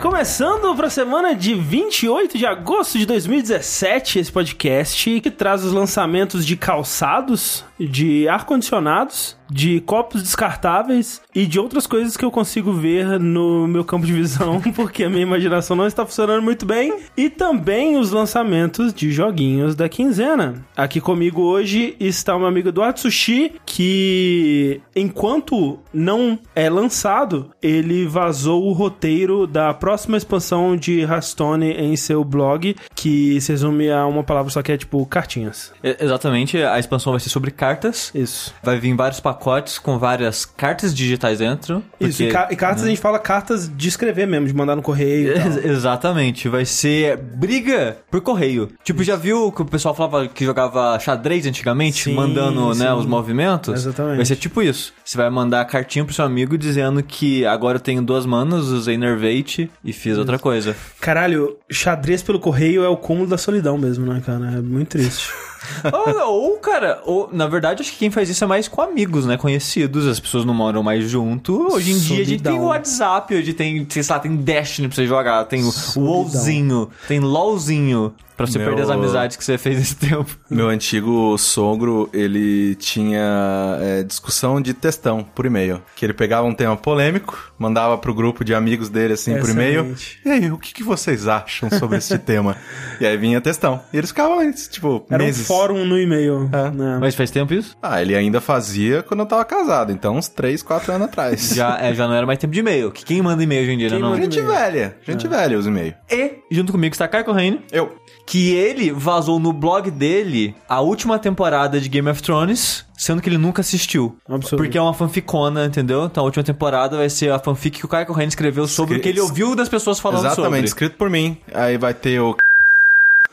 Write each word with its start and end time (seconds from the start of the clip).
Começando 0.00 0.74
para 0.74 0.86
a 0.86 0.90
semana 0.90 1.34
de 1.34 1.52
28 1.52 2.38
de 2.38 2.46
agosto 2.46 2.98
de 2.98 3.04
2017, 3.04 4.18
esse 4.18 4.32
podcast 4.32 5.20
que 5.20 5.30
traz 5.30 5.62
os 5.62 5.72
lançamentos 5.72 6.46
de 6.46 6.56
calçados, 6.56 7.62
de 7.78 8.28
ar-condicionados, 8.28 9.36
de 9.50 9.80
copos 9.80 10.22
descartáveis 10.22 11.20
e 11.34 11.46
de 11.46 11.58
outras 11.58 11.86
coisas 11.86 12.16
que 12.16 12.24
eu 12.24 12.30
consigo 12.30 12.72
ver 12.72 13.18
no 13.20 13.66
meu 13.66 13.84
campo 13.84 14.06
de 14.06 14.12
visão, 14.12 14.60
porque 14.74 15.04
a 15.04 15.10
minha 15.10 15.22
imaginação 15.22 15.76
não 15.76 15.86
está 15.86 16.04
funcionando 16.04 16.42
muito 16.42 16.66
bem. 16.66 16.98
E 17.16 17.30
também 17.30 17.96
os 17.96 18.10
lançamentos 18.10 18.92
de 18.92 19.10
joguinhos 19.10 19.74
da 19.74 19.88
quinzena. 19.88 20.64
Aqui 20.76 21.00
comigo 21.00 21.42
hoje 21.42 21.96
está 22.00 22.34
o 22.34 22.38
meu 22.38 22.48
amigo 22.48 22.68
Eduardo 22.68 23.00
Sushi, 23.00 23.52
que 23.64 24.80
enquanto 24.94 25.78
não 25.92 26.38
é 26.54 26.68
lançado, 26.68 27.50
ele 27.62 28.06
vazou 28.06 28.64
o 28.64 28.72
roteiro 28.72 29.46
da 29.46 29.72
próxima 29.72 30.16
expansão 30.16 30.76
de 30.76 31.00
Hearthstone 31.00 31.72
em 31.72 31.96
seu 31.96 32.24
blog, 32.24 32.76
que 32.94 33.40
se 33.40 33.52
resume 33.52 33.90
a 33.90 34.06
uma 34.06 34.24
palavra 34.24 34.50
só 34.50 34.62
que 34.62 34.72
é 34.72 34.76
tipo 34.76 35.04
cartinhas. 35.06 35.72
Exatamente, 35.82 36.58
a 36.58 36.78
expansão 36.78 37.12
vai 37.12 37.20
ser 37.20 37.28
sobre 37.28 37.50
cartas. 37.66 38.10
Isso. 38.14 38.54
Vai 38.62 38.78
vir 38.78 38.94
vários 38.94 39.20
pacotes 39.20 39.78
com 39.78 39.98
várias 39.98 40.44
cartas 40.44 40.94
digitais 40.94 41.38
dentro. 41.38 41.82
Isso, 41.98 42.22
e, 42.22 42.28
ca 42.30 42.48
e 42.50 42.56
cartas 42.56 42.84
a 42.84 42.88
gente 42.88 43.00
fala 43.00 43.18
cartas 43.18 43.70
de 43.74 43.88
escrever 43.88 44.26
mesmo, 44.26 44.46
de 44.46 44.54
mandar 44.54 44.76
no 44.76 44.82
correio. 44.82 45.34
Exatamente, 45.64 46.48
vai 46.48 46.64
ser 46.64 47.16
briga 47.16 47.96
por 48.10 48.20
correio. 48.20 48.70
Tipo, 48.84 49.02
já 49.02 49.16
viu 49.16 49.50
que 49.50 49.62
o 49.62 49.64
pessoal 49.64 49.94
falava 49.94 50.28
que 50.28 50.44
jogava 50.44 50.98
xadrez 51.00 51.46
antigamente, 51.46 52.04
Sim, 52.04 52.14
mandando 52.14 52.74
né, 52.74 52.86
sim. 52.86 52.92
os 52.92 53.06
movimentos? 53.06 53.74
Exatamente. 53.74 54.16
Vai 54.16 54.24
ser 54.26 54.36
tipo 54.36 54.62
isso. 54.62 54.92
Você 55.04 55.16
vai 55.16 55.28
mandar 55.28 55.60
a 55.60 55.64
cartinha 55.64 56.04
pro 56.04 56.14
seu 56.14 56.24
amigo 56.24 56.56
dizendo 56.56 57.02
que 57.02 57.44
agora 57.44 57.76
eu 57.76 57.80
tenho 57.80 58.02
duas 58.02 58.24
manas, 58.24 58.66
usei 58.66 58.96
Nervate 58.96 59.70
e 59.84 59.92
fiz 59.92 60.16
outra 60.18 60.38
coisa. 60.38 60.76
Caralho, 61.00 61.56
xadrez 61.70 62.22
pelo 62.22 62.38
correio 62.38 62.84
é 62.84 62.88
o 62.88 62.96
cúmulo 62.96 63.28
da 63.28 63.38
solidão 63.38 63.76
mesmo, 63.76 64.06
né, 64.06 64.22
cara? 64.24 64.46
É 64.46 64.60
muito 64.60 64.90
triste. 64.90 65.28
ou, 65.92 66.50
ou, 66.52 66.58
cara, 66.58 67.00
ou, 67.04 67.28
na 67.32 67.46
verdade, 67.46 67.82
acho 67.82 67.92
que 67.92 67.98
quem 67.98 68.10
faz 68.10 68.28
isso 68.28 68.42
é 68.44 68.46
mais 68.46 68.68
com 68.68 68.80
amigos, 68.82 69.26
né? 69.26 69.36
Conhecidos, 69.36 70.06
as 70.06 70.20
pessoas 70.20 70.44
não 70.44 70.54
moram 70.54 70.82
mais 70.82 71.08
junto. 71.08 71.72
Hoje 71.72 71.92
em 71.92 71.98
dia 71.98 72.22
a 72.22 72.24
gente 72.24 72.42
tem 72.42 72.52
o. 72.58 72.64
WhatsApp, 72.66 73.34
hoje 73.34 73.52
tem, 73.52 73.86
sei 73.88 74.02
lá, 74.08 74.18
tem 74.18 74.36
Destiny 74.36 74.88
pra 74.88 74.94
você 74.96 75.06
jogar, 75.06 75.44
tem 75.44 75.64
o. 75.64 75.72
WoWzinho, 75.96 76.90
tem 77.08 77.20
LOLzinho. 77.20 78.14
Pra 78.36 78.46
você 78.46 78.58
Meu- 78.58 78.66
perder 78.68 78.82
as 78.82 78.90
amizades 78.90 79.34
que 79.34 79.42
você 79.42 79.56
fez 79.56 79.78
nesse 79.78 79.96
tempo. 79.96 80.26
Meu 80.50 80.68
antigo 80.68 81.38
sogro, 81.38 82.10
ele 82.12 82.74
tinha 82.74 83.78
é, 83.80 84.02
discussão 84.02 84.60
de 84.60 84.74
textão 84.74 85.24
por 85.34 85.46
e-mail. 85.46 85.80
Que 85.94 86.04
ele 86.04 86.12
pegava 86.12 86.46
um 86.46 86.52
tema 86.52 86.76
polêmico, 86.76 87.50
mandava 87.58 87.96
pro 87.96 88.12
grupo 88.12 88.44
de 88.44 88.54
amigos 88.54 88.90
dele 88.90 89.14
assim 89.14 89.38
por 89.38 89.48
e-mail. 89.48 89.96
E 90.22 90.28
aí, 90.30 90.52
o 90.52 90.58
que, 90.58 90.74
que 90.74 90.82
vocês 90.82 91.26
acham 91.26 91.70
sobre 91.70 91.96
esse 91.96 92.18
tema? 92.20 92.58
E 93.00 93.06
aí 93.06 93.16
vinha 93.16 93.40
textão. 93.40 93.80
E 93.90 93.96
eles 93.96 94.10
ficavam, 94.10 94.52
tipo, 94.52 95.06
Era 95.08 95.24
meses. 95.24 95.48
um 95.48 95.54
fórum 95.56 95.84
no 95.84 95.98
e-mail. 95.98 96.48
É. 96.52 96.70
né? 96.70 96.98
Mas 97.00 97.14
faz 97.14 97.30
tempo 97.30 97.52
isso? 97.54 97.76
Ah, 97.82 98.00
ele 98.02 98.14
ainda 98.14 98.40
fazia 98.40 99.02
quando 99.02 99.20
eu 99.20 99.26
tava 99.26 99.44
casado, 99.44 99.92
então 99.92 100.16
uns 100.16 100.28
3, 100.28 100.62
4 100.62 100.92
anos 100.92 101.08
atrás. 101.08 101.52
Já, 101.56 101.78
é, 101.80 101.94
já 101.94 102.06
não 102.06 102.14
era 102.14 102.26
mais 102.26 102.38
tempo 102.38 102.52
de 102.52 102.60
e-mail. 102.60 102.90
Que 102.90 103.04
quem 103.04 103.22
manda 103.22 103.42
e-mail 103.42 103.62
hoje 103.62 103.72
em 103.72 103.78
dia, 103.78 103.88
Quem 103.88 103.98
né? 103.98 104.02
Não? 104.04 104.10
manda 104.10 104.22
Gente 104.22 104.40
velha, 104.40 104.96
gente 105.06 105.26
velha 105.28 105.58
os 105.58 105.66
e-mails. 105.66 105.94
E, 106.10 106.34
junto 106.50 106.72
comigo 106.72 106.92
está 106.94 107.06
Caio 107.08 107.24
Correine, 107.24 107.60
Eu. 107.72 107.94
que 108.26 108.54
ele 108.54 108.90
vazou 108.92 109.38
no 109.38 109.52
blog 109.52 109.90
dele 109.90 110.54
a 110.68 110.80
última 110.80 111.18
temporada 111.18 111.80
de 111.80 111.88
Game 111.88 112.08
of 112.08 112.22
Thrones, 112.22 112.84
sendo 112.96 113.20
que 113.22 113.28
ele 113.28 113.38
nunca 113.38 113.60
assistiu. 113.60 114.16
Absurdo. 114.28 114.56
Porque 114.62 114.76
é 114.78 114.80
uma 114.82 114.94
fanficona, 114.94 115.64
entendeu? 115.66 116.04
Então 116.06 116.22
a 116.22 116.26
última 116.26 116.42
temporada 116.44 116.96
vai 116.96 117.08
ser 117.08 117.30
a 117.30 117.38
fanfic 117.38 117.78
que 117.78 117.84
o 117.84 117.88
Caio 117.88 118.06
Correine 118.06 118.28
escreveu 118.28 118.66
sobre 118.66 118.96
Escre- 118.96 118.98
o 119.00 119.02
que 119.02 119.18
ele 119.18 119.20
ouviu 119.20 119.54
das 119.54 119.68
pessoas 119.68 119.98
falando 119.98 120.26
Exatamente, 120.26 120.48
sobre. 120.50 120.64
escrito 120.66 120.96
por 120.96 121.08
mim. 121.10 121.36
Aí 121.54 121.76
vai 121.78 121.94
ter 121.94 122.20
o. 122.20 122.36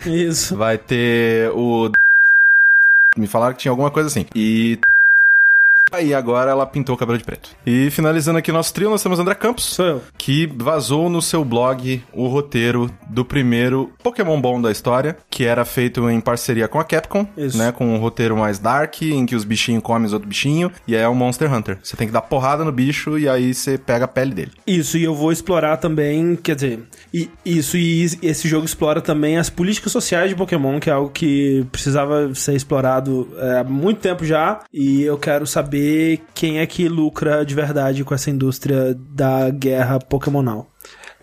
Isso. 0.06 0.56
Vai 0.57 0.78
ter 0.78 1.50
o. 1.51 1.89
Me 3.16 3.28
falaram 3.28 3.53
que 3.53 3.59
tinha 3.62 3.72
alguma 3.72 3.91
coisa 3.91 4.07
assim. 4.07 4.25
E. 4.35 4.79
Aí 5.94 6.12
agora 6.12 6.50
ela 6.50 6.66
pintou 6.66 6.96
o 6.96 6.98
cabelo 6.98 7.20
de 7.20 7.24
preto. 7.24 7.52
E 7.64 7.92
finalizando 7.92 8.40
aqui 8.40 8.52
nosso 8.52 8.74
trio, 8.74 8.90
nós 8.90 9.04
temos 9.04 9.20
André 9.20 9.36
Campos. 9.36 9.64
Sou 9.66 9.86
eu. 9.86 10.02
que 10.18 10.48
vazou 10.58 11.08
no 11.08 11.22
seu 11.22 11.46
blog 11.46 12.02
o 12.12 12.28
roteiro 12.28 12.90
do 13.08 13.24
primeiro 13.24 13.92
Pokémon 14.02 14.42
bom 14.42 14.59
da 14.59 14.72
história, 14.72 15.16
que 15.30 15.46
era 15.46 15.64
feito 15.64 16.09
em 16.09 16.20
parceria 16.20 16.68
com 16.68 16.80
a 16.80 16.84
Capcom, 16.84 17.28
Isso. 17.38 17.58
né, 17.59 17.72
com 17.72 17.94
um 17.94 17.98
roteiro 18.00 18.36
mais 18.36 18.58
dark, 18.58 19.04
em 19.04 19.24
que 19.26 19.36
os 19.36 19.44
bichinhos 19.44 19.84
comem 19.84 20.08
os 20.08 20.14
outros 20.14 20.30
bichinhos, 20.30 20.72
e 20.88 20.96
é 20.96 21.08
um 21.08 21.14
Monster 21.14 21.54
Hunter. 21.54 21.78
Você 21.84 21.96
tem 21.96 22.08
que 22.08 22.14
dar 22.14 22.22
porrada 22.22 22.66
no 22.66 22.72
bicho 22.72 23.20
e 23.20 23.30
aí 23.30 23.54
você 23.54 23.78
pega 23.78 24.06
a 24.06 24.08
pele 24.08 24.34
dele. 24.34 24.52
Isso, 24.66 24.98
e 24.98 25.04
eu 25.04 25.14
vou 25.14 25.31
explorar 25.31 25.78
também, 25.78 26.36
quer 26.36 26.56
dizer, 26.56 26.80
e, 27.14 27.30
isso, 27.46 27.78
e 27.78 28.10
esse 28.24 28.48
jogo 28.48 28.66
explora 28.66 29.00
também 29.00 29.38
as 29.38 29.50
políticas 29.50 29.92
sociais 29.92 30.30
de 30.30 30.36
Pokémon, 30.36 30.80
que 30.80 30.90
é 30.90 30.94
algo 30.94 31.12
que 31.12 31.64
precisava 31.72 32.34
ser 32.34 32.56
explorado 32.56 33.30
é, 33.38 33.60
há 33.60 33.64
muito 33.64 34.00
tempo 34.00 34.25
já, 34.25 34.62
e 34.74 35.04
eu 35.04 35.18
quero 35.20 35.46
saber 35.46 35.82
quem 36.33 36.59
é 36.59 36.66
que 36.66 36.88
lucra 36.88 37.45
de 37.45 37.53
verdade 37.55 38.03
com 38.03 38.13
essa 38.13 38.29
indústria 38.29 38.95
da 38.95 39.49
guerra 39.49 39.99
Pokémonal. 39.99 40.69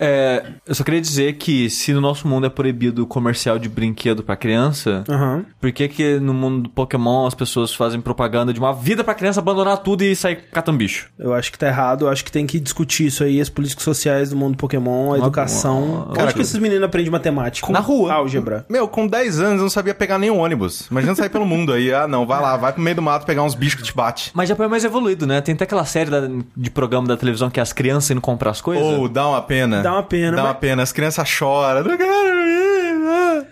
É, 0.03 0.43
eu 0.67 0.75
só 0.75 0.83
queria 0.83 1.01
dizer 1.01 1.35
que 1.35 1.69
se 1.69 1.93
no 1.93 2.01
nosso 2.01 2.27
mundo 2.27 2.47
é 2.47 2.51
proibido 2.51 3.03
o 3.03 3.07
comercial 3.07 3.59
de 3.59 3.69
brinquedo 3.69 4.23
pra 4.23 4.35
criança, 4.35 5.05
Aham. 5.09 5.45
por 5.61 5.71
que 5.73 5.89
que 5.89 6.19
no 6.19 6.33
mundo 6.33 6.63
do 6.63 6.69
Pokémon 6.71 7.27
as 7.27 7.35
pessoas 7.35 7.75
fazem 7.75 8.01
propaganda 8.01 8.53
de 8.53 8.59
uma 8.59 8.73
vida 8.73 9.05
pra 9.05 9.15
criança 9.15 9.41
abandonar 9.41 9.79
tudo 9.79 10.03
e 10.03 10.17
sair 10.17 10.37
catando 10.53 10.79
bicho? 10.79 11.11
Eu 11.19 11.35
acho 11.35 11.53
que 11.53 11.59
tá 11.59 11.67
errado, 11.67 12.07
eu 12.07 12.09
acho 12.09 12.25
que 12.25 12.33
tem 12.33 12.47
que 12.47 12.59
discutir 12.59 13.07
isso 13.07 13.23
aí, 13.23 13.41
as 13.41 13.51
políticas 13.51 13.85
sociais 13.85 14.31
do 14.31 14.37
mundo 14.37 14.57
Pokémon, 14.57 15.13
a 15.13 15.19
educação. 15.19 15.83
uma- 15.85 16.23
Onde 16.25 16.35
que 16.35 16.41
esses 16.41 16.59
meninos 16.59 16.85
aprendem 16.85 17.11
matemática? 17.11 17.71
Na 17.71 17.81
rua. 17.81 18.13
Álgebra. 18.15 18.65
Meu, 18.71 18.89
com 18.89 19.07
10 19.07 19.39
anos 19.41 19.57
eu 19.59 19.63
não 19.65 19.71
sabia 19.71 19.95
pegar 19.95 20.19
nenhum 20.19 20.39
ônibus. 20.39 20.87
Imagina 20.91 21.15
sair 21.15 21.29
pelo 21.29 21.45
mundo 21.45 21.73
aí. 21.73 21.93
Ah, 21.93 22.09
não, 22.09 22.27
vai 22.27 22.41
lá, 22.41 22.57
vai 22.57 22.73
pro 22.73 22.83
meio 22.83 22.97
do 22.97 23.03
mato 23.03 23.27
pegar 23.27 23.43
uns 23.43 23.55
bichos 23.55 23.75
que 23.81 23.87
te 23.87 23.95
bate. 23.95 24.31
Mas 24.35 24.49
já 24.49 24.57
foi 24.57 24.67
mais 24.67 24.83
evoluído, 24.85 25.27
né? 25.27 25.41
Tem 25.43 25.55
até 25.55 25.65
aquela 25.65 25.85
série 25.85 26.11
da- 26.11 26.29
de 26.57 26.71
programa 26.71 27.07
da 27.07 27.17
televisão 27.17 27.51
que 27.51 27.61
é 27.61 27.63
as 27.63 27.73
crianças 27.73 28.11
indo 28.11 28.21
comprar 28.21 28.51
as 28.51 28.61
coisas. 28.61 28.83
Ou 28.85 29.09
dá 29.09 29.29
uma 29.29 29.43
pena. 29.43 29.83
Dá 29.83 29.90
uma 29.93 30.03
pena, 30.03 30.37
Dá 30.37 30.43
mas- 30.43 30.51
uma 30.53 30.55
pena. 30.55 30.83
As 30.83 30.93
crianças 30.93 31.29
choram. 31.29 31.83
Não 31.85 31.97
quero 31.97 32.39
ir. 32.47 32.61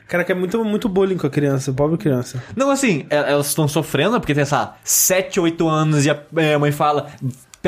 Cara, 0.06 0.24
que 0.24 0.32
é 0.32 0.34
muito, 0.34 0.64
muito 0.64 0.88
bullying 0.88 1.16
com 1.18 1.26
a 1.26 1.30
criança, 1.30 1.72
pobre 1.72 1.98
criança. 1.98 2.42
Não, 2.56 2.70
assim, 2.70 3.06
e- 3.10 3.14
elas 3.14 3.48
estão 3.48 3.68
sofrendo 3.68 4.18
porque 4.20 4.34
tem, 4.34 4.44
sei 4.44 4.56
lá, 4.56 4.76
7, 4.82 5.38
8 5.40 5.68
anos 5.68 6.06
e 6.06 6.10
a 6.10 6.18
é, 6.36 6.54
a 6.54 6.58
mãe 6.58 6.72
fala. 6.72 7.08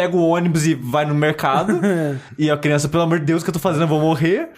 Pega 0.01 0.17
o 0.17 0.29
ônibus 0.29 0.65
e 0.65 0.73
vai 0.73 1.05
no 1.05 1.15
mercado. 1.15 1.79
e 2.39 2.51
a 2.51 2.57
criança, 2.57 2.89
pelo 2.89 3.03
amor 3.03 3.19
de 3.19 3.27
Deus, 3.27 3.43
o 3.43 3.45
que 3.45 3.51
eu 3.51 3.53
tô 3.53 3.59
fazendo? 3.59 3.83
Eu 3.83 3.89
vou 3.89 4.01
morrer. 4.01 4.49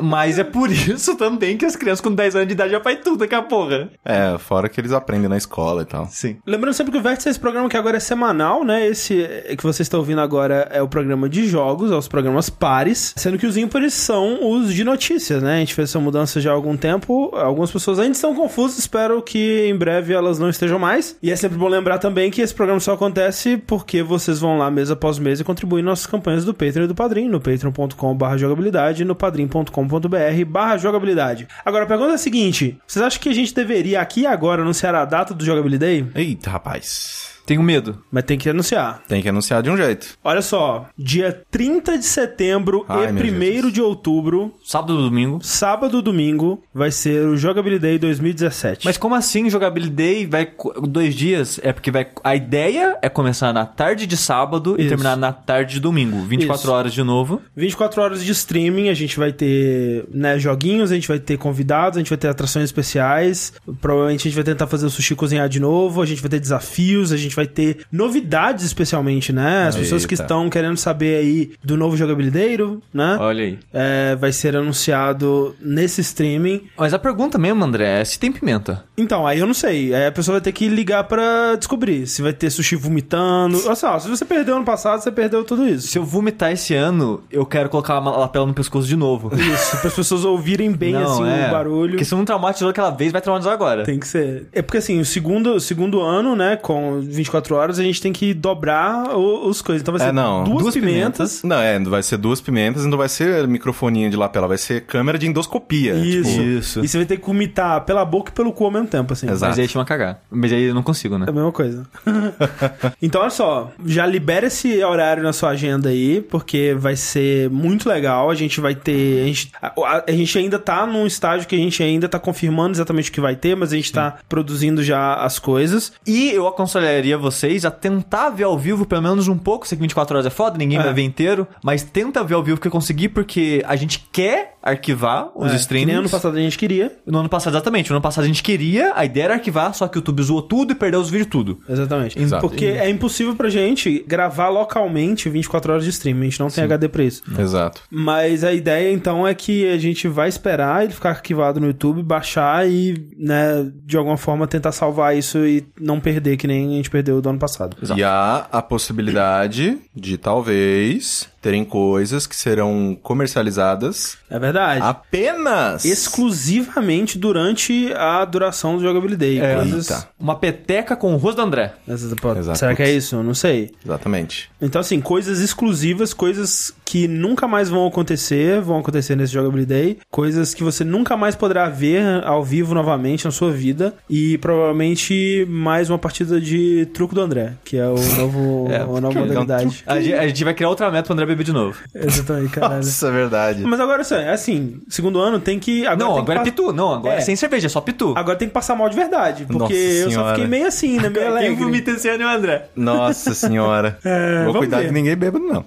Mas 0.00 0.38
é 0.38 0.44
por 0.44 0.70
isso 0.70 1.16
também 1.16 1.56
que 1.56 1.64
as 1.64 1.74
crianças 1.74 2.00
com 2.00 2.14
10 2.14 2.36
anos 2.36 2.46
de 2.46 2.54
idade 2.54 2.70
já 2.70 2.80
faz 2.80 3.00
tudo 3.02 3.16
daqui 3.16 3.34
a 3.34 3.42
porra. 3.42 3.90
É, 4.04 4.38
fora 4.38 4.68
que 4.68 4.80
eles 4.80 4.92
aprendem 4.92 5.28
na 5.28 5.36
escola 5.36 5.82
e 5.82 5.84
tal. 5.84 6.06
Sim. 6.06 6.36
Lembrando 6.46 6.72
sempre 6.74 6.92
que 6.92 6.98
o 6.98 7.02
Vértice 7.02 7.26
é 7.26 7.30
esse 7.32 7.40
programa 7.40 7.68
que 7.68 7.76
agora 7.76 7.96
é 7.96 8.00
semanal, 8.00 8.64
né? 8.64 8.86
Esse 8.86 9.26
que 9.58 9.62
você 9.64 9.82
está 9.82 9.98
ouvindo 9.98 10.20
agora 10.20 10.68
é 10.70 10.80
o 10.80 10.86
programa 10.86 11.28
de 11.28 11.48
jogos, 11.48 11.90
é 11.90 11.96
os 11.96 12.06
programas 12.06 12.48
pares, 12.48 13.12
sendo 13.16 13.36
que 13.36 13.46
os 13.46 13.56
ímpares 13.56 13.94
são 13.94 14.52
os 14.52 14.72
de 14.72 14.84
notícias, 14.84 15.42
né? 15.42 15.56
A 15.56 15.58
gente 15.58 15.74
fez 15.74 15.88
essa 15.90 15.98
mudança 15.98 16.40
já 16.40 16.52
há 16.52 16.54
algum 16.54 16.76
tempo, 16.76 17.34
algumas 17.34 17.72
pessoas 17.72 17.98
ainda 17.98 18.12
estão 18.12 18.36
confusas, 18.36 18.78
espero 18.78 19.20
que 19.20 19.66
em 19.66 19.76
breve 19.76 20.12
elas 20.12 20.38
não 20.38 20.48
estejam 20.48 20.78
mais. 20.78 21.16
E 21.20 21.32
é 21.32 21.34
sempre 21.34 21.58
bom 21.58 21.66
lembrar 21.66 21.98
também 21.98 22.30
que 22.30 22.40
esse 22.40 22.54
programa 22.54 22.78
só 22.78 22.92
acontece 22.92 23.56
porque 23.56 24.02
vocês 24.02 24.38
vão 24.38 24.58
lá 24.58 24.70
mês 24.70 24.90
após 24.92 25.18
mês 25.18 25.40
e 25.40 25.44
contribuem 25.44 25.82
nas 25.82 26.06
campanhas 26.06 26.44
do 26.44 26.54
Patreon 26.54 26.84
e 26.84 26.88
do 26.88 26.94
Padrim, 26.94 27.28
no 27.28 27.40
patreon.com.br 27.40 28.36
jogabilidade 28.36 29.02
e 29.02 29.04
no 29.04 29.14
padrim.com.br 29.14 30.78
jogabilidade. 30.78 31.48
Agora, 31.64 31.84
a 31.84 31.88
pergunta 31.88 32.12
é 32.12 32.14
a 32.14 32.18
seguinte, 32.18 32.78
vocês 32.86 33.04
acham 33.04 33.20
que 33.20 33.28
a 33.28 33.34
gente 33.34 33.54
deveria 33.54 34.00
aqui 34.00 34.22
e 34.22 34.26
agora 34.26 34.62
anunciar 34.62 34.94
a 34.94 35.04
data 35.04 35.34
do 35.34 35.44
Jogabilidade? 35.44 36.06
Eita, 36.14 36.50
rapaz. 36.50 37.31
Tenho 37.44 37.62
medo. 37.62 37.98
Mas 38.10 38.24
tem 38.24 38.38
que 38.38 38.48
anunciar. 38.48 39.02
Tem 39.08 39.20
que 39.22 39.28
anunciar 39.28 39.62
de 39.62 39.70
um 39.70 39.76
jeito. 39.76 40.06
Olha 40.22 40.42
só, 40.42 40.86
dia 40.96 41.42
30 41.50 41.98
de 41.98 42.04
setembro 42.04 42.84
Ai, 42.88 43.08
e 43.08 43.12
meu 43.12 43.24
1 43.24 43.52
Jesus. 43.54 43.72
de 43.72 43.80
outubro, 43.82 44.54
Sábado 44.64 44.94
ou 44.96 45.02
domingo. 45.02 45.38
sábado 45.42 45.98
e 45.98 46.02
domingo, 46.02 46.62
vai 46.72 46.90
ser 46.90 47.26
o 47.26 47.36
Jogabilidade 47.36 47.98
2017. 47.98 48.84
Mas 48.84 48.96
como 48.96 49.14
assim 49.14 49.50
jogabilidade 49.50 50.26
vai 50.26 50.46
co- 50.46 50.72
dois 50.86 51.14
dias? 51.14 51.58
É 51.62 51.72
porque 51.72 51.90
vai 51.90 52.06
a 52.22 52.36
ideia 52.36 52.96
é 53.02 53.08
começar 53.08 53.52
na 53.52 53.66
tarde 53.66 54.06
de 54.06 54.16
sábado 54.16 54.76
e 54.78 54.82
Isso. 54.82 54.88
terminar 54.90 55.16
na 55.16 55.32
tarde 55.32 55.74
de 55.74 55.80
domingo, 55.80 56.20
24 56.22 56.62
Isso. 56.62 56.72
horas 56.72 56.92
de 56.92 57.02
novo. 57.02 57.40
24 57.56 58.00
horas 58.02 58.24
de 58.24 58.30
streaming, 58.32 58.88
a 58.88 58.94
gente 58.94 59.18
vai 59.18 59.32
ter 59.32 60.04
né, 60.12 60.38
joguinhos, 60.38 60.90
a 60.90 60.94
gente 60.94 61.08
vai 61.08 61.18
ter 61.18 61.36
convidados, 61.38 61.96
a 61.96 62.00
gente 62.00 62.08
vai 62.08 62.18
ter 62.18 62.28
atrações 62.28 62.64
especiais. 62.66 63.52
Provavelmente 63.80 64.20
a 64.20 64.30
gente 64.30 64.34
vai 64.34 64.44
tentar 64.44 64.66
fazer 64.66 64.86
o 64.86 64.90
sushi 64.90 65.14
cozinhar 65.14 65.48
de 65.48 65.58
novo, 65.60 66.00
a 66.02 66.06
gente 66.06 66.20
vai 66.20 66.30
ter 66.30 66.40
desafios, 66.40 67.12
a 67.12 67.16
gente 67.16 67.34
vai 67.34 67.41
ter 67.46 67.84
novidades 67.90 68.64
especialmente, 68.64 69.32
né? 69.32 69.66
As 69.68 69.76
pessoas 69.76 70.06
que 70.06 70.14
Eita. 70.14 70.24
estão 70.24 70.48
querendo 70.48 70.76
saber 70.76 71.16
aí 71.16 71.52
do 71.62 71.76
novo 71.76 71.96
jogabilideiro, 71.96 72.82
né? 72.92 73.16
Olha 73.18 73.44
aí. 73.44 73.58
É, 73.72 74.16
vai 74.16 74.32
ser 74.32 74.56
anunciado 74.56 75.54
nesse 75.60 76.00
streaming. 76.00 76.68
Mas 76.76 76.94
a 76.94 76.98
pergunta 76.98 77.38
mesmo, 77.38 77.64
André, 77.64 78.00
é 78.00 78.04
se 78.04 78.18
tem 78.18 78.32
pimenta. 78.32 78.84
Então, 79.02 79.26
aí 79.26 79.38
eu 79.38 79.46
não 79.46 79.54
sei. 79.54 79.94
Aí 79.94 80.06
a 80.06 80.12
pessoa 80.12 80.34
vai 80.34 80.40
ter 80.40 80.52
que 80.52 80.68
ligar 80.68 81.04
pra 81.04 81.56
descobrir 81.56 82.06
se 82.06 82.22
vai 82.22 82.32
ter 82.32 82.50
sushi 82.50 82.76
vomitando. 82.76 83.60
Olha 83.64 83.74
só, 83.74 83.98
se 83.98 84.08
você 84.08 84.24
perdeu 84.24 84.56
ano 84.56 84.64
passado, 84.64 85.00
você 85.02 85.10
perdeu 85.10 85.44
tudo 85.44 85.66
isso. 85.68 85.88
Se 85.88 85.98
eu 85.98 86.04
vomitar 86.04 86.52
esse 86.52 86.74
ano, 86.74 87.22
eu 87.30 87.44
quero 87.44 87.68
colocar 87.68 87.98
uma 87.98 88.10
lapela 88.16 88.46
no 88.46 88.54
pescoço 88.54 88.86
de 88.86 88.96
novo. 88.96 89.30
Isso, 89.36 89.76
para 89.78 89.88
as 89.88 89.94
pessoas 89.94 90.24
ouvirem 90.24 90.70
bem 90.72 90.96
assim 90.96 91.26
é. 91.28 91.48
o 91.48 91.50
barulho. 91.50 91.90
Porque 91.92 92.04
se 92.04 92.14
não 92.14 92.24
traumatizou 92.24 92.68
aquela 92.70 92.90
vez, 92.90 93.12
vai 93.12 93.20
traumatizar 93.20 93.52
agora. 93.52 93.84
Tem 93.84 93.98
que 93.98 94.06
ser. 94.06 94.46
É 94.52 94.62
porque 94.62 94.78
assim, 94.78 95.00
o 95.00 95.04
segundo, 95.04 95.54
o 95.54 95.60
segundo 95.60 96.00
ano, 96.00 96.34
né, 96.36 96.56
com 96.56 97.00
24 97.00 97.54
horas, 97.54 97.78
a 97.78 97.82
gente 97.82 98.00
tem 98.00 98.12
que 98.12 98.32
dobrar 98.34 99.16
o- 99.16 99.48
os 99.48 99.60
coisas. 99.62 99.82
Então 99.82 99.92
vai 99.92 100.00
ser 100.00 100.08
É, 100.10 100.12
não. 100.12 100.44
duas, 100.44 100.62
Duas 100.62 100.74
pimentas. 100.74 101.42
Não, 101.42 101.56
é, 101.58 101.78
vai 101.80 102.02
ser 102.02 102.16
duas 102.16 102.40
pimentas 102.40 102.84
e 102.84 102.88
não 102.88 102.96
vai 102.98 103.08
ser 103.08 103.46
microfoninho 103.48 104.10
de 104.10 104.16
lapela, 104.16 104.46
vai 104.48 104.58
ser 104.58 104.82
câmera 104.82 105.18
de 105.18 105.26
endoscopia. 105.26 105.94
Isso. 105.94 106.30
tipo, 106.30 106.42
Isso. 106.42 106.80
E 106.84 106.88
você 106.88 106.96
vai 106.98 107.06
ter 107.06 107.16
que 107.18 107.26
vomitar 107.26 107.80
pela 107.84 108.04
boca 108.04 108.30
e 108.30 108.34
pelo 108.34 108.52
cu 108.52 108.64
ao 108.64 108.70
mesmo 108.70 108.88
tempo, 108.92 109.12
assim. 109.12 109.28
Exato. 109.28 109.50
Mas 109.50 109.58
aí 109.58 109.68
chama 109.68 109.84
cagar. 109.84 110.20
Mas 110.30 110.52
aí 110.52 110.62
eu 110.64 110.74
não 110.74 110.82
consigo, 110.82 111.18
né? 111.18 111.26
É 111.26 111.30
a 111.30 111.32
mesma 111.32 111.50
coisa. 111.52 111.84
então, 113.00 113.20
olha 113.20 113.30
só, 113.30 113.70
já 113.84 114.06
libera 114.06 114.46
esse 114.46 114.82
horário 114.84 115.22
na 115.22 115.32
sua 115.32 115.50
agenda 115.50 115.88
aí, 115.88 116.20
porque 116.20 116.74
vai 116.78 116.96
ser 116.96 117.50
muito 117.50 117.88
legal. 117.88 118.30
A 118.30 118.34
gente 118.34 118.60
vai 118.60 118.74
ter. 118.74 119.22
A 119.22 119.26
gente, 119.26 119.52
a, 119.60 119.66
a- 119.68 120.04
a 120.08 120.12
gente 120.12 120.38
ainda 120.38 120.58
tá 120.58 120.86
num 120.86 121.06
estágio 121.06 121.46
que 121.48 121.54
a 121.54 121.58
gente 121.58 121.82
ainda 121.82 122.08
tá 122.08 122.18
confirmando 122.18 122.72
exatamente 122.72 123.10
o 123.10 123.12
que 123.12 123.20
vai 123.20 123.34
ter, 123.36 123.56
mas 123.56 123.72
a 123.72 123.76
gente 123.76 123.92
tá 123.92 124.18
produzindo 124.28 124.82
já 124.82 125.14
as 125.14 125.38
coisas. 125.38 125.92
E 126.06 126.30
eu 126.30 126.46
aconselharia 126.46 127.16
vocês 127.18 127.64
a 127.64 127.70
tentar 127.70 128.30
ver 128.30 128.44
ao 128.44 128.58
vivo 128.58 128.86
pelo 128.86 129.02
menos 129.02 129.28
um 129.28 129.38
pouco. 129.38 129.66
Sei 129.66 129.76
que 129.76 129.82
24 129.82 130.16
horas 130.16 130.26
é 130.26 130.30
foda, 130.30 130.58
ninguém 130.58 130.78
É. 130.78 130.82
vai 130.82 130.92
ver 130.92 131.02
inteiro. 131.02 131.46
Mas 131.64 131.82
tenta 131.82 132.22
ver 132.24 132.34
ao 132.34 132.42
vivo 132.42 132.60
que 132.60 132.66
eu 132.68 132.72
consegui, 132.72 133.08
porque 133.08 133.62
a 133.66 133.76
gente 133.76 134.06
quer 134.12 134.54
arquivar 134.62 135.30
os 135.34 135.46
É, 135.46 135.48
que 135.48 135.50
nem 135.52 135.56
streams. 135.60 135.92
ano 135.98 136.08
passado 136.10 136.36
a 136.36 136.40
gente 136.40 136.56
queria. 136.58 136.92
No 137.06 137.18
ano 137.18 137.28
passado, 137.28 137.52
exatamente. 137.54 137.90
No 137.90 137.96
ano 137.96 138.02
passado 138.02 138.24
a 138.24 138.26
gente 138.26 138.42
queria, 138.42 138.71
a 138.80 139.04
ideia 139.04 139.24
era 139.24 139.34
arquivar, 139.34 139.74
só 139.74 139.88
que 139.88 139.96
o 139.96 140.00
YouTube 140.00 140.22
zoou 140.22 140.42
tudo 140.42 140.72
e 140.72 140.74
perdeu 140.74 141.00
os 141.00 141.10
vídeos 141.10 141.28
tudo. 141.30 141.60
Exatamente. 141.68 142.18
Exato. 142.18 142.46
Porque 142.46 142.66
é 142.66 142.88
impossível 142.88 143.34
pra 143.34 143.48
gente 143.48 144.04
gravar 144.06 144.48
localmente 144.48 145.28
24 145.28 145.72
horas 145.72 145.84
de 145.84 145.90
stream. 145.90 146.18
A 146.20 146.24
gente 146.24 146.40
não 146.40 146.48
tem 146.48 146.64
HD 146.64 146.88
pra 146.88 147.04
isso. 147.04 147.22
Exato. 147.38 147.82
Mas 147.90 148.44
a 148.44 148.52
ideia 148.52 148.92
então 148.92 149.26
é 149.26 149.34
que 149.34 149.68
a 149.68 149.78
gente 149.78 150.08
vai 150.08 150.28
esperar 150.28 150.84
ele 150.84 150.92
ficar 150.92 151.10
arquivado 151.10 151.60
no 151.60 151.66
YouTube, 151.66 152.02
baixar 152.02 152.68
e, 152.68 153.08
né, 153.16 153.70
de 153.84 153.96
alguma 153.96 154.16
forma 154.16 154.46
tentar 154.46 154.72
salvar 154.72 155.16
isso 155.16 155.38
e 155.38 155.64
não 155.80 156.00
perder 156.00 156.36
que 156.36 156.46
nem 156.46 156.72
a 156.72 156.76
gente 156.76 156.90
perdeu 156.90 157.20
do 157.20 157.28
ano 157.28 157.38
passado. 157.38 157.76
Exato. 157.82 157.98
E 157.98 158.04
há 158.04 158.46
a 158.50 158.62
possibilidade 158.62 159.78
de 159.94 160.16
talvez 160.16 161.31
terem 161.42 161.64
coisas 161.64 162.26
que 162.26 162.36
serão 162.36 162.96
comercializadas 163.02 164.16
É 164.30 164.38
verdade. 164.38 164.80
apenas 164.82 165.84
Exclusivamente 165.84 167.18
durante 167.18 167.92
a 167.94 168.24
duração 168.24 168.76
do 168.76 168.82
Jogabilidade. 168.82 169.40
É. 169.40 169.56
coisas... 169.56 169.90
Eita. 169.90 170.08
Uma 170.18 170.36
peteca 170.36 170.94
com 170.96 171.12
o 171.14 171.16
rosto 171.16 171.36
do 171.36 171.42
André. 171.42 171.74
Exato. 171.86 172.58
Será 172.58 172.74
que 172.76 172.82
é 172.82 172.92
isso? 172.92 173.16
Eu 173.16 173.22
não 173.24 173.34
sei. 173.34 173.72
Exatamente. 173.84 174.48
Então, 174.60 174.80
assim, 174.80 175.00
coisas 175.00 175.40
exclusivas, 175.40 176.14
coisas 176.14 176.72
que 176.84 177.08
nunca 177.08 177.48
mais 177.48 177.68
vão 177.68 177.86
acontecer, 177.86 178.60
vão 178.60 178.78
acontecer 178.78 179.16
nesse 179.16 179.32
Jogabilidade, 179.32 179.98
coisas 180.10 180.54
que 180.54 180.62
você 180.62 180.84
nunca 180.84 181.16
mais 181.16 181.34
poderá 181.34 181.68
ver 181.68 182.22
ao 182.24 182.44
vivo 182.44 182.74
novamente 182.74 183.24
na 183.24 183.30
sua 183.32 183.50
vida, 183.50 183.94
e 184.08 184.38
provavelmente 184.38 185.44
mais 185.48 185.90
uma 185.90 185.98
partida 185.98 186.40
de 186.40 186.86
truco 186.94 187.14
do 187.14 187.20
André, 187.20 187.54
que 187.64 187.76
é 187.76 187.86
o 187.86 187.94
novo, 188.16 188.68
É, 188.70 188.76
a 188.76 188.86
nova 188.86 189.08
legal. 189.08 189.24
modalidade. 189.26 189.82
A 189.86 190.00
gente, 190.00 190.14
a 190.14 190.26
gente 190.28 190.44
vai 190.44 190.54
criar 190.54 190.68
outra 190.68 190.90
meta 190.90 191.04
pro 191.04 191.14
André 191.14 191.26
beber 191.32 191.44
de 191.44 191.52
novo. 191.52 191.78
Exatamente, 191.94 192.50
caralho. 192.50 192.76
Nossa, 192.76 193.08
é 193.08 193.10
verdade. 193.10 193.62
Mas 193.62 193.80
agora, 193.80 194.02
assim, 194.02 194.14
é 194.14 194.30
assim, 194.32 194.80
segundo 194.88 195.18
ano 195.20 195.40
tem 195.40 195.58
que... 195.58 195.86
Agora 195.86 195.96
não, 195.96 196.06
tem 196.06 196.14
que 196.16 196.20
agora 196.30 196.38
é 196.38 196.38
pa- 196.38 196.44
pitu. 196.44 196.72
Não, 196.72 196.92
agora 196.92 197.14
é. 197.14 197.18
É. 197.18 197.20
sem 197.20 197.36
cerveja, 197.36 197.66
é 197.66 197.70
só 197.70 197.80
pitu. 197.80 198.14
Agora 198.16 198.36
tem 198.38 198.48
que 198.48 198.54
passar 198.54 198.74
mal 198.76 198.88
de 198.88 198.96
verdade, 198.96 199.44
porque 199.44 199.58
Nossa 199.58 199.74
eu 199.74 200.10
só 200.10 200.28
fiquei 200.30 200.46
meio 200.46 200.66
assim, 200.66 200.96
né? 200.96 201.08
Meio 201.08 201.12
Quem 201.22 201.26
alegre. 201.26 201.54
vomita 201.56 201.90
esse 201.92 202.08
ano 202.08 202.22
é 202.22 202.26
o 202.26 202.28
André. 202.36 202.68
Nossa 202.76 203.34
senhora. 203.34 203.98
É, 204.04 204.44
Vou 204.44 204.54
cuidar 204.54 204.78
ver. 204.80 204.86
que 204.88 204.92
ninguém 204.92 205.16
beba, 205.16 205.38
não. 205.38 205.64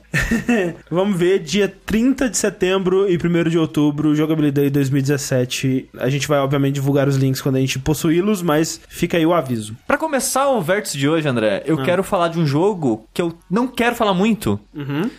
Vamos 0.89 1.17
ver, 1.17 1.39
dia 1.39 1.73
30 1.85 2.29
de 2.29 2.37
setembro 2.37 3.09
e 3.09 3.17
1 3.17 3.49
de 3.49 3.57
outubro, 3.57 4.15
Jogabilidade 4.15 4.69
2017. 4.69 5.89
A 5.97 6.09
gente 6.09 6.27
vai, 6.27 6.39
obviamente, 6.39 6.75
divulgar 6.75 7.07
os 7.07 7.15
links 7.15 7.41
quando 7.41 7.55
a 7.55 7.59
gente 7.59 7.79
possuí-los, 7.79 8.41
mas 8.41 8.79
fica 8.87 9.17
aí 9.17 9.25
o 9.25 9.33
aviso. 9.33 9.75
Pra 9.87 9.97
começar 9.97 10.47
o 10.49 10.61
vértice 10.61 10.97
de 10.97 11.07
hoje, 11.07 11.27
André, 11.27 11.63
eu 11.65 11.81
quero 11.83 12.03
falar 12.03 12.27
de 12.29 12.39
um 12.39 12.45
jogo 12.45 13.07
que 13.13 13.21
eu 13.21 13.33
não 13.49 13.67
quero 13.67 13.95
falar 13.95 14.13
muito, 14.13 14.59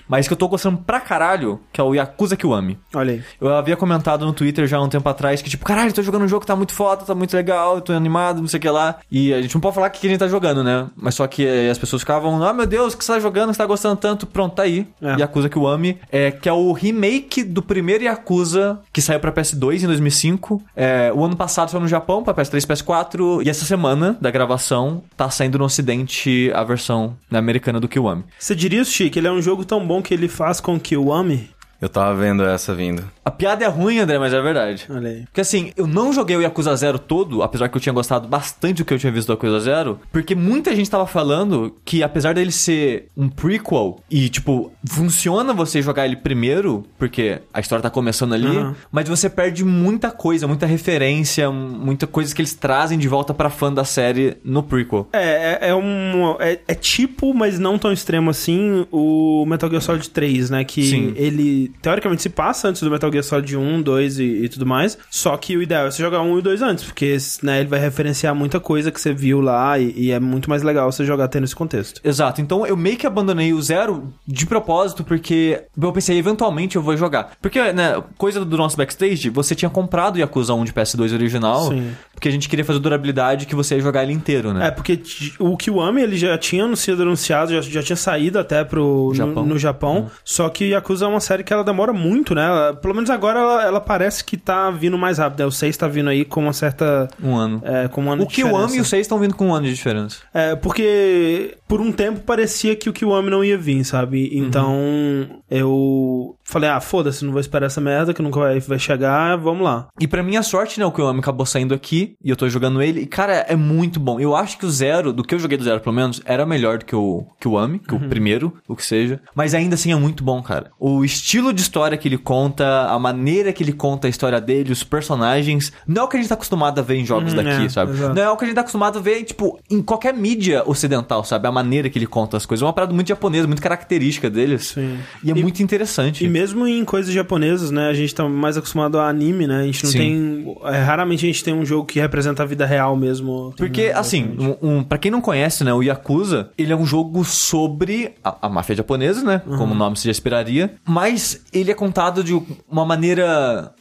mas 0.08 0.26
que 0.26 0.32
eu 0.32 0.35
tô 0.36 0.48
gostando 0.48 0.78
pra 0.78 1.00
caralho, 1.00 1.60
que 1.72 1.80
é 1.80 1.84
o 1.84 1.94
Yakuza 1.94 2.36
Kiwami. 2.36 2.78
Olha 2.94 3.14
aí. 3.14 3.22
Eu 3.40 3.54
havia 3.54 3.76
comentado 3.76 4.24
no 4.24 4.32
Twitter 4.32 4.66
já 4.66 4.78
há 4.78 4.82
um 4.82 4.88
tempo 4.88 5.08
atrás 5.08 5.42
que, 5.42 5.50
tipo, 5.50 5.64
caralho, 5.64 5.92
tô 5.92 6.02
jogando 6.02 6.22
um 6.22 6.28
jogo 6.28 6.40
que 6.40 6.46
tá 6.46 6.56
muito 6.56 6.72
foda, 6.72 7.04
tá 7.04 7.14
muito 7.14 7.34
legal, 7.34 7.80
tô 7.80 7.92
animado, 7.92 8.40
não 8.40 8.48
sei 8.48 8.58
o 8.58 8.60
que 8.60 8.68
lá. 8.68 8.96
E 9.10 9.32
a 9.32 9.42
gente 9.42 9.54
não 9.54 9.60
pode 9.60 9.74
falar 9.74 9.88
o 9.88 9.90
que 9.90 10.00
que 10.00 10.06
a 10.06 10.10
gente 10.10 10.18
tá 10.18 10.28
jogando, 10.28 10.62
né? 10.62 10.86
Mas 10.96 11.14
só 11.14 11.26
que 11.26 11.44
eh, 11.44 11.70
as 11.70 11.78
pessoas 11.78 12.02
ficavam, 12.02 12.42
ah, 12.42 12.52
meu 12.52 12.66
Deus, 12.66 12.94
o 12.94 12.98
que 12.98 13.04
você 13.04 13.12
tá 13.12 13.20
jogando, 13.20 13.52
você 13.52 13.58
tá 13.58 13.66
gostando 13.66 13.96
tanto. 13.96 14.26
Pronto, 14.26 14.54
tá 14.54 14.62
aí. 14.62 14.86
É. 15.00 15.20
Yakuza 15.20 15.48
Kiwami, 15.48 15.98
é, 16.10 16.30
que 16.30 16.48
é 16.48 16.52
o 16.52 16.72
remake 16.72 17.42
do 17.42 17.62
primeiro 17.62 18.04
Yakuza 18.04 18.80
que 18.92 19.00
saiu 19.02 19.20
pra 19.20 19.32
PS2 19.32 19.82
em 19.82 19.86
2005. 19.86 20.62
É, 20.74 21.12
o 21.14 21.24
ano 21.24 21.36
passado 21.36 21.70
saiu 21.70 21.80
no 21.80 21.88
Japão 21.88 22.22
pra 22.22 22.34
PS3 22.34 22.62
e 22.62 22.66
PS4. 22.66 23.46
E 23.46 23.50
essa 23.50 23.64
semana 23.64 24.16
da 24.20 24.30
gravação 24.30 25.02
tá 25.16 25.28
saindo 25.30 25.58
no 25.58 25.64
ocidente 25.64 26.50
a 26.54 26.62
versão 26.64 27.16
né, 27.30 27.38
americana 27.38 27.80
do 27.80 27.88
Kiwami. 27.88 28.24
Você 28.38 28.54
diria, 28.54 28.84
Chico, 28.84 29.16
que 29.16 29.20
ele 29.20 29.28
é 29.28 29.32
um 29.32 29.40
jogo 29.40 29.64
tão 29.64 29.86
bom 29.86 30.02
que 30.02 30.12
ele 30.12 30.25
faz 30.28 30.60
com 30.60 30.78
que 30.78 30.96
eu 30.96 31.12
ame? 31.12 31.50
Eu 31.80 31.88
tava 31.88 32.14
vendo 32.14 32.44
essa 32.44 32.74
vindo. 32.74 33.04
A 33.26 33.30
piada 33.32 33.64
é 33.64 33.68
ruim, 33.68 33.98
André, 33.98 34.20
mas 34.20 34.32
é 34.32 34.40
verdade. 34.40 34.86
Olha 34.88 35.08
aí. 35.10 35.22
Porque 35.24 35.40
assim, 35.40 35.72
eu 35.76 35.84
não 35.84 36.12
joguei 36.12 36.36
o 36.36 36.40
Yakuza 36.40 36.76
Zero 36.76 36.96
todo, 36.96 37.42
apesar 37.42 37.68
que 37.68 37.76
eu 37.76 37.80
tinha 37.80 37.92
gostado 37.92 38.28
bastante 38.28 38.78
do 38.78 38.84
que 38.84 38.94
eu 38.94 38.98
tinha 39.00 39.10
visto 39.10 39.26
do 39.26 39.32
Yakuza 39.32 39.58
Zero, 39.58 39.98
porque 40.12 40.32
muita 40.36 40.74
gente 40.76 40.88
tava 40.88 41.08
falando 41.08 41.74
que 41.84 42.04
apesar 42.04 42.34
dele 42.34 42.52
ser 42.52 43.08
um 43.16 43.28
prequel 43.28 43.98
e, 44.08 44.28
tipo, 44.28 44.70
funciona 44.88 45.52
você 45.52 45.82
jogar 45.82 46.06
ele 46.06 46.14
primeiro, 46.14 46.84
porque 46.96 47.40
a 47.52 47.58
história 47.58 47.82
tá 47.82 47.90
começando 47.90 48.32
ali, 48.32 48.46
Uhum. 48.46 48.74
mas 48.92 49.08
você 49.08 49.28
perde 49.28 49.64
muita 49.64 50.12
coisa, 50.12 50.46
muita 50.46 50.64
referência, 50.64 51.50
muita 51.50 52.06
coisa 52.06 52.32
que 52.32 52.40
eles 52.40 52.54
trazem 52.54 52.96
de 52.96 53.08
volta 53.08 53.34
pra 53.34 53.50
fã 53.50 53.72
da 53.72 53.84
série 53.84 54.36
no 54.44 54.62
prequel. 54.62 55.08
É, 55.12 55.58
é, 55.62 55.68
é 55.70 55.74
um. 55.74 56.36
É, 56.38 56.60
é 56.68 56.74
tipo, 56.76 57.34
mas 57.34 57.58
não 57.58 57.76
tão 57.76 57.92
extremo 57.92 58.30
assim, 58.30 58.86
o 58.92 59.44
Metal 59.48 59.68
Gear 59.68 59.82
Solid 59.82 60.08
3, 60.10 60.48
né? 60.50 60.64
Que 60.64 60.82
Sim. 60.84 61.12
ele, 61.16 61.72
teoricamente, 61.82 62.22
se 62.22 62.28
passa 62.28 62.68
antes 62.68 62.80
do 62.82 62.88
Metal 62.88 63.10
Gear 63.10 63.15
Solid 63.22 63.56
1, 63.56 63.82
2 63.82 64.18
e, 64.18 64.24
e 64.44 64.48
tudo 64.48 64.66
mais. 64.66 64.98
Só 65.10 65.36
que 65.36 65.56
o 65.56 65.62
ideal 65.62 65.86
é 65.86 65.90
você 65.90 66.02
jogar 66.02 66.20
um 66.22 66.38
e 66.38 66.42
dois 66.42 66.62
antes, 66.62 66.84
porque 66.84 67.16
né, 67.42 67.60
ele 67.60 67.68
vai 67.68 67.78
referenciar 67.80 68.34
muita 68.34 68.60
coisa 68.60 68.90
que 68.90 69.00
você 69.00 69.12
viu 69.12 69.40
lá 69.40 69.78
e, 69.78 69.92
e 69.96 70.10
é 70.10 70.20
muito 70.20 70.48
mais 70.50 70.62
legal 70.62 70.90
você 70.90 71.04
jogar 71.04 71.28
tendo 71.28 71.44
esse 71.44 71.54
contexto. 71.56 72.00
Exato, 72.04 72.40
então 72.40 72.66
eu 72.66 72.76
meio 72.76 72.96
que 72.96 73.06
abandonei 73.06 73.52
o 73.52 73.60
zero 73.62 74.12
de 74.26 74.46
propósito, 74.46 75.04
porque 75.04 75.62
eu 75.80 75.92
pensei, 75.92 76.18
eventualmente 76.18 76.76
eu 76.76 76.82
vou 76.82 76.96
jogar. 76.96 77.32
Porque, 77.40 77.72
né, 77.72 78.02
coisa 78.18 78.44
do 78.44 78.56
nosso 78.56 78.76
backstage, 78.76 79.30
você 79.30 79.54
tinha 79.54 79.70
comprado 79.70 80.16
o 80.16 80.18
Yakuza 80.18 80.54
1 80.54 80.64
de 80.64 80.72
PS2 80.72 81.12
original, 81.12 81.68
Sim. 81.68 81.92
porque 82.12 82.28
a 82.28 82.32
gente 82.32 82.48
queria 82.48 82.64
fazer 82.64 82.78
durabilidade 82.78 83.46
que 83.46 83.54
você 83.54 83.76
ia 83.76 83.80
jogar 83.80 84.02
ele 84.02 84.12
inteiro, 84.12 84.52
né? 84.52 84.68
É, 84.68 84.70
porque 84.70 85.00
o 85.38 85.56
Kiwami 85.56 86.02
ele 86.02 86.16
já 86.16 86.36
tinha 86.38 86.74
sido 86.76 87.02
anunciado, 87.02 87.52
já, 87.52 87.60
já 87.60 87.82
tinha 87.82 87.96
saído 87.96 88.38
até 88.38 88.64
pro, 88.64 89.12
Japão. 89.14 89.42
No, 89.44 89.54
no 89.54 89.58
Japão. 89.58 90.10
Só 90.24 90.48
que 90.48 90.66
Yakuza 90.70 91.04
é 91.04 91.08
uma 91.08 91.20
série 91.20 91.42
que 91.44 91.52
ela 91.52 91.64
demora 91.64 91.92
muito, 91.92 92.34
né? 92.34 92.44
Ela- 92.46 92.74
pelo 92.74 92.94
menos 92.94 93.05
agora 93.10 93.40
ela, 93.40 93.62
ela 93.64 93.80
parece 93.80 94.24
que 94.24 94.36
tá 94.36 94.70
vindo 94.70 94.96
mais 94.98 95.18
rápido. 95.18 95.40
né? 95.40 95.46
O 95.46 95.50
6 95.50 95.76
tá 95.76 95.88
vindo 95.88 96.08
aí 96.10 96.24
com 96.24 96.42
uma 96.42 96.52
certa. 96.52 97.08
Um 97.22 97.36
ano. 97.36 97.60
É, 97.64 97.88
com 97.88 98.02
um 98.02 98.12
ano 98.12 98.24
o 98.24 98.26
de 98.26 98.34
que 98.34 98.42
eu 98.42 98.48
amo 98.48 98.58
e 98.58 98.64
o 98.64 98.66
diferença. 98.68 98.90
6 98.90 99.00
estão 99.02 99.18
vindo 99.18 99.34
com 99.34 99.48
um 99.48 99.54
ano 99.54 99.66
de 99.66 99.74
diferença. 99.74 100.18
É, 100.32 100.54
porque 100.56 101.56
por 101.68 101.80
um 101.80 101.92
tempo 101.92 102.20
parecia 102.20 102.76
que 102.76 102.88
o 102.88 102.92
Kiwami 102.92 103.30
não 103.30 103.44
ia 103.44 103.58
vir, 103.58 103.84
sabe? 103.84 104.30
Então 104.32 105.42
eu 105.50 106.36
falei, 106.44 106.68
ah, 106.70 106.80
foda-se, 106.80 107.24
não 107.24 107.32
vou 107.32 107.40
esperar 107.40 107.66
essa 107.66 107.80
merda 107.80 108.14
que 108.14 108.22
nunca 108.22 108.38
vai, 108.40 108.60
vai 108.60 108.78
chegar, 108.78 109.36
vamos 109.36 109.64
lá. 109.64 109.88
E 110.00 110.06
pra 110.06 110.22
minha 110.22 110.42
sorte, 110.42 110.78
né, 110.78 110.86
o 110.86 110.92
Kiwami 110.92 111.20
acabou 111.20 111.46
saindo 111.46 111.74
aqui 111.74 112.14
e 112.22 112.30
eu 112.30 112.36
tô 112.36 112.48
jogando 112.48 112.82
ele. 112.82 113.00
E, 113.00 113.06
cara, 113.06 113.44
é 113.48 113.56
muito 113.56 113.98
bom. 113.98 114.20
Eu 114.20 114.34
acho 114.36 114.58
que 114.58 114.66
o 114.66 114.70
Zero, 114.70 115.12
do 115.12 115.24
que 115.24 115.34
eu 115.34 115.38
joguei 115.38 115.58
do 115.58 115.64
Zero, 115.64 115.80
pelo 115.80 115.94
menos, 115.94 116.20
era 116.24 116.46
melhor 116.46 116.78
do 116.78 116.84
que 116.84 116.94
o 116.94 117.26
Kiwami, 117.40 117.78
que 117.78 117.94
o 117.94 118.00
primeiro, 118.08 118.54
o 118.68 118.76
que 118.76 118.84
seja. 118.84 119.20
Mas 119.34 119.54
ainda 119.54 119.74
assim 119.74 119.92
é 119.92 119.96
muito 119.96 120.22
bom, 120.22 120.42
cara. 120.42 120.70
O 120.78 121.04
estilo 121.04 121.52
de 121.52 121.60
história 121.60 121.96
que 121.96 122.08
ele 122.08 122.18
conta, 122.18 122.88
a 122.96 123.00
maneira 123.00 123.52
que 123.52 123.62
ele 123.62 123.72
conta 123.72 124.06
a 124.06 124.10
história 124.10 124.40
dele, 124.40 124.72
os 124.72 124.82
personagens, 124.82 125.72
não 125.86 126.02
é 126.02 126.04
o 126.04 126.08
que 126.08 126.16
a 126.16 126.20
gente 126.20 126.28
tá 126.28 126.34
acostumado 126.34 126.78
a 126.78 126.82
ver 126.82 126.96
em 126.96 127.04
jogos 127.04 127.32
Hum, 127.32 127.36
daqui, 127.36 127.64
é, 127.64 127.68
sabe? 127.68 127.92
exato. 127.92 128.14
Não 128.14 128.22
é 128.22 128.30
o 128.30 128.36
que 128.36 128.44
a 128.44 128.46
gente 128.46 128.54
tá 128.54 128.60
acostumado 128.62 128.98
a 128.98 129.02
ver, 129.02 129.22
tipo, 129.24 129.58
em 129.70 129.80
qualquer 129.82 130.14
mídia 130.14 130.62
ocidental, 130.66 131.22
sabe? 131.24 131.46
A 131.46 131.52
maneira 131.52 131.88
que 131.88 131.98
ele 131.98 132.06
conta 132.06 132.36
as 132.36 132.44
coisas. 132.46 132.62
É 132.62 132.66
uma 132.66 132.72
parada 132.72 132.92
muito 132.92 133.08
japonesa, 133.08 133.46
muito 133.46 133.62
característica 133.62 134.28
deles. 134.30 134.68
Sim. 134.68 134.98
E 135.22 135.30
é 135.30 135.34
E- 135.36 135.42
muito 135.42 135.62
interessante. 135.62 136.24
E 136.24 136.28
mesmo 136.28 136.66
em 136.66 136.84
coisas 136.84 137.12
japonesas, 137.12 137.70
né? 137.70 137.88
A 137.88 137.94
gente 137.94 138.14
tá 138.14 138.28
mais 138.28 138.56
acostumado 138.56 138.98
a 138.98 139.08
anime, 139.08 139.46
né? 139.46 139.60
A 139.60 139.64
gente 139.64 139.84
não 139.84 139.90
Sim. 139.92 139.98
tem. 139.98 140.56
é, 140.74 140.78
raramente 140.78 141.24
a 141.24 141.28
gente 141.28 141.44
tem 141.44 141.54
um 141.54 141.64
jogo 141.64 141.84
que 141.86 142.00
representa 142.00 142.42
a 142.42 142.46
vida 142.46 142.64
real 142.64 142.96
mesmo. 142.96 143.52
Porque, 143.56 143.88
Né, 143.88 143.92
assim, 143.94 144.36
um, 144.62 144.76
um, 144.78 144.82
pra 144.84 144.98
quem 144.98 145.10
não 145.10 145.20
conhece, 145.20 145.62
né, 145.64 145.72
o 145.72 145.82
Yakuza, 145.82 146.50
ele 146.56 146.72
é 146.72 146.76
um 146.76 146.86
jogo 146.86 147.24
sobre 147.24 148.12
a, 148.24 148.36
a 148.42 148.48
máfia 148.48 148.76
japonesa, 148.76 149.22
né? 149.22 149.42
Como 149.58 149.72
o 149.74 149.76
nome 149.76 149.96
se 149.96 150.04
já 150.04 150.10
esperaria. 150.10 150.74
Mas 150.84 151.44
ele 151.52 151.70
é 151.70 151.74
contado 151.74 152.22
de 152.24 152.32
uma 152.70 152.84
maneira. 152.86 153.72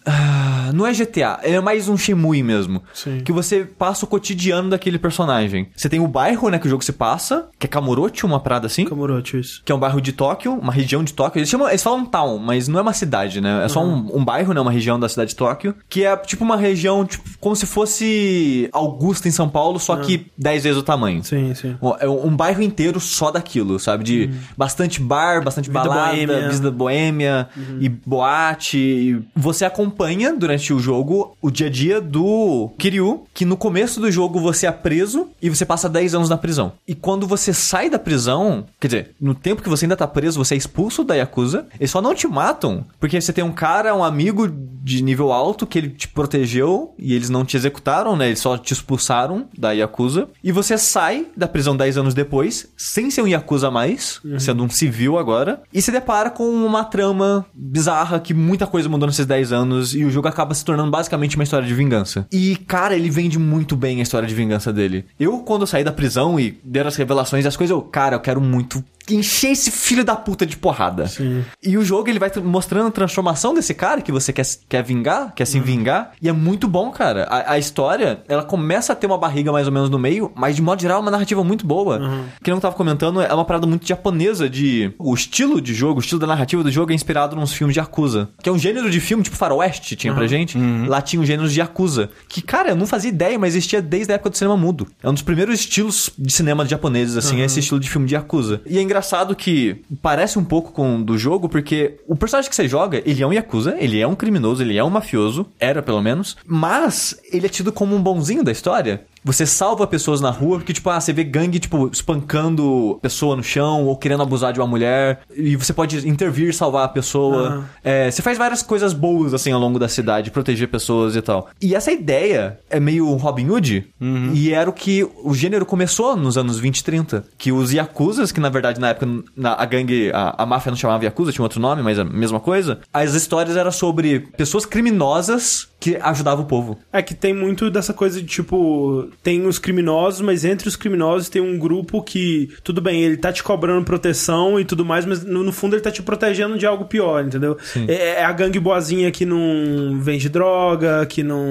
Não 0.73 0.85
é 0.85 0.93
GTA, 0.93 1.39
é 1.43 1.59
mais 1.59 1.87
um 1.89 1.97
Shemui 1.97 2.41
mesmo. 2.43 2.83
Sim. 2.93 3.19
Que 3.23 3.31
você 3.31 3.65
passa 3.65 4.05
o 4.05 4.07
cotidiano 4.07 4.69
daquele 4.69 4.97
personagem. 4.99 5.69
Você 5.75 5.89
tem 5.89 5.99
o 5.99 6.07
bairro, 6.07 6.49
né, 6.49 6.59
que 6.59 6.67
o 6.67 6.69
jogo 6.69 6.83
se 6.83 6.91
passa, 6.93 7.47
que 7.59 7.65
é 7.65 7.69
Kamurocho, 7.69 8.25
uma 8.27 8.39
parada 8.39 8.67
assim. 8.67 8.85
Kamurocho, 8.85 9.37
isso. 9.37 9.61
Que 9.65 9.71
é 9.71 9.75
um 9.75 9.79
bairro 9.79 9.99
de 10.01 10.11
Tóquio, 10.11 10.53
uma 10.53 10.71
região 10.71 11.03
de 11.03 11.13
Tóquio. 11.13 11.39
Eles, 11.39 11.49
chamam, 11.49 11.67
eles 11.69 11.83
falam 11.83 12.05
town, 12.05 12.37
mas 12.39 12.67
não 12.67 12.79
é 12.79 12.81
uma 12.81 12.93
cidade, 12.93 13.41
né? 13.41 13.65
É 13.65 13.67
só 13.67 13.83
um, 13.83 14.17
um 14.17 14.23
bairro, 14.25 14.53
né? 14.53 14.61
Uma 14.61 14.71
região 14.71 14.99
da 14.99 15.09
cidade 15.09 15.29
de 15.31 15.35
Tóquio. 15.35 15.75
Que 15.89 16.03
é 16.05 16.15
tipo 16.17 16.43
uma 16.43 16.55
região, 16.57 17.05
tipo, 17.05 17.23
como 17.39 17.55
se 17.55 17.65
fosse 17.65 18.69
Augusta 18.71 19.27
em 19.27 19.31
São 19.31 19.49
Paulo, 19.49 19.79
só 19.79 19.95
que 19.97 20.27
10 20.37 20.63
vezes 20.63 20.77
o 20.79 20.83
tamanho. 20.83 21.23
Sim, 21.23 21.53
sim. 21.53 21.75
Um- 21.81 21.95
É 21.99 22.07
um 22.07 22.35
bairro 22.35 22.61
inteiro 22.61 22.99
só 22.99 23.31
daquilo, 23.31 23.79
sabe? 23.79 24.03
De 24.03 24.29
bastante 24.57 24.99
bar, 25.01 25.43
bastante 25.43 25.69
Vida 25.69 25.79
balada, 25.83 26.11
boêmia. 26.15 26.49
vida 26.49 26.71
boêmia 26.71 27.47
e 27.79 27.89
boate. 27.89 28.77
E 28.77 29.21
você 29.35 29.65
acompanha 29.65 30.33
durante 30.35 30.54
o 30.73 30.79
jogo 30.79 31.35
o 31.41 31.51
dia 31.51 31.67
a 31.67 31.69
dia 31.69 32.01
do 32.01 32.71
Kiryu, 32.77 33.23
que 33.33 33.45
no 33.45 33.57
começo 33.57 33.99
do 33.99 34.11
jogo 34.11 34.39
você 34.39 34.67
é 34.67 34.71
preso 34.71 35.27
e 35.41 35.49
você 35.49 35.65
passa 35.65 35.89
10 35.89 36.15
anos 36.15 36.29
na 36.29 36.37
prisão. 36.37 36.73
E 36.87 36.93
quando 36.93 37.27
você 37.27 37.53
sai 37.53 37.89
da 37.89 37.99
prisão, 37.99 38.65
quer 38.79 38.87
dizer, 38.87 39.11
no 39.19 39.33
tempo 39.33 39.61
que 39.61 39.69
você 39.69 39.85
ainda 39.85 39.95
tá 39.95 40.07
preso, 40.07 40.43
você 40.43 40.55
é 40.55 40.57
expulso 40.57 41.03
da 41.03 41.15
Yakuza. 41.15 41.67
Eles 41.79 41.91
só 41.91 42.01
não 42.01 42.13
te 42.13 42.27
matam, 42.27 42.85
porque 42.99 43.19
você 43.19 43.33
tem 43.33 43.43
um 43.43 43.51
cara, 43.51 43.95
um 43.95 44.03
amigo 44.03 44.47
de 44.47 45.01
nível 45.01 45.31
alto 45.31 45.65
que 45.65 45.79
ele 45.79 45.89
te 45.89 46.07
protegeu 46.07 46.93
e 46.97 47.13
eles 47.13 47.29
não 47.29 47.43
te 47.43 47.57
executaram, 47.57 48.15
né? 48.15 48.27
Eles 48.27 48.39
só 48.39 48.57
te 48.57 48.73
expulsaram 48.73 49.47
da 49.57 49.71
Yakuza. 49.71 50.27
E 50.43 50.51
você 50.51 50.77
sai 50.77 51.27
da 51.35 51.47
prisão 51.47 51.75
10 51.75 51.97
anos 51.97 52.13
depois, 52.13 52.67
sem 52.77 53.09
ser 53.09 53.21
um 53.23 53.27
Yakuza 53.27 53.71
mais, 53.71 54.21
sendo 54.39 54.63
um 54.63 54.69
civil 54.69 55.17
agora, 55.17 55.61
e 55.73 55.81
se 55.81 55.91
depara 55.91 56.29
com 56.29 56.43
uma 56.43 56.83
trama 56.83 57.45
bizarra 57.53 58.19
que 58.19 58.33
muita 58.33 58.67
coisa 58.67 58.87
mudou 58.87 59.07
nesses 59.07 59.25
10 59.25 59.51
anos 59.51 59.95
e 59.95 60.03
o 60.03 60.11
jogo 60.11 60.27
acaba 60.27 60.44
se 60.53 60.63
tornando 60.63 60.91
basicamente 60.91 61.35
uma 61.35 61.43
história 61.43 61.67
de 61.67 61.73
vingança. 61.73 62.27
E, 62.31 62.55
cara, 62.55 62.95
ele 62.95 63.09
vende 63.09 63.39
muito 63.39 63.75
bem 63.75 63.99
a 63.99 64.03
história 64.03 64.27
de 64.27 64.35
vingança 64.35 64.71
dele. 64.71 65.05
Eu, 65.19 65.39
quando 65.39 65.61
eu 65.61 65.67
saí 65.67 65.83
da 65.83 65.91
prisão 65.91 66.39
e 66.39 66.59
deram 66.63 66.87
as 66.87 66.95
revelações 66.95 67.45
e 67.45 67.47
as 67.47 67.55
coisas, 67.55 67.71
eu, 67.71 67.81
cara, 67.81 68.15
eu 68.15 68.19
quero 68.19 68.41
muito 68.41 68.83
encher 69.09 69.51
esse 69.51 69.71
filho 69.71 70.03
da 70.03 70.15
puta 70.15 70.45
de 70.45 70.57
porrada. 70.57 71.07
Sim. 71.07 71.43
E 71.61 71.77
o 71.77 71.83
jogo 71.83 72.09
ele 72.09 72.19
vai 72.19 72.31
mostrando 72.43 72.87
a 72.87 72.91
transformação 72.91 73.53
desse 73.53 73.73
cara 73.73 74.01
que 74.01 74.11
você 74.11 74.33
quer, 74.33 74.45
quer 74.67 74.83
vingar, 74.83 75.33
quer 75.33 75.45
se 75.45 75.59
vingar. 75.59 76.11
E 76.21 76.29
é 76.29 76.31
muito 76.31 76.67
bom, 76.67 76.91
cara. 76.91 77.23
A, 77.23 77.53
a 77.53 77.59
história, 77.59 78.23
ela 78.27 78.43
começa 78.43 78.93
a 78.93 78.95
ter 78.95 79.07
uma 79.07 79.17
barriga 79.17 79.51
mais 79.51 79.67
ou 79.67 79.73
menos 79.73 79.89
no 79.89 79.99
meio, 79.99 80.31
mas 80.35 80.55
de 80.55 80.61
modo 80.61 80.81
geral 80.81 80.97
é 80.97 81.01
uma 81.01 81.11
narrativa 81.11 81.43
muito 81.43 81.65
boa. 81.65 82.25
Que 82.43 82.51
eu 82.51 82.55
não 82.55 82.61
tava 82.61 82.75
comentando, 82.75 83.21
é 83.21 83.33
uma 83.33 83.45
parada 83.45 83.67
muito 83.67 83.87
japonesa 83.87 84.49
de. 84.49 84.93
O 84.97 85.13
estilo 85.13 85.61
de 85.61 85.73
jogo, 85.73 85.99
o 85.99 86.01
estilo 86.01 86.19
da 86.19 86.27
narrativa 86.27 86.63
do 86.63 86.71
jogo 86.71 86.91
é 86.91 86.95
inspirado 86.95 87.35
nos 87.35 87.53
filmes 87.53 87.73
de 87.73 87.79
Yakuza. 87.79 88.29
Que 88.41 88.49
é 88.49 88.51
um 88.51 88.59
gênero 88.59 88.89
de 88.89 88.99
filme 88.99 89.23
tipo 89.23 89.35
faroeste, 89.35 89.95
tinha 89.95 90.13
pra 90.13 90.27
gente. 90.27 90.57
Lá 90.87 91.01
tinha 91.01 91.21
um 91.21 91.25
gênero 91.25 91.47
de 91.47 91.59
Yakuza. 91.59 92.09
Que, 92.27 92.41
cara, 92.41 92.69
eu 92.69 92.75
não 92.75 92.87
fazia 92.87 93.09
ideia, 93.09 93.37
mas 93.37 93.53
existia 93.53 93.81
desde 93.81 94.11
a 94.11 94.15
época 94.15 94.29
do 94.29 94.37
cinema 94.37 94.57
mudo. 94.57 94.87
É 95.01 95.09
um 95.09 95.13
dos 95.13 95.21
primeiros 95.21 95.59
estilos 95.59 96.09
de 96.17 96.33
cinema 96.33 96.65
japoneses, 96.65 97.17
assim, 97.17 97.41
é 97.41 97.45
esse 97.45 97.59
estilo 97.59 97.79
de 97.79 97.89
filme 97.89 98.07
de 98.07 98.15
Yakuza. 98.15 98.61
E 98.65 98.77
é 98.77 98.81
engraçado 98.81 98.94
que 99.35 99.81
parece 100.01 100.37
um 100.37 100.43
pouco 100.43 100.71
com 100.71 101.01
do 101.01 101.17
jogo, 101.17 101.49
porque 101.49 101.99
o 102.07 102.15
personagem 102.15 102.49
que 102.49 102.55
você 102.55 102.67
joga, 102.67 103.01
ele 103.05 103.21
é 103.21 103.27
um 103.27 103.33
Yakuza, 103.33 103.75
ele 103.79 103.99
é 103.99 104.07
um 104.07 104.15
criminoso, 104.15 104.61
ele 104.63 104.77
é 104.77 104.83
um 104.83 104.89
mafioso, 104.89 105.45
era 105.59 105.81
pelo 105.81 106.01
menos, 106.01 106.37
mas 106.45 107.19
ele 107.31 107.45
é 107.45 107.49
tido 107.49 107.71
como 107.71 107.95
um 107.95 108.01
bonzinho 108.01 108.43
da 108.43 108.51
história. 108.51 109.05
Você 109.25 109.45
salva 109.45 109.85
pessoas 109.87 110.21
na 110.21 110.29
rua, 110.29 110.57
porque, 110.59 110.71
tipo, 110.71 110.89
ah, 110.89 111.01
você 111.01 111.11
vê 111.11 111.23
gangue, 111.23 111.59
tipo, 111.59 111.89
espancando 111.91 112.99
pessoa 113.01 113.35
no 113.35 113.43
chão 113.43 113.85
ou 113.85 113.97
querendo 113.97 114.21
abusar 114.23 114.53
de 114.53 114.59
uma 114.59 114.67
mulher. 114.67 115.21
E 115.35 115.55
você 115.55 115.73
pode 115.73 116.07
intervir, 116.07 116.53
salvar 116.53 116.85
a 116.85 116.87
pessoa. 116.87 117.47
Aham. 117.47 117.65
É, 117.83 118.11
você 118.11 118.21
faz 118.21 118.37
várias 118.37 118.61
coisas 118.61 118.93
boas, 118.93 119.33
assim, 119.33 119.51
ao 119.51 119.59
longo 119.59 119.79
da 119.79 119.87
cidade, 119.87 120.31
proteger 120.31 120.67
pessoas 120.67 121.15
e 121.15 121.21
tal. 121.21 121.49
E 121.61 121.73
essa 121.75 121.91
ideia 121.91 122.59
é 122.69 122.79
meio 122.79 123.11
Robin 123.15 123.49
Hood. 123.49 123.87
E 124.33 124.53
era 124.53 124.69
o 124.69 124.73
que 124.73 125.03
o 125.23 125.33
gênero 125.33 125.65
começou 125.65 126.15
nos 126.15 126.37
anos 126.37 126.59
20 126.59 126.77
e 126.79 126.83
30. 126.83 127.25
Que 127.37 127.51
os 127.51 127.71
Yakuzas, 127.73 128.31
que 128.31 128.39
na 128.39 128.49
verdade 128.49 128.79
na 128.79 128.89
época 128.89 129.07
na- 129.35 129.55
a 129.55 129.65
gangue, 129.65 130.11
a, 130.13 130.43
a 130.43 130.45
máfia 130.45 130.69
não 130.69 130.77
chamava 130.77 131.03
Yakuza, 131.03 131.31
tinha 131.31 131.43
outro 131.43 131.59
nome, 131.59 131.81
mas 131.81 131.97
a 131.97 132.03
mesma 132.05 132.39
coisa. 132.39 132.79
As 132.93 133.13
histórias 133.13 133.57
eram 133.57 133.71
sobre 133.71 134.19
pessoas 134.37 134.65
criminosas 134.65 135.67
que 135.79 135.97
ajudavam 136.01 136.45
o 136.45 136.47
povo. 136.47 136.77
É 136.91 137.01
que 137.01 137.13
tem 137.13 137.33
muito 137.33 137.69
dessa 137.69 137.93
coisa 137.93 138.19
de 138.21 138.27
tipo, 138.27 139.09
tem 139.23 139.45
os 139.45 139.59
criminosos, 139.59 140.21
mas 140.21 140.45
entre 140.45 140.67
os 140.67 140.75
criminosos 140.75 141.29
tem 141.29 141.41
um 141.41 141.57
grupo 141.57 142.01
que, 142.01 142.49
tudo 142.63 142.81
bem, 142.81 143.01
ele 143.01 143.17
tá 143.17 143.31
te 143.31 143.43
cobrando 143.43 143.85
proteção 143.85 144.59
e 144.59 144.65
tudo 144.65 144.85
mais, 144.85 145.05
mas 145.05 145.23
no, 145.23 145.43
no 145.43 145.51
fundo 145.51 145.75
ele 145.75 145.81
tá 145.81 145.91
te 145.91 146.01
protegendo 146.01 146.57
de 146.57 146.65
algo 146.65 146.85
pior, 146.85 147.25
entendeu? 147.25 147.57
É, 147.87 148.21
é 148.21 148.25
a 148.25 148.31
gangue 148.31 148.59
boazinha 148.59 149.11
que 149.11 149.25
não 149.25 149.99
vende 149.99 150.29
droga, 150.29 151.05
que 151.05 151.23
não. 151.23 151.45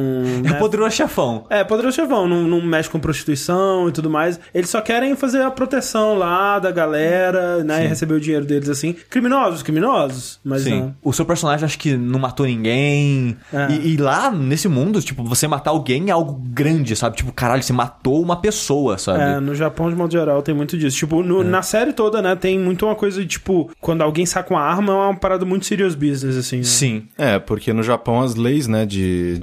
É 0.45 0.51
né? 0.51 0.53
o 0.53 0.59
poderoso 0.59 0.95
chefão. 0.97 1.45
É, 1.51 1.65
poderoso 1.65 1.97
chefão, 1.97 2.29
não, 2.29 2.43
não 2.43 2.61
mexe 2.61 2.89
com 2.89 2.99
prostituição 2.99 3.89
e 3.89 3.93
tudo 3.93 4.11
mais. 4.11 4.39
Eles 4.55 4.71
só 4.71 4.81
querem 4.81 5.17
fazer 5.17 5.43
a 5.43 5.51
proteção 5.51 6.17
lá 6.17 6.59
da 6.59 6.71
galera, 6.71 7.63
né? 7.65 7.85
E 7.85 7.89
receber 7.89 8.15
o 8.15 8.21
dinheiro 8.21 8.45
deles 8.45 8.69
assim. 8.69 8.95
Criminosos, 9.09 9.63
criminosos. 9.63 10.41
Mas 10.45 10.63
Sim. 10.63 10.81
não. 10.81 10.97
O 11.03 11.13
seu 11.13 11.25
personagem 11.25 11.65
acho 11.65 11.79
que 11.79 11.97
não 11.97 12.19
matou 12.19 12.47
ninguém. 12.47 13.37
É. 13.53 13.73
E, 13.73 13.95
e 13.95 13.97
lá, 13.97 14.31
nesse 14.31 14.69
mundo, 14.69 15.01
tipo, 15.01 15.25
você 15.25 15.47
matar 15.47 15.71
alguém 15.71 16.09
é 16.09 16.13
algo 16.13 16.35
grande, 16.35 16.95
sabe? 16.97 17.17
Tipo, 17.17 17.33
caralho, 17.33 17.54
você 17.63 17.73
matou 17.73 18.23
uma 18.23 18.37
pessoa, 18.37 18.99
sabe? 18.99 19.21
É, 19.21 19.41
no 19.41 19.55
Japão, 19.55 19.89
de 19.91 19.97
modo 19.97 20.13
geral, 20.13 20.43
tem 20.43 20.55
muito 20.55 20.77
disso. 20.77 20.97
Tipo, 20.97 21.23
no- 21.23 21.41
É. 21.43 21.45
na 21.45 21.63
série 21.63 21.93
toda, 21.93 22.21
né, 22.23 22.35
tem 22.37 22.59
muito 22.59 22.87
uma 22.87 22.95
coisa 22.95 23.21
de, 23.21 23.27
tipo, 23.27 23.71
quando 23.81 24.03
alguém 24.03 24.27
saca 24.27 24.53
uma 24.53 24.61
arma, 24.63 24.93
é 24.93 24.97
uma 24.97 25.15
parada 25.17 25.45
muito 25.45 25.67
serious 25.67 25.95
business, 25.95 26.37
assim. 26.37 26.59
né? 26.59 26.63
Sim. 26.65 27.03
É, 27.19 27.39
porque 27.39 27.73
no 27.73 27.83
Japão 27.83 28.21
as 28.23 28.35
leis, 28.35 28.67
né, 28.67 28.85
de 28.87 29.41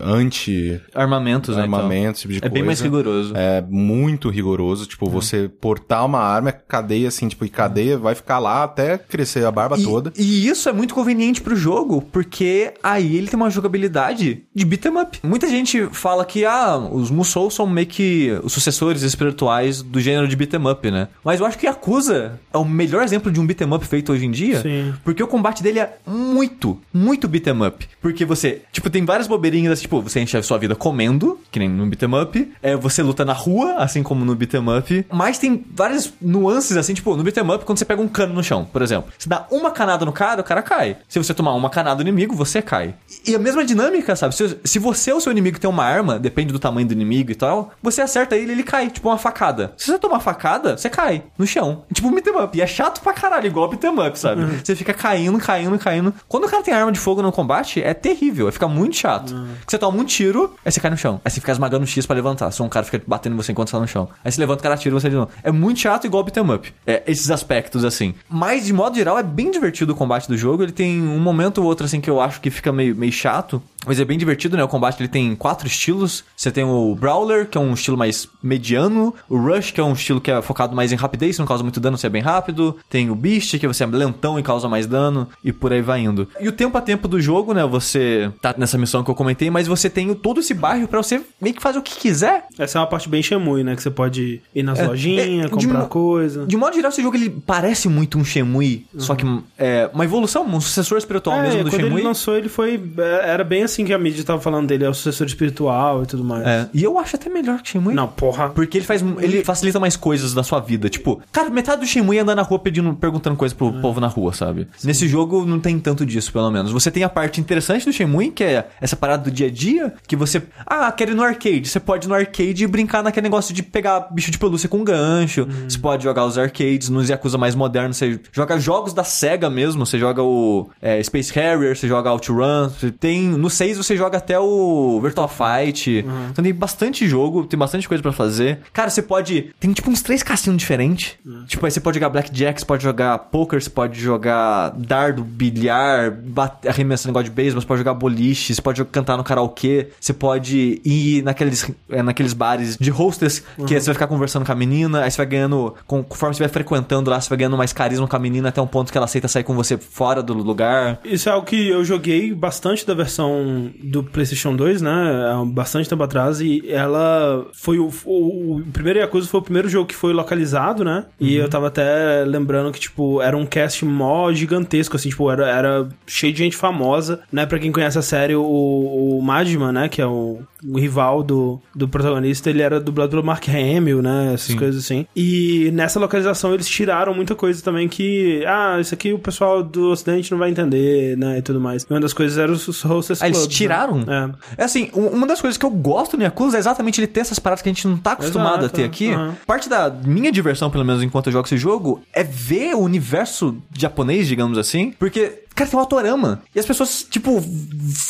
Armamentos, 0.94 1.56
né? 1.56 1.66
então. 1.66 1.80
anti-armamento, 1.80 2.12
esse 2.18 2.22
tipo 2.22 2.34
de 2.34 2.38
É 2.38 2.42
coisa. 2.42 2.54
bem 2.54 2.64
mais 2.64 2.82
rigoroso. 2.82 3.34
É 3.36 3.64
muito 3.70 4.30
rigoroso. 4.30 4.86
Tipo, 4.86 5.10
você 5.10 5.48
portar 5.50 6.06
uma 6.06 6.20
arma 6.20 6.50
é 6.50 6.52
cadeia, 6.52 7.08
assim, 7.08 7.28
tipo, 7.28 7.46
e 7.46 7.50
cadeia 7.50 7.98
vai 7.98 8.16
ficar 8.16 8.40
lá 8.40 8.64
até 8.64 8.98
crescer 8.98 9.46
a 9.46 9.52
barba 9.52 9.78
E, 9.78 9.84
toda. 9.84 10.14
e 10.18 10.48
isso 10.48 10.68
é 10.70 10.74
muito 10.74 10.94
conveniente 10.94 11.42
pro 11.42 11.56
jogo, 11.56 12.02
porque 12.12 12.74
aí 12.82 13.16
ele 13.16 13.28
tem 13.28 13.38
uma 13.38 13.50
jogabilidade 13.50 14.44
de 14.54 14.66
beat'em 14.66 14.98
up. 14.98 15.20
Muita 15.24 15.48
gente 15.48 15.88
fala 15.92 16.26
que, 16.26 16.46
ah, 16.46 16.78
os 16.78 17.10
Musou 17.12 17.50
são 17.50 17.68
meio 17.68 17.88
que 17.88 18.01
os 18.44 18.54
sucessores 18.54 19.02
espirituais 19.02 19.82
do 19.82 20.00
gênero 20.00 20.28
de 20.28 20.36
beat'em 20.36 20.68
up, 20.70 20.90
né? 20.90 21.08
Mas 21.24 21.40
eu 21.40 21.46
acho 21.46 21.58
que 21.58 21.66
Yakuza 21.66 22.40
é 22.54 22.58
o 22.58 22.66
melhor 22.66 23.04
exemplo 23.04 23.32
de 23.32 23.40
um 23.40 23.46
beat'em 23.46 23.72
up 23.74 23.86
feito 23.86 24.12
hoje 24.12 24.26
em 24.26 24.32
dia. 24.32 24.62
Sim. 24.62 24.94
Porque 25.04 25.22
o 25.22 25.28
combate 25.28 25.64
dele 25.64 25.80
é 25.80 25.98
muito, 26.06 26.80
muito 26.94 27.28
beat'em 27.28 27.66
up. 27.66 27.88
Porque 28.02 28.26
você, 28.26 28.62
tipo, 28.72 28.90
tem 28.90 29.06
várias 29.06 29.28
bobeirinhas, 29.28 29.82
tipo, 29.82 30.02
você 30.02 30.20
enche 30.20 30.38
a 30.38 30.44
sua 30.44 30.58
vida 30.58 30.76
comendo, 30.76 31.40
que 31.52 31.60
nem 31.60 31.70
no 31.70 31.86
beat'em 31.86 32.22
up. 32.22 32.52
É, 32.62 32.76
você 32.76 33.04
luta 33.04 33.26
na 33.26 33.34
rua, 33.34 33.76
assim 33.76 34.04
como 34.04 34.26
no 34.26 34.36
beat'em 34.36 34.62
up. 34.78 35.06
Mas 35.12 35.38
tem 35.38 35.64
várias 35.74 36.14
nuances, 36.22 36.78
assim, 36.78 36.94
tipo, 36.94 37.16
no 37.16 37.24
beat'em 37.24 37.44
up, 37.52 37.66
quando 37.66 37.78
você 37.78 37.86
pega 37.86 38.02
um 38.02 38.08
cano 38.08 38.34
no 38.34 38.44
chão, 38.44 38.66
por 38.66 38.82
exemplo. 38.82 39.12
Você 39.18 39.30
dá 39.30 39.48
uma 39.52 39.72
canada 39.72 40.06
no 40.06 40.12
cara, 40.12 40.42
o 40.42 40.44
cara 40.44 40.62
cai. 40.62 40.98
Se 41.08 41.20
você 41.20 41.34
tomar 41.34 41.54
uma 41.54 41.70
canada 41.70 42.04
do 42.04 42.08
inimigo, 42.08 42.36
você 42.36 42.62
cai. 42.62 42.94
E 43.26 43.36
a 43.36 43.40
mesma 43.40 43.64
dinâmica, 43.64 44.16
sabe? 44.16 44.36
Se, 44.36 44.58
se 44.64 44.80
você 44.80 45.12
ou 45.12 45.20
seu 45.20 45.32
inimigo 45.32 45.60
tem 45.60 45.70
uma 45.70 45.84
arma, 45.84 46.20
depende 46.20 46.52
do 46.52 46.60
tamanho 46.60 46.88
do 46.88 46.94
inimigo 46.94 47.32
e 47.32 47.36
tal, 47.36 47.72
você 47.82 48.02
acerta 48.02 48.36
ele, 48.36 48.52
ele 48.52 48.64
cai, 48.64 48.90
tipo 48.90 49.10
uma 49.10 49.18
facada. 49.18 49.74
Se 49.78 49.88
você 49.88 49.98
tomar 50.00 50.20
facada, 50.20 50.78
você 50.78 50.90
cai 50.90 51.24
no 51.38 51.46
chão. 51.48 51.84
Tipo 51.94 52.08
um 52.08 52.12
beat'em 52.14 52.36
up. 52.42 52.58
E 52.58 52.62
é 52.62 52.68
chato 52.68 53.02
pra 53.02 53.14
caralho, 53.14 53.48
igual 53.48 53.68
beat'em 53.70 53.92
up, 54.08 54.18
sabe? 54.18 54.44
Você 54.64 54.76
fica 54.76 54.94
caindo, 54.94 55.38
caindo, 55.40 55.78
caindo. 55.80 56.14
Quando 56.28 56.46
o 56.46 56.50
cara 56.50 56.64
tem 56.64 56.74
arma 56.74 56.92
de 56.92 57.00
fogo 57.00 57.22
no 57.22 57.32
combate, 57.32 57.82
é 57.82 57.94
terrível. 57.94 58.52
Fica 58.52 58.68
muito 58.68 58.96
chato. 58.96 59.34
Porque 59.34 59.72
Você 59.72 59.78
toma 59.78 59.98
um 59.98 60.04
tiro, 60.06 60.56
aí 60.66 60.72
você 60.72 60.80
cai 60.80 60.92
no 60.92 60.98
chão. 60.98 61.22
Aí 61.24 61.32
você 61.32 61.40
fica 61.40 61.52
esmagando 61.52 61.86
X 61.86 62.06
pra 62.06 62.16
levantar. 62.16 62.52
Só 62.52 62.64
um 62.64 62.70
cara 62.70 62.86
fica 62.86 63.02
batendo 63.06 63.36
você 63.36 63.52
enquanto 63.52 63.70
você 63.70 63.76
tá 63.78 63.80
no 63.80 63.88
chão. 63.88 64.10
Aí 64.24 64.32
você 64.32 64.40
levanta, 64.40 64.60
o 64.60 64.64
cara 64.64 64.78
tira 64.78 64.94
você 64.94 65.10
de 65.10 65.16
novo. 65.16 65.30
É 65.44 65.52
muito 65.52 65.80
chato 65.80 66.06
igual 66.06 66.24
beat'em 66.24 66.52
up. 66.54 66.74
É, 66.86 67.04
esses 67.08 67.30
aspectos, 67.32 67.84
assim. 67.84 68.14
Mas, 68.30 68.66
de 68.66 68.74
modo 68.74 68.96
geral, 68.96 69.18
é 69.18 69.24
bem 69.24 69.52
divertido 69.52 69.94
o 69.94 69.96
combate 69.96 70.28
do 70.28 70.38
jogo. 70.38 70.64
Ele 70.64 70.72
tem 70.72 71.02
um 71.02 71.20
momento 71.20 71.60
ou 71.60 71.66
outro, 71.66 71.86
assim, 71.86 72.02
que 72.02 72.10
eu 72.10 72.20
acho 72.22 72.42
que 72.42 72.50
fica 72.50 72.72
meio, 72.72 72.96
meio 72.96 73.12
chato. 73.12 73.62
Mas 73.86 74.00
é 74.00 74.06
bem 74.06 74.18
divertido, 74.18 74.56
né? 74.56 74.64
O 74.64 74.68
combate 74.68 75.00
ele 75.02 75.08
tem 75.08 75.36
quatro 75.36 75.66
estilos. 75.68 76.24
Você 76.36 76.52
tem 76.52 76.64
o 76.64 76.94
Brawler, 76.96 77.48
que 77.48 77.58
é 77.58 77.62
um 77.62 77.74
estilo 77.74 77.98
mais 77.98 78.28
mediano. 78.42 79.14
O 79.30 79.38
Rush, 79.38 79.72
que 79.72 79.80
é 79.80 79.84
um 79.84 79.94
estilo 79.94 80.22
que 80.22 80.30
é 80.30 80.42
focado 80.42 80.76
mais 80.76 80.92
em 80.92 80.96
rapidez, 80.96 81.38
não 81.40 81.46
causa 81.46 81.64
muito 81.64 81.80
dano, 81.80 81.98
você 81.98 82.08
é 82.08 82.10
bem 82.10 82.22
rápido. 82.22 82.78
Tem 82.90 83.10
o 83.10 83.16
Beast, 83.16 83.58
que 83.58 83.68
você 83.68 83.84
é 83.84 83.88
lentão 83.88 84.38
e 84.40 84.44
causa 84.44 84.68
mais 84.70 84.86
dano. 84.86 85.28
E 85.44 85.52
por 85.52 85.74
aí 85.74 85.82
vai 85.82 86.02
indo. 86.02 86.28
E 86.40 86.48
o 86.48 86.52
tempo 86.52 86.78
a 86.78 86.82
tempo 86.82 87.08
do 87.08 87.20
jogo, 87.20 87.54
né? 87.54 87.66
Você 87.66 88.32
tá 88.42 88.54
nessa 88.58 88.78
missão 88.78 89.04
que 89.04 89.10
eu 89.10 89.16
comentei, 89.16 89.50
mas 89.50 89.68
você 89.68 89.90
tem 89.90 90.14
todo 90.14 90.40
esse 90.40 90.54
bairro 90.54 90.88
pra 90.88 91.02
você 91.02 91.22
meio 91.42 91.56
que 91.56 91.62
fazer 91.62 91.80
o 91.80 91.82
que 91.82 91.96
quiser. 91.96 92.46
Essa 92.60 92.78
é 92.78 92.82
uma 92.82 92.88
parte 92.88 93.10
bem 93.10 93.24
Shemui, 93.24 93.64
né? 93.64 93.76
Que 93.76 93.82
você 93.82 93.90
pode 93.92 94.42
ir 94.54 94.64
nas 94.64 94.80
É, 94.80 94.86
lojinhas, 94.88 95.26
é, 95.28 95.44
de 95.46 95.50
comprar 95.50 95.80
mo- 95.80 95.88
coisa. 95.88 96.46
De 96.46 96.56
modo 96.58 96.76
geral, 96.76 96.90
esse 96.90 97.02
jogo 97.02 97.16
ele 97.16 97.30
parece 97.30 97.88
muito 97.90 98.18
um 98.18 98.24
Shenmue, 98.24 98.86
só 98.98 99.16
que 99.16 99.26
é 99.58 99.90
uma 99.94 100.04
evolução, 100.06 100.46
um 100.46 100.62
sucessor 100.62 100.98
espiritual 100.98 101.38
É, 101.40 101.42
mesmo 101.44 101.64
do 101.64 101.70
quando 101.70 101.82
Shenmue. 101.82 102.00
ele 102.00 102.08
lançou, 102.08 102.38
ele 102.38 102.50
foi. 102.50 102.80
é, 102.98 103.30
Era 103.32 103.44
bem 103.44 103.64
assim 103.72 103.86
que 103.86 103.94
a 103.94 103.98
mídia 103.98 104.24
tava 104.24 104.42
falando 104.42 104.68
dele, 104.68 104.86
é 104.86 104.90
o 104.90 104.94
sucessor 104.94 105.28
espiritual 105.28 106.04
e 106.04 106.06
tudo 106.06 106.24
mais. 106.24 106.46
É, 106.46 106.70
e 106.74 106.84
eu 106.84 106.98
acho 106.98 107.16
até 107.16 107.30
melhor 107.30 107.62
que 107.62 107.70
Shenmue. 107.70 107.94
Não, 107.94 108.08
porra. 108.08 108.50
Porque 108.50 108.78
ele 108.78 108.86
faz. 108.86 109.04
Ele 109.20 109.44
facilita 109.44 109.80
mais 109.80 109.96
coisas 109.96 110.34
da 110.34 110.44
sua 110.44 110.60
vida. 110.60 110.90
Tipo, 110.90 111.22
cara, 111.32 111.50
metade 111.50 111.82
do 111.82 111.88
Shenmue 111.88 112.18
é 112.18 112.22
andar 112.22 112.36
na 112.36 112.42
rua 112.42 112.60
pedindo, 112.60 112.94
perguntando 112.94 113.36
coisa 113.36 113.56
pro 113.56 113.72
povo 113.82 114.00
na 114.00 114.08
rua, 114.08 114.34
sabe? 114.34 114.68
Nesse 114.84 115.08
jogo 115.08 115.46
não 115.46 115.60
tem 115.60 115.80
tanto 115.80 116.06
disso, 116.06 116.32
pelo 116.32 116.52
menos. 116.52 116.72
Você 116.72 116.92
tem 116.92 117.04
a 117.04 117.10
parte 117.10 117.40
interessante 117.40 117.86
do 117.86 117.94
Shenmue, 117.94 118.32
que 118.32 118.44
é 118.44 118.68
essa 118.80 118.96
parada 118.96 119.24
do 119.24 119.32
dia 119.32 119.48
a 119.48 119.52
dia, 119.52 119.94
que 120.08 120.16
você. 120.16 120.42
Ah, 120.66 120.92
quer 120.92 121.10
ir 121.10 121.16
no 121.16 121.24
arcade. 121.24 121.68
Você 121.68 121.80
pode 121.80 122.08
ir 122.08 122.10
no 122.10 122.16
arcade 122.16 122.64
e 122.64 122.68
brincar 122.68 123.04
naquele 123.04 123.26
negócio 123.26 123.54
de 123.54 123.64
pegar 123.64 124.08
bicho 124.12 124.32
de 124.32 124.38
pelúcia 124.38 124.68
com 124.68 124.84
gancho. 124.84 125.48
Você 125.68 125.78
pode 125.78 126.04
jogar 126.04 126.26
os 126.26 126.38
arcades 126.38 126.90
nos 126.90 127.10
Yakuza 127.10 127.38
mais 127.38 127.56
modernos. 127.56 127.98
Você 127.98 128.20
joga 128.32 128.60
jogos 128.60 128.94
da 128.94 129.04
SEGA 129.04 129.50
mesmo. 129.50 129.86
Você 129.86 129.98
joga 129.98 130.22
o 130.22 130.70
é, 130.82 131.02
Space 131.04 131.32
Harrier, 131.34 131.76
você 131.76 131.88
joga 131.88 132.12
OutRun. 132.12 132.70
Você 132.70 132.92
tem. 132.92 133.22
No 133.22 133.50
6 133.62 133.78
você 133.78 133.96
joga 133.96 134.18
até 134.18 134.40
o 134.40 135.00
Virtual 135.02 135.28
Fight. 135.28 136.04
Então 136.32 136.44
tem 136.44 136.52
bastante 136.54 137.08
jogo, 137.08 137.46
tem 137.46 137.58
bastante 137.60 137.88
coisa 137.88 138.02
pra 138.02 138.12
fazer. 138.12 138.60
Cara, 138.74 138.90
você 138.90 139.04
pode. 139.04 139.54
Tem 139.60 139.72
tipo 139.72 139.90
uns 139.92 140.02
três 140.02 140.24
cassinos 140.24 140.58
diferentes. 140.58 141.16
Tipo, 141.46 141.66
aí 141.66 141.72
você 141.72 141.80
pode 141.80 141.96
jogar 141.98 142.10
Blackjack, 142.10 142.60
você 142.60 142.66
pode 142.66 142.82
jogar 142.84 143.18
poker, 143.20 143.62
você 143.62 143.70
pode 143.70 144.00
jogar 144.00 144.70
dardo, 144.76 145.24
bilhar, 145.24 146.12
bate- 146.12 146.68
arremessar 146.68 147.08
negócio 147.10 147.26
de 147.26 147.32
beisebol, 147.36 147.62
você 147.62 147.68
pode 147.68 147.80
jogar 147.80 147.94
boliche, 147.94 148.56
você 148.56 148.62
pode 148.62 148.84
cantar 148.86 149.16
no 149.18 149.24
karaokê, 149.24 149.90
você 150.00 150.12
pode 150.14 150.82
ir 150.84 151.22
naqueles, 151.24 151.70
é, 151.90 152.02
naqueles 152.02 152.34
bares 152.34 152.78
de 152.80 152.90
hostess, 152.90 153.44
que 153.68 153.80
você 153.80 153.86
vai 153.86 153.94
ficar 153.94 154.08
conversando 154.08 154.44
com 154.46 154.52
a 154.52 154.56
menina, 154.56 155.04
aí 155.04 155.12
você 155.12 155.18
vai 155.18 155.26
ganhando, 155.28 155.76
conforme 155.86 156.34
você 156.36 156.40
vai 156.44 156.50
frequentando 156.50 157.10
lá, 157.12 157.22
você 157.22 157.30
vai 157.30 157.38
ganhando 157.38 157.58
mais 157.58 157.72
carisma 157.74 158.08
com 158.08 158.16
a 158.16 158.20
menina 158.20 158.50
até 158.50 158.60
um 158.62 158.68
ponto 158.68 158.92
que 158.92 158.98
ela 158.98 159.06
aceita 159.06 159.28
sair 159.28 159.44
com 159.44 159.54
você 159.54 159.78
fora 159.78 160.24
do 160.24 160.34
lugar. 160.34 161.00
Isso 161.06 161.30
é 161.30 161.32
algo 161.32 161.46
que 161.46 161.70
eu 161.70 161.86
joguei 161.86 162.34
bastante 162.34 162.88
da 162.88 162.94
versão 162.96 163.51
do 163.84 164.04
PlayStation 164.04 164.56
2, 164.56 164.82
né? 164.82 164.92
Há 165.32 165.46
bastante 165.46 165.90
tempo 165.90 166.04
atrás. 166.04 166.42
E 166.42 166.64
ela 166.70 167.46
foi 167.54 167.80
o, 167.80 167.90
o, 168.06 168.58
o 168.58 168.64
primeiro 168.72 169.00
Yakuza 169.00 169.28
foi 169.28 169.40
o 169.40 169.44
primeiro 169.44 169.70
jogo 169.70 169.88
que 169.88 169.96
foi 169.96 170.14
localizado, 170.14 170.84
né? 170.84 171.06
E 171.20 171.36
eu 171.36 171.50
tava 171.50 171.68
até 171.68 172.24
lembrando 172.26 172.72
que, 172.72 172.80
tipo, 172.80 173.22
era 173.22 173.36
um 173.36 173.46
cast 173.46 173.84
mó 173.86 174.32
gigantesco, 174.32 174.96
assim, 174.96 175.10
tipo, 175.10 175.30
era, 175.30 175.48
era 175.50 175.90
cheio 176.06 176.34
de 176.34 176.40
gente 176.40 176.58
famosa, 176.58 177.22
né? 177.32 177.46
Pra 177.46 177.60
quem 177.60 177.72
conhece 177.72 177.98
a 177.98 178.02
série, 178.02 178.36
o, 178.36 178.44
o 178.44 179.22
Majima, 179.22 179.72
né? 179.72 179.90
Que 179.90 180.02
é 180.02 180.06
o, 180.06 180.40
o 180.68 180.78
rival 180.80 181.24
do, 181.24 181.60
do 181.76 181.88
protagonista, 181.88 182.50
ele 182.50 182.62
era 182.62 182.80
dublado 182.80 183.10
pelo 183.12 183.24
Mark 183.24 183.48
Hamill, 183.50 184.02
né? 184.02 184.34
Essas 184.34 184.54
coisas 184.56 184.84
assim. 184.84 185.06
E 185.16 185.70
nessa 185.74 186.00
localização 186.00 186.54
eles 186.54 186.68
tiraram 186.68 187.14
muita 187.14 187.34
coisa 187.36 187.62
também 187.64 187.88
que, 187.88 188.44
ah, 188.46 188.78
isso 188.80 188.94
aqui 188.94 189.12
o 189.14 189.20
pessoal 189.20 189.64
do 189.64 189.92
ocidente 189.92 190.32
não 190.32 190.38
vai 190.38 190.50
entender, 190.50 191.18
né? 191.18 191.40
E 191.40 191.42
tudo 191.42 191.60
mais. 191.60 191.84
E 191.84 191.94
uma 191.94 192.00
das 192.00 192.14
coisas 192.14 192.38
era 192.38 192.52
os 192.52 192.68
os 192.68 192.84
Hostess 192.86 193.22
Ah, 193.22 193.28
eles 193.28 193.40
Clubs, 193.40 193.54
né? 193.54 193.58
tiraram? 193.58 194.00
É. 194.08 194.62
É 194.62 194.64
assim, 194.66 194.90
um- 194.94 195.08
uma 195.08 195.28
das 195.28 195.42
coisas 195.42 195.58
que 195.58 195.66
eu 195.66 195.72
gosto 195.72 196.16
no 196.18 196.24
Yakuza 196.24 196.58
é 196.58 196.60
exatamente 196.60 197.00
ele 197.00 197.08
ter 197.08 197.22
essas 197.22 197.40
paradas 197.40 197.62
que 197.62 197.70
a 197.70 197.74
gente 197.74 197.88
não 197.88 197.98
tá 197.98 198.14
acostumado 198.14 198.60
Exato, 198.60 198.66
a 198.66 198.70
ter 198.70 198.84
aqui. 198.84 199.12
aham. 199.12 199.36
Parte 199.48 199.68
da 199.70 199.90
minha 199.90 200.32
diversão, 200.32 200.70
pelo 200.70 200.86
menos 200.86 201.02
enquanto 201.04 201.28
eu 201.28 201.34
jogo 201.34 201.48
esse 201.48 201.58
jogo, 201.58 202.02
é 202.14 202.24
ver 202.24 202.76
o 202.76 202.80
universo 202.80 203.58
japonês, 203.78 204.28
digamos 204.28 204.58
assim, 204.58 204.94
porque. 204.98 205.40
Cara, 205.62 205.70
tem 205.70 205.78
um 205.78 205.82
autorama. 205.82 206.42
E 206.56 206.60
as 206.60 206.66
pessoas, 206.66 207.04
tipo, 207.10 207.42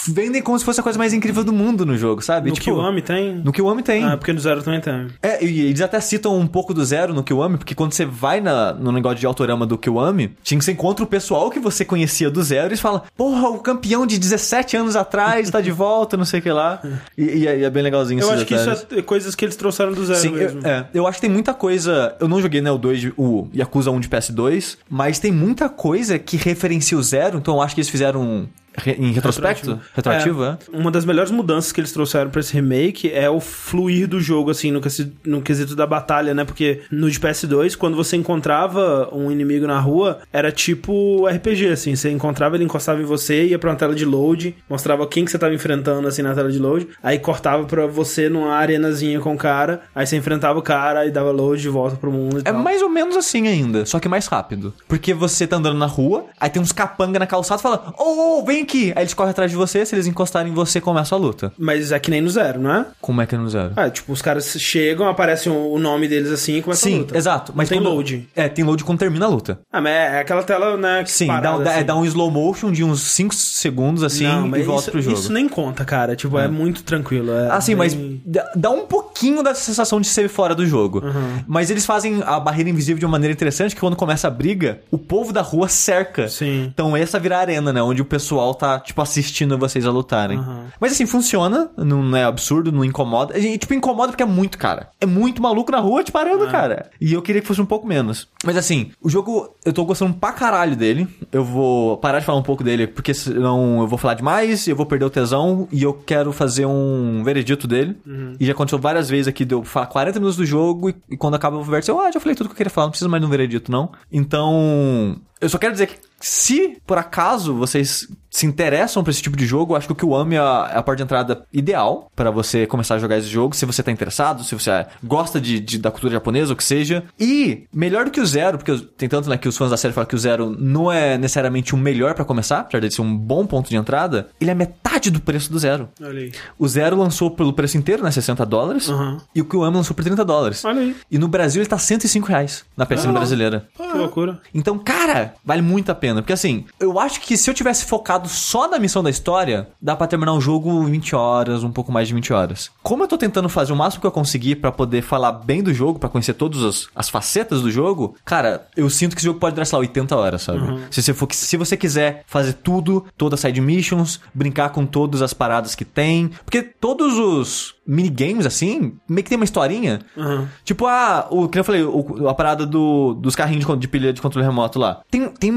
vendem 0.08 0.41
como 0.41 0.58
se 0.58 0.65
fosse 0.65 0.79
a 0.79 0.84
coisa 0.84 0.98
mais 0.98 1.13
incrível 1.13 1.43
do 1.43 1.53
mundo 1.53 1.86
no 1.86 1.98
jogo, 1.98 2.22
sabe? 2.22 2.50
No 2.50 2.55
tipo, 2.55 2.65
Kiwami 2.65 3.01
tem? 3.01 3.36
No 3.36 3.51
Kiwami 3.51 3.84
tem. 3.84 4.03
Ah, 4.03 4.17
porque 4.17 4.34
no 4.34 4.39
Zero 4.39 4.62
também 4.63 4.79
tem. 4.81 5.08
É, 5.22 5.43
e 5.43 5.62
eles 5.62 5.81
até 5.81 6.00
citam 6.00 6.38
um 6.38 6.48
pouco 6.48 6.74
do 6.74 6.84
Zero 6.84 7.13
no 7.13 7.24
Kiwami, 7.24 7.58
porque 7.58 7.75
quando 7.75 7.93
você 7.93 8.05
vai 8.05 8.41
na, 8.41 8.74
no 8.74 8.91
negócio 8.91 9.20
de 9.20 9.25
autorama 9.25 9.65
do 9.65 9.77
Kiwami, 9.77 10.36
tinha 10.43 10.58
que 10.58 10.65
você 10.65 10.72
encontra 10.72 11.03
o 11.03 11.08
pessoal 11.08 11.50
que 11.50 11.60
você 11.60 11.84
conhecia 11.86 12.29
do 12.29 12.41
Zero 12.43 12.67
e 12.67 12.70
eles 12.70 12.79
falam, 12.79 13.01
porra, 13.15 13.50
o 13.50 13.60
campeão 13.60 14.05
de 14.05 14.17
17 14.17 14.77
anos 14.77 14.96
atrás 14.96 15.50
tá 15.50 15.62
de 15.62 15.72
volta, 15.72 16.15
não 16.17 16.25
sei 16.25 16.39
o 16.39 16.43
que 16.43 16.51
lá. 16.51 16.81
E, 17.17 17.24
e 17.39 17.48
é, 17.48 17.62
é 17.63 17.70
bem 17.70 17.84
legalzinho 17.84 18.22
Eu 18.22 18.31
acho 18.31 18.46
que 18.46 18.55
detalhes. 18.55 18.79
isso 18.89 19.00
é 19.00 19.01
coisas 19.01 19.36
que 19.36 19.43
eles 19.46 19.55
trouxeram 19.55 19.91
do 19.91 20.05
Zero 20.05 20.20
Sim, 20.20 20.31
mesmo. 20.31 20.62
eu, 20.62 20.70
é, 20.70 20.86
eu 20.93 21.08
acho 21.08 21.17
que 21.17 21.22
tem 21.22 21.29
muita 21.29 21.53
coisa. 21.53 22.15
Eu 22.20 22.27
não 22.27 22.41
joguei, 22.41 22.62
né, 22.62 22.72
o 22.72 22.77
2, 22.77 23.00
de- 23.01 23.13
o 23.17 23.48
Yakuza 23.55 23.91
1 23.91 24.00
de 24.00 24.08
PS2, 24.08 24.77
mas 24.89 25.20
tem 25.20 25.31
muita 25.31 25.67
coisa 25.70 26.17
que 26.17 26.38
referencia 26.38 26.98
o 26.98 27.03
Zero, 27.03 27.40
então 27.41 27.62
acho 27.62 27.75
que 27.75 27.81
eles 27.81 27.89
fizeram 27.89 28.21
um 28.21 28.48
re- 28.77 28.96
em 29.00 29.12
retrospecto? 29.12 29.79
Retroativo, 29.94 30.44
é? 30.44 30.57
Uma 30.74 30.92
das 30.92 31.05
melhores 31.05 31.31
mudanças 31.31 31.72
que 31.72 31.79
eles 31.81 31.92
trouxeram 31.92 32.29
pra 32.29 32.40
esse 32.42 32.53
remake 32.53 33.12
é 33.12 33.29
o 33.29 33.40
fluir 33.40 34.07
do 34.07 34.20
jogo, 34.20 34.51
assim, 34.51 34.72
no, 34.72 34.81
no 35.25 35.42
quesito 35.42 35.75
da 35.75 35.86
batalha, 35.86 36.34
né? 36.34 36.44
Porque 36.46 36.81
no 36.92 37.10
de 37.10 37.20
PS2, 37.20 37.75
quando 37.75 37.96
você 37.96 38.16
encontrava 38.18 39.10
um 39.14 39.31
inimigo 39.31 39.68
na 39.68 39.79
rua, 39.79 40.20
era 40.34 40.51
tipo 40.51 41.27
RPG, 41.27 41.68
assim. 41.68 41.96
Você 41.96 42.10
encontrava, 42.10 42.55
ele 42.55 42.64
encostava 42.64 43.01
em 43.01 43.05
você, 43.05 43.46
ia 43.46 43.60
pra 43.60 43.70
uma 43.70 43.75
tela 43.75 43.94
de 43.96 44.05
load, 44.05 44.55
mostrava 44.70 45.05
quem 45.07 45.25
que 45.25 45.31
você 45.31 45.38
tava 45.40 45.53
enfrentando, 45.53 46.07
assim, 46.07 46.22
na 46.22 46.34
tela 46.34 46.51
de 46.51 46.60
load. 46.60 46.88
Aí 47.03 47.20
cortava 47.20 47.66
pra 47.66 47.86
você 47.88 48.29
numa 48.29 48.53
arenazinha 48.55 49.20
com 49.20 49.34
o 49.34 49.38
cara, 49.38 49.81
aí 49.94 50.05
você 50.07 50.18
enfrentava 50.18 50.57
o 50.60 50.62
cara 50.62 51.05
e 51.05 51.12
dava 51.12 51.31
load 51.31 51.62
de 51.62 51.70
volta 51.70 51.96
pro 51.96 52.12
mundo 52.12 52.38
e 52.38 52.42
É 52.42 52.51
tal. 52.51 52.62
mais 52.62 52.81
ou 52.81 52.90
menos 52.90 53.16
assim 53.16 53.48
ainda, 53.48 53.86
só 53.86 54.00
que 54.00 54.07
mais 54.10 54.27
rápido. 54.27 54.74
Porque 54.88 55.14
você 55.14 55.46
tá 55.48 55.57
andando 55.57 55.77
na 55.77 55.86
rua, 55.86 56.25
aí 56.40 56.50
tem 56.50 56.62
uns 56.62 56.72
capanga 56.72 57.20
na 57.20 57.27
calçada 57.27 57.60
e 57.60 57.64
fala, 57.64 57.94
ô, 57.98 58.40
ô, 58.40 58.46
vem 58.46 58.60
aqui. 58.61 58.91
Aí 58.95 59.03
eles 59.03 59.13
correm 59.13 59.31
atrás 59.31 59.50
de 59.51 59.57
você, 59.57 59.85
se 59.85 59.95
eles 59.95 60.07
encostarem 60.07 60.51
em 60.51 60.55
você, 60.55 60.79
começa 60.81 61.15
a 61.15 61.17
luta. 61.17 61.51
Mas 61.57 61.91
é 61.91 62.00
que 62.00 62.09
nem 62.11 62.21
no 62.21 62.29
Zero, 62.29 62.59
não 62.59 62.74
é? 62.74 62.85
Como 63.01 63.21
é 63.21 63.25
que 63.25 63.35
é 63.35 63.37
no 63.37 63.50
zero? 63.50 63.74
Ah, 63.75 63.89
tipo, 63.89 64.11
os 64.13 64.21
caras 64.21 64.55
chegam, 64.59 65.07
aparece 65.07 65.50
o 65.50 65.77
nome 65.79 66.07
deles 66.07 66.31
assim 66.31 66.57
e 66.57 66.61
começa 66.61 66.87
a 66.87 66.91
Sim, 66.91 67.00
luta. 67.00 67.17
exato. 67.17 67.51
Mas 67.55 67.69
tem 67.69 67.79
quando- 67.79 67.93
load. 67.93 68.29
É, 68.35 68.47
tem 68.50 68.63
load 68.63 68.83
quando 68.83 69.00
termina 69.00 69.25
a 69.25 69.29
luta. 69.29 69.59
Ah, 69.71 69.81
mas 69.81 69.91
é 69.93 70.19
aquela 70.19 70.43
tela, 70.43 70.77
né? 70.77 71.03
Sim, 71.05 71.27
dá, 71.27 71.39
dá- 71.57 71.71
assim. 71.75 71.85
dá 71.85 71.95
um 71.95 72.05
slow 72.05 72.29
motion 72.31 72.71
de 72.71 72.83
uns 72.83 73.01
5 73.01 73.33
segundos 73.33 74.03
assim 74.03 74.24
Não, 74.25 74.45
e 74.45 74.50
mas 74.50 74.65
volta 74.65 74.81
isso, 74.83 74.91
pro 74.91 75.01
jogo. 75.01 75.17
Isso 75.17 75.31
nem 75.33 75.47
conta, 75.50 75.83
cara. 75.85 76.15
Tipo, 76.15 76.37
é, 76.39 76.47
muito 76.47 76.83
tranquilo. 76.83 77.31
É 77.31 77.50
Ah, 77.51 77.61
sim, 77.61 77.75
mas 77.75 77.93
bem- 77.93 78.21
dá, 78.25 78.51
dá 78.55 78.69
um 78.69 78.85
pouquinho 78.85 79.43
da 79.43 79.53
sensação 79.53 80.00
de 80.01 80.07
ser 80.07 80.29
fora 80.29 80.55
do 80.55 80.65
jogo. 80.65 81.03
Uhum. 81.05 81.43
Mas 81.47 81.69
eles 81.69 81.85
fazem 81.85 82.21
a 82.25 82.39
barreira 82.39 82.69
invisível 82.69 83.00
de 83.00 83.05
uma 83.05 83.11
maneira 83.11 83.33
interessante, 83.33 83.75
que 83.75 83.81
quando 83.81 83.95
começa 83.95 84.27
a 84.27 84.31
briga, 84.31 84.81
o 84.91 84.97
povo 84.97 85.31
da 85.33 85.41
rua 85.41 85.67
cerca. 85.67 86.27
Sim. 86.27 86.71
Então 86.74 86.95
essa 86.95 87.19
vira 87.19 87.37
a 87.37 87.39
arena, 87.41 87.71
né? 87.74 87.81
Onde 87.81 88.01
o 88.01 88.05
pessoal 88.05 88.50
tá, 88.53 88.79
tipo, 88.79 89.01
assistindo 89.01 89.57
vocês 89.57 89.85
a 89.85 89.92
lutarem. 89.92 90.37
Uhum. 90.37 90.66
Mas 90.79 90.94
assim, 90.94 91.05
funciona, 91.05 91.70
não 91.77 92.16
é 92.16 92.24
absurdo, 92.24 92.72
não 92.72 92.83
incomoda. 92.83 93.37
E, 93.37 93.57
tipo, 93.57 93.74
incomoda 93.74 94.11
porque 94.11 94.24
é 94.24 94.25
muito, 94.25 94.57
cara. 94.57 94.90
É 95.00 95.05
muito 95.05 95.42
maluco 95.42 95.72
na 95.72 95.79
rua 95.79 96.03
te 96.03 96.11
parando, 96.11 96.48
cara. 96.48 96.90
E 97.00 97.14
eu 97.14 97.22
queria 97.22 97.42
que 97.42 97.48
fosse 97.48 97.61
um 97.61 97.66
pouco 97.66 97.87
menos. 97.87 98.27
Mas 98.44 98.57
assim, 98.57 98.92
o 99.01 99.09
jogo, 99.09 99.55
eu 99.66 99.74
tô 99.74 99.85
gostando 99.85 100.14
pra 100.14 100.31
caralho 100.31 100.75
dele. 100.75 101.07
Eu 101.31 101.44
vou 101.44 101.98
parar 101.98 102.20
de 102.20 102.25
falar 102.25 102.37
um 102.37 102.44
pouco 102.44 102.64
dele, 102.64 102.87
porque 102.87 103.14
senão 103.14 103.81
eu 103.81 103.87
vou 103.87 103.98
falar 103.98 104.14
demais, 104.14 104.68
eu 104.68 104.75
vou 104.75 104.85
perder 104.85 105.05
o 105.05 105.09
tesão 105.09 105.68
e 105.72 105.83
eu 105.83 105.94
quero 105.94 106.31
fazer 106.31 106.66
um 106.66 107.24
veredito 107.24 107.68
dele. 107.68 107.98
E 108.40 108.46
já 108.46 108.51
aconteceu 108.51 108.79
várias 108.79 109.09
vezes 109.09 109.27
aqui 109.27 109.46
de 109.46 109.53
eu 109.53 109.64
falar 109.64 109.87
40 109.87 110.20
minutos 110.20 110.37
do 110.37 110.46
jogo 110.46 110.90
e, 110.90 110.96
e 111.09 111.18
quando 111.18 111.35
acaba 111.35 111.57
o 111.57 111.64
verso, 111.64 111.92
eu, 111.92 112.00
ah, 112.00 112.11
já 112.11 112.20
falei 112.20 112.35
tudo 112.35 112.48
que 112.48 112.53
eu 112.53 112.57
queria 112.57 112.70
falar, 112.70 112.87
não 112.87 112.92
precisa 112.92 113.09
mais 113.09 113.22
de 113.22 113.27
um 113.27 113.29
veredito, 113.29 113.72
não. 113.72 113.92
Então, 114.11 115.20
eu 115.40 115.50
só 115.50 115.57
quero 115.57 115.74
dizer 115.74 115.87
que 115.87 115.96
se 116.22 116.77
por 116.86 116.98
acaso 116.98 117.53
vocês 117.55 118.07
se 118.34 118.46
interessam 118.46 119.03
por 119.03 119.10
esse 119.10 119.22
tipo 119.22 119.36
de 119.36 119.46
jogo, 119.46 119.74
eu 119.74 119.77
acho 119.77 119.88
que 119.88 119.92
o 119.92 119.96
Kiwami 119.96 120.36
é 120.36 120.40
a, 120.40 120.72
é 120.74 120.77
a 120.77 120.81
porta 120.84 120.98
de 120.98 121.03
entrada 121.03 121.44
ideal 121.51 122.10
para 122.16 122.31
você 122.31 122.66
começar 122.66 122.96
a 122.96 122.98
jogar 123.00 123.18
esse 123.18 123.27
jogo, 123.27 123.53
se 123.53 123.66
você 123.66 123.84
tá 123.84 123.92
interessado, 123.92 124.42
se 124.46 124.55
você 124.55 124.86
gosta 125.03 125.40
de, 125.42 125.60
de- 125.60 125.77
da 125.77 125.92
cultura 125.92 126.14
japonesa, 126.14 126.51
ou 126.53 126.55
que 126.55 126.64
seja. 126.64 127.03
E 127.20 127.66
melhor 127.74 128.05
do 128.05 128.12
que 128.12 128.22
o 128.22 128.25
Zero, 128.25 128.57
porque 128.57 128.77
tem 128.98 129.10
tanto 129.10 129.29
né, 129.29 129.38
que 129.38 129.50
os 129.50 129.57
fãs 129.57 129.70
da 129.70 129.75
série 129.75 129.94
falam 129.94 130.07
que 130.07 130.16
o 130.16 130.18
Zero 130.18 130.55
não 130.57 130.90
é 130.90 131.18
necessariamente 131.18 131.75
o 131.75 131.77
melhor 131.77 132.14
para 132.14 132.24
começar, 132.24 132.60
apesar 132.62 132.88
de 132.88 132.96
ser 132.96 133.01
um 133.01 133.18
bom 133.18 133.46
ponto 133.46 133.70
de 133.70 133.75
entrada, 133.75 134.29
ele 134.40 134.50
é 134.50 134.55
metade 134.55 135.12
do 135.12 135.20
preço 135.20 135.51
do 135.51 135.60
Zero. 135.60 135.90
Olha 136.01 136.20
aí. 136.22 136.31
O 136.57 136.68
Zero 136.70 136.96
lançou 136.96 137.31
pelo 137.31 137.51
preço 137.51 137.77
inteiro, 137.77 138.01
né, 138.01 138.12
60 138.12 138.46
dólares, 138.46 138.88
Aham. 138.90 139.18
e 139.36 139.42
o 139.42 139.46
Kiwami 139.46 139.75
lançou 139.75 139.94
por 139.94 140.05
30 140.05 140.24
dólares. 140.24 140.64
Olha 140.64 140.79
aí. 140.79 140.96
E 141.12 141.18
no 141.18 141.27
Brasil 141.27 141.62
ele 141.62 141.70
tá 141.70 141.77
105 141.77 142.25
reais 142.29 142.64
na 142.77 142.86
PSN 142.86 143.10
Ah. 143.10 143.12
brasileira. 143.12 143.68
Que 143.75 143.98
loucura. 143.98 144.40
Então, 144.53 144.79
cara, 144.79 145.34
vale 145.44 145.62
muito 145.62 145.92
a 145.92 145.96
pena. 145.96 146.10
Porque 146.19 146.33
assim, 146.33 146.65
eu 146.79 147.00
acho 147.00 147.21
que 147.21 147.37
se 147.37 147.50
eu 147.50 147.53
tivesse 147.53 147.85
focado 147.85 148.27
só 148.27 148.67
na 148.67 148.79
missão 148.79 149.01
da 149.03 149.09
história, 149.09 149.69
dá 149.81 149.95
pra 149.95 150.07
terminar 150.07 150.33
o 150.33 150.41
jogo 150.41 150.69
em 150.83 150.91
20 150.91 151.15
horas, 151.15 151.63
um 151.63 151.71
pouco 151.71 151.91
mais 151.91 152.07
de 152.07 152.13
20 152.13 152.33
horas. 152.33 152.69
Como 152.83 153.03
eu 153.03 153.07
tô 153.07 153.17
tentando 153.17 153.47
fazer 153.47 153.71
o 153.71 153.75
máximo 153.75 154.01
que 154.01 154.07
eu 154.07 154.11
conseguir 154.11 154.55
pra 154.55 154.71
poder 154.71 155.01
falar 155.01 155.31
bem 155.31 155.61
do 155.63 155.74
jogo, 155.74 156.00
pra 156.00 156.09
conhecer 156.09 156.33
todas 156.33 156.63
as, 156.63 156.87
as 156.95 157.09
facetas 157.09 157.61
do 157.61 157.71
jogo, 157.71 158.15
cara, 158.25 158.67
eu 158.75 158.89
sinto 158.89 159.11
que 159.15 159.19
esse 159.19 159.25
jogo 159.27 159.39
pode 159.39 159.55
durar, 159.55 159.65
sei 159.65 159.75
lá, 159.77 159.81
80 159.81 160.15
horas, 160.15 160.41
sabe? 160.41 160.59
Se, 160.89 161.01
você 161.01 161.13
for, 161.13 161.27
se 161.31 161.57
você 161.57 161.77
quiser 161.77 162.24
fazer 162.25 162.53
tudo, 162.53 163.05
todas 163.17 163.39
as 163.39 163.41
side 163.41 163.61
missions, 163.61 164.19
brincar 164.33 164.69
com 164.69 164.85
todas 164.85 165.21
as 165.21 165.33
paradas 165.33 165.75
que 165.75 165.85
tem. 165.85 166.31
Porque 166.45 166.61
todos 166.61 167.17
os 167.17 167.75
minigames, 167.87 168.45
assim, 168.45 168.93
meio 169.07 169.24
que 169.24 169.29
tem 169.29 169.35
uma 169.37 169.43
historinha. 169.45 170.00
Aham. 170.17 170.47
Tipo, 170.63 170.85
ah, 170.87 171.27
o 171.29 171.47
que 171.50 171.59
eu 171.59 171.63
falei, 171.63 171.83
o- 171.83 172.27
a 172.29 172.33
parada 172.33 172.65
do, 172.65 173.13
dos 173.15 173.35
carrinhos 173.35 173.65
de, 173.65 173.75
de 173.77 173.87
pilha 173.87 174.13
de 174.13 174.21
controle 174.21 174.45
remoto 174.47 174.79
lá. 174.79 175.01
Tem, 175.09 175.27
tem 175.29 175.51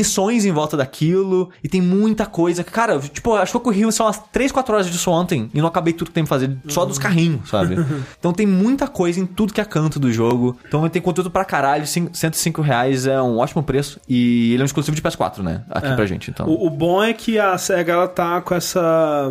missões 0.00 0.44
em 0.44 0.50
volta 0.52 0.76
daquilo 0.76 1.50
e 1.62 1.68
tem 1.68 1.80
muita 1.80 2.26
coisa. 2.26 2.64
Cara, 2.64 2.98
tipo, 2.98 3.34
acho 3.34 3.52
que 3.52 3.56
eu 3.56 3.60
corri 3.60 3.90
só 3.92 4.04
umas 4.06 4.18
3, 4.32 4.50
4 4.52 4.74
horas 4.74 4.90
disso 4.90 5.10
ontem 5.10 5.50
e 5.54 5.60
não 5.60 5.68
acabei 5.68 5.92
tudo 5.92 6.08
que 6.08 6.14
tem 6.14 6.24
que 6.24 6.28
fazer 6.28 6.56
só 6.68 6.84
dos 6.84 6.98
carrinhos, 6.98 7.48
sabe? 7.48 7.76
então 8.18 8.32
tem 8.32 8.46
muita 8.46 8.86
coisa 8.88 9.20
em 9.20 9.26
tudo 9.26 9.52
que 9.52 9.60
é 9.60 9.64
canto 9.64 9.98
do 10.00 10.12
jogo. 10.12 10.56
Então 10.66 10.88
tem 10.88 11.00
conteúdo 11.02 11.30
pra 11.30 11.44
caralho. 11.44 11.86
cin- 11.86 12.08
105 12.12 12.62
reais 12.62 13.06
é 13.06 13.20
um 13.20 13.38
ótimo 13.38 13.62
preço. 13.62 14.00
E 14.08 14.52
ele 14.52 14.62
é 14.62 14.64
um 14.64 14.66
exclusivo 14.66 14.94
de 14.96 15.02
PS4, 15.02 15.38
né? 15.42 15.62
Aqui 15.70 15.88
É. 15.88 15.94
pra 15.94 16.06
gente, 16.06 16.30
então. 16.30 16.46
O, 16.48 16.66
o 16.66 16.70
bom 16.70 17.02
é 17.02 17.12
que 17.12 17.38
a 17.38 17.56
SEGA 17.58 17.92
ela 17.92 18.08
tá 18.08 18.40
com 18.40 18.54
essa. 18.54 19.30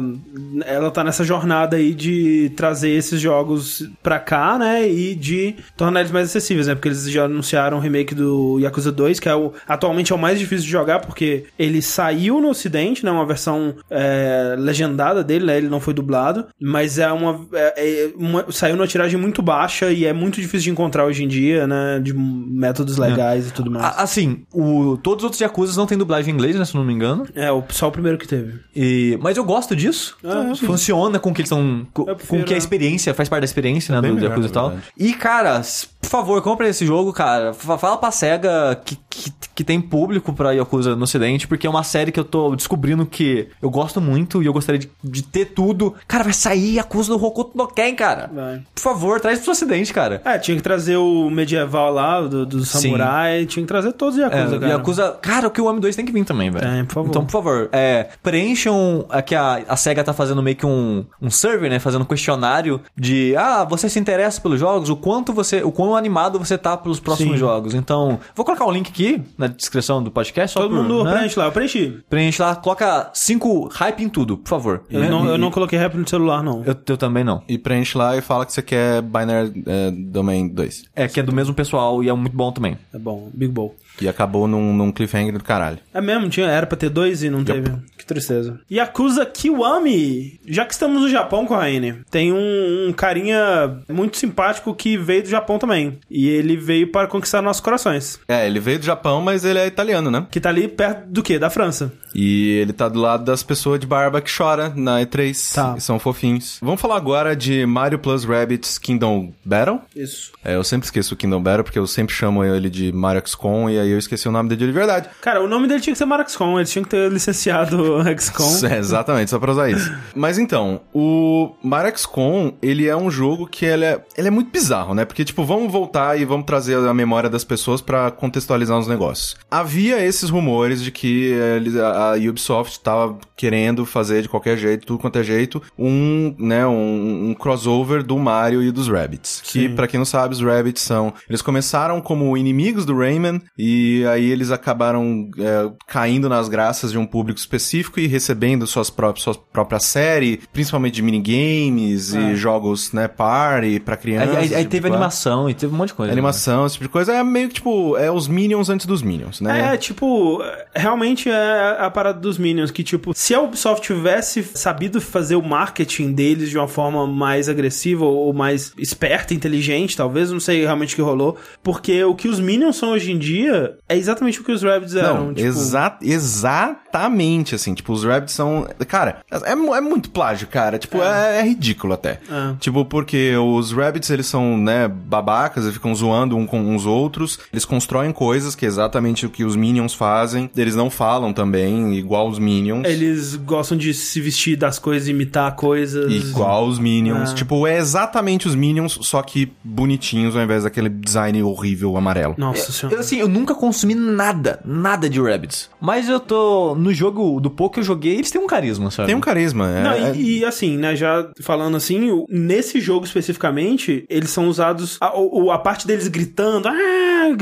Ela 0.66 0.92
tá 0.92 1.04
nessa 1.04 1.24
jornada 1.24 1.78
aí 1.78 1.94
de 1.94 2.52
trazer 2.56 2.90
esses 2.92 3.20
jogos 3.20 3.88
pra 4.04 4.20
cá, 4.20 4.58
né? 4.58 4.88
E 4.90 5.16
de 5.16 5.56
tornar 5.78 6.02
eles 6.02 6.12
mais 6.12 6.30
acessíveis, 6.30 6.68
né? 6.68 6.76
Porque 6.76 6.88
eles 6.90 7.10
já 7.10 7.26
anunciaram 7.26 7.78
o 7.78 7.80
remake 7.80 8.14
do 8.16 8.60
Yakuza 8.60 8.92
2, 8.92 9.20
que 9.20 9.30
é 9.30 9.36
o, 9.36 9.54
atualmente 9.68 10.12
é 10.12 10.16
o 10.16 10.20
mais 10.20 10.38
difícil 10.40 10.59
de 10.64 10.70
jogar, 10.70 11.00
porque 11.00 11.46
ele 11.58 11.82
saiu 11.82 12.40
no 12.42 12.50
ocidente, 12.50 13.04
né? 13.06 13.12
Uma 13.12 13.26
versão 13.26 13.76
é, 13.90 14.56
legendada 14.58 15.24
dele, 15.24 15.46
né? 15.46 15.58
Ele 15.58 15.70
não 15.70 15.80
foi 15.80 15.94
dublado. 15.94 16.48
Mas 16.62 16.98
é 17.00 17.12
uma, 17.12 17.46
é- 17.54 17.74
é 17.78 18.12
uma- 18.16 18.46
Saiu 18.52 18.76
numa 18.76 18.88
tiragem 18.88 19.20
muito 19.20 19.42
baixa 19.42 19.92
e 19.92 20.06
é 20.06 20.14
muito 20.14 20.36
difícil 20.42 20.66
de 20.66 20.72
encontrar 20.72 21.06
hoje 21.06 21.24
em 21.24 21.28
dia, 21.28 21.66
né? 21.68 22.00
De 22.02 22.14
métodos 22.14 22.98
legais 22.98 23.48
e 23.48 23.52
tudo 23.54 23.70
mais. 23.72 23.86
A- 23.86 24.04
Assim, 24.04 24.44
o, 24.54 24.98
todos 24.98 25.24
os 25.24 25.24
outros 25.26 25.42
Yakuza 25.42 25.80
não 25.80 25.86
tem 25.86 25.98
dublagem 25.98 26.32
em 26.32 26.36
inglês, 26.36 26.56
né? 26.56 26.66
Se 26.66 26.74
eu 26.76 26.80
não 26.80 26.86
me 26.88 26.94
engano. 26.94 27.26
É, 27.36 27.52
o, 27.52 27.64
só 27.70 27.88
o 27.88 27.92
primeiro 27.92 28.18
que 28.18 28.28
teve. 28.28 28.60
E, 28.76 29.18
mas 29.22 29.38
eu 29.38 29.44
gosto 29.44 29.76
disso. 29.76 30.18
Ah. 30.24 30.54
Funciona 30.56 31.20
com 31.20 31.34
que 31.34 31.42
eles 31.42 31.52
estão. 31.52 31.86
Com, 31.94 32.04
Eu 32.10 32.16
prefiro, 32.16 32.40
com 32.42 32.46
que 32.46 32.54
a 32.54 32.56
né? 32.56 32.58
experiência 32.58 33.14
faz 33.14 33.28
parte 33.30 33.42
da 33.42 33.46
experiência, 33.46 33.94
né? 33.94 34.02
bem 34.02 34.12
Do 34.12 34.16
melhor, 34.16 34.30
Yakuza 34.32 34.48
e 34.48 34.52
tal. 34.52 34.74
E, 34.98 35.14
cara, 35.14 35.62
por 36.02 36.10
favor, 36.10 36.42
compra 36.42 36.68
esse 36.68 36.86
jogo, 36.86 37.12
cara. 37.14 37.54
Fa- 37.54 37.78
Fala 37.78 37.98
pra 37.98 38.12
SEGA 38.12 38.80
que, 38.84 38.98
que, 39.10 39.32
que 39.56 39.64
tem 39.64 39.80
público 39.80 40.34
pra 40.40 40.54
Yakuza 40.54 40.96
no 40.96 41.04
Ocidente, 41.04 41.50
porque 41.50 41.68
é 41.68 41.70
uma 41.70 41.84
série 41.84 42.14
que 42.14 42.20
eu 42.20 42.24
tô 42.24 42.56
descobrindo 42.56 43.06
que 43.06 43.50
eu 43.62 43.70
gosto 43.70 44.00
muito 44.00 44.42
e 44.42 44.46
eu 44.46 44.54
gostaria 44.54 44.80
de, 44.80 44.90
de 45.04 45.22
ter 45.22 45.48
tudo. 45.48 45.94
Cara, 46.08 46.24
vai 46.24 46.32
sair 46.32 46.76
Yakuza 46.76 47.10
do 47.10 47.22
Hokuto 47.22 47.58
no 47.58 47.68
Ken, 47.68 47.94
cara. 47.94 48.32
Vai. 48.34 48.62
Por 48.74 48.82
favor, 48.82 49.20
traz 49.20 49.40
pro 49.40 49.52
Ocidente, 49.52 49.94
cara. 49.94 50.22
É, 50.24 50.38
tinha 50.38 50.56
que 50.56 50.64
trazer 50.64 50.96
o 50.96 51.30
medieval 51.30 51.92
lá, 51.94 52.22
do, 52.22 52.46
do 52.46 52.64
samurai, 52.64 53.46
tinha 53.46 53.64
que 53.64 53.68
trazer 53.68 53.92
todos 53.92 54.16
os 54.16 54.22
Yakuza, 54.22 54.56
É, 54.56 54.60
cara. 54.60 54.72
Yakuza, 54.72 55.18
cara, 55.22 55.48
o 55.48 55.52
que 55.52 55.60
o 55.60 55.66
Homem 55.66 55.82
2 55.82 55.94
tem 55.94 56.06
que 56.06 56.14
vir 56.14 56.24
também, 56.24 56.50
velho. 56.50 56.66
É, 56.66 56.84
por 56.84 56.94
favor. 56.94 57.10
Então, 57.10 57.26
por 57.26 57.32
favor, 57.32 57.70
é, 57.74 58.08
preencham 58.24 59.06
aqui 59.10 59.36
a, 59.36 59.62
a 59.68 59.76
SEGA 59.76 60.06
tá 60.06 60.14
fazendo 60.14 60.42
meio 60.42 60.56
que 60.56 60.66
um, 60.66 61.04
um 61.22 61.30
survey, 61.30 61.70
né? 61.70 61.80
Fazendo 61.80 62.04
um 62.04 62.06
questionário 62.06 62.80
de 62.96 63.36
ah, 63.36 63.66
você 63.66 63.90
se 63.90 64.00
interessa 64.00 64.40
pelos 64.40 64.58
jogos, 64.58 64.90
o 64.90 64.96
quanto 64.96 65.34
você. 65.34 65.64
O 65.64 65.72
quão 65.72 65.98
animado 65.98 66.40
você 66.40 66.58
tá 66.58 66.78
pelos 66.78 67.02
próximos 67.02 67.34
Sim. 67.34 67.40
jogos. 67.40 67.74
Então, 67.74 68.20
vou 68.34 68.46
colocar 68.46 68.66
o 68.66 68.72
link 68.72 68.90
aqui 68.90 69.22
na 69.38 69.48
descrição 69.48 70.02
do 70.02 70.10
podcast. 70.10 70.29
Só 70.48 70.62
Todo 70.62 70.76
por, 70.76 70.84
mundo 70.84 71.04
né? 71.04 71.12
preenche 71.14 71.40
lá, 71.40 71.46
eu 71.46 71.52
preenchi. 71.52 72.00
Preenche 72.10 72.42
lá, 72.42 72.56
coloca 72.56 73.10
cinco 73.14 73.68
hype 73.68 74.04
em 74.04 74.10
tudo, 74.10 74.38
por 74.38 74.50
favor. 74.50 74.84
Eu, 74.90 75.00
Né? 75.02 75.10
não, 75.10 75.26
eu 75.28 75.38
não 75.38 75.52
coloquei 75.52 75.78
rap 75.78 75.96
no 75.96 76.08
celular, 76.08 76.44
não. 76.44 76.64
eu, 76.66 76.76
eu 76.88 76.98
também 76.98 77.24
não. 77.24 77.44
E 77.48 77.58
preenche 77.58 77.98
lá 77.98 78.16
e 78.18 78.22
fala 78.22 78.46
que 78.46 78.54
você 78.54 78.62
quer 78.62 79.02
Binary 79.02 79.64
é, 79.66 79.92
Domain 79.92 80.48
2. 80.48 80.84
É 80.96 81.08
que 81.08 81.20
é 81.20 81.24
do 81.24 81.34
mesmo 81.34 81.54
pessoal 81.54 82.04
e 82.04 82.10
é 82.10 82.14
muito 82.14 82.36
bom 82.36 82.52
também. 82.52 82.78
É 82.94 82.98
bom, 82.98 83.30
Big 83.34 83.52
Bowl. 83.52 83.76
E 84.02 84.08
acabou 84.08 84.48
num, 84.48 84.74
num 84.74 84.92
cliffhanger 84.92 85.38
do 85.38 85.44
caralho. 85.44 85.80
É 85.94 86.02
mesmo, 86.02 86.30
tinha, 86.30 86.48
era 86.48 86.66
pra 86.66 86.78
ter 86.78 86.90
dois 86.90 87.24
e 87.24 87.30
não 87.30 87.44
teve. 87.44 87.72
Que 87.98 88.06
tristeza. 88.06 88.60
Yakuza 88.72 89.26
Kiwami. 89.26 90.40
Já 90.46 90.66
que 90.66 90.74
estamos 90.74 91.02
no 91.02 91.10
Japão, 91.10 91.46
Corraine, 91.46 92.02
tem 92.10 92.32
um, 92.32 92.88
um 92.88 92.94
carinha 92.94 93.80
muito 93.90 94.18
simpático 94.18 94.74
que 94.74 94.98
veio 94.98 95.24
do 95.24 95.30
Japão 95.30 95.60
também. 95.60 96.00
E 96.10 96.28
ele 96.30 96.56
veio 96.56 96.92
para 96.92 97.08
conquistar 97.08 97.42
nossos 97.42 97.62
corações. 97.62 98.20
É, 98.28 98.46
ele 98.46 98.60
veio 98.60 98.80
do 98.80 98.86
Japão, 98.86 99.22
mas 99.22 99.44
ele 99.46 99.60
é 99.60 99.68
italiano, 99.68 100.10
né? 100.10 100.26
Que 100.32 100.40
tá 100.40 100.50
ali 100.50 100.68
perto 100.68 101.08
do 101.08 101.24
quê? 101.24 101.38
Da 101.38 101.50
França. 101.50 101.92
E 102.14 102.58
ele 102.62 102.74
tá 102.74 102.90
do 102.90 103.00
lado 103.00 103.24
das 103.24 103.44
pessoas 103.44 103.80
de 103.80 103.86
barba 103.86 104.22
que 104.22 104.36
chora 104.36 104.74
na 104.76 105.00
E3. 105.02 105.54
Tá. 105.54 105.76
E 105.78 105.82
são 105.82 106.00
fofinhos. 106.00 106.58
Vamos 106.62 106.82
falar 106.82 106.98
agora 106.98 107.36
de 107.36 107.66
Mario 107.66 108.00
Plus 108.00 108.24
Rabbids 108.24 108.78
Kingdom 108.78 109.32
Battle. 109.46 109.80
Isso. 109.96 110.32
É, 110.44 110.56
eu 110.56 110.64
sempre 110.64 110.86
esqueço 110.86 111.14
o 111.14 111.18
Kingdom 111.18 111.42
Battle, 111.42 111.64
porque 111.64 111.80
eu 111.80 111.88
sempre 111.88 112.16
chamo 112.16 112.44
ele 112.44 112.70
de 112.70 112.92
Mario 112.92 113.22
XCOM, 113.26 113.70
e 113.70 113.80
aí 113.80 113.89
eu 113.90 113.98
esqueci 113.98 114.28
o 114.28 114.32
nome 114.32 114.50
dele 114.50 114.68
de 114.68 114.72
verdade. 114.72 115.10
Cara, 115.22 115.44
o 115.44 115.48
nome 115.48 115.68
dele 115.68 115.80
tinha 115.80 115.94
que 115.94 115.98
ser 115.98 116.06
Mario 116.06 116.28
XCOM. 116.30 116.58
Eles 116.58 116.72
tinham 116.72 116.84
que 116.84 116.90
ter 116.90 117.12
licenciado 117.12 117.78
XCOM. 118.18 118.68
É, 118.70 118.78
exatamente, 118.78 119.32
só 119.32 119.40
pra 119.40 119.52
usar 119.52 119.70
isso. 119.70 119.92
Mas 120.16 120.38
então, 120.38 120.82
o 120.94 121.52
Mario 121.64 121.98
XCOM, 121.98 122.54
ele 122.62 122.88
é 122.88 122.96
um 122.96 123.10
jogo 123.10 123.48
que 123.48 123.66
ele 123.66 123.86
é, 123.86 124.04
ele 124.18 124.28
é 124.28 124.32
muito 124.32 124.52
bizarro, 124.52 124.94
né? 124.94 125.06
Porque, 125.06 125.24
tipo, 125.24 125.44
vamos 125.44 125.72
voltar 125.72 126.20
e 126.20 126.26
vamos 126.26 126.46
trazer 126.46 126.76
a 126.76 126.94
memória 126.94 127.30
das 127.30 127.44
pessoas 127.44 127.82
pra 127.82 128.12
contextualizar 128.12 128.78
os 128.78 128.88
negócios. 128.88 129.36
Havia 129.50 130.04
esses 130.06 130.30
rumores 130.30 130.82
de 130.82 130.92
que 130.92 131.34
a, 131.82 132.30
Ubisoft 132.30 132.80
tava 132.82 133.18
querendo 133.36 133.86
fazer 133.86 134.22
de 134.22 134.30
qualquer 134.30 134.58
jeito, 134.58 134.86
tudo 134.86 135.00
quanto 135.00 135.20
é 135.20 135.24
jeito, 135.24 135.62
um, 135.78 136.36
né, 136.38 136.66
um, 136.68 137.30
um 137.30 137.34
crossover 137.34 138.04
do 138.04 138.18
Mario 138.18 138.62
e 138.62 138.72
dos 138.72 138.88
Rabbids. 138.88 139.42
Que, 139.44 139.70
pra 139.70 139.88
quem 139.88 139.98
não 139.98 140.06
sabe, 140.06 140.34
os 140.34 140.42
Rabbids 140.42 140.82
são... 140.82 141.14
Eles 141.28 141.42
começaram 141.42 142.02
como 142.02 142.36
inimigos 142.38 142.86
do 142.86 142.98
Rayman, 142.98 143.42
e 143.58 143.69
aí 144.12 144.26
eles 144.30 144.52
acabaram 144.52 145.30
é, 145.38 145.70
caindo 145.88 146.28
nas 146.30 146.48
graças 146.50 146.92
de 146.92 146.98
um 146.98 147.06
público 147.06 147.40
específico 147.40 148.00
e 148.00 148.08
recebendo 148.08 148.66
suas 148.68 148.90
próprias, 148.90 149.24
sua 149.24 149.36
própria 149.36 149.80
série, 149.80 150.40
principalmente 150.54 150.96
de 150.96 151.02
minigames 151.02 152.14
e 152.14 152.36
jogos, 152.36 152.92
né, 152.94 153.08
party 153.08 153.80
pra 153.80 153.96
Aí, 153.96 154.00
crianças. 154.02 154.36
aí- 154.36 154.38
aí 154.38 154.48
tipo 154.48 154.58
de 154.64 154.68
teve 154.70 154.82
coisa. 154.82 154.96
animação 154.96 155.50
e 155.50 155.54
teve 155.54 155.74
um 155.74 155.78
monte 155.78 155.90
de 155.90 155.94
coisa. 155.96 156.08
né? 156.10 156.14
Animação, 156.14 156.66
esse 156.66 156.74
tipo 156.74 156.86
de 156.86 156.90
coisa. 156.90 157.14
É 157.14 157.24
meio 157.24 157.48
que, 157.48 157.56
tipo, 157.56 157.98
é 157.98 158.12
os 158.12 158.28
Minions 158.28 158.70
antes 158.70 158.86
dos 158.86 159.02
Minions, 159.02 159.42
né? 159.42 159.74
É, 159.74 159.78
tipo, 159.78 160.42
realmente 160.76 161.30
é 161.30 161.78
a 161.80 161.90
parada 161.90 162.20
dos 162.20 162.38
Minions, 162.38 162.72
que, 162.72 162.84
tipo, 162.84 163.12
se 163.16 163.34
a 163.34 163.42
Ubisoft 163.42 163.86
tivesse 163.86 164.44
sabido 164.54 165.00
fazer 165.02 165.36
o 165.36 165.42
marketing 165.42 166.14
deles 166.14 166.50
de 166.50 166.58
uma 166.58 166.68
forma 166.68 167.06
mais 167.08 167.50
agressiva 167.50 168.06
ou 168.06 168.34
mais 168.34 168.74
esperta, 168.78 169.34
inteligente, 169.34 169.96
talvez, 169.98 170.32
não 170.32 170.40
sei 170.40 170.62
realmente 170.62 170.94
o 170.94 170.96
que 170.96 171.02
rolou, 171.02 171.38
porque 171.64 172.04
o 172.04 172.16
que 172.16 172.28
os 172.28 172.40
Minions 172.40 172.76
são 172.78 172.92
hoje 172.92 173.12
em 173.12 173.18
dia 173.18 173.59
é 173.88 173.98
exatamente 173.98 174.40
o 174.42 174.44
que 174.44 174.52
os 174.52 174.64
Rabbids 174.64 174.96
eram. 174.96 175.28
Não, 175.28 175.34
tipo, 175.34 175.48
exa 175.48 175.98
exatamente, 176.02 177.56
assim, 177.56 177.74
tipo, 177.74 177.94
os 177.94 178.04
Rabbids 178.04 178.34
são... 178.34 178.68
Cara, 178.88 179.22
é, 179.32 179.52
é 179.52 179.82
muito 179.82 180.10
plágio, 180.10 180.48
cara, 180.48 180.78
tipo, 180.78 181.02
é, 181.02 181.40
é 181.40 181.44
ridículo 181.44 181.94
até. 181.94 182.20
É. 182.30 182.56
Tipo, 182.60 182.86
porque 182.86 183.36
os 183.38 183.72
Rabbids, 183.72 184.10
eles 184.10 184.26
são, 184.26 184.58
né, 184.58 184.88
babacas, 184.88 185.64
eles 185.64 185.76
ficam 185.76 185.94
zoando 185.94 186.36
um 186.36 186.46
com 186.46 186.76
os 186.76 186.86
outros, 186.86 187.40
eles 187.52 187.66
constroem 187.66 188.12
coisas 188.12 188.56
que 188.56 188.66
é 188.66 188.68
exatamente 188.68 189.26
o 189.26 189.30
que 189.30 189.44
os 189.44 189.56
Minions 189.56 189.94
fazem, 189.94 190.50
eles 190.56 190.76
não 190.76 190.90
falam 190.90 191.34
também, 191.34 191.94
igual 191.96 192.28
os 192.30 192.40
Minions. 192.40 192.86
Eles 192.86 193.36
gostam 193.36 193.78
de 193.78 193.94
se 193.94 194.20
vestir 194.22 194.56
das 194.56 194.80
coisas, 194.80 195.08
imitar 195.08 195.56
coisas. 195.56 196.12
Igual 196.12 196.68
os 196.68 196.80
Minions. 196.80 197.32
Ah. 197.32 197.36
Tipo, 197.36 197.66
é 197.68 197.78
exatamente 197.78 198.48
os 198.48 198.56
Minions, 198.56 198.98
só 199.02 199.22
que 199.22 199.52
bonitinhos 199.64 200.36
ao 200.36 200.42
invés 200.42 200.64
daquele 200.64 200.90
design 200.90 201.42
horrível 201.44 201.96
amarelo. 201.98 202.36
Nossa 202.38 202.70
Eu, 202.70 202.74
senhora. 202.74 203.00
assim, 203.00 203.18
eu 203.18 203.28
nunca 203.28 203.49
consumi 203.56 203.96
nada, 203.96 204.60
nada 204.66 205.10
de 205.10 205.20
Rabbids. 205.22 205.70
Mas 205.80 206.08
eu 206.10 206.20
tô. 206.20 206.76
No 206.76 206.94
jogo, 206.94 207.40
do 207.40 207.50
pouco 207.50 207.76
que 207.76 207.80
eu 207.80 207.84
joguei, 207.84 208.16
eles 208.16 208.32
têm 208.32 208.42
um 208.42 208.48
carisma, 208.48 208.90
sabe? 208.92 209.08
Tem 209.08 209.16
um 209.16 209.22
carisma. 209.22 209.70
É, 209.70 209.84
Não, 209.84 209.92
é- 209.92 210.16
e, 210.16 210.40
e 210.40 210.46
assim, 210.46 210.78
né, 210.78 210.96
já 210.96 211.30
falando 211.42 211.78
assim, 211.78 212.26
nesse 212.30 212.80
jogo 212.82 213.06
especificamente, 213.06 214.06
eles 214.10 214.30
são 214.32 214.48
usados. 214.48 214.98
A, 215.02 215.12
a 215.54 215.58
parte 215.58 215.86
deles 215.88 216.08
gritando, 216.08 216.68
ah, 216.68 216.74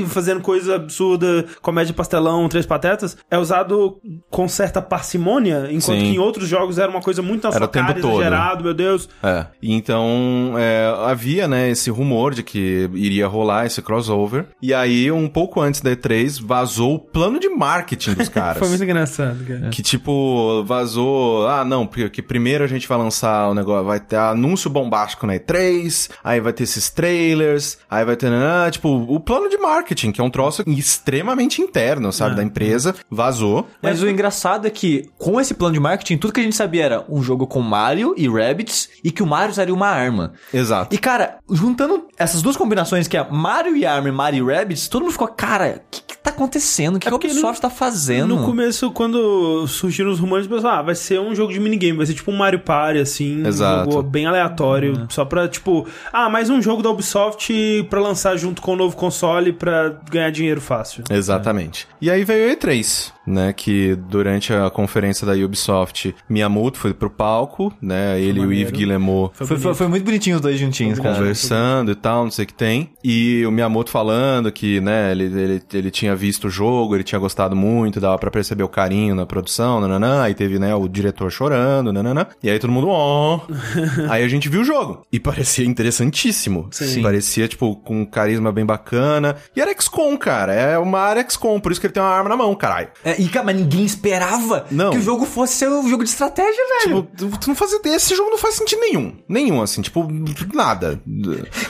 fazendo 0.08 0.41
coisa 0.41 0.76
absurda, 0.76 1.46
comédia 1.62 1.93
pastelão, 1.93 2.48
três 2.50 2.65
patetas, 2.65 3.17
é 3.30 3.38
usado 3.38 3.98
com 4.30 4.48
certa 4.48 4.82
parcimônia, 4.82 5.67
enquanto 5.72 6.00
Sim. 6.00 6.12
que 6.12 6.15
em 6.15 6.20
outros 6.20 6.48
jogos 6.48 6.78
era 6.78 6.89
uma 6.89 7.02
coisa 7.02 7.22
muito 7.22 7.43
na 7.43 7.50
Era 7.50 7.58
sua 7.60 7.65
o 7.65 7.67
tempo 7.70 7.88
cara, 7.88 8.02
todo. 8.02 8.13
exagerado, 8.22 8.63
meu 8.63 8.74
Deus. 8.74 9.08
É. 9.24 9.46
E 9.62 9.74
Então, 9.74 10.54
é, 10.58 10.93
havia, 11.06 11.48
né, 11.48 11.70
esse 11.70 11.89
rumor 11.89 12.34
de 12.34 12.43
que 12.43 12.89
iria 12.93 13.28
rolar 13.28 13.65
esse 13.65 13.82
crossover. 13.82 14.48
E 14.62 14.74
aí, 14.74 15.12
um 15.12 15.28
pouco 15.28 15.62
antes 15.62 15.82
da 15.82 15.91
E3, 15.98 16.42
vazou 16.44 16.96
o 16.96 17.00
plano 17.00 17.40
de 17.40 17.50
marketing 17.50 18.14
dos 18.14 18.30
caras. 18.30 18.60
Foi 18.60 18.70
muito 18.70 18.84
engraçado, 18.84 19.44
cara. 19.46 19.70
Que 19.70 19.82
tipo, 19.82 20.64
vazou. 20.66 21.48
Ah, 21.48 21.66
não, 21.66 21.86
porque 21.88 22.22
primeiro 22.22 22.64
a 22.64 22.68
gente 22.68 22.88
vai 22.88 22.98
lançar 22.98 23.50
o 23.50 23.54
negócio, 23.54 23.86
vai 23.86 24.00
ter 24.00 24.18
anúncio 24.18 24.70
bombástico 24.70 25.26
na 25.26 25.34
E3, 25.34 26.10
aí 26.24 26.40
vai 26.40 26.54
ter 26.54 26.64
esses 26.64 26.90
trailers, 26.90 27.78
aí 27.90 28.06
vai 28.06 28.16
ter. 28.16 28.32
ah, 28.32 28.70
tipo, 28.72 28.90
o 28.90 29.20
plano 29.20 29.50
de 29.50 29.58
marketing, 29.58 30.12
que 30.12 30.22
é 30.22 30.24
um 30.24 30.30
troço 30.30 30.64
extremamente 30.68 31.62
interno, 31.62 32.12
sabe, 32.12 32.36
da 32.36 32.44
empresa, 32.44 32.96
vazou. 33.10 33.68
Mas 33.82 34.02
o 34.02 34.10
engraçado 34.10 34.68
é 34.68 34.70
que, 34.70 35.10
com 35.18 35.40
esse 35.40 35.54
plano 35.54 35.74
de 35.74 35.80
marketing, 35.80 36.18
tudo 36.18 36.34
que 36.34 36.40
a 36.40 36.44
gente 36.44 36.56
sabia 36.56 36.86
era 36.86 37.06
um 37.10 37.22
jogo 37.22 37.48
com 37.48 37.62
Mario 37.62 38.14
e 38.18 38.28
Rabbids 38.28 38.90
e 39.04 39.12
que 39.12 39.24
o 39.24 39.28
Mario 39.28 39.52
usaria 39.52 39.74
uma 39.74 39.88
arma. 39.88 40.34
Exato. 40.54 40.94
E, 40.94 40.98
cara, 40.98 41.38
juntando 41.50 42.08
essas 42.18 42.42
duas 42.42 42.58
combinações, 42.58 43.08
que 43.08 43.18
é 43.18 43.28
Mario 43.30 43.76
e 43.76 43.86
arma 43.86 44.10
e 44.10 44.12
Mario 44.12 44.50
e 44.50 44.56
Rabbids, 44.56 44.88
todo 44.88 45.02
mundo 45.04 45.12
ficou, 45.12 45.28
cara, 45.28 45.82
que, 45.91 46.02
que 46.02 46.17
tá 46.17 46.30
acontecendo? 46.30 46.95
O 46.97 47.00
que, 47.00 47.08
É 47.08 47.10
que 47.10 47.13
a 47.13 47.17
Ubisoft 47.17 47.62
tá 47.62 47.69
fazendo? 47.69 48.36
No 48.36 48.45
começo, 48.45 48.91
quando 48.91 49.65
surgiram 49.67 50.12
os 50.12 50.19
rumores, 50.19 50.47
pensou, 50.47 50.69
ah, 50.69 50.82
vai 50.82 50.95
ser 50.95 51.19
um 51.19 51.34
jogo 51.34 51.52
de 51.54 51.60
minigame, 51.60 51.97
vai 51.97 52.06
ser 52.06 52.13
tipo 52.13 52.32
um 52.32 52.38
Mario 52.38 52.60
Party, 52.60 53.00
assim. 53.00 53.45
Exato. 53.45 53.89
Um 53.89 53.91
jogo 53.93 54.10
bem 54.10 54.26
aleatório. 54.26 55.08
Só 55.10 55.26
pra, 55.26 55.47
tipo, 55.47 55.88
ah, 56.12 56.30
mais 56.30 56.50
um 56.50 56.62
jogo 56.62 56.82
da 56.84 56.89
Ubisoft 56.89 57.52
pra 57.89 58.00
lançar 58.00 58.36
junto 58.38 58.62
com 58.62 58.73
o 58.73 58.76
novo 58.76 58.95
console 58.95 59.54
pra 59.54 59.95
ganhar 60.10 60.30
dinheiro 60.32 60.62
fácil. 60.62 61.04
Exatamente. 61.10 61.88
E 62.02 62.10
aí 62.12 62.23
veio 62.23 62.52
a 62.52 62.56
E3, 62.56 63.12
né? 63.28 63.52
Que 63.54 63.96
durante 63.96 64.54
a 64.54 64.70
conferência 64.70 65.28
da 65.28 65.34
Ubisoft, 65.34 66.16
Miyamoto 66.30 66.78
foi 66.80 66.94
pro 66.94 67.10
palco, 67.10 67.72
né? 67.82 68.20
Ele 68.20 68.40
e 68.40 68.46
o. 68.46 68.54
Yves 68.54 68.72
Guillemot 68.72 69.32
Foi, 69.36 69.46
foi- 69.58 69.74
foi 69.76 69.88
muito 69.88 70.04
bonitinho 70.06 70.38
os 70.38 70.42
dois 70.42 70.58
juntinhos, 70.60 70.98
cara. 71.00 71.16
conversando 71.16 71.92
e 71.92 71.96
tal, 71.96 72.24
não 72.24 72.32
sei 72.32 72.46
o 72.46 72.48
que 72.48 72.54
tem. 72.54 72.90
E 73.04 73.46
o 73.46 73.52
Miyamoto 73.52 73.92
falando 73.92 74.52
que, 74.52 74.80
né, 74.82 75.12
ele, 75.12 75.26
ele, 75.26 75.62
ele 75.74 75.92
tinha 75.92 76.16
visto 76.16 76.48
o 76.48 76.50
jogo, 76.50 76.96
ele 76.96 77.04
tinha 77.04 77.20
gostado 77.20 77.56
muito, 77.56 78.00
dava 78.00 78.18
pra 78.18 78.32
perceber 78.32 78.63
o 78.63 78.70
carinho 78.70 79.13
na 79.13 79.26
produção, 79.26 79.80
nananã, 79.82 80.24
aí 80.24 80.34
teve, 80.34 80.58
né, 80.58 80.74
o 80.74 80.88
diretor 80.88 81.30
chorando, 81.32 81.92
nananã, 81.92 82.26
e 82.42 82.50
aí 82.50 82.58
todo 82.60 82.72
mundo, 82.72 82.88
ó. 82.90 83.42
aí 84.10 84.24
a 84.24 84.28
gente 84.28 84.48
viu 84.50 84.62
o 84.62 84.63
jogo, 84.63 85.06
e 85.12 85.20
parecia 85.20 85.66
interessantíssimo. 85.66 86.68
Sim. 86.72 87.02
Parecia, 87.02 87.48
tipo, 87.48 87.76
com 87.76 88.02
um 88.02 88.06
carisma 88.06 88.52
bem 88.52 88.66
bacana. 88.66 89.36
E 89.56 89.62
era 89.62 89.74
XCOM, 89.74 90.18
cara, 90.18 90.54
é 90.54 90.78
uma 90.78 91.00
área 91.00 91.26
XCOM, 91.28 91.60
por 91.60 91.72
isso 91.72 91.82
que 91.82 91.88
ele 91.88 91.94
tem 91.94 92.02
uma 92.04 92.10
arma 92.10 92.30
na 92.30 92.38
mão, 92.38 92.54
caralho. 92.56 92.88
É, 93.04 93.17
e, 93.18 93.28
cara, 93.30 93.46
mas 93.46 93.56
ninguém 93.56 93.84
esperava 93.84 94.66
Não. 94.70 94.92
que 94.92 94.98
o 94.98 95.02
jogo 95.02 95.26
fosse 95.26 95.54
ser 95.56 95.70
um 95.70 95.88
jogo 95.90 96.04
de 96.04 96.10
estratégia, 96.10 96.64
velho. 96.84 97.08
Tipo, 97.16 97.38
tu, 97.40 97.48
não 97.48 97.56
faz 97.56 97.74
ideia, 97.74 97.96
esse 97.96 98.16
jogo 98.16 98.30
não 98.30 98.38
faz 98.38 98.56
sentido 98.56 98.80
nenhum. 98.82 99.14
Nenhum, 99.28 99.62
assim, 99.62 99.82
tipo, 99.82 100.08
nada. 100.54 101.02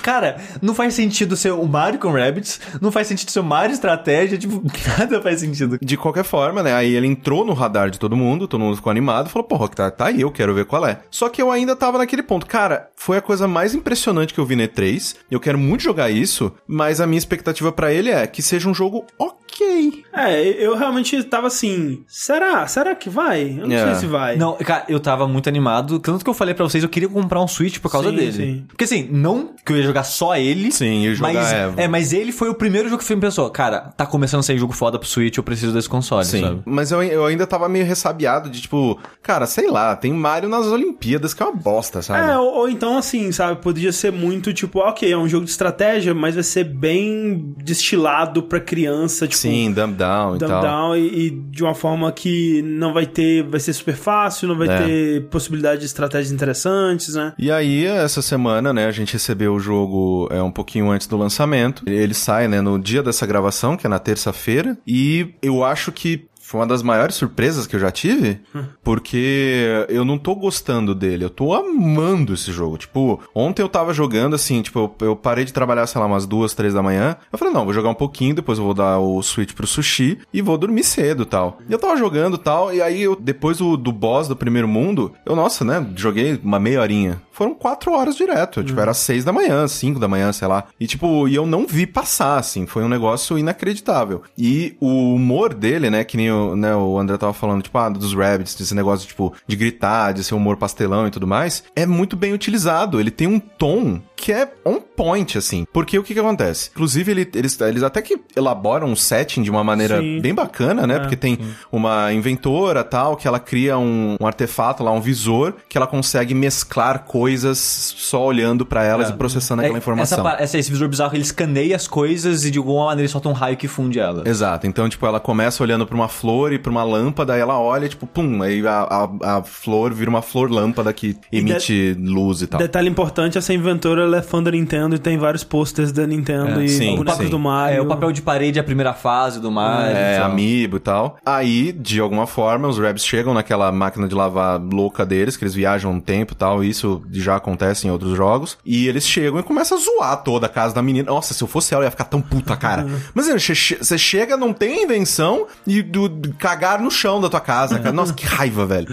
Cara, 0.01 0.37
não 0.61 0.73
faz 0.73 0.93
sentido 0.93 1.35
ser 1.35 1.51
o 1.51 1.65
Mario 1.65 1.99
com 1.99 2.11
Rabbids, 2.11 2.59
não 2.81 2.91
faz 2.91 3.07
sentido 3.07 3.31
ser 3.31 3.39
o 3.39 3.43
Mario 3.43 3.73
estratégia, 3.73 4.37
tipo, 4.37 4.61
nada 4.97 5.21
faz 5.21 5.39
sentido. 5.39 5.77
De 5.81 5.97
qualquer 5.97 6.23
forma, 6.23 6.63
né? 6.63 6.73
Aí 6.73 6.95
ele 6.95 7.07
entrou 7.07 7.45
no 7.45 7.53
radar 7.53 7.89
de 7.89 7.99
todo 7.99 8.15
mundo, 8.15 8.47
todo 8.47 8.59
mundo 8.61 8.75
ficou 8.75 8.91
animado, 8.91 9.29
falou, 9.29 9.47
porra, 9.47 9.67
tá, 9.69 9.91
tá 9.91 10.07
aí, 10.07 10.21
eu 10.21 10.31
quero 10.31 10.53
ver 10.53 10.65
qual 10.65 10.85
é. 10.85 10.99
Só 11.09 11.29
que 11.29 11.41
eu 11.41 11.51
ainda 11.51 11.75
tava 11.75 11.97
naquele 11.97 12.23
ponto. 12.23 12.45
Cara, 12.45 12.89
foi 12.95 13.17
a 13.17 13.21
coisa 13.21 13.47
mais 13.47 13.73
impressionante 13.73 14.33
que 14.33 14.39
eu 14.39 14.45
vi 14.45 14.55
no 14.55 14.63
E3. 14.63 15.15
Eu 15.29 15.39
quero 15.39 15.57
muito 15.57 15.83
jogar 15.83 16.09
isso, 16.09 16.51
mas 16.67 16.99
a 16.99 17.07
minha 17.07 17.17
expectativa 17.17 17.71
pra 17.71 17.93
ele 17.93 18.09
é 18.09 18.25
que 18.27 18.41
seja 18.41 18.69
um 18.69 18.73
jogo 18.73 19.05
ok. 19.17 20.03
É, 20.13 20.41
eu 20.63 20.75
realmente 20.75 21.23
tava 21.23 21.36
assim, 21.45 22.03
será? 22.07 22.65
Será 22.67 22.95
que 22.95 23.09
vai? 23.09 23.55
Eu 23.59 23.67
não 23.67 23.75
É. 23.75 23.85
sei 23.85 23.95
se 23.95 24.05
vai. 24.07 24.35
Não, 24.35 24.55
cara, 24.55 24.83
eu 24.89 24.99
tava 24.99 25.27
muito 25.27 25.47
animado. 25.47 25.99
Tanto 25.99 26.23
que 26.23 26.29
eu 26.29 26.33
falei 26.33 26.55
pra 26.55 26.65
vocês, 26.65 26.83
eu 26.83 26.89
queria 26.89 27.07
comprar 27.07 27.39
um 27.41 27.47
Switch 27.47 27.77
por 27.77 27.91
causa 27.91 28.09
Sim, 28.09 28.15
dele. 28.15 28.31
sim. 28.31 28.65
Porque 28.67 28.85
assim, 28.85 29.07
não 29.11 29.51
que 29.63 29.71
eu 29.71 29.77
ia 29.77 29.83
jogar 29.83 30.03
só 30.03 30.35
ele. 30.35 30.71
Sim, 30.71 31.03
ia 31.03 31.13
jogar 31.13 31.33
mas, 31.33 31.53
Evo. 31.53 31.79
É, 31.79 31.87
mas 31.87 32.13
ele 32.13 32.31
foi 32.31 32.49
o 32.49 32.55
primeiro 32.55 32.87
jogo 32.89 32.97
que 32.97 33.03
o 33.03 33.07
filme 33.07 33.21
pensou, 33.21 33.49
cara, 33.51 33.81
tá 33.95 34.05
começando 34.05 34.39
a 34.39 34.43
sair 34.43 34.57
jogo 34.57 34.73
foda 34.73 34.97
pro 34.97 35.07
Switch, 35.07 35.37
eu 35.37 35.43
preciso 35.43 35.73
desse 35.73 35.87
console, 35.89 36.25
Sim, 36.25 36.41
sabe? 36.41 36.61
mas 36.65 36.91
eu, 36.91 37.03
eu 37.03 37.25
ainda 37.25 37.45
tava 37.45 37.67
meio 37.69 37.85
ressabiado 37.85 38.49
de 38.49 38.61
tipo, 38.61 38.99
cara, 39.21 39.45
sei 39.45 39.69
lá, 39.69 39.95
tem 39.95 40.11
Mario 40.13 40.49
nas 40.49 40.65
Olimpíadas 40.65 41.33
que 41.33 41.43
é 41.43 41.45
uma 41.45 41.55
bosta, 41.55 42.01
sabe? 42.01 42.31
É, 42.31 42.37
ou, 42.37 42.53
ou 42.53 42.69
então 42.69 42.97
assim, 42.97 43.31
sabe, 43.31 43.61
podia 43.61 43.91
ser 43.91 44.11
muito 44.11 44.53
tipo, 44.53 44.79
ok, 44.79 45.11
é 45.11 45.17
um 45.17 45.27
jogo 45.27 45.45
de 45.45 45.51
estratégia, 45.51 46.13
mas 46.13 46.35
vai 46.35 46.43
ser 46.43 46.63
bem 46.63 47.53
destilado 47.63 48.43
pra 48.43 48.59
criança, 48.59 49.27
tipo, 49.27 49.41
Sim, 49.41 49.71
dumb 49.71 49.93
down 49.95 50.35
e 50.35 50.39
dumb 50.39 50.51
tal. 50.51 50.61
down 50.61 50.95
e, 50.95 51.25
e 51.26 51.26
de 51.29 51.63
uma 51.63 51.73
forma 51.73 52.11
que 52.11 52.61
não 52.63 52.93
vai 52.93 53.05
ter, 53.05 53.43
vai 53.43 53.59
ser 53.59 53.73
super 53.73 53.95
fácil, 53.95 54.47
não 54.47 54.57
vai 54.57 54.67
É. 54.67 54.77
ter 54.85 55.21
possibilidade 55.29 55.79
de 55.81 55.85
estratégias 55.85 56.31
interessantes, 56.31 57.15
né? 57.15 57.33
E 57.37 57.51
aí, 57.51 57.85
essa 57.85 58.21
semana, 58.21 58.73
né, 58.73 58.85
a 58.87 58.91
gente 58.91 59.13
recebeu 59.13 59.53
o 59.53 59.59
jogo 59.59 60.27
é, 60.31 60.41
um 60.41 60.51
pouquinho 60.51 60.89
antes 60.91 61.07
do 61.07 61.17
lançamento. 61.17 61.83
Ele 61.87 62.13
sai, 62.13 62.47
né, 62.47 62.61
no 62.61 62.77
dia 62.79 63.01
dessa 63.03 63.25
gravação, 63.25 63.75
que 63.77 63.85
é 63.85 63.89
na 63.89 63.99
terça-feira. 63.99 64.77
E 64.87 65.33
eu 65.41 65.63
acho 65.63 65.91
que 65.91 66.25
foi 66.47 66.61
uma 66.61 66.65
das 66.65 66.81
maiores 66.81 67.15
surpresas 67.15 67.67
que 67.67 67.75
eu 67.75 67.79
já 67.79 67.91
tive, 67.91 68.39
porque 68.81 69.85
eu 69.89 70.05
não 70.05 70.17
tô 70.17 70.33
gostando 70.33 70.95
dele, 70.95 71.25
eu 71.25 71.29
tô 71.29 71.53
amando 71.53 72.33
esse 72.33 72.53
jogo. 72.53 72.77
Tipo, 72.77 73.19
ontem 73.35 73.61
eu 73.61 73.67
tava 73.67 73.93
jogando 73.93 74.33
assim, 74.33 74.61
tipo, 74.61 74.79
eu, 74.79 75.07
eu 75.07 75.15
parei 75.15 75.43
de 75.43 75.51
trabalhar, 75.51 75.85
sei 75.87 75.99
lá, 75.99 76.07
umas 76.07 76.25
duas, 76.25 76.53
três 76.53 76.73
da 76.73 76.81
manhã. 76.81 77.17
Eu 77.33 77.37
falei, 77.37 77.53
não, 77.53 77.65
vou 77.65 77.73
jogar 77.73 77.89
um 77.89 77.93
pouquinho, 77.93 78.33
depois 78.33 78.57
eu 78.57 78.63
vou 78.63 78.73
dar 78.73 78.97
o 78.97 79.21
switch 79.21 79.53
pro 79.53 79.67
sushi 79.67 80.19
e 80.33 80.41
vou 80.41 80.57
dormir 80.57 80.85
cedo 80.85 81.25
tal. 81.25 81.59
E 81.67 81.73
eu 81.73 81.77
tava 81.77 81.97
jogando 81.97 82.37
tal, 82.37 82.73
e 82.73 82.81
aí 82.81 83.01
eu, 83.01 83.13
depois 83.13 83.57
do, 83.57 83.75
do 83.75 83.91
boss 83.91 84.29
do 84.29 84.35
primeiro 84.35 84.69
mundo, 84.69 85.11
eu, 85.25 85.35
nossa, 85.35 85.65
né, 85.65 85.85
joguei 85.97 86.39
uma 86.41 86.61
meia 86.61 86.79
horinha. 86.79 87.21
Foram 87.33 87.53
quatro 87.53 87.91
horas 87.91 88.15
direto, 88.15 88.63
tipo, 88.63 88.79
era 88.79 88.93
seis 88.93 89.25
da 89.25 89.33
manhã, 89.33 89.67
cinco 89.67 89.99
da 89.99 90.07
manhã, 90.07 90.31
sei 90.31 90.47
lá. 90.47 90.63
E 90.79 90.87
tipo, 90.87 91.27
e 91.27 91.35
eu 91.35 91.45
não 91.45 91.67
vi 91.67 91.85
passar, 91.85 92.39
assim, 92.39 92.65
foi 92.65 92.83
um 92.83 92.89
negócio 92.89 93.37
inacreditável. 93.37 94.23
E 94.37 94.77
o 94.79 95.13
humor 95.13 95.53
dele, 95.53 95.89
né, 95.89 96.03
que 96.03 96.15
nem 96.17 96.36
o, 96.37 96.55
né, 96.55 96.75
o 96.75 96.97
André 96.99 97.17
tava 97.17 97.33
falando, 97.33 97.61
tipo, 97.61 97.77
ah, 97.77 97.89
dos 97.89 98.13
rabbits, 98.13 98.55
desse 98.55 98.73
negócio, 98.75 99.07
tipo, 99.07 99.33
de 99.47 99.55
gritar, 99.55 100.13
de 100.13 100.23
ser 100.23 100.35
humor 100.35 100.57
pastelão 100.57 101.07
e 101.07 101.11
tudo 101.11 101.27
mais, 101.27 101.63
é 101.75 101.85
muito 101.85 102.15
bem 102.15 102.33
utilizado. 102.33 102.99
Ele 102.99 103.11
tem 103.11 103.27
um 103.27 103.39
tom 103.39 103.99
que 104.15 104.31
é 104.33 104.51
on 104.65 104.79
point, 104.79 105.37
assim. 105.37 105.65
Porque 105.71 105.97
o 105.97 106.03
que 106.03 106.13
que 106.13 106.19
acontece? 106.19 106.69
Inclusive, 106.73 107.11
ele- 107.11 107.29
eles, 107.35 107.59
eles 107.61 107.83
até 107.83 108.01
que 108.01 108.19
elaboram 108.35 108.87
um 108.87 108.95
setting 108.95 109.43
de 109.43 109.51
uma 109.51 109.63
maneira 109.63 109.99
Sim. 110.01 110.19
bem 110.21 110.33
bacana, 110.33 110.87
né? 110.87 110.99
Porque 110.99 111.15
tem 111.15 111.37
uma 111.71 112.11
inventora, 112.11 112.83
tal, 112.83 113.15
que 113.15 113.27
ela 113.27 113.39
cria 113.39 113.77
um, 113.77 114.15
um 114.19 114.25
artefato 114.25 114.83
lá, 114.83 114.91
um 114.91 114.99
visor, 115.01 115.53
que 115.69 115.77
ela 115.77 115.85
consegue 115.87 116.33
mesclar 116.33 117.03
coisas 117.05 117.57
só 117.97 118.25
olhando 118.25 118.65
pra 118.65 118.83
elas 118.83 119.09
É. 119.09 119.13
e 119.13 119.15
processando 119.15 119.61
aquela 119.61 119.77
É, 119.77 119.79
informação. 119.79 120.27
Essa, 120.27 120.43
essa- 120.43 120.57
esse 120.57 120.71
visor 120.71 120.87
bizarro, 120.89 121.15
ele 121.15 121.23
escaneia 121.23 121.75
as 121.75 121.87
coisas 121.87 122.43
e 122.45 122.51
de 122.51 122.57
alguma 122.57 122.85
maneira 122.85 123.01
ele 123.03 123.07
solta 123.09 123.29
um 123.29 123.33
raio 123.33 123.55
que 123.57 123.67
funde 123.67 123.99
elas. 123.99 124.25
Exato. 124.25 124.65
Então, 124.65 124.89
tipo, 124.89 125.05
ela 125.05 125.19
começa 125.19 125.61
olhando 125.61 125.85
pra 125.85 125.95
uma 125.95 126.07
flor 126.07 126.26
e 126.53 126.59
pra 126.59 126.71
uma 126.71 126.83
lâmpada, 126.83 127.35
ela 127.35 127.59
olha, 127.59 127.87
tipo, 127.87 128.05
pum, 128.05 128.41
aí 128.41 128.65
a, 128.67 129.09
a, 129.23 129.37
a 129.37 129.43
flor 129.43 129.93
vira 129.93 130.09
uma 130.09 130.21
flor 130.21 130.51
lâmpada 130.51 130.91
que 130.93 131.15
emite 131.31 131.95
luz 131.99 132.41
e 132.41 132.47
tal. 132.47 132.59
Detalhe 132.59 132.89
importante, 132.89 133.37
essa 133.37 133.53
inventora 133.53 134.03
ela 134.03 134.17
é 134.17 134.21
fã 134.21 134.41
da 134.41 134.51
Nintendo 134.51 134.95
e 134.95 134.99
tem 134.99 135.17
vários 135.17 135.43
posters 135.43 135.91
da 135.91 136.05
Nintendo 136.05 136.59
É, 136.59 136.65
e 136.65 136.69
sim, 136.69 136.95
bonecos 136.95 137.25
sim. 137.25 137.29
do 137.29 137.39
Mario. 137.39 137.77
É, 137.77 137.81
o 137.81 137.85
papel 137.85 138.11
de 138.11 138.21
parede 138.21 138.57
é 138.59 138.61
a 138.61 138.63
primeira 138.63 138.93
fase 138.93 139.39
do 139.39 139.51
Mario. 139.51 139.95
É, 139.95 140.15
então. 140.15 140.25
amiibo 140.31 140.77
e 140.77 140.79
tal. 140.79 141.17
Aí, 141.25 141.71
de 141.71 141.99
alguma 141.99 142.27
forma, 142.27 142.67
os 142.67 142.77
Rabs 142.77 143.05
chegam 143.05 143.33
naquela 143.33 143.71
máquina 143.71 144.07
de 144.07 144.15
lavar 144.15 144.59
louca 144.61 145.05
deles, 145.05 145.37
que 145.37 145.43
eles 145.43 145.53
viajam 145.53 145.91
um 145.91 145.99
tempo 145.99 146.33
e 146.33 146.35
tal, 146.35 146.63
isso 146.63 147.01
já 147.11 147.35
acontece 147.35 147.87
em 147.87 147.91
outros 147.91 148.15
jogos. 148.15 148.57
E 148.65 148.87
eles 148.87 149.05
chegam 149.07 149.39
e 149.39 149.43
começam 149.43 149.77
a 149.77 149.81
zoar 149.81 150.23
toda 150.23 150.45
a 150.47 150.49
casa 150.49 150.73
da 150.73 150.81
menina. 150.81 151.09
Nossa, 151.11 151.33
se 151.33 151.43
eu 151.43 151.47
fosse 151.47 151.73
ela, 151.73 151.83
eu 151.83 151.87
ia 151.87 151.91
ficar 151.91 152.05
tão 152.05 152.21
puta, 152.21 152.55
cara. 152.55 152.85
Mas 153.13 153.27
você 153.27 153.53
che- 153.55 153.77
você 153.81 153.97
chega, 153.97 154.35
não 154.37 154.53
tem 154.53 154.83
invenção 154.83 155.47
e 155.65 155.81
do- 155.81 156.07
cagar 156.37 156.79
no 156.81 156.89
chão 156.91 157.19
da 157.21 157.29
tua 157.29 157.41
casa, 157.41 157.79
cara. 157.79 157.91
Nossa, 157.91 158.13
que 158.13 158.25
raiva, 158.25 158.65
velho. 158.65 158.87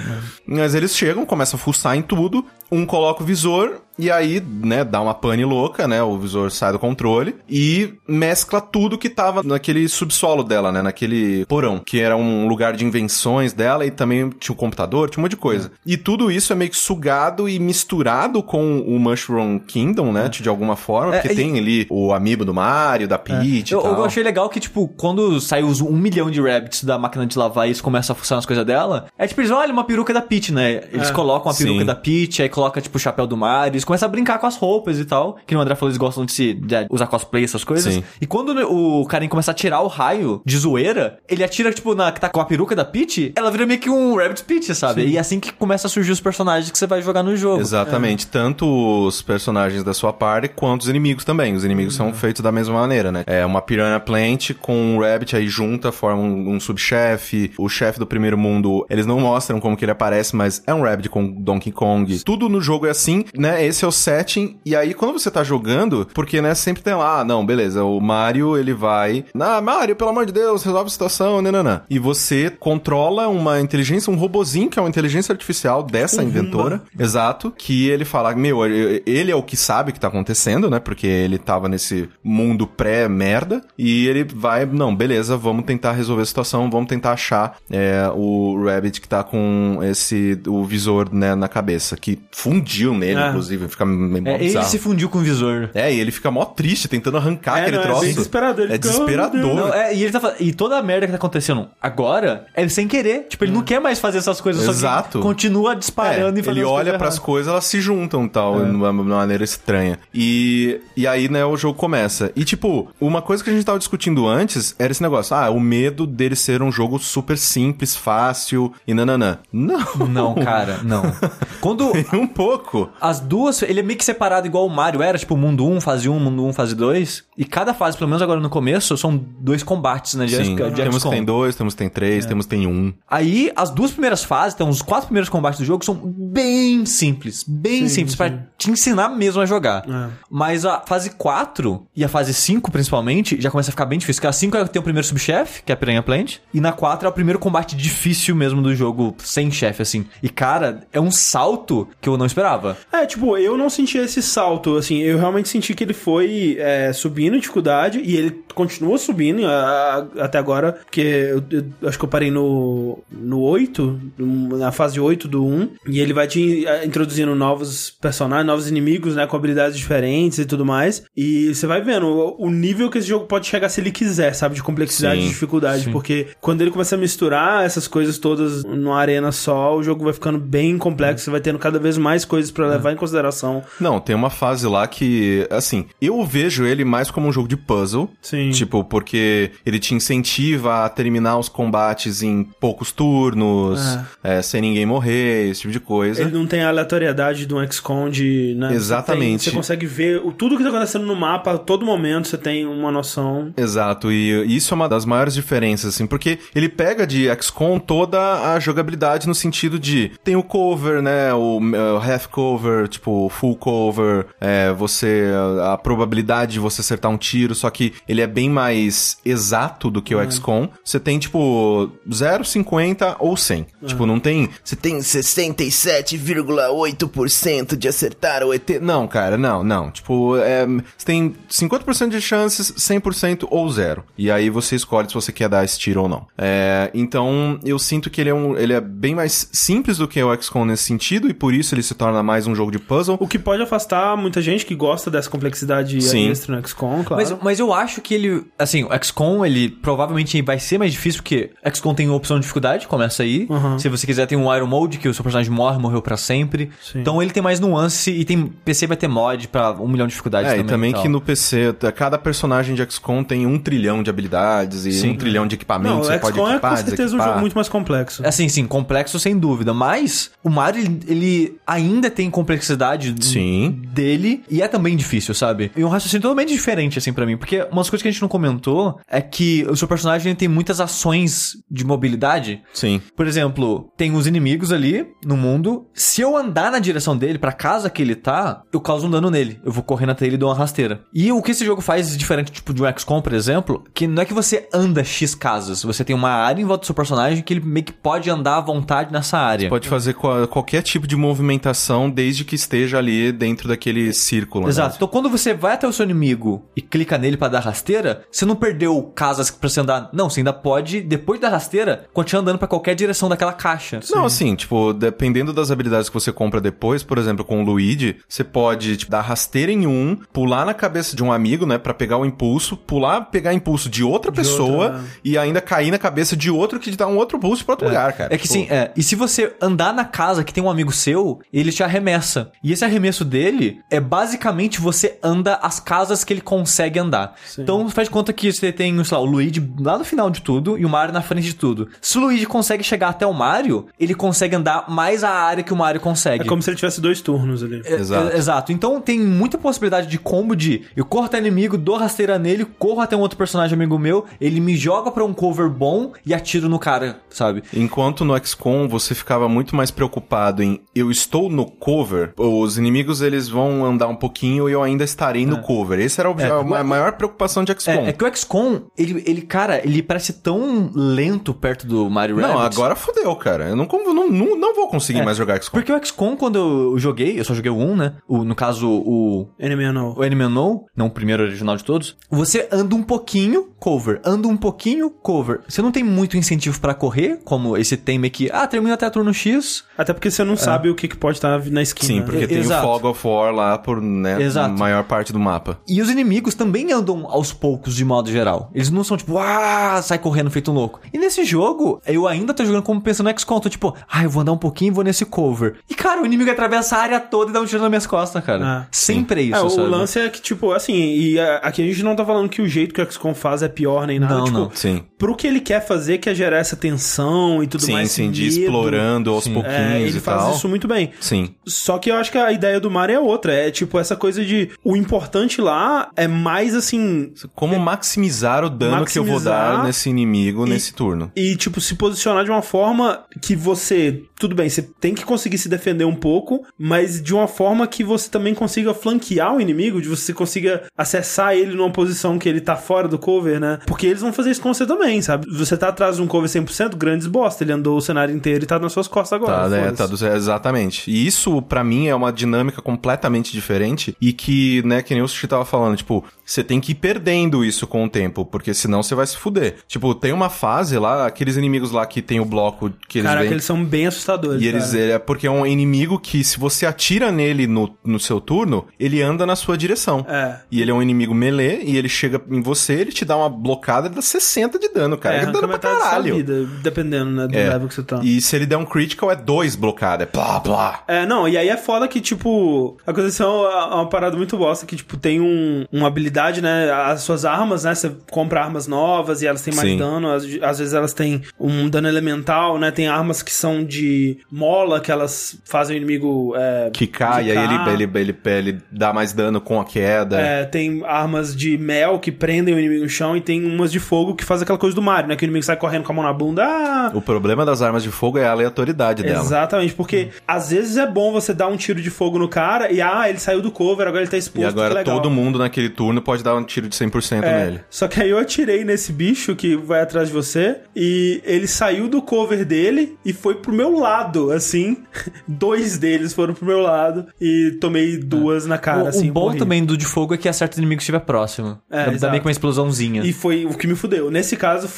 Mas 0.46 0.74
eles 0.74 0.96
chegam, 0.96 1.24
começam 1.26 1.58
a 1.58 1.60
fuçar 1.62 1.96
em 1.96 2.02
tudo. 2.02 2.44
Um 2.70 2.84
coloca 2.86 3.22
o 3.22 3.26
visor 3.26 3.80
e 3.98 4.10
aí, 4.10 4.42
né, 4.60 4.84
dá 4.84 5.00
uma 5.00 5.14
pane 5.14 5.44
louca, 5.44 5.86
né? 5.88 6.02
O 6.02 6.18
visor 6.18 6.50
sai 6.50 6.72
do 6.72 6.78
controle 6.78 7.36
e 7.48 7.94
mescla 8.08 8.60
tudo 8.60 8.98
que 8.98 9.08
tava 9.08 9.42
naquele 9.42 9.88
subsolo 9.88 10.42
dela, 10.42 10.70
né? 10.72 10.82
Naquele 10.82 11.44
porão, 11.46 11.78
que 11.84 12.00
era 12.00 12.16
um 12.16 12.46
lugar 12.48 12.74
de 12.74 12.84
invenções 12.84 13.52
dela 13.52 13.84
e 13.86 13.90
também 13.90 14.30
tinha 14.38 14.52
um 14.54 14.56
computador, 14.58 15.08
tinha 15.10 15.20
um 15.20 15.24
monte 15.24 15.30
de 15.32 15.36
coisa. 15.36 15.70
E 15.86 15.96
tudo 15.96 16.30
isso 16.30 16.52
é 16.52 16.56
meio 16.56 16.70
que 16.70 16.76
sugado 16.76 17.48
e 17.48 17.58
misturado 17.58 18.42
com 18.42 18.80
o 18.80 18.98
Mushroom 18.98 19.58
Kingdom, 19.58 20.12
né? 20.12 20.28
De 20.28 20.48
alguma 20.48 20.76
forma, 20.76 21.14
É, 21.16 21.20
porque 21.20 21.32
e- 21.34 21.36
tem 21.36 21.58
ali 21.58 21.86
o 21.90 22.12
amiibo 22.12 22.44
do 22.44 22.52
Mario, 22.54 23.06
da 23.08 23.18
Peach 23.18 23.70
e 23.70 23.74
Eu, 23.74 23.80
tal. 23.82 23.94
eu 23.98 24.04
achei 24.04 24.22
legal 24.22 24.48
que, 24.48 24.58
tipo, 24.60 24.88
quando 24.96 25.40
sai 25.40 25.62
os 25.62 25.80
um 25.80 25.92
milhão 25.96 26.30
de 26.30 26.40
rabbits 26.40 26.84
da 26.84 26.98
máquina 26.98 27.26
de 27.26 27.38
lavar 27.38 27.66
e 27.66 27.68
eles 27.68 27.80
começam 27.80 28.14
a 28.14 28.16
fuçar 28.16 28.36
nas 28.36 28.46
coisas 28.46 28.64
dela, 28.64 29.06
é 29.18 29.26
tipo, 29.26 29.40
eles 29.40 29.50
olham 29.50 29.72
uma 29.72 29.84
peruca 29.84 30.12
da 30.12 30.20
Peach, 30.22 30.52
né? 30.52 30.84
Eles 30.92 31.10
É. 31.10 31.12
colocam 31.12 31.50
a 31.50 31.54
peruca 31.54 31.80
Sim. 31.80 31.84
da 31.86 31.94
Peach, 31.94 32.42
aí 32.42 32.48
coloca, 32.48 32.80
tipo, 32.80 32.96
o 32.96 33.00
chapéu 33.00 33.26
do 33.26 33.36
Mario, 33.36 33.76
eles 33.84 33.86
começam 33.86 34.08
a 34.08 34.10
brincar 34.10 34.38
com 34.38 34.46
as 34.46 34.56
roupas 34.56 34.98
e 34.98 35.04
tal. 35.04 35.36
Que 35.46 35.54
o 35.54 35.60
André 35.60 35.74
falou, 35.74 35.90
eles 35.90 35.98
gostam 35.98 36.24
de, 36.24 36.32
se, 36.32 36.54
de 36.54 36.86
usar 36.90 37.06
cosplay, 37.06 37.44
essas 37.44 37.62
coisas. 37.62 37.94
Sim. 37.94 38.02
E 38.20 38.26
quando 38.26 38.50
o 38.68 39.04
Karen 39.06 39.28
começa 39.28 39.50
a 39.50 39.54
tirar 39.54 39.80
o 39.80 39.86
raio 39.86 40.40
de 40.44 40.56
zoeira, 40.56 41.18
ele 41.28 41.44
atira, 41.44 41.70
tipo, 41.72 41.94
na 41.94 42.10
que 42.10 42.20
tá 42.20 42.28
com 42.28 42.40
a 42.40 42.44
peruca 42.44 42.74
da 42.74 42.84
Peach, 42.84 43.32
ela 43.36 43.50
vira 43.50 43.66
meio 43.66 43.78
que 43.78 43.90
um 43.90 44.16
Rabbit 44.16 44.44
Peach, 44.44 44.74
sabe? 44.74 45.04
E 45.04 45.16
é 45.16 45.20
assim 45.20 45.38
que 45.38 45.52
começa 45.52 45.86
a 45.86 45.90
surgir 45.90 46.12
os 46.12 46.20
personagens 46.20 46.70
que 46.70 46.78
você 46.78 46.86
vai 46.86 47.02
jogar 47.02 47.22
no 47.22 47.36
jogo. 47.36 47.60
Exatamente. 47.60 48.26
Tanto 48.26 49.06
os 49.06 49.20
personagens 49.22 49.84
da 49.84 49.92
sua 49.92 50.12
party 50.12 50.48
quanto 50.48 50.82
os 50.82 50.88
inimigos 50.88 51.24
também. 51.24 51.54
Os 51.54 51.64
inimigos 51.64 51.94
são 51.94 52.12
feitos 52.14 52.42
da 52.42 52.50
mesma 52.50 52.74
maneira, 52.74 53.12
né? 53.12 53.24
É 53.26 53.44
uma 53.44 53.60
piranha 53.60 54.00
plant 54.00 54.52
com 54.60 54.74
um 54.74 55.00
rabbit 55.00 55.36
aí 55.36 55.46
junta, 55.46 55.92
forma 55.92 56.22
um, 56.22 56.54
um 56.54 56.60
subchefe. 56.60 57.52
O 57.58 57.68
chefe 57.68 57.98
do 57.98 58.06
primeiro 58.06 58.38
mundo, 58.38 58.86
eles 58.88 59.06
não 59.06 59.20
mostram 59.20 59.60
como 59.60 59.76
que 59.76 59.84
ele 59.84 59.92
aparece, 59.92 60.34
mas 60.34 60.62
é 60.66 60.72
um 60.72 60.82
rabbit 60.82 61.08
com 61.08 61.26
Donkey 61.26 61.72
Kong. 61.72 62.18
Tudo 62.24 62.48
no 62.48 62.60
jogo 62.60 62.86
é 62.86 62.90
assim, 62.90 63.24
né? 63.36 63.64
Esse 63.74 63.84
é 63.84 63.88
o 63.88 63.92
setting. 63.92 64.56
E 64.64 64.76
aí, 64.76 64.94
quando 64.94 65.18
você 65.18 65.28
tá 65.32 65.42
jogando, 65.42 66.08
porque, 66.14 66.40
né, 66.40 66.54
sempre 66.54 66.80
tem 66.80 66.94
lá, 66.94 67.20
ah, 67.20 67.24
não, 67.24 67.44
beleza, 67.44 67.82
o 67.82 68.00
Mario, 68.00 68.56
ele 68.56 68.72
vai... 68.72 69.24
Ah, 69.38 69.60
Mario, 69.60 69.96
pelo 69.96 70.10
amor 70.10 70.26
de 70.26 70.32
Deus, 70.32 70.62
resolve 70.62 70.86
a 70.86 70.90
situação, 70.90 71.42
nananã. 71.42 71.82
E 71.90 71.98
você 71.98 72.50
controla 72.50 73.26
uma 73.26 73.60
inteligência, 73.60 74.12
um 74.12 74.16
robozinho 74.16 74.70
que 74.70 74.78
é 74.78 74.82
uma 74.82 74.88
inteligência 74.88 75.32
artificial 75.32 75.82
dessa 75.82 76.22
Um 76.22 76.26
inventora. 76.26 76.82
Exato. 76.96 77.52
Que 77.58 77.88
ele 77.88 78.04
fala, 78.04 78.32
meu, 78.36 78.64
ele 78.64 79.32
é 79.32 79.34
o 79.34 79.42
que 79.42 79.56
sabe 79.56 79.90
o 79.90 79.92
que 79.92 79.98
tá 79.98 80.06
acontecendo, 80.06 80.70
né? 80.70 80.78
Porque 80.78 81.06
ele 81.08 81.36
tava 81.36 81.68
nesse 81.68 82.08
mundo 82.22 82.66
pré-merda. 82.68 83.60
E 83.76 84.06
ele 84.06 84.22
vai, 84.22 84.64
não, 84.66 84.94
beleza, 84.94 85.36
vamos 85.36 85.64
tentar 85.64 85.92
resolver 85.92 86.22
a 86.22 86.26
situação, 86.26 86.70
vamos 86.70 86.88
tentar 86.88 87.12
achar 87.12 87.56
é, 87.70 88.08
o 88.14 88.62
Rabbit 88.64 89.00
que 89.00 89.08
tá 89.08 89.24
com 89.24 89.80
esse, 89.82 90.40
o 90.46 90.62
visor, 90.64 91.12
né, 91.12 91.34
na 91.34 91.48
cabeça. 91.48 91.96
Que 91.96 92.20
fundiu 92.30 92.94
nele, 92.94 93.18
É. 93.20 93.28
inclusive. 93.30 93.63
Fica 93.68 93.84
meio 93.84 94.26
É, 94.28 94.42
ele 94.44 94.64
se 94.64 94.78
fundiu 94.78 95.08
com 95.08 95.18
o 95.18 95.20
visor. 95.22 95.70
É, 95.74 95.92
e 95.92 96.00
ele 96.00 96.10
fica 96.10 96.30
mó 96.30 96.44
triste, 96.44 96.88
tentando 96.88 97.16
arrancar 97.16 97.58
É, 97.58 97.62
aquele 97.62 97.76
não, 97.76 97.82
é 97.82 97.86
troço. 97.86 98.00
bem 98.02 98.10
desesperador. 98.14 98.64
Ele 98.64 98.72
É 98.72 98.76
"Oh, 98.76 98.78
desesperador. 98.78 99.40
Não, 99.54 99.72
é, 99.74 99.94
e 99.94 100.02
ele 100.02 100.12
tá 100.12 100.34
E 100.40 100.52
toda 100.52 100.78
a 100.78 100.82
merda 100.82 101.06
que 101.06 101.12
tá 101.12 101.16
acontecendo 101.16 101.68
agora 101.80 102.46
é 102.54 102.66
sem 102.68 102.86
querer. 102.88 103.26
Tipo, 103.28 103.44
ele 103.44 103.52
não 103.52 103.62
quer 103.62 103.80
mais 103.80 103.98
fazer 103.98 104.18
essas 104.18 104.40
coisas, 104.40 104.64
só 104.64 104.70
Exato. 104.70 105.20
continua 105.20 105.74
disparando 105.76 106.38
É, 106.38 106.40
e 106.40 106.42
fazendo 106.42 106.58
ele 106.60 106.66
as 106.66 106.72
olha 106.72 106.84
pras 106.92 107.00
erradas. 107.14 107.18
coisas, 107.18 107.50
elas 107.50 107.64
se 107.64 107.80
juntam 107.80 108.28
tal, 108.28 108.60
É. 108.60 108.64
de 108.64 108.70
uma, 108.74 108.90
uma 108.90 109.02
maneira 109.16 109.44
estranha. 109.44 109.98
E, 110.12 110.80
e 110.96 111.06
aí, 111.06 111.28
né, 111.28 111.44
o 111.44 111.56
jogo 111.56 111.78
começa. 111.78 112.30
E, 112.36 112.44
tipo, 112.44 112.88
uma 113.00 113.20
coisa 113.22 113.42
que 113.42 113.50
a 113.50 113.52
gente 113.52 113.64
tava 113.64 113.78
discutindo 113.78 114.26
antes 114.26 114.74
era 114.78 114.90
esse 114.92 115.02
negócio. 115.02 115.34
Ah, 115.36 115.50
o 115.50 115.60
medo 115.60 116.06
dele 116.06 116.36
ser 116.36 116.62
um 116.62 116.70
jogo 116.72 116.98
super 116.98 117.36
simples, 117.38 117.96
fácil 117.96 118.72
e 118.86 118.94
nananã. 118.94 119.38
Não. 119.52 119.84
Não, 120.08 120.34
cara, 120.34 120.80
não. 120.82 121.02
Quando 121.60 121.92
um 122.12 122.26
pouco. 122.26 122.90
as 123.00 123.20
duas, 123.20 123.53
ele 123.62 123.80
é 123.80 123.82
meio 123.82 123.98
que 123.98 124.04
separado 124.04 124.46
igual 124.46 124.66
o 124.66 124.70
Mario 124.70 125.02
era, 125.02 125.18
tipo, 125.18 125.36
mundo 125.36 125.66
1, 125.66 125.80
fase 125.80 126.08
1, 126.08 126.18
mundo 126.18 126.44
1, 126.46 126.52
fase 126.52 126.74
2. 126.74 127.24
E 127.36 127.44
cada 127.44 127.74
fase, 127.74 127.96
pelo 127.96 128.08
menos 128.08 128.22
agora 128.22 128.40
no 128.40 128.48
começo, 128.48 128.96
são 128.96 129.16
dois 129.16 129.62
combates, 129.62 130.14
né? 130.14 130.26
De, 130.26 130.36
Sim, 130.36 130.56
de 130.56 130.70
temos 130.72 130.94
que 130.96 131.00
XCOM. 131.00 131.10
tem 131.10 131.24
dois, 131.24 131.54
temos 131.54 131.74
que 131.74 131.78
tem 131.78 131.88
três, 131.88 132.26
temos 132.26 132.46
que 132.46 132.50
tem 132.50 132.66
um. 132.66 132.92
Aí, 133.08 133.52
as 133.56 133.70
duas 133.70 133.90
primeiras 133.90 134.24
fases, 134.24 134.54
então 134.54 134.68
os 134.68 134.82
quatro 134.82 135.06
primeiros 135.06 135.28
combates 135.28 135.58
do 135.58 135.64
jogo 135.64 135.84
são 135.84 135.94
bem 135.94 136.86
simples. 136.86 137.44
Bem 137.46 137.82
Sim, 137.82 137.88
simples, 137.88 138.12
sim. 138.12 138.16
pra 138.16 138.30
te 138.56 138.70
ensinar 138.70 139.08
mesmo 139.10 139.40
a 139.42 139.46
jogar. 139.46 139.84
É. 139.88 140.10
Mas 140.30 140.64
a 140.64 140.80
fase 140.80 141.10
4 141.10 141.86
e 141.94 142.04
a 142.04 142.08
fase 142.08 142.32
5, 142.32 142.70
principalmente, 142.70 143.40
já 143.40 143.50
começa 143.50 143.70
a 143.70 143.72
ficar 143.72 143.86
bem 143.86 143.98
difícil. 143.98 144.20
Porque 144.20 144.28
a 144.28 144.32
5 144.32 144.56
é 144.56 144.64
tem 144.66 144.80
o 144.80 144.82
primeiro 144.82 145.06
subchefe, 145.06 145.62
que 145.62 145.72
é 145.72 145.74
a 145.74 145.76
Piranha 145.76 146.02
Plant. 146.02 146.38
E 146.52 146.60
na 146.60 146.72
4 146.72 147.06
é 147.06 147.10
o 147.10 147.12
primeiro 147.12 147.38
combate 147.38 147.76
difícil 147.76 148.34
mesmo 148.34 148.62
do 148.62 148.74
jogo, 148.74 149.14
sem 149.18 149.50
chefe, 149.50 149.82
assim. 149.82 150.06
E, 150.22 150.28
cara, 150.28 150.86
é 150.92 151.00
um 151.00 151.10
salto 151.10 151.88
que 152.00 152.08
eu 152.08 152.16
não 152.16 152.26
esperava. 152.26 152.76
É, 152.92 153.06
tipo, 153.06 153.36
eu 153.44 153.56
não 153.56 153.68
senti 153.70 153.98
esse 153.98 154.22
salto, 154.22 154.76
assim, 154.76 154.98
eu 155.00 155.18
realmente 155.18 155.48
senti 155.48 155.74
que 155.74 155.84
ele 155.84 155.92
foi 155.94 156.56
é, 156.58 156.92
subindo 156.92 157.36
em 157.36 157.40
dificuldade 157.40 158.00
e 158.04 158.16
ele 158.16 158.42
continua 158.54 158.96
subindo 158.98 159.44
a- 159.46 160.08
a- 160.18 160.24
até 160.24 160.38
agora, 160.38 160.72
porque 160.84 161.00
eu, 161.00 161.42
eu 161.82 161.88
acho 161.88 161.98
que 161.98 162.04
eu 162.04 162.08
parei 162.08 162.30
no, 162.30 162.98
no 163.10 163.40
8, 163.40 164.00
na 164.18 164.70
fase 164.72 164.98
8 165.00 165.26
do 165.28 165.44
1, 165.44 165.68
e 165.88 166.00
ele 166.00 166.12
vai 166.12 166.26
te 166.26 166.66
é, 166.66 166.84
introduzindo 166.84 167.34
novos 167.34 167.90
personagens, 168.00 168.46
novos 168.46 168.68
inimigos, 168.68 169.14
né, 169.16 169.26
com 169.26 169.36
habilidades 169.36 169.76
diferentes 169.76 170.38
e 170.38 170.44
tudo 170.44 170.64
mais, 170.64 171.04
e 171.16 171.54
você 171.54 171.66
vai 171.66 171.80
vendo 171.82 172.06
o, 172.06 172.46
o 172.46 172.50
nível 172.50 172.90
que 172.90 172.98
esse 172.98 173.08
jogo 173.08 173.26
pode 173.26 173.46
chegar 173.46 173.68
se 173.68 173.80
ele 173.80 173.90
quiser, 173.90 174.34
sabe, 174.34 174.54
de 174.54 174.62
complexidade 174.62 175.20
e 175.20 175.28
dificuldade, 175.28 175.84
sim. 175.84 175.92
porque 175.92 176.28
quando 176.40 176.60
ele 176.62 176.70
começa 176.70 176.94
a 176.94 176.98
misturar 176.98 177.64
essas 177.64 177.86
coisas 177.88 178.18
todas 178.18 178.64
numa 178.64 178.96
arena 178.98 179.32
só, 179.32 179.76
o 179.76 179.82
jogo 179.82 180.04
vai 180.04 180.12
ficando 180.12 180.38
bem 180.38 180.78
complexo, 180.78 181.24
você 181.24 181.30
vai 181.30 181.40
tendo 181.40 181.58
cada 181.58 181.78
vez 181.78 181.98
mais 181.98 182.24
coisas 182.24 182.50
pra 182.50 182.68
levar 182.68 182.92
em 182.92 182.96
consideração. 182.96 183.33
Não, 183.80 184.00
tem 184.00 184.14
uma 184.14 184.30
fase 184.30 184.66
lá 184.66 184.86
que, 184.86 185.46
assim, 185.50 185.86
eu 186.00 186.24
vejo 186.24 186.64
ele 186.64 186.84
mais 186.84 187.10
como 187.10 187.28
um 187.28 187.32
jogo 187.32 187.48
de 187.48 187.56
puzzle. 187.56 188.10
Sim. 188.22 188.50
Tipo, 188.50 188.84
porque 188.84 189.50
ele 189.64 189.78
te 189.78 189.94
incentiva 189.94 190.84
a 190.84 190.88
terminar 190.88 191.38
os 191.38 191.48
combates 191.48 192.22
em 192.22 192.44
poucos 192.60 192.92
turnos, 192.92 193.80
é, 194.22 194.40
sem 194.42 194.60
ninguém 194.60 194.86
morrer, 194.86 195.48
esse 195.50 195.62
tipo 195.62 195.72
de 195.72 195.80
coisa. 195.80 196.22
Ele 196.22 196.30
não 196.30 196.46
tem 196.46 196.62
a 196.62 196.68
aleatoriedade 196.68 197.46
do 197.46 197.56
XCOM 197.72 198.08
de... 198.08 198.54
Né, 198.56 198.72
Exatamente. 198.74 199.44
Você, 199.44 199.50
tem- 199.50 199.52
você 199.52 199.56
consegue 199.56 199.86
ver 199.86 200.20
o, 200.24 200.32
tudo 200.32 200.56
que 200.56 200.62
tá 200.62 200.68
acontecendo 200.68 201.06
no 201.06 201.16
mapa 201.16 201.52
a 201.52 201.58
todo 201.58 201.84
momento, 201.84 202.28
você 202.28 202.38
tem 202.38 202.66
uma 202.66 202.90
noção. 202.90 203.52
Exato, 203.56 204.10
e 204.10 204.56
isso 204.56 204.72
é 204.72 204.76
uma 204.76 204.88
das 204.88 205.04
maiores 205.04 205.34
diferenças, 205.34 205.94
assim, 205.94 206.06
porque 206.06 206.38
ele 206.54 206.68
pega 206.68 207.06
de 207.06 207.26
XCOM 207.40 207.78
toda 207.78 208.52
a 208.54 208.60
jogabilidade 208.60 209.26
no 209.26 209.34
sentido 209.34 209.78
de 209.78 210.10
tem 210.22 210.36
o 210.36 210.42
cover, 210.42 211.02
né, 211.02 211.32
o, 211.34 211.60
eh, 211.74 212.12
half 212.12 212.26
cover, 212.28 212.88
tipo, 212.88 213.23
full 213.28 213.56
cover, 213.56 214.26
é, 214.40 214.72
você, 214.72 215.26
a, 215.62 215.76
probabilidade 215.76 216.54
de 216.54 216.60
você 216.60 216.80
acertar 216.80 217.10
um 217.10 217.18
tiro, 217.18 217.54
só 217.54 217.70
que 217.70 217.94
ele 218.08 218.20
é 218.20 218.26
bem 218.26 218.50
mais 218.50 219.18
exato 219.24 219.88
do 219.90 220.02
que 220.02 220.14
o 220.14 220.30
XCOM. 220.30 220.68
Você 220.84 221.00
tem, 221.00 221.18
tipo, 221.18 221.90
0, 222.12 222.44
50 222.44 223.16
ou 223.18 223.34
100. 223.36 223.66
Tipo, 223.86 224.06
não 224.06 224.20
tem, 224.20 224.48
você 224.62 224.76
tem 224.76 224.98
67,8% 224.98 227.76
de 227.76 227.88
acertar 227.88 228.44
o 228.44 228.54
ET. 228.54 228.80
Não, 228.80 229.06
cara, 229.06 229.36
não, 229.36 229.62
não. 229.62 229.90
Tipo, 229.90 230.38
é, 230.38 230.64
você 230.66 231.04
tem 231.04 231.36
50% 231.50 232.08
de 232.10 232.20
chances, 232.20 232.72
100% 232.72 233.46
ou 233.50 233.70
zero. 233.70 234.04
E 234.16 234.30
aí 234.30 234.48
você 234.50 234.76
escolhe 234.76 235.08
se 235.08 235.14
você 235.14 235.32
quer 235.32 235.48
dar 235.48 235.64
esse 235.64 235.76
tiro 235.78 236.02
ou 236.02 236.08
não. 236.08 236.26
É, 236.36 236.90
então, 236.94 237.58
eu 237.64 237.78
sinto 237.78 238.10
que 238.10 238.20
ele 238.20 238.30
é, 238.30 238.34
um, 238.34 238.56
ele 238.56 238.72
é 238.72 238.80
bem 238.80 239.14
mais 239.14 239.48
simples 239.52 239.98
do 239.98 240.08
que 240.08 240.20
o 240.22 240.34
XCOM 240.40 240.64
nesse 240.64 240.84
sentido, 240.84 241.28
e 241.28 241.34
por 241.34 241.54
isso 241.54 241.74
ele 241.74 241.82
se 241.82 241.94
torna 241.94 242.22
mais 242.22 242.46
um 242.46 242.54
jogo 242.54 242.70
de 242.70 242.78
puzzle. 242.78 243.13
O 243.20 243.26
que 243.28 243.38
pode 243.38 243.62
afastar 243.62 244.16
muita 244.16 244.40
gente 244.42 244.64
que 244.66 244.74
gosta 244.74 245.10
dessa 245.10 245.28
complexidade 245.30 246.00
Sim. 246.02 246.30
extra 246.30 246.56
no 246.56 246.66
XCOM, 246.66 247.02
claro. 247.04 247.22
Mas, 247.22 247.36
mas 247.42 247.58
eu 247.60 247.72
acho 247.72 248.00
que 248.00 248.14
ele. 248.14 248.44
Assim, 248.58 248.84
o 248.84 248.88
XCOM, 249.02 249.44
ele 249.44 249.68
provavelmente 249.68 250.40
vai 250.42 250.58
ser 250.58 250.78
mais 250.78 250.92
difícil, 250.92 251.22
porque 251.22 251.50
XCOM 251.72 251.94
tem 251.94 252.08
opção 252.10 252.36
de 252.36 252.42
dificuldade, 252.42 252.86
começa 252.86 253.22
aí. 253.22 253.46
Uhum. 253.48 253.78
Se 253.78 253.88
você 253.88 254.06
quiser, 254.06 254.26
tem 254.26 254.36
um 254.38 254.54
Iron 254.54 254.66
Mode, 254.66 254.98
que 254.98 255.08
o 255.08 255.14
seu 255.14 255.22
personagem 255.22 255.52
morre, 255.52 255.78
morreu 255.78 256.02
pra 256.02 256.16
sempre. 256.16 256.70
Sim. 256.82 257.00
Então 257.00 257.22
ele 257.22 257.30
tem 257.30 257.42
mais 257.42 257.60
nuance 257.60 258.10
e 258.10 258.24
tem. 258.24 258.46
PC 258.64 258.86
vai 258.86 258.96
ter 258.96 259.08
mod 259.08 259.48
pra 259.48 259.72
um 259.72 259.88
milhão 259.88 260.06
de 260.06 260.12
dificuldades 260.12 260.50
É, 260.52 260.56
também. 260.56 260.66
e 260.66 260.68
também 260.68 260.92
tal. 260.92 261.02
que 261.02 261.08
no 261.08 261.20
PC, 261.20 261.74
cada 261.94 262.18
personagem 262.18 262.74
de 262.74 262.84
XCOM 262.90 263.22
tem 263.24 263.46
um 263.46 263.58
trilhão 263.58 264.02
de 264.02 264.10
habilidades 264.10 264.84
e 264.86 264.92
Sim. 264.92 265.10
um 265.10 265.16
trilhão 265.16 265.46
de 265.46 265.54
não, 265.54 265.58
equipamentos 265.58 265.98
o 265.98 266.00
que 266.00 266.06
você 266.06 266.18
pode 266.18 266.34
XCOM 266.34 266.48
é 266.48 266.52
equipar, 266.52 266.70
com 266.70 266.76
certeza 266.88 267.16
um 267.16 267.22
jogo 267.22 267.40
muito 267.40 267.54
mais 267.54 267.68
complexo. 267.68 268.26
Assim, 268.26 268.48
sim, 268.48 268.66
complexo 268.66 269.18
sem 269.18 269.38
dúvida. 269.38 269.72
Mas 269.74 270.30
o 270.42 270.50
Mario, 270.50 270.82
ele, 270.82 271.00
ele 271.06 271.58
ainda 271.66 272.10
tem 272.10 272.30
complexidade 272.30 272.93
Sim. 273.20 273.82
dele 273.92 274.42
e 274.50 274.62
é 274.62 274.68
também 274.68 274.96
difícil, 274.96 275.34
sabe? 275.34 275.70
E 275.76 275.84
um 275.84 275.88
raciocínio 275.88 276.22
totalmente 276.22 276.52
diferente, 276.52 276.98
assim, 276.98 277.12
pra 277.12 277.26
mim. 277.26 277.36
Porque 277.36 277.66
umas 277.70 277.88
coisas 277.90 278.02
que 278.02 278.08
a 278.08 278.10
gente 278.10 278.22
não 278.22 278.28
comentou 278.28 278.98
é 279.08 279.20
que 279.20 279.64
o 279.68 279.76
seu 279.76 279.88
personagem 279.88 280.34
tem 280.34 280.48
muitas 280.48 280.80
ações 280.80 281.52
de 281.70 281.84
mobilidade. 281.84 282.62
Sim. 282.72 283.00
Por 283.16 283.26
exemplo, 283.26 283.90
tem 283.96 284.14
os 284.14 284.26
inimigos 284.26 284.72
ali 284.72 285.06
no 285.24 285.36
mundo. 285.36 285.86
Se 285.94 286.20
eu 286.20 286.36
andar 286.36 286.70
na 286.72 286.78
direção 286.78 287.16
dele, 287.16 287.38
pra 287.38 287.52
casa 287.52 287.88
que 287.90 288.02
ele 288.02 288.14
tá, 288.14 288.62
eu 288.72 288.80
causo 288.80 289.06
um 289.06 289.10
dano 289.10 289.30
nele. 289.30 289.60
Eu 289.64 289.72
vou 289.72 289.82
correndo 289.82 290.10
até 290.10 290.26
ele 290.26 290.34
e 290.34 290.38
dou 290.38 290.48
uma 290.48 290.54
rasteira. 290.56 291.02
E 291.12 291.30
o 291.32 291.42
que 291.42 291.50
esse 291.52 291.64
jogo 291.64 291.80
faz 291.80 292.16
diferente, 292.16 292.52
tipo, 292.52 292.72
de 292.74 292.82
um 292.82 292.86
XCOM, 292.98 293.20
por 293.20 293.32
exemplo, 293.32 293.84
que 293.94 294.06
não 294.06 294.22
é 294.22 294.24
que 294.24 294.34
você 294.34 294.68
anda 294.72 295.02
X 295.04 295.34
casas. 295.34 295.82
Você 295.82 296.04
tem 296.04 296.14
uma 296.14 296.30
área 296.30 296.60
em 296.62 296.64
volta 296.64 296.82
do 296.82 296.86
seu 296.86 296.94
personagem 296.94 297.42
que 297.42 297.52
ele 297.54 297.64
meio 297.64 297.84
que 297.84 297.92
pode 297.92 298.30
andar 298.30 298.56
à 298.56 298.60
vontade 298.60 299.12
nessa 299.12 299.38
área. 299.38 299.68
Pode 299.68 299.88
fazer 299.88 300.14
qual- 300.14 300.46
qualquer 300.48 300.82
tipo 300.82 301.06
de 301.06 301.16
movimentação 301.16 302.10
desde 302.10 302.44
que 302.44 302.54
esteja 302.54 302.83
ali 302.92 303.32
dentro 303.32 303.68
daquele 303.68 304.12
círculo. 304.12 304.64
né? 304.64 304.70
Exato. 304.70 304.96
Então 304.96 305.08
quando 305.08 305.28
você 305.30 305.54
vai 305.54 305.74
até 305.74 305.86
o 305.86 305.92
seu 305.92 306.04
inimigo 306.04 306.64
e 306.76 306.80
clica 306.82 307.16
nele 307.16 307.36
pra 307.36 307.48
dar 307.48 307.60
rasteira, 307.60 308.22
você 308.30 308.44
não 308.44 308.56
perdeu 308.56 309.02
casas 309.14 309.50
pra 309.50 309.68
você 309.68 309.80
andar. 309.80 310.10
Não, 310.12 310.28
você 310.28 310.40
ainda 310.40 310.52
pode, 310.52 311.00
depois 311.00 311.40
da 311.40 311.48
rasteira, 311.48 312.06
continuar 312.12 312.42
andando 312.42 312.58
pra 312.58 312.68
qualquer 312.68 312.94
direção 312.94 313.28
daquela 313.28 313.52
caixa. 313.52 314.00
Não, 314.10 314.24
assim, 314.26 314.54
tipo, 314.54 314.92
dependendo 314.92 315.52
das 315.52 315.70
habilidades 315.70 316.08
que 316.08 316.14
você 316.14 316.32
compra 316.32 316.60
depois, 316.60 317.02
por 317.02 317.18
exemplo, 317.18 317.44
com 317.44 317.62
o 317.62 317.64
Luigi, 317.64 318.16
você 318.28 318.42
pode, 318.44 318.96
tipo, 318.96 319.10
dar 319.10 319.20
rasteira 319.20 319.70
em 319.72 319.86
um, 319.86 320.16
pular 320.32 320.64
na 320.66 320.74
cabeça 320.74 321.14
de 321.16 321.22
um 321.22 321.32
amigo, 321.32 321.66
né, 321.66 321.78
Pra 321.78 321.92
pegar 321.94 322.16
o 322.18 322.24
impulso, 322.24 322.76
pular, 322.76 323.20
pegar 323.22 323.52
impulso 323.52 323.88
de 323.88 324.02
outra 324.02 324.32
pessoa 324.32 324.84
outra, 324.86 324.98
né? 324.98 325.04
e 325.24 325.36
ainda 325.38 325.60
cair 325.60 325.90
na 325.90 325.98
cabeça 325.98 326.36
de 326.36 326.50
outro 326.50 326.78
que 326.80 326.90
te 326.90 326.96
dá 326.96 327.06
um 327.06 327.16
outro 327.16 327.38
pulso 327.38 327.64
pra 327.64 327.72
outro 327.74 327.86
lugar, 327.88 328.12
cara. 328.12 328.34
É 328.34 328.38
que 328.38 328.44
Tipo, 328.44 328.54
sim, 328.54 328.66
é. 328.70 328.90
E 328.96 329.02
se 329.02 329.14
você 329.14 329.54
andar 329.60 329.92
na 329.92 330.04
casa 330.04 330.42
que 330.44 330.52
tem 330.52 330.62
um 330.62 330.70
amigo 330.70 330.92
seu, 330.92 331.40
ele 331.52 331.70
te 331.72 331.82
arremessa. 331.82 332.50
E 332.62 332.72
esse 332.74 332.84
arremesso 332.84 333.24
dele 333.24 333.80
é 333.90 333.98
basicamente 333.98 334.80
você 334.80 335.18
anda 335.22 335.54
as 335.62 335.80
casas 335.80 336.22
que 336.24 336.32
ele 336.32 336.40
consegue 336.40 336.98
andar. 336.98 337.34
Então 337.58 337.88
faz 337.88 338.08
de 338.08 338.12
conta 338.12 338.32
que 338.32 338.52
você 338.52 338.72
tem, 338.72 339.02
sei 339.02 339.16
lá, 339.16 339.22
o 339.22 339.26
Luigi 339.26 339.66
lá 339.80 339.98
no 339.98 340.04
final 340.04 340.30
de 340.30 340.42
tudo 340.42 340.78
e 340.78 340.84
o 340.84 340.88
Mario 340.88 341.14
na 341.14 341.22
frente 341.22 341.46
de 341.46 341.54
tudo. 341.54 341.88
Se 342.00 342.18
o 342.18 342.20
Luigi 342.20 342.46
consegue 342.46 342.84
chegar 342.84 343.08
até 343.08 343.26
o 343.26 343.32
Mario, 343.32 343.86
ele 343.98 344.14
consegue 344.14 344.56
andar 344.56 344.90
mais 344.90 345.24
a 345.24 345.30
área 345.30 345.64
que 345.64 345.72
o 345.72 345.76
Mario 345.76 346.00
consegue. 346.00 346.44
É 346.44 346.46
como 346.46 346.62
se 346.62 346.70
ele 346.70 346.76
tivesse 346.76 347.00
dois 347.00 347.20
turnos 347.20 347.62
ali. 347.62 347.82
É, 347.84 347.94
Exato. 347.94 348.28
é, 348.28 348.36
exato. 348.36 348.72
Então 348.72 349.00
tem 349.00 349.18
muita 349.18 349.56
possibilidade 349.56 350.06
de 350.06 350.18
combo 350.18 350.54
de 350.54 350.82
eu 350.96 351.04
corro 351.04 351.26
até 351.26 351.38
inimigo, 351.38 351.78
dou 351.78 351.96
rasteira 351.96 352.38
nele, 352.38 352.64
corro 352.64 353.00
até 353.00 353.16
um 353.16 353.20
outro 353.20 353.38
personagem 353.38 353.74
amigo 353.74 353.98
meu, 353.98 354.24
ele 354.40 354.60
me 354.60 354.76
joga 354.76 355.10
pra 355.10 355.24
um 355.24 355.32
cover 355.32 355.68
bom 355.68 356.12
e 356.26 356.34
atiro 356.34 356.68
no 356.68 356.78
cara, 356.78 357.20
sabe? 357.30 357.62
Enquanto 357.72 358.24
no 358.24 358.36
XCOM 358.36 358.88
você 358.88 359.14
ficava 359.14 359.48
muito 359.48 359.74
mais 359.74 359.90
preocupado 359.90 360.62
em 360.62 360.80
eu 360.94 361.10
estou 361.10 361.48
no 361.48 361.66
cover, 361.66 362.32
os 362.64 362.78
inimigos 362.78 363.20
eles 363.22 363.48
vão 363.48 363.84
andar 363.84 364.08
um 364.08 364.16
pouquinho 364.16 364.68
e 364.68 364.72
eu 364.72 364.82
ainda 364.82 365.04
estarei 365.04 365.46
no 365.46 365.60
cover. 365.62 365.98
Esse 366.00 366.20
era 366.20 366.30
o- 366.30 366.40
É. 366.40 366.48
a 366.80 366.84
maior 366.84 367.12
preocupação 367.12 367.62
de 367.64 367.72
XCOM. 367.72 367.92
É, 368.06 368.08
é 368.08 368.12
que 368.12 368.24
o 368.24 368.34
XCOM, 368.36 368.80
ele, 368.98 369.22
ele, 369.26 369.42
cara, 369.42 369.80
ele 369.84 370.02
parece 370.02 370.32
tão 370.34 370.90
lento 370.94 371.52
perto 371.54 371.86
do 371.86 372.08
Mario 372.10 372.36
Não, 372.36 372.58
agora 372.58 372.96
fodeu, 372.96 373.34
cara. 373.36 373.68
Eu 373.68 373.76
não, 373.76 373.86
não, 373.86 374.28
não, 374.30 374.56
não 374.56 374.74
vou 374.74 374.88
conseguir 374.88 375.20
É, 375.20 375.24
mais 375.24 375.36
jogar 375.36 375.60
XCOM. 375.62 375.72
Porque 375.78 375.92
o 375.92 376.04
XCOM, 376.04 376.36
quando 376.36 376.58
eu 376.58 376.98
joguei, 376.98 377.38
eu 377.38 377.44
só 377.44 377.54
joguei 377.54 377.70
o 377.70 377.76
1, 377.76 377.96
né? 377.96 378.14
O, 378.26 378.44
no 378.44 378.54
caso, 378.54 378.88
o, 378.88 379.48
Enemy 379.58 379.84
Unknown. 379.86 380.14
o 380.16 380.24
Enemy 380.24 380.44
Unknown, 380.44 380.84
não 380.96 381.06
o 381.06 381.10
primeiro 381.10 381.42
original 381.42 381.76
de 381.76 381.84
todos. 381.84 382.16
Você 382.30 382.68
anda 382.72 382.94
um 382.94 383.02
pouquinho, 383.02 383.68
cover. 383.84 384.18
Anda 384.24 384.48
um 384.48 384.56
pouquinho, 384.56 385.10
cover. 385.10 385.60
Você 385.68 385.82
não 385.82 385.92
tem 385.92 386.02
muito 386.02 386.38
incentivo 386.38 386.80
pra 386.80 386.94
correr, 386.94 387.40
como 387.44 387.76
esse 387.76 387.98
tem 387.98 388.18
meio 388.18 388.32
que, 388.32 388.48
ah, 388.50 388.66
termina 388.66 388.94
até 388.94 389.10
turno 389.10 389.34
X. 389.34 389.84
Até 389.98 390.14
porque 390.14 390.30
você 390.30 390.42
não 390.42 390.56
sabe 390.56 390.88
o 390.88 390.94
que, 390.94 391.06
que 391.06 391.16
pode 391.18 391.36
estar 391.36 391.62
na 391.70 391.82
esquina. 391.82 392.06
Sim, 392.06 392.22
porque 392.22 392.46
tem 392.46 392.58
Exato. 392.58 392.86
o 392.86 392.92
Fog 392.92 393.06
of 393.08 393.26
War 393.26 393.52
lá 393.54 393.76
por, 393.76 394.00
né, 394.00 394.40
Exato. 394.40 394.70
a 394.74 394.78
maior 394.78 395.04
parte 395.04 395.34
do 395.34 395.38
mapa. 395.38 395.78
E 395.86 396.00
os 396.00 396.08
inimigos 396.08 396.54
também 396.54 396.92
andam 396.92 397.26
aos 397.28 397.52
poucos, 397.52 397.94
de 397.94 398.06
modo 398.06 398.30
geral. 398.30 398.70
Eles 398.74 398.88
não 398.88 399.04
são 399.04 399.18
tipo, 399.18 399.36
ah, 399.36 400.00
sai 400.02 400.18
correndo 400.18 400.50
feito 400.50 400.70
um 400.70 400.74
louco. 400.74 401.00
E 401.12 401.18
nesse 401.18 401.44
jogo, 401.44 402.00
eu 402.06 402.26
ainda 402.26 402.54
tô 402.54 402.64
jogando 402.64 402.82
como 402.84 403.02
pensando 403.02 403.30
no 403.30 403.38
XCOM. 403.38 403.60
Tô 403.60 403.68
tipo, 403.68 403.94
ah, 404.10 404.24
eu 404.24 404.30
vou 404.30 404.40
andar 404.40 404.52
um 404.52 404.56
pouquinho 404.58 404.92
e 404.92 404.94
vou 404.94 405.04
nesse 405.04 405.26
cover. 405.26 405.76
E 405.90 405.94
cara, 405.94 406.22
o 406.22 406.26
inimigo 406.26 406.50
atravessa 406.50 406.96
a 406.96 407.00
área 407.00 407.20
toda 407.20 407.50
e 407.50 407.52
dá 407.52 407.60
um 407.60 407.66
tiro 407.66 407.82
nas 407.82 407.90
minhas 407.90 408.06
costas, 408.06 408.42
cara. 408.42 408.64
Ah, 408.64 408.86
Sempre 408.90 409.42
é 409.42 409.44
isso, 409.44 409.56
É, 409.56 409.62
o 409.62 409.68
sabe? 409.68 409.88
lance 409.88 410.18
é 410.18 410.28
que, 410.30 410.40
tipo, 410.40 410.72
assim, 410.72 410.94
e 410.94 411.38
a- 411.38 411.56
aqui 411.58 411.82
a 411.82 411.86
gente 411.86 412.02
não 412.02 412.16
tá 412.16 412.24
falando 412.24 412.48
que 412.48 412.62
o 412.62 412.66
jeito 412.68 412.94
que 412.94 413.02
o 413.02 413.10
XCOM 413.12 413.34
faz 413.34 413.62
é 413.62 413.73
pior 413.74 414.06
nem 414.06 414.18
nada. 414.18 414.34
Não, 414.34 414.44
tipo, 414.44 414.58
não. 414.58 414.70
Sim. 414.74 415.02
pro 415.18 415.34
que 415.34 415.46
ele 415.46 415.60
quer 415.60 415.84
fazer, 415.86 416.18
que 416.18 416.28
é 416.30 416.34
gerar 416.34 416.58
essa 416.58 416.76
tensão 416.76 417.62
e 417.62 417.66
tudo 417.66 417.82
Sim, 417.84 417.92
mais. 417.92 418.10
sim, 418.10 418.30
de 418.30 418.42
medo, 418.44 418.58
explorando 418.60 419.30
aos 419.30 419.46
pouquinhos 419.48 419.76
É, 419.78 420.00
ele 420.02 420.18
e 420.18 420.20
faz 420.20 420.42
tal. 420.42 420.54
isso 420.54 420.68
muito 420.68 420.86
bem. 420.88 421.10
Sim. 421.20 421.54
Só 421.66 421.98
que 421.98 422.10
eu 422.10 422.14
acho 422.16 422.30
que 422.30 422.38
a 422.38 422.52
ideia 422.52 422.78
do 422.80 422.90
Mario 422.90 423.16
é 423.16 423.20
outra. 423.20 423.52
É 423.52 423.70
tipo 423.70 423.98
essa 423.98 424.14
coisa 424.16 424.44
de. 424.44 424.70
O 424.84 424.96
importante 424.96 425.60
lá 425.60 426.10
é 426.16 426.26
mais 426.28 426.74
assim. 426.74 427.32
Como 427.54 427.78
maximizar 427.78 428.64
o 428.64 428.70
dano 428.70 429.04
que 429.06 429.18
eu 429.18 429.24
vou 429.24 429.40
dar 429.40 429.50
Maximizar 429.54 429.86
nesse 429.86 430.10
inimigo 430.10 430.66
e- 430.66 430.70
nesse 430.70 430.92
turno. 430.94 431.30
E, 431.34 431.56
tipo, 431.56 431.80
se 431.80 431.94
posicionar 431.94 432.44
de 432.44 432.50
uma 432.50 432.62
forma 432.62 433.24
que 433.42 433.56
você. 433.56 434.22
Tudo 434.38 434.54
bem, 434.54 434.68
você 434.68 434.82
tem 434.82 435.14
que 435.14 435.24
conseguir 435.24 435.56
se 435.58 435.68
defender 435.68 436.04
um 436.04 436.14
pouco, 436.14 436.64
mas 436.78 437.22
de 437.22 437.32
uma 437.34 437.48
forma 437.48 437.86
que 437.86 438.04
você 438.04 438.28
também 438.28 438.54
consiga 438.54 438.92
flanquear 438.92 439.54
o 439.56 439.60
inimigo, 439.60 440.02
de 440.02 440.08
você 440.08 440.32
consiga 440.34 440.82
acessar 440.98 441.54
ele 441.54 441.74
numa 441.74 441.90
posição 441.90 442.38
que 442.38 442.48
ele 442.48 442.60
tá 442.60 442.76
fora 442.76 443.08
do 443.08 443.18
cover, 443.18 443.58
né? 443.58 443.63
Porque 443.86 444.06
eles 444.06 444.20
vão 444.20 444.32
fazer 444.32 444.50
isso 444.50 444.60
com 444.60 444.72
você 444.72 444.86
também, 444.86 445.20
sabe? 445.22 445.46
Você 445.50 445.76
tá 445.76 445.88
atrás 445.88 446.16
de 446.16 446.22
um 446.22 446.26
cover 446.26 446.48
100%, 446.48 446.96
grandes 446.96 447.26
bosta. 447.26 447.64
Ele 447.64 447.72
andou 447.72 447.96
o 447.96 448.00
cenário 448.00 448.34
inteiro 448.34 448.64
e 448.64 448.66
tá 448.66 448.78
nas 448.78 448.92
suas 448.92 449.08
costas 449.08 449.32
agora. 449.40 449.62
Tá, 449.62 449.68
né, 449.68 449.92
tá 449.92 450.06
do- 450.06 450.14
exatamente. 450.26 451.10
E 451.10 451.26
isso, 451.26 451.60
pra 451.62 451.82
mim, 451.82 452.08
é 452.08 452.14
uma 452.14 452.32
dinâmica 452.32 452.80
completamente 452.82 453.52
diferente 453.52 454.16
e 454.20 454.32
que, 454.32 454.82
né, 454.84 455.02
que 455.02 455.14
nem 455.14 455.22
o 455.22 455.28
Sushi 455.28 455.46
tava 455.46 455.64
falando, 455.64 455.96
tipo, 455.96 456.24
você 456.44 456.62
tem 456.62 456.80
que 456.80 456.92
ir 456.92 456.96
perdendo 456.96 457.64
isso 457.64 457.86
com 457.86 458.04
o 458.04 458.08
tempo, 458.08 458.44
porque 458.44 458.74
senão 458.74 459.02
você 459.02 459.14
vai 459.14 459.26
se 459.26 459.36
fuder. 459.36 459.76
Tipo, 459.88 460.14
tem 460.14 460.32
uma 460.32 460.48
fase 460.50 460.98
lá, 460.98 461.26
aqueles 461.26 461.56
inimigos 461.56 461.90
lá 461.90 462.04
que 462.06 462.20
tem 462.22 462.40
o 462.40 462.44
bloco 462.44 462.90
que 463.08 463.18
eles 463.18 463.28
Caraca, 463.28 463.44
vêm... 463.44 463.52
eles 463.52 463.64
são 463.64 463.82
bem 463.84 464.06
assustadores. 464.06 464.62
E 464.62 464.66
eles, 464.66 464.92
ele 464.94 465.12
é 465.12 465.18
porque 465.18 465.46
é 465.46 465.50
um 465.50 465.66
inimigo 465.66 466.18
que, 466.18 466.44
se 466.44 466.58
você 466.58 466.86
atira 466.86 467.30
nele 467.32 467.66
no, 467.66 467.96
no 468.04 468.18
seu 468.20 468.40
turno, 468.40 468.86
ele 468.98 469.22
anda 469.22 469.46
na 469.46 469.56
sua 469.56 469.76
direção. 469.76 470.24
É. 470.28 470.56
E 470.70 470.82
ele 470.82 470.90
é 470.90 470.94
um 470.94 471.02
inimigo 471.02 471.34
melee, 471.34 471.80
e 471.84 471.96
ele 471.96 472.08
chega 472.08 472.40
em 472.50 472.60
você, 472.60 472.94
ele 472.94 473.12
te 473.12 473.24
dá 473.24 473.36
uma 473.36 473.48
blocada, 473.54 474.08
ele 474.08 474.14
dá 474.14 474.22
60 474.22 474.78
de 474.78 474.88
dano, 474.88 475.16
cara. 475.16 475.34
É, 475.36 475.38
É, 475.38 475.42
arranca 475.42 475.60
dano 475.60 475.68
pra 475.68 475.78
caralho. 475.78 476.36
vida, 476.36 476.64
dependendo 476.82 477.30
né, 477.30 477.46
do 477.46 477.56
É. 477.56 477.68
level 477.70 477.88
que 477.88 477.94
você 477.94 478.02
tá. 478.02 478.20
E 478.22 478.40
se 478.40 478.54
ele 478.56 478.66
der 478.66 478.76
um 478.76 478.84
critical, 478.84 479.30
é 479.30 479.36
dois 479.36 479.74
blocadas. 479.76 480.26
É 480.26 480.30
blá, 480.30 480.60
blá. 480.60 481.02
É, 481.08 481.26
não, 481.26 481.48
e 481.48 481.56
aí 481.56 481.68
é 481.68 481.76
foda 481.76 482.06
que, 482.08 482.20
tipo, 482.20 482.96
a 483.06 483.12
coisa 483.12 483.42
é 483.42 483.46
uma, 483.46 483.94
uma 483.96 484.08
parada 484.08 484.36
muito 484.36 484.56
bosta, 484.56 484.86
que, 484.86 484.96
tipo, 484.96 485.16
tem 485.16 485.40
um, 485.40 485.84
uma 485.92 486.06
habilidade, 486.08 486.60
né? 486.60 486.90
As 486.90 487.22
suas 487.22 487.44
armas, 487.44 487.84
né? 487.84 487.94
Você 487.94 488.10
compra 488.30 488.62
armas 488.62 488.86
novas 488.86 489.42
e 489.42 489.46
elas 489.46 489.62
têm 489.62 489.74
mais 489.74 489.88
Sim. 489.88 489.98
dano, 489.98 490.30
às, 490.32 490.44
às 490.62 490.78
vezes 490.78 490.94
elas 490.94 491.12
têm 491.12 491.42
um 491.58 491.88
dano 491.88 492.08
elemental, 492.08 492.78
né? 492.78 492.90
Tem 492.90 493.06
armas 493.08 493.42
que 493.42 493.52
são 493.52 493.84
de 493.84 494.38
mola, 494.50 495.00
que 495.00 495.10
elas 495.12 495.58
fazem 495.64 495.96
o 495.96 495.98
inimigo. 495.98 496.54
É, 496.56 496.90
Que 496.92 497.06
cai, 497.06 497.50
aí 497.50 497.58
ele, 497.58 498.02
ele, 498.04 498.18
ele, 498.20 498.36
ele 498.44 498.78
dá 498.90 499.12
mais 499.12 499.32
dano 499.32 499.60
com 499.60 499.80
a 499.80 499.84
queda. 499.84 500.40
É, 500.40 500.64
tem 500.64 501.02
armas 501.04 501.54
de 501.54 501.76
mel 501.78 502.18
que 502.18 502.30
prendem 502.32 502.74
o 502.74 502.78
inimigo 502.78 503.02
no 503.04 503.08
chão 503.08 503.33
e 503.36 503.40
tem 503.40 503.64
umas 503.64 503.90
de 503.92 503.98
fogo 504.00 504.34
que 504.34 504.44
faz 504.44 504.62
aquela 504.62 504.78
coisa 504.78 504.94
do 504.94 505.02
Mario, 505.02 505.28
né? 505.28 505.36
Que 505.36 505.44
o 505.44 505.46
inimigo 505.46 505.64
sai 505.64 505.76
correndo 505.76 506.04
com 506.04 506.12
a 506.12 506.14
mão 506.14 506.24
na 506.24 506.32
bunda. 506.32 506.64
Ah, 506.64 507.10
O 507.14 507.20
problema 507.20 507.64
das 507.64 507.82
armas 507.82 508.02
de 508.02 508.10
fogo 508.10 508.38
é 508.38 508.44
a 508.46 508.50
aleatoriedade 508.52 509.22
dela. 509.22 509.40
Exatamente, 509.44 509.94
porque 509.94 510.28
às 510.46 510.70
vezes 510.70 510.96
é 510.96 511.06
bom 511.06 511.32
você 511.32 511.52
dar 511.54 511.68
um 511.68 511.76
tiro 511.76 512.00
de 512.00 512.10
fogo 512.10 512.38
no 512.38 512.48
cara 512.48 512.90
e 512.92 513.00
ah, 513.00 513.28
ele 513.28 513.38
saiu 513.38 513.60
do 513.62 513.70
cover, 513.70 514.06
agora 514.06 514.22
ele 514.22 514.30
tá 514.30 514.36
exposto. 514.36 514.62
E 514.64 514.66
agora 514.66 514.90
que 514.90 514.94
legal. 514.98 515.16
todo 515.16 515.30
mundo 515.30 515.58
naquele 515.58 515.88
turno 515.90 516.20
pode 516.22 516.42
dar 516.42 516.54
um 516.54 516.64
tiro 516.64 516.88
de 516.88 516.96
100% 516.96 517.42
É, 517.42 517.64
nele. 517.66 517.80
Só 517.90 518.08
que 518.08 518.20
aí 518.20 518.30
eu 518.30 518.38
atirei 518.38 518.84
nesse 518.84 519.12
bicho 519.12 519.54
que 519.56 519.76
vai 519.76 520.00
atrás 520.02 520.28
de 520.28 520.34
você 520.34 520.78
e 520.94 521.40
ele 521.44 521.66
saiu 521.66 522.08
do 522.08 522.20
cover 522.22 522.64
dele 522.64 523.16
e 523.24 523.32
foi 523.32 523.54
pro 523.56 523.72
meu 523.72 523.98
lado, 523.98 524.50
assim. 524.50 524.98
Dois 525.46 525.98
deles 525.98 526.32
foram 526.32 526.54
pro 526.54 526.64
meu 526.66 526.80
lado 526.80 527.26
e 527.40 527.76
tomei 527.80 528.16
duas 528.16 528.66
na 528.66 528.78
cara, 528.78 529.04
o, 529.04 529.08
assim. 529.08 529.30
o 529.30 529.32
bom 529.32 529.46
morri. 529.46 529.58
também 529.58 529.84
do 529.84 529.96
de 529.96 530.06
fogo 530.06 530.34
é 530.34 530.36
que 530.38 530.48
acerta 530.48 530.76
o 530.76 530.80
inimigo 530.80 530.98
que 530.98 531.02
estiver 531.02 531.20
próximo. 531.20 531.78
É, 531.90 531.96
Dá- 531.98 532.04
Dá 532.06 532.12
exato. 532.12 532.30
meio 532.30 532.42
que 532.42 532.46
uma 532.48 532.52
explosãozinha. 532.52 533.23
E 533.24 533.32
foi 533.32 533.64
o 533.66 533.74
que 533.74 533.86
me 533.86 533.94
fudeu. 533.94 534.30
Nesse 534.30 534.56
caso, 534.56 534.88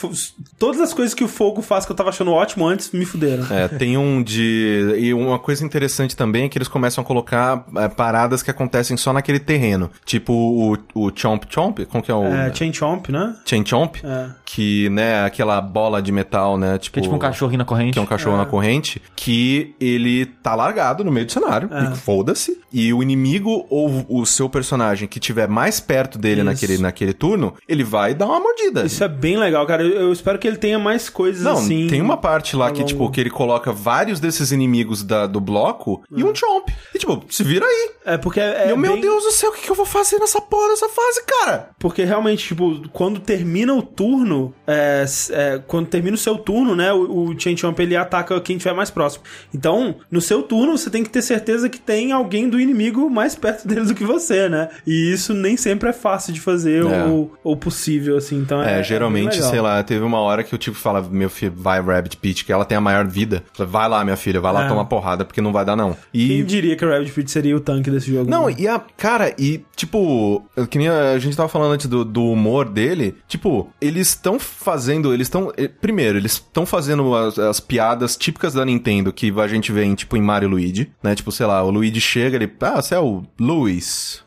todas 0.58 0.80
as 0.80 0.92
coisas 0.92 1.14
que 1.14 1.24
o 1.24 1.28
fogo 1.28 1.62
faz 1.62 1.84
que 1.84 1.92
eu 1.92 1.96
tava 1.96 2.10
achando 2.10 2.32
ótimo 2.32 2.66
antes 2.66 2.90
me 2.90 3.04
fuderam. 3.04 3.46
É, 3.50 3.68
tem 3.68 3.96
um 3.96 4.22
de. 4.22 4.94
E 4.98 5.14
uma 5.14 5.38
coisa 5.38 5.64
interessante 5.64 6.16
também 6.16 6.44
é 6.44 6.48
que 6.48 6.58
eles 6.58 6.68
começam 6.68 7.02
a 7.02 7.06
colocar 7.06 7.66
é, 7.76 7.88
paradas 7.88 8.42
que 8.42 8.50
acontecem 8.50 8.96
só 8.96 9.12
naquele 9.12 9.38
terreno. 9.38 9.90
Tipo 10.04 10.32
o, 10.32 10.76
o 10.94 11.12
Chomp 11.14 11.44
Chomp, 11.48 11.84
como 11.86 12.02
que 12.02 12.10
é 12.10 12.14
o. 12.14 12.24
É, 12.24 12.52
Chain 12.54 12.72
Chomp, 12.72 13.10
né? 13.10 13.36
Chain 13.44 13.64
Chomp? 13.64 13.96
É. 14.04 14.30
Que, 14.48 14.88
né, 14.90 15.24
aquela 15.24 15.60
bola 15.60 16.00
de 16.00 16.12
metal, 16.12 16.56
né? 16.56 16.78
Tipo, 16.78 16.94
Que 16.94 17.00
é 17.00 17.02
tipo 17.02 17.14
um 17.16 17.18
cachorrinho 17.18 17.58
na 17.58 17.64
corrente. 17.64 17.92
Que 17.94 17.98
é 17.98 18.02
um 18.02 18.06
cachorro 18.06 18.36
na 18.36 18.46
corrente, 18.46 19.02
que 19.16 19.74
ele 19.80 20.24
tá 20.24 20.54
largado 20.54 21.02
no 21.02 21.10
meio 21.10 21.26
do 21.26 21.32
cenário. 21.32 21.68
É. 21.72 21.92
E 21.92 21.96
foda-se. 21.96 22.56
E 22.72 22.92
o 22.94 23.02
inimigo 23.02 23.66
ou 23.68 24.06
o 24.08 24.24
seu 24.24 24.48
personagem 24.48 25.08
que 25.08 25.18
tiver 25.18 25.48
mais 25.48 25.80
perto 25.80 26.16
dele 26.16 26.42
Isso. 26.42 26.44
naquele, 26.44 26.78
naquele 26.78 27.12
turno, 27.12 27.54
ele 27.68 27.82
vai 27.82 28.14
dar 28.14 28.26
uma 28.26 28.38
mordida. 28.38 28.84
Isso 28.86 29.02
é 29.02 29.08
bem 29.08 29.36
legal, 29.36 29.66
cara. 29.66 29.82
Eu, 29.82 30.02
eu 30.02 30.12
espero 30.12 30.38
que 30.38 30.46
ele 30.46 30.56
tenha 30.58 30.78
mais 30.78 31.08
coisas 31.08 31.42
Não, 31.42 31.54
assim. 31.54 31.88
tem 31.88 32.00
uma 32.00 32.16
parte 32.16 32.54
lá 32.54 32.70
que, 32.70 32.78
longo. 32.78 32.88
tipo, 32.88 33.10
que 33.10 33.20
ele 33.20 33.30
coloca 33.30 33.72
vários 33.72 34.20
desses 34.20 34.52
inimigos 34.52 35.02
da, 35.02 35.26
do 35.26 35.40
bloco 35.40 36.02
e 36.14 36.22
um 36.22 36.32
chomp. 36.34 36.68
E, 36.94 36.98
tipo, 36.98 37.24
se 37.28 37.42
vira 37.42 37.66
aí. 37.66 37.90
É 38.04 38.16
porque 38.16 38.38
é. 38.38 38.68
e 38.68 38.70
eu, 38.70 38.76
meu 38.76 38.92
bem- 38.92 39.00
Deus 39.02 39.24
do 39.24 39.32
céu, 39.32 39.50
o 39.50 39.52
que, 39.52 39.62
que 39.62 39.70
eu 39.70 39.74
vou 39.74 39.86
fazer 39.86 40.18
nessa 40.20 40.40
porra 40.40 40.68
dessa 40.68 40.88
fase, 40.88 41.24
cara? 41.26 41.70
Porque 41.80 42.04
realmente, 42.04 42.46
tipo, 42.46 42.88
quando 42.92 43.18
termina 43.18 43.74
o 43.74 43.82
turno, 43.82 44.35
é, 44.66 45.02
s- 45.02 45.32
é, 45.34 45.60
quando 45.66 45.86
termina 45.88 46.14
o 46.14 46.18
seu 46.18 46.36
turno, 46.36 46.74
né, 46.76 46.92
o, 46.92 47.28
o 47.30 47.40
Chain 47.40 47.56
Chomp 47.56 47.78
ele 47.80 47.96
ataca 47.96 48.40
quem 48.40 48.56
estiver 48.56 48.74
mais 48.74 48.90
próximo. 48.90 49.24
Então, 49.54 49.96
no 50.10 50.20
seu 50.20 50.42
turno, 50.42 50.76
você 50.76 50.90
tem 50.90 51.02
que 51.02 51.10
ter 51.10 51.22
certeza 51.22 51.68
que 51.68 51.78
tem 51.80 52.12
alguém 52.12 52.48
do 52.48 52.60
inimigo 52.60 53.08
mais 53.10 53.34
perto 53.34 53.66
dele 53.68 53.86
do 53.86 53.94
que 53.94 54.04
você, 54.04 54.48
né? 54.48 54.68
E 54.86 55.12
isso 55.12 55.32
nem 55.34 55.56
sempre 55.56 55.88
é 55.88 55.92
fácil 55.92 56.32
de 56.32 56.40
fazer 56.40 56.84
É. 56.84 57.04
ou, 57.04 57.32
ou 57.42 57.56
possível, 57.56 58.16
assim. 58.16 58.36
Então, 58.38 58.62
é, 58.62 58.80
É, 58.80 58.82
geralmente, 58.82 59.42
sei 59.42 59.60
lá, 59.60 59.82
teve 59.82 60.04
uma 60.04 60.18
hora 60.20 60.42
que 60.44 60.54
eu 60.54 60.58
tive 60.58 60.76
que 60.76 60.82
falar, 60.82 61.02
meu 61.02 61.30
filho, 61.30 61.52
vai 61.56 61.80
Rabbit 61.80 62.16
Peach, 62.16 62.44
que 62.44 62.52
ela 62.52 62.64
tem 62.64 62.76
a 62.76 62.80
maior 62.80 63.06
vida. 63.06 63.42
Vai 63.58 63.88
lá, 63.88 64.04
minha 64.04 64.16
filha, 64.16 64.40
vai 64.40 64.52
lá 64.52 64.64
É. 64.64 64.68
tomar 64.68 64.84
porrada, 64.86 65.24
porque 65.24 65.40
não 65.40 65.52
vai 65.52 65.64
dar 65.64 65.76
não. 65.76 65.96
Quem 66.12 66.40
E 66.40 66.42
diria 66.42 66.76
que 66.76 66.84
o 66.84 66.88
Rabbit 66.90 67.12
Pit 67.12 67.30
seria 67.30 67.56
o 67.56 67.60
tanque 67.60 67.90
desse 67.90 68.10
jogo? 68.12 68.30
Não, 68.30 68.46
né? 68.48 68.54
e 68.58 68.68
a. 68.68 68.80
Cara, 68.96 69.34
e 69.38 69.62
tipo, 69.74 70.44
que 70.70 70.78
nem 70.78 70.88
a, 70.88 71.12
a 71.12 71.18
gente 71.18 71.36
tava 71.36 71.48
falando 71.48 71.72
antes 71.72 71.86
do, 71.86 72.04
do 72.04 72.24
humor 72.30 72.68
dele. 72.68 73.14
Tipo, 73.28 73.68
eles 73.80 74.14
estão 74.26 74.38
fazendo. 74.40 75.14
Eles 75.14 75.26
estão. 75.26 75.52
Primeiro, 75.80 76.18
eles 76.18 76.32
estão 76.32 76.66
fazendo 76.66 77.14
as, 77.14 77.38
as 77.38 77.60
piadas 77.60 78.16
típicas 78.16 78.54
da 78.54 78.64
Nintendo 78.64 79.12
que 79.12 79.32
a 79.38 79.46
gente 79.46 79.70
vê 79.70 79.84
em, 79.84 79.94
tipo, 79.94 80.16
em 80.16 80.20
Mario 80.22 80.48
e 80.48 80.50
Luigi, 80.50 80.90
né? 81.02 81.14
Tipo, 81.14 81.30
sei 81.30 81.46
lá, 81.46 81.62
o 81.62 81.70
Luigi 81.70 82.00
chega, 82.00 82.36
ele. 82.36 82.50
Ah, 82.60 82.82
você 82.82 82.94
é 82.94 82.98
o 83.00 83.22
Luiz. 83.38 84.22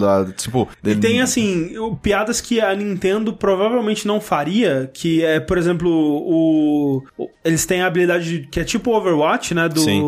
Lá, 0.00 0.24
tipo. 0.36 0.68
E 0.82 0.94
tem, 0.96 1.20
assim, 1.20 1.76
o- 1.78 1.96
piadas 1.96 2.40
que 2.40 2.60
a 2.60 2.74
Nintendo 2.74 3.32
provavelmente 3.32 4.06
não 4.06 4.20
faria, 4.20 4.90
que 4.92 5.22
é, 5.24 5.38
por 5.40 5.58
exemplo, 5.58 5.88
o... 5.90 7.02
o- 7.16 7.28
eles 7.44 7.66
têm 7.66 7.82
a 7.82 7.86
habilidade 7.86 8.40
de- 8.40 8.46
que 8.48 8.60
é 8.60 8.64
tipo 8.64 8.90
Overwatch, 8.92 9.54
né, 9.54 9.68
do 9.68 9.80
Sim. 9.80 10.00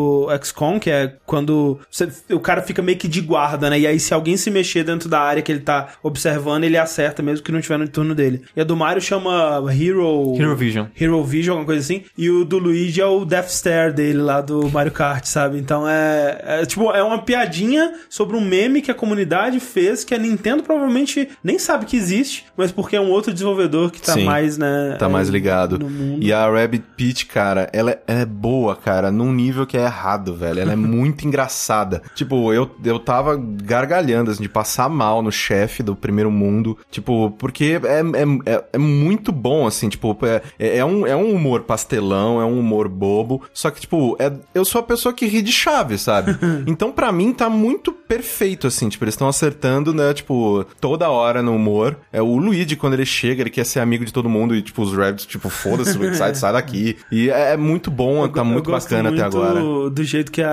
Hero 10.39 10.57
Vision. 10.57 10.87
Hero 10.99 11.23
Vision, 11.25 11.55
alguma 11.55 11.66
coisa 11.66 11.81
assim. 11.81 12.03
E 12.16 12.31
o 12.31 12.45
do 12.45 12.59
Luigi 12.59 13.01
é 13.01 13.07
o 13.07 13.25
Death 13.25 13.49
Stare 13.51 13.93
dele 13.93 14.18
lá 14.21 14.41
do 14.41 14.68
Mario 14.71 14.93
Kart, 14.93 15.25
sabe? 15.25 15.59
Então 15.59 15.89
é, 15.89 16.41
é 16.45 16.66
tipo, 16.66 16.91
é 16.93 17.03
uma 17.03 17.18
piadinha 17.23 17.93
sobre 18.09 18.37
um 18.37 18.41
meme 18.41 18.83
que 18.83 18.91
a 18.91 18.95
comunidade 18.95 19.61
fez 19.61 20.05
que 20.05 20.14
a 20.14 20.18
Nintendo 20.18 20.62
provavelmente 20.62 21.29
nem 21.43 21.59
sabe 21.59 21.87
que 21.87 21.97
existe, 21.97 22.45
mas 22.57 22.71
porque 22.73 22.97
é 22.97 23.01
um 23.01 23.11
outro 23.11 23.33
desenvolvedor 23.33 23.91
que 23.91 24.01
tá 24.01 24.14
Sim, 24.14 24.25
mais, 24.25 24.57
né? 24.59 24.97
Tá 24.99 25.09
mais 25.09 25.29
é, 25.29 25.33
ligado. 25.33 25.79
no 25.79 25.89
mundo. 25.89 26.23
E 26.23 26.33
a 26.33 26.49
Rabbit 26.49 26.85
Peach, 26.97 27.27
cara, 27.27 27.68
ela, 27.73 27.91
é- 27.93 28.01
ela 28.07 28.21
é 28.21 28.27
boa, 28.27 28.77
cara, 28.77 29.11
num 29.11 29.33
nível 29.33 29.66
que 29.66 29.77
é 29.77 29.85
errado, 29.85 30.35
velho. 30.35 30.61
Ela 30.61 30.73
é 30.73 30.77
muito 30.77 31.27
engraçada. 31.27 32.03
Tipo, 32.14 32.53
eu, 32.53 32.71
eu 32.85 32.99
tava 32.99 33.37
gargalhando, 33.37 34.31
assim, 34.31 34.43
de 34.43 34.49
passar 34.49 34.89
mal 34.89 35.23
no 35.23 35.31
chefe 35.33 35.83
do 35.83 35.95
primeiro 35.97 36.31
mundo. 36.31 36.77
Tipo, 36.91 37.31
porque 37.33 37.81
é, 37.85 38.01
é, 38.01 38.55
é, 38.55 38.60
é 38.73 38.79
muito 38.79 39.33
bom, 39.33 39.67
assim, 39.67 39.89
tipo, 39.89 40.17
é, 40.23 40.43
é, 40.79 40.85
um, 40.85 41.07
é 41.07 41.15
um 41.17 41.33
humor 41.35 41.63
pastelão, 41.63 42.41
é 42.41 42.45
um 42.45 42.59
humor 42.59 42.89
bobo. 42.89 43.43
Só 43.53 43.71
que, 43.71 43.81
tipo, 43.81 44.17
é, 44.19 44.33
eu 44.55 44.65
sou 44.65 44.81
a 44.81 44.83
pessoa 44.85 45.13
que 45.15 45.27
ri 45.27 45.43
de 45.43 45.53
chave, 45.53 45.99
sabe? 45.99 46.37
então, 46.67 46.93
pra 46.93 47.11
mim, 47.13 47.33
tá 47.33 47.49
muito 47.49 47.93
perfeito, 47.93 48.67
assim, 48.67 48.89
tipo, 48.89 49.05
eles 49.05 49.15
estão 49.15 49.29
acertando, 49.29 49.93
né, 49.95 50.13
tipo, 50.13 50.65
toda 50.81 51.09
hora 51.11 51.43
no 51.43 51.55
humor. 51.55 51.97
É 52.13 52.21
o 52.21 52.37
Luigi, 52.37 52.77
quando 52.77 52.95
ele 52.95 53.07
chega, 53.07 53.43
ele 53.43 53.51
quer 53.51 53.65
ser 53.65 53.81
amigo 53.81 54.05
de 54.05 54.13
todo 54.13 54.29
mundo 54.29 54.55
e, 54.55 54.63
tipo, 54.63 54.83
os 54.83 54.95
Rabbits, 54.95 55.27
tipo, 55.27 55.49
foda-se, 55.49 55.99
sai, 56.17 56.35
sai 56.35 56.53
daqui. 56.53 56.97
E 57.11 57.31
é, 57.31 57.53
é 57.53 57.57
muito 57.57 57.91
bom, 57.91 58.27
tá 58.29 58.41
Eu 58.41 58.45
muito 58.45 58.71
gosto 58.71 58.89
bacana 58.89 59.11
até 59.11 59.23
muito 59.23 59.37
agora. 59.37 59.91
do 59.91 60.05
jeito 60.05 60.31
que 60.33 60.43
a, 60.43 60.51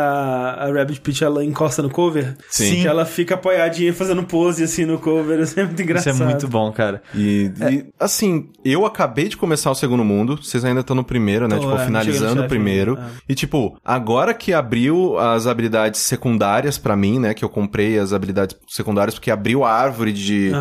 a 0.59 0.71
Rabbit 0.71 1.01
Peach 1.01 1.23
ela 1.23 1.43
encosta 1.43 1.81
no 1.81 1.89
cover. 1.89 2.35
Sim. 2.49 2.81
Que 2.81 2.87
ela 2.87 3.05
fica 3.05 3.35
apoiadinha 3.35 3.93
fazendo 3.93 4.23
pose 4.23 4.63
assim 4.63 4.85
no 4.85 4.97
cover. 4.99 5.39
Isso 5.41 5.59
é 5.59 5.63
muito 5.63 5.73
Isso 5.75 5.83
engraçado. 5.83 6.21
é 6.23 6.25
muito 6.25 6.47
bom, 6.47 6.71
cara. 6.71 7.01
E, 7.15 7.51
É. 7.59 7.71
e, 7.71 7.85
assim, 7.99 8.49
eu 8.63 8.85
acabei 8.85 9.27
de 9.27 9.37
começar 9.37 9.71
o 9.71 9.75
segundo 9.75 10.03
mundo, 10.03 10.37
vocês 10.41 10.63
ainda 10.65 10.81
estão 10.81 10.95
no 10.95 11.03
primeiro, 11.03 11.47
né? 11.47 11.57
Tipo, 11.57 11.73
é, 11.75 11.85
finalizando 11.85 12.41
o 12.43 12.47
primeiro. 12.47 12.97
é. 12.99 13.03
E, 13.29 13.35
tipo, 13.35 13.77
agora 13.83 14.33
que 14.33 14.53
abriu 14.53 15.17
as 15.17 15.47
habilidades 15.47 16.01
secundárias 16.01 16.77
pra 16.77 16.95
mim, 16.95 17.19
né? 17.19 17.33
Que 17.33 17.43
eu 17.43 17.49
comprei 17.49 17.97
as 17.99 18.13
habilidades 18.13 18.55
secundárias, 18.67 19.15
porque 19.15 19.31
abriu 19.31 19.63
a 19.63 19.71
árvore 19.71 20.11
de, 20.13 20.51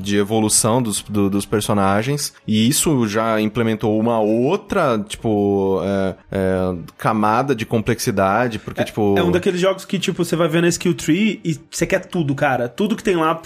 de 0.00 0.16
evolução 0.16 0.82
dos, 0.82 1.02
do- 1.02 1.28
dos 1.30 1.46
personagens. 1.46 2.32
E 2.46 2.68
isso 2.68 3.06
já 3.06 3.40
implementou 3.40 3.98
uma 3.98 4.18
outra, 4.20 4.98
tipo, 5.06 5.80
é, 5.84 6.14
é, 6.30 6.74
camada 6.98 7.54
de 7.54 7.64
complexidade, 7.66 8.58
porque, 8.58 8.84
tipo. 8.84 9.14
É 9.18 9.22
um 9.22 9.30
daqueles 9.30 9.60
jogos 9.60 9.84
que, 9.84 9.98
tipo, 9.98 10.24
você 10.24 10.36
vai 10.36 10.48
vendo 10.48 10.64
a 10.64 10.68
skill 10.68 10.94
tree 10.94 11.40
e 11.44 11.56
você 11.70 11.86
quer 11.86 12.04
tudo, 12.06 12.34
cara. 12.34 12.68
Tudo 12.68 12.96
que 12.96 13.02
tem 13.02 13.16
lá. 13.16 13.40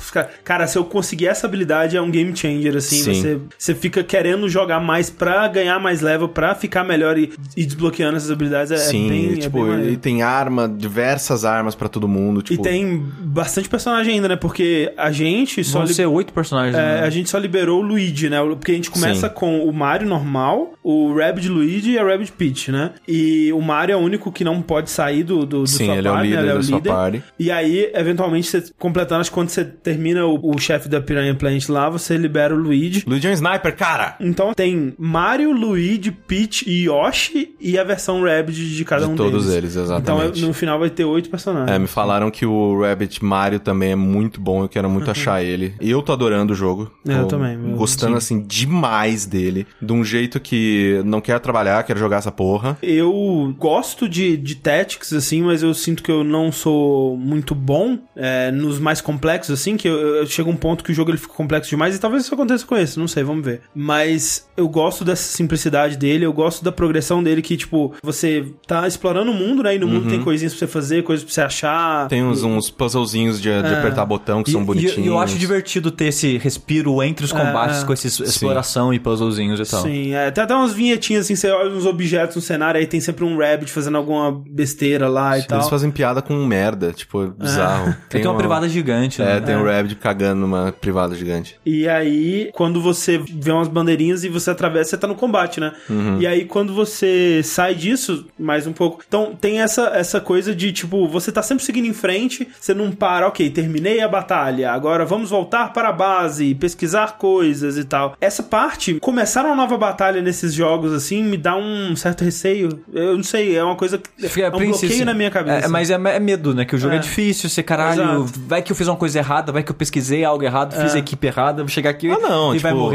Cara, 0.45 0.66
se 0.66 0.78
eu 0.78 0.84
conseguir 0.84 1.26
essa 1.26 1.47
habilidade, 1.47 1.97
é 1.97 2.01
um 2.03 2.11
game 2.11 2.34
changer, 2.37 2.76
assim. 2.76 2.97
Sim. 3.03 3.14
Você, 3.14 3.25
você 3.58 3.74
fica 3.74 4.02
querendo 4.04 4.48
jogar 4.48 4.80
mais 4.80 5.10
pra 5.10 5.46
ganhar 5.48 5.78
mais 5.78 6.00
level, 6.00 6.28
pra 6.28 6.54
ficar 6.54 6.84
melhor 6.84 7.18
e, 7.18 7.32
e 7.56 7.64
desbloqueando 7.64 8.16
essas 8.16 8.30
habilidades. 8.30 8.70
É, 8.72 8.76
Sim, 8.76 9.06
é 9.06 9.08
bem. 9.10 9.24
e, 9.24 9.32
é 9.32 9.36
tipo, 9.36 9.58
bem 9.60 9.70
maneiro. 9.70 9.92
e 9.92 9.96
tem 9.96 10.22
arma, 10.22 10.68
diversas 10.68 11.44
armas 11.44 11.74
pra 11.74 11.88
todo 11.88 12.06
mundo. 12.08 12.40
E 12.40 12.42
Tipo, 12.42 12.62
tem 12.62 13.02
bastante 13.20 13.68
personagem 13.68 14.14
ainda, 14.14 14.28
né? 14.28 14.36
Porque 14.36 14.92
a 14.96 15.10
gente 15.10 15.62
só. 15.64 15.78
Vão 15.78 15.86
li- 15.88 15.94
ser 15.94 16.06
oito 16.06 16.32
personagens. 16.32 16.74
É, 16.76 17.00
né? 17.00 17.06
a 17.06 17.10
gente 17.10 17.28
só 17.28 17.38
liberou 17.38 17.80
o 17.80 17.82
Luigi, 17.82 18.28
né? 18.30 18.38
Porque 18.42 18.72
a 18.72 18.74
gente 18.74 18.90
começa 18.90 19.28
Sim. 19.28 19.34
com 19.34 19.60
o 19.66 19.72
Mario 19.72 20.08
normal, 20.08 20.74
o 20.82 21.14
Rabbid 21.14 21.48
Luigi 21.48 21.92
e 21.92 21.98
a 21.98 22.04
Rabbid 22.04 22.32
Peach, 22.32 22.70
né? 22.70 22.92
E 23.06 23.52
o 23.52 23.60
Mario 23.60 23.92
é 23.94 23.96
o 23.96 24.00
único 24.00 24.30
que 24.32 24.44
não 24.44 24.60
pode 24.62 24.90
sair 24.90 25.22
do, 25.24 25.40
do, 25.40 25.60
do 25.62 25.66
Sim, 25.66 25.86
sua 25.86 25.96
ele 25.96 26.08
é 26.08 26.10
o 26.10 26.14
party, 26.14 26.28
né? 26.30 26.36
líder 26.36 26.42
Ele 26.42 26.50
é 26.50 26.54
o 26.54 26.56
da 26.58 26.62
sua 26.62 26.76
líder. 26.76 26.88
party. 26.90 27.22
E 27.38 27.50
aí, 27.50 27.90
eventualmente, 27.94 28.46
você 28.48 28.64
completando, 28.78 29.20
acho 29.20 29.30
que 29.30 29.34
quando 29.34 29.48
você 29.48 29.64
termina 29.64 30.24
o, 30.26 30.54
o 30.54 30.58
chefe 30.58 30.88
da 30.88 31.00
Piranha 31.00 31.34
Plant 31.34 31.68
lá, 31.68 31.88
você 31.88 32.16
libera 32.16 32.54
o 32.54 32.58
Luigi. 32.58 33.04
Luigi 33.06 33.15
é 33.24 33.30
um 33.30 33.32
sniper, 33.32 33.76
cara! 33.76 34.16
Então 34.20 34.52
tem 34.52 34.94
Mario, 34.98 35.52
Luigi, 35.52 36.10
Peach 36.10 36.68
e 36.68 36.84
Yoshi 36.86 37.54
e 37.60 37.78
a 37.78 37.84
versão 37.84 38.22
Rabbid 38.22 38.76
de 38.76 38.84
cada 38.84 39.06
De 39.06 39.12
um 39.12 39.16
todos 39.16 39.46
deles. 39.46 39.76
eles, 39.76 39.90
Então 39.90 40.16
exatamente. 40.18 40.42
no 40.42 40.52
final 40.52 40.78
vai 40.78 40.90
ter 40.90 41.04
oito 41.04 41.30
personagens. 41.30 41.70
É, 41.70 41.78
me 41.78 41.86
falaram 41.86 42.30
que 42.30 42.44
o 42.44 42.80
Rabbit 42.82 43.24
Mario 43.24 43.60
também 43.60 43.92
é 43.92 43.96
muito 43.96 44.40
bom, 44.40 44.62
eu 44.62 44.68
quero 44.68 44.88
muito 44.90 45.10
achar 45.10 45.42
ele. 45.42 45.74
Eu 45.80 46.02
tô 46.02 46.12
adorando 46.12 46.52
o 46.52 46.56
jogo. 46.56 46.90
Uhum. 47.06 47.12
Eu 47.12 47.22
Tô 47.22 47.28
também, 47.28 47.56
Gostando, 47.76 48.16
assim, 48.16 48.40
demais 48.42 49.26
dele. 49.26 49.66
De 49.80 49.92
um 49.92 50.04
jeito 50.04 50.38
que 50.40 51.00
não 51.04 51.20
quero 51.20 51.40
trabalhar, 51.40 51.82
quero 51.84 51.98
jogar 51.98 52.18
essa 52.18 52.32
porra. 52.32 52.76
Eu 52.82 53.54
gosto 53.58 54.08
de, 54.08 54.36
de 54.36 54.56
Tactics, 54.56 55.12
assim, 55.12 55.42
mas 55.42 55.62
eu 55.62 55.72
sinto 55.74 56.02
que 56.02 56.10
eu 56.10 56.22
não 56.24 56.50
sou 56.52 57.16
muito 57.16 57.54
bom 57.54 57.98
é, 58.14 58.50
nos 58.50 58.78
mais 58.78 59.00
complexos, 59.00 59.58
assim, 59.60 59.76
que 59.76 59.88
eu, 59.88 59.96
eu 60.16 60.26
chego 60.26 60.50
a 60.50 60.52
um 60.52 60.56
ponto 60.56 60.82
que 60.84 60.92
o 60.92 60.94
jogo 60.94 61.10
ele 61.10 61.18
fica 61.18 61.32
complexo 61.34 61.70
demais 61.70 61.94
e 61.94 61.98
talvez 62.00 62.24
isso 62.24 62.34
aconteça 62.34 62.64
com 62.66 62.76
esse, 62.76 62.98
não 62.98 63.05
sei, 63.09 63.22
vamos 63.22 63.44
ver. 63.44 63.61
Mas 63.74 64.48
eu 64.57 64.68
gosto 64.68 65.04
dessa 65.04 65.22
simplicidade 65.36 65.96
dele, 65.96 66.24
eu 66.24 66.32
gosto 66.32 66.64
da 66.64 66.72
progressão 66.72 67.22
dele, 67.22 67.42
que, 67.42 67.57
tipo, 67.57 67.94
você 68.02 68.44
tá 68.66 68.86
explorando 68.86 69.30
o 69.30 69.34
mundo, 69.34 69.62
né? 69.62 69.74
E 69.74 69.78
no 69.78 69.86
mundo 69.86 70.09
tem 70.09 70.22
coisinhas 70.22 70.52
pra 70.54 70.61
você 70.61 70.66
fazer, 70.66 71.02
coisas 71.02 71.24
pra 71.24 71.32
você 71.34 71.40
achar. 71.40 72.02
Uhum. 72.04 72.09
Tem 72.09 72.24
uns, 72.24 72.42
uns 72.42 72.70
puzzlezinhos 72.70 73.40
de, 73.40 73.48
de 73.62 73.74
apertar 73.74 74.04
botão 74.07 74.42
que 74.42 74.50
E- 74.50 74.52
são 74.52 74.64
bonitinhos. 74.64 74.96
E 74.98 75.07
eu 75.07 75.18
acho 75.18 75.36
divertido 75.38 75.90
ter 75.90 76.07
esse 76.07 76.38
respiro 76.38 77.02
entre 77.02 77.24
os 77.24 77.32
combates 77.32 77.82
é. 77.82 77.86
com 77.86 77.92
essa 77.92 78.07
exploração 78.07 78.92
e 78.92 78.98
puzzlezinhos 78.98 79.61
e 79.61 79.70
tal. 79.70 79.82
Sim, 79.82 80.14
é, 80.14 80.30
tem 80.30 80.44
até 80.44 80.54
umas 80.54 80.72
vinhetinhas 80.72 81.24
assim, 81.24 81.36
você 81.36 81.50
olha 81.50 81.70
uns 81.70 81.86
objetos 81.86 82.36
no 82.36 82.42
cenário, 82.42 82.78
aí 82.80 82.86
tem 82.86 83.00
sempre 83.00 83.24
um 83.24 83.38
rabbit 83.38 83.70
fazendo 83.70 83.96
alguma 83.96 84.32
besteira 84.48 85.09
lá 85.09 85.38
e 85.38 85.42
tal. 85.42 85.59
Eles 85.59 85.68
fazem 85.70 85.90
piada 85.90 86.22
com 86.22 86.34
merda, 86.44 86.92
tipo, 86.92 87.24
é 87.24 87.26
bizarro. 87.28 87.94
Tem, 88.09 88.24
uma, 88.26 88.36
privada 88.36 88.68
gigante, 88.68 89.20
É, 89.20 89.24
né? 89.34 89.40
tem 89.40 89.57
um 89.57 89.64
Rabbit 89.64 89.94
cagando 89.96 90.40
numa 90.40 90.72
privada 90.72 91.14
gigante. 91.14 91.57
E 91.64 91.88
aí, 91.88 92.50
quando 92.54 92.80
você 92.80 92.95
vê 93.18 93.51
umas 93.53 93.68
bandeirinhas 93.68 94.24
e 94.24 94.28
você 94.28 94.51
atravessa, 94.51 94.90
você 94.90 94.97
tá 94.97 95.07
no 95.07 95.14
combate, 95.14 95.61
né? 95.61 95.72
Uhum. 95.90 96.18
E 96.20 96.26
aí, 96.26 96.44
quando 96.44 96.72
você 96.74 97.40
sai 97.44 97.74
disso, 97.74 98.26
mais 98.38 98.66
um 98.66 98.72
pouco. 98.72 99.03
Então, 99.07 99.36
tem 99.40 99.61
essa, 99.61 99.88
essa 99.94 100.20
coisa 100.20 100.55
de, 100.55 100.72
tipo, 100.72 101.07
você 101.09 101.30
tá 101.32 101.42
sempre 101.42 101.64
seguindo 101.64 101.86
em 101.86 101.92
frente, 101.92 102.47
você 102.61 102.72
não 102.74 102.90
para, 102.90 103.26
ok, 103.26 103.51
terminei 103.51 104.01
a 104.01 104.09
batalha, 104.09 104.72
agora 104.72 105.05
vamos 105.05 105.30
voltar 105.30 105.72
para 105.72 105.88
a 105.88 105.92
base, 105.92 106.55
pesquisar 106.55 107.16
coisas 107.18 107.76
e 107.76 107.84
tal. 107.84 108.16
Essa 108.20 108.42
parte, 108.42 108.94
começar 109.01 109.44
uma 109.44 109.55
nova 109.57 109.76
batalha 109.76 110.20
nesses 110.22 110.55
jogos, 110.55 110.92
assim, 110.92 111.22
me 111.22 111.36
dá 111.36 111.57
um 111.57 111.94
certo 111.97 112.24
receio. 112.24 112.68
Eu 112.92 113.16
não 113.16 113.22
sei, 113.24 113.57
é 113.57 113.62
uma 113.62 113.76
coisa 113.76 113.99
que. 113.99 114.28
Fica- 114.28 114.47
É 114.47 114.49
um 114.49 114.53
princípio, 114.53 114.88
bloqueio 114.88 115.05
na 115.07 115.14
minha 115.14 115.30
cabeça. 115.30 115.66
É, 115.66 115.68
mas 115.68 115.90
é, 115.90 115.94
é 115.94 116.20
medo, 116.20 116.55
né? 116.55 116.64
Que 116.64 116.74
o 116.74 116.78
jogo 116.78 116.94
é, 116.94 116.99
É. 116.99 117.01
difícil, 117.01 117.49
você, 117.51 117.62
caralho, 117.62 118.03
Exato. 118.03 118.32
vai 118.47 118.62
que 118.62 118.70
eu 118.72 118.76
fiz 118.76 118.86
uma 118.88 118.97
coisa 118.97 119.18
errada, 119.18 119.53
vai 119.53 119.62
que 119.62 119.70
eu 119.70 119.74
pesquisei 119.74 120.24
algo 120.24 120.44
errado, 120.44 120.74
fiz 120.80 120.94
a 120.94 120.99
equipe 120.99 121.26
errada, 121.26 121.62
vou 121.62 121.68
chegar 121.68 121.90
aqui 121.90 122.11
Ah, 122.11 122.18
não, 122.18 122.53
e 122.55 122.59
tipo, 122.59 122.62
vai 122.68 122.72
morrer. 122.74 122.86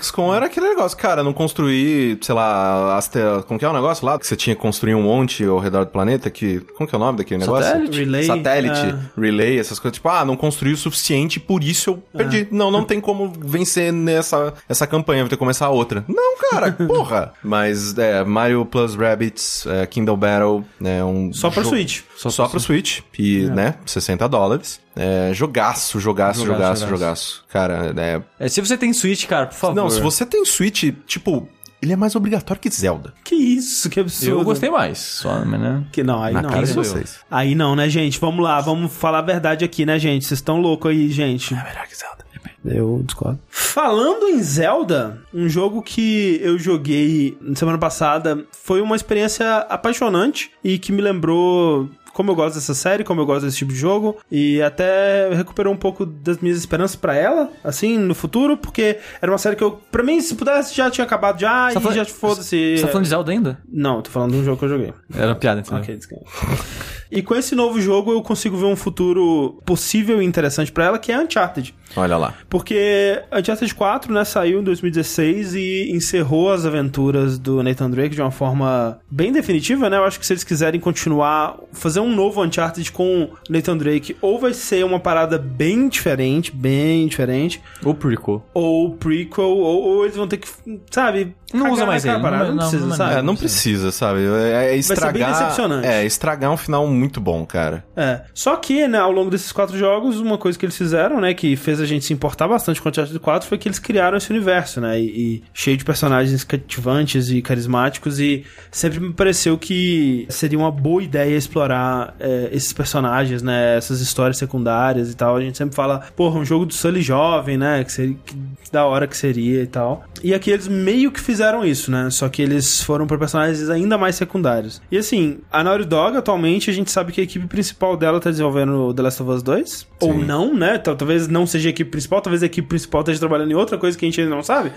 XCOM 0.00 0.34
era 0.34 0.46
aquele 0.46 0.68
negócio, 0.68 0.96
cara, 0.96 1.22
não 1.22 1.32
construir, 1.32 2.18
sei 2.20 2.34
lá, 2.34 2.96
as 2.96 3.08
te... 3.08 3.18
como 3.46 3.58
que 3.58 3.64
é 3.64 3.68
o 3.68 3.72
negócio 3.72 4.04
lá? 4.04 4.18
Que 4.18 4.26
você 4.26 4.36
tinha 4.36 4.54
que 4.56 4.62
construir 4.62 4.94
um 4.94 5.02
monte 5.02 5.44
ao 5.44 5.58
redor 5.58 5.84
do 5.84 5.90
planeta, 5.90 6.30
que... 6.30 6.60
Como 6.76 6.88
que 6.88 6.94
é 6.94 6.98
o 6.98 7.00
nome 7.00 7.18
daquele 7.18 7.40
negócio? 7.40 7.64
Satélite. 7.64 7.98
Relay, 7.98 8.24
Satélite, 8.24 8.80
é. 8.80 9.20
relay, 9.20 9.58
essas 9.58 9.78
coisas. 9.78 9.96
Tipo, 9.96 10.08
ah, 10.08 10.24
não 10.24 10.36
construí 10.36 10.72
o 10.72 10.76
suficiente, 10.76 11.38
por 11.40 11.62
isso 11.62 11.90
eu 11.90 12.02
perdi. 12.16 12.48
Não, 12.50 12.70
não 12.70 12.84
tem 12.84 13.00
como 13.00 13.32
vencer 13.38 13.92
nessa 13.92 14.54
essa 14.68 14.86
campanha, 14.86 15.22
vou 15.22 15.28
ter 15.28 15.36
que 15.36 15.40
começar 15.40 15.68
outra. 15.68 16.04
Não, 16.08 16.36
cara, 16.50 16.72
porra! 16.86 17.32
Mas, 17.42 17.96
é, 17.98 18.24
Mario 18.24 18.64
Plus 18.64 18.94
Rabbids, 18.94 19.66
é, 19.66 19.86
Kindle 19.86 20.16
Battle, 20.16 20.64
é 20.82 21.04
um... 21.04 21.32
Só 21.32 21.50
pra 21.50 21.64
Switch. 21.64 22.02
Só, 22.16 22.46
pro 22.48 22.60
Switch, 22.60 23.00
e, 23.18 23.44
né, 23.44 23.74
60 23.86 24.28
dólares. 24.28 24.80
É, 25.02 25.32
jogaço, 25.32 25.98
jogaço, 25.98 26.40
Jogaço, 26.44 26.44
jogaço, 26.44 26.80
jogaço. 26.86 26.90
jogaço. 26.90 27.44
Cara, 27.48 27.94
é, 27.96 28.22
É, 28.38 28.48
se 28.48 28.60
você 28.60 28.76
tem 28.76 28.92
Switch, 28.92 29.26
cara, 29.26 29.46
por 29.46 29.54
favor. 29.54 29.74
não, 29.74 29.88
se 29.88 29.98
você 30.00 30.26
tem 30.26 30.44
Switch, 30.44 30.92
tipo, 31.06 31.48
ele 31.80 31.92
é 31.94 31.96
mais 31.96 32.14
obrigatório 32.14 32.60
que 32.60 32.68
Zelda. 32.68 33.14
Que 33.24 33.34
isso, 33.34 33.88
que 33.88 33.98
absurdo. 33.98 34.40
Eu 34.40 34.44
gostei 34.44 34.68
mais, 34.68 34.98
só, 34.98 35.38
né? 35.44 35.84
Que 35.90 36.02
não, 36.02 36.22
aí 36.22 36.34
Na 36.34 36.42
não. 36.42 36.50
cara 36.50 36.60
né? 36.62 36.66
de 36.68 36.74
vocês. 36.74 37.20
Aí 37.30 37.54
não, 37.54 37.74
né, 37.74 37.88
gente? 37.88 38.20
Vamos 38.20 38.44
lá, 38.44 38.60
vamos 38.60 38.92
falar 38.92 39.20
a 39.20 39.22
verdade 39.22 39.64
aqui, 39.64 39.86
né, 39.86 39.98
gente? 39.98 40.26
Vocês 40.26 40.38
estão 40.38 40.60
loucos 40.60 40.90
aí, 40.90 41.08
gente. 41.10 41.54
melhor 41.54 41.86
que 41.88 41.96
Zelda. 41.96 42.20
Eu 42.62 43.02
discordo. 43.06 43.38
Falando 43.48 44.28
em 44.28 44.42
Zelda, 44.42 45.22
um 45.32 45.48
jogo 45.48 45.80
que 45.80 46.38
eu 46.42 46.58
joguei 46.58 47.38
semana 47.54 47.78
passada 47.78 48.44
foi 48.52 48.82
uma 48.82 48.94
experiência 48.94 49.60
apaixonante 49.60 50.50
e 50.62 50.78
que 50.78 50.92
me 50.92 51.00
lembrou 51.00 51.88
como 52.20 52.32
eu 52.32 52.36
gosto 52.36 52.56
dessa 52.56 52.74
série, 52.74 53.02
como 53.02 53.18
eu 53.22 53.24
gosto 53.24 53.46
desse 53.46 53.56
tipo 53.56 53.72
de 53.72 53.78
jogo, 53.78 54.18
e 54.30 54.60
até 54.60 55.32
recuperou 55.32 55.72
um 55.72 55.76
pouco 55.76 56.04
das 56.04 56.36
minhas 56.38 56.58
esperanças 56.58 56.94
pra 56.96 57.14
ela, 57.16 57.50
assim, 57.64 57.96
no 57.96 58.14
futuro, 58.14 58.58
porque 58.58 58.98
era 59.22 59.32
uma 59.32 59.38
série 59.38 59.56
que 59.56 59.64
eu, 59.64 59.80
pra 59.90 60.02
mim, 60.02 60.20
se 60.20 60.34
pudesse, 60.34 60.74
já 60.76 60.90
tinha 60.90 61.06
acabado 61.06 61.40
já, 61.40 61.68
Você 61.68 61.74
tá 61.74 61.80
e 61.80 61.82
falando- 61.82 61.96
já 61.96 62.04
foda-se. 62.04 62.76
Você 62.76 62.82
tá 62.82 62.88
falando 62.88 63.04
de 63.04 63.08
Zelda 63.10 63.32
ainda? 63.32 63.58
Não, 63.66 64.02
tô 64.02 64.10
falando 64.10 64.32
de 64.32 64.36
um 64.38 64.44
jogo 64.44 64.58
que 64.58 64.64
eu 64.66 64.68
joguei. 64.68 64.92
Era 65.14 65.28
uma 65.28 65.34
piada, 65.36 65.60
então. 65.60 65.78
Ok, 65.78 65.96
desculpa. 65.96 66.26
E 67.10 67.22
com 67.22 67.34
esse 67.34 67.54
novo 67.54 67.80
jogo 67.80 68.12
eu 68.12 68.22
consigo 68.22 68.56
ver 68.56 68.66
um 68.66 68.76
futuro 68.76 69.58
possível 69.64 70.22
e 70.22 70.24
interessante 70.24 70.70
pra 70.70 70.84
ela, 70.84 70.98
que 70.98 71.10
é 71.10 71.18
Uncharted. 71.18 71.74
Olha 71.96 72.16
lá. 72.16 72.34
Porque 72.48 73.20
Uncharted 73.32 73.74
4, 73.74 74.12
né, 74.12 74.24
saiu 74.24 74.60
em 74.60 74.62
2016 74.62 75.54
e 75.56 75.90
encerrou 75.90 76.52
as 76.52 76.64
aventuras 76.64 77.36
do 77.36 77.62
Nathan 77.64 77.90
Drake 77.90 78.14
de 78.14 78.22
uma 78.22 78.30
forma 78.30 79.00
bem 79.10 79.32
definitiva, 79.32 79.90
né? 79.90 79.96
Eu 79.96 80.04
acho 80.04 80.20
que 80.20 80.26
se 80.26 80.32
eles 80.32 80.44
quiserem 80.44 80.80
continuar, 80.80 81.56
fazer 81.72 81.98
um 81.98 82.14
novo 82.14 82.42
Uncharted 82.44 82.92
com 82.92 83.30
Nathan 83.48 83.76
Drake, 83.76 84.16
ou 84.20 84.38
vai 84.38 84.52
ser 84.54 84.84
uma 84.84 85.00
parada 85.00 85.36
bem 85.36 85.88
diferente, 85.88 86.52
bem 86.54 87.08
diferente, 87.08 87.60
Ou 87.84 87.92
prequel. 87.94 88.44
ou 88.54 88.92
prequel, 88.92 89.48
ou, 89.48 89.82
ou 89.82 90.04
eles 90.04 90.16
vão 90.16 90.28
ter 90.28 90.36
que, 90.36 90.48
sabe, 90.90 91.34
Não 91.52 91.72
usa 91.72 91.86
mais 91.86 92.04
ele, 92.04 92.18
parada, 92.20 92.44
não- 92.46 92.54
não, 92.54 92.56
não- 92.56 92.68
precisa, 92.70 92.86
não- 92.86 92.96
sabe? 92.96 93.14
É, 93.14 93.22
não 93.22 93.36
precisa, 93.36 93.90
sabe? 93.92 94.20
É, 94.24 94.72
é 94.72 94.76
estragar. 94.76 95.12
bem 95.12 95.24
decepcionante. 95.26 95.86
É, 95.86 96.04
estragar 96.04 96.50
um 96.52 96.56
final 96.56 96.86
muito 96.86 97.20
bom, 97.20 97.44
cara. 97.44 97.84
É. 97.96 98.22
Só 98.34 98.56
que, 98.56 98.86
né, 98.86 98.98
ao 98.98 99.10
longo 99.12 99.30
desses 99.30 99.50
quatro 99.52 99.76
jogos, 99.76 100.18
uma 100.20 100.38
coisa 100.38 100.58
que 100.58 100.64
eles 100.64 100.76
fizeram, 100.76 101.20
né, 101.20 101.34
que 101.34 101.56
fez 101.56 101.80
a 101.80 101.86
gente 101.86 102.04
se 102.04 102.12
importar 102.12 102.46
bastante 102.48 102.80
com 102.80 102.88
o 102.88 102.90
Uncharted 102.90 103.18
4 103.18 103.48
foi 103.48 103.58
que 103.58 103.68
eles 103.68 103.78
criaram 103.78 104.16
esse 104.16 104.30
universo, 104.30 104.80
né, 104.80 105.00
e, 105.00 105.04
e 105.36 105.42
cheio 105.52 105.76
de 105.76 105.84
personagens 105.84 106.44
cativantes 106.44 107.30
e 107.30 107.42
carismáticos 107.42 108.20
e 108.20 108.44
sempre 108.70 109.00
me 109.00 109.12
pareceu 109.12 109.58
que 109.58 110.26
seria 110.28 110.58
uma 110.58 110.70
boa 110.70 111.02
ideia 111.02 111.36
explorar 111.36 112.14
é, 112.20 112.48
esses 112.52 112.72
personagens, 112.72 113.42
né, 113.42 113.76
essas 113.76 114.00
histórias 114.00 114.36
secundárias 114.38 115.10
e 115.10 115.16
tal. 115.16 115.36
A 115.36 115.40
gente 115.40 115.58
sempre 115.58 115.74
fala, 115.74 116.00
porra, 116.14 116.38
um 116.38 116.44
jogo 116.44 116.64
do 116.66 116.74
Sully 116.74 117.02
jovem, 117.02 117.56
né, 117.58 117.82
que 117.84 117.92
seria 117.92 118.16
que 118.24 118.36
da 118.70 118.84
hora 118.86 119.06
que 119.06 119.16
seria 119.16 119.62
e 119.62 119.66
tal. 119.66 120.04
E 120.22 120.32
aqui 120.32 120.50
eles 120.50 120.68
meio 120.68 121.10
que 121.10 121.20
fizeram 121.20 121.39
fizeram 121.40 121.64
isso, 121.64 121.90
né? 121.90 122.08
Só 122.10 122.28
que 122.28 122.42
eles 122.42 122.82
foram 122.82 123.06
pra 123.06 123.16
personagens 123.16 123.70
ainda 123.70 123.96
mais 123.96 124.14
secundários. 124.16 124.80
E 124.90 124.98
assim, 124.98 125.38
a 125.50 125.64
Naughty 125.64 125.86
Dog, 125.86 126.16
atualmente, 126.16 126.68
a 126.68 126.72
gente 126.72 126.90
sabe 126.90 127.12
que 127.12 127.20
a 127.20 127.24
equipe 127.24 127.46
principal 127.46 127.96
dela 127.96 128.20
tá 128.20 128.30
desenvolvendo 128.30 128.92
The 128.92 129.02
Last 129.02 129.22
of 129.22 129.32
Us 129.32 129.42
2. 129.42 129.86
Ou 130.00 130.14
não, 130.14 130.54
né? 130.54 130.76
Tal- 130.78 130.96
Talvez 130.96 131.28
não 131.28 131.46
seja 131.46 131.68
a 131.68 131.70
equipe 131.70 131.90
principal, 131.90 132.20
talvez 132.20 132.42
a 132.42 132.46
equipe 132.46 132.68
principal 132.68 133.00
esteja 133.00 133.18
trabalhando 133.20 133.52
em 133.52 133.54
outra 133.54 133.78
coisa 133.78 133.96
que 133.96 134.04
a 134.04 134.08
gente 134.08 134.20
ainda 134.20 134.34
não 134.34 134.42
sabe. 134.42 134.70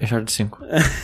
Uncharted 0.00 0.32
5. 0.32 0.58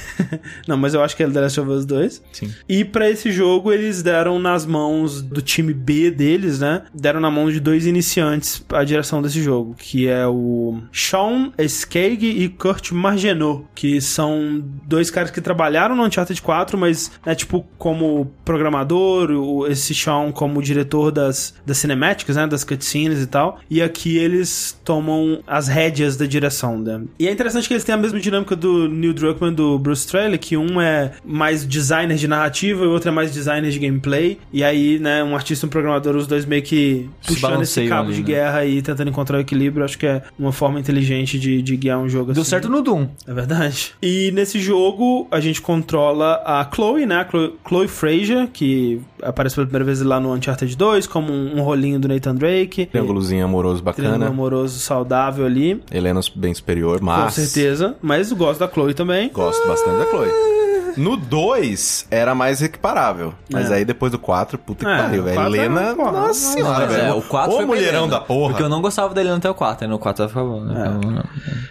não, 0.67 0.77
mas 0.79 0.95
eu 0.95 1.03
acho 1.03 1.15
que 1.17 1.23
é 1.23 1.29
The 1.29 1.41
Last 1.41 1.61
of 1.61 1.71
Us 1.71 1.85
2. 1.85 2.23
Sim. 2.33 2.51
E 2.67 2.83
pra 2.85 3.11
esse 3.11 3.31
jogo 3.31 3.71
eles 3.73 4.03
deram 4.03 4.39
nas 4.39 4.65
mãos 4.65 5.21
do 5.21 5.43
time 5.43 5.75
B 5.75 6.11
deles, 6.11 6.61
né? 6.61 6.83
Deram 6.95 7.21
na 7.21 7.31
mão 7.31 7.51
de 7.51 7.61
dois 7.61 7.87
iniciantes 7.87 8.65
a 8.73 8.83
direção 8.85 9.21
desse 9.21 9.43
jogo, 9.43 9.75
que 9.79 10.09
é 10.09 10.27
o 10.27 10.79
Sean 10.93 11.53
Skeg 11.59 12.25
e 12.27 12.49
Kurt 12.49 12.91
Margenot, 12.93 13.65
que 13.75 14.01
são 14.01 14.63
dois 14.95 15.11
caras 15.11 15.31
que 15.31 15.41
trabalharam 15.41 15.95
no 15.97 16.05
Uncharted 16.05 16.41
4, 16.41 16.79
mas 16.79 17.11
né, 17.27 17.35
tipo 17.35 17.65
como 17.79 18.33
programador, 18.45 19.31
o- 19.31 19.67
esse 19.67 19.95
Sean 19.95 20.31
como 20.33 20.63
diretor 20.63 21.11
das, 21.11 21.55
das 21.67 21.79
cinemáticas, 21.79 22.37
né, 22.37 22.47
das 22.47 22.65
cutscenes 22.65 23.21
e 23.23 23.27
tal. 23.27 23.59
E 23.69 23.83
aqui 23.83 24.17
eles 24.17 24.79
tomam 24.85 25.41
as 25.47 25.69
rédeas 25.69 26.17
da 26.17 26.27
direção, 26.27 26.79
né? 26.79 27.03
E 27.19 27.27
é 27.29 27.33
interessante 27.33 27.67
que 27.69 27.75
eles 27.75 27.85
têm 27.85 27.95
a 27.95 27.99
mesma 27.99 28.19
dinâmica 28.21 28.55
do 28.57 28.89
Neil 28.89 29.13
Druckmann 29.13 29.53
do 29.53 29.79
Bruce 29.79 30.03
Straley, 30.07 30.39
que 30.39 30.57
um 30.57 30.81
é 30.81 31.13
mais 31.25 31.67
designer 31.67 32.17
de 32.17 32.29
narrativa 32.29 32.85
e 32.85 32.87
o 32.87 32.91
outro 32.91 33.09
é 33.09 33.13
mais 33.13 33.33
designer 33.33 33.71
de 33.71 33.79
gameplay. 33.79 34.39
E 34.53 34.63
aí, 34.63 34.99
né, 34.99 35.23
um 35.25 35.35
artista 35.35 35.65
e 35.65 35.69
um 35.69 35.71
programador, 35.71 36.17
os 36.17 36.27
dois 36.27 36.45
meio 36.47 36.63
que 36.63 37.09
puxando 37.27 37.63
esse 37.63 37.87
cabo 37.89 38.09
ali, 38.09 38.17
de 38.17 38.21
né? 38.23 38.27
guerra 38.29 38.65
e 38.65 38.81
tentando 38.83 39.09
encontrar 39.11 39.39
o 39.39 39.41
equilíbrio. 39.41 39.85
Acho 39.85 39.99
que 39.99 40.07
é 40.07 40.23
uma 40.39 40.53
forma 40.53 40.79
inteligente 40.79 41.39
de, 41.39 41.61
de 41.63 41.77
guiar 41.77 41.99
um 41.99 42.09
jogo 42.09 42.33
Deu 42.33 42.43
assim. 42.43 42.51
certo 42.51 42.69
no 42.69 42.83
Doom. 42.83 43.09
É 43.27 43.33
verdade. 43.35 43.93
E 44.03 44.31
nesse 44.33 44.61
jogo 44.61 44.84
a 45.31 45.41
gente 45.41 45.61
controla 45.61 46.43
a 46.45 46.69
Chloe, 46.73 47.07
né? 47.07 47.17
A 47.17 47.29
Chloe, 47.29 47.55
Chloe 47.67 47.89
Fraser, 47.89 48.49
que 48.49 49.01
aparece 49.23 49.55
pela 49.55 49.67
primeira 49.67 49.85
vez 49.85 50.01
lá 50.03 50.21
no 50.21 50.33
Uncharted 50.33 50.77
2, 50.77 51.07
como 51.07 51.33
um, 51.33 51.59
um 51.59 51.63
rolinho 51.63 51.99
do 51.99 52.09
Nathan 52.09 52.35
Drake. 52.35 52.87
Triângulozinho 52.87 53.45
amoroso 53.45 53.83
Triângulo 53.83 54.13
bacana. 54.13 54.31
amoroso 54.31 54.79
saudável 54.79 55.47
ali. 55.47 55.83
Helena 55.91 56.21
bem 56.37 56.53
superior, 56.53 57.01
mas... 57.01 57.25
Com 57.25 57.31
certeza. 57.31 57.97
Mas 58.03 58.33
gosto 58.33 58.61
da 58.61 58.69
Chloe 58.69 58.95
também. 58.95 59.31
Gosto 59.33 59.67
bastante 59.67 59.99
da 59.99 60.07
Chloe. 60.11 60.64
No 60.97 61.17
2 61.17 62.07
era 62.11 62.35
mais 62.35 62.63
equiparável. 62.63 63.35
Mas 63.51 63.71
É. 63.71 63.77
aí 63.77 63.85
depois 63.85 64.11
do 64.13 64.19
4, 64.19 64.57
puta 64.59 64.85
que 64.85 64.91
É, 64.91 64.97
pariu, 64.97 65.21
o 65.21 65.25
velho. 65.25 65.37
quatro 65.37 65.55
Helena, 65.57 65.81
era- 65.83 65.95
nossa 65.95 66.35
senhora, 66.53 66.87
Mas 66.87 66.95
é, 66.95 67.01
velho. 67.03 67.19
o 67.19 67.23
4 67.23 67.53
Ô 67.53 67.57
foi 67.57 67.67
mulherão 67.67 68.09
da 68.09 68.21
porra. 68.21 68.51
Porque 68.51 68.63
eu 68.63 68.69
não 68.69 68.81
gostava 68.83 69.13
dele 69.15 69.31
até 69.31 69.49
o 69.51 69.55
4, 69.55 69.85
aí 69.85 69.91
no 69.91 69.99
4 69.99 70.29
ficava 70.29 70.47
bom, 70.49 70.61
né? 70.61 70.75
Então, 70.99 71.25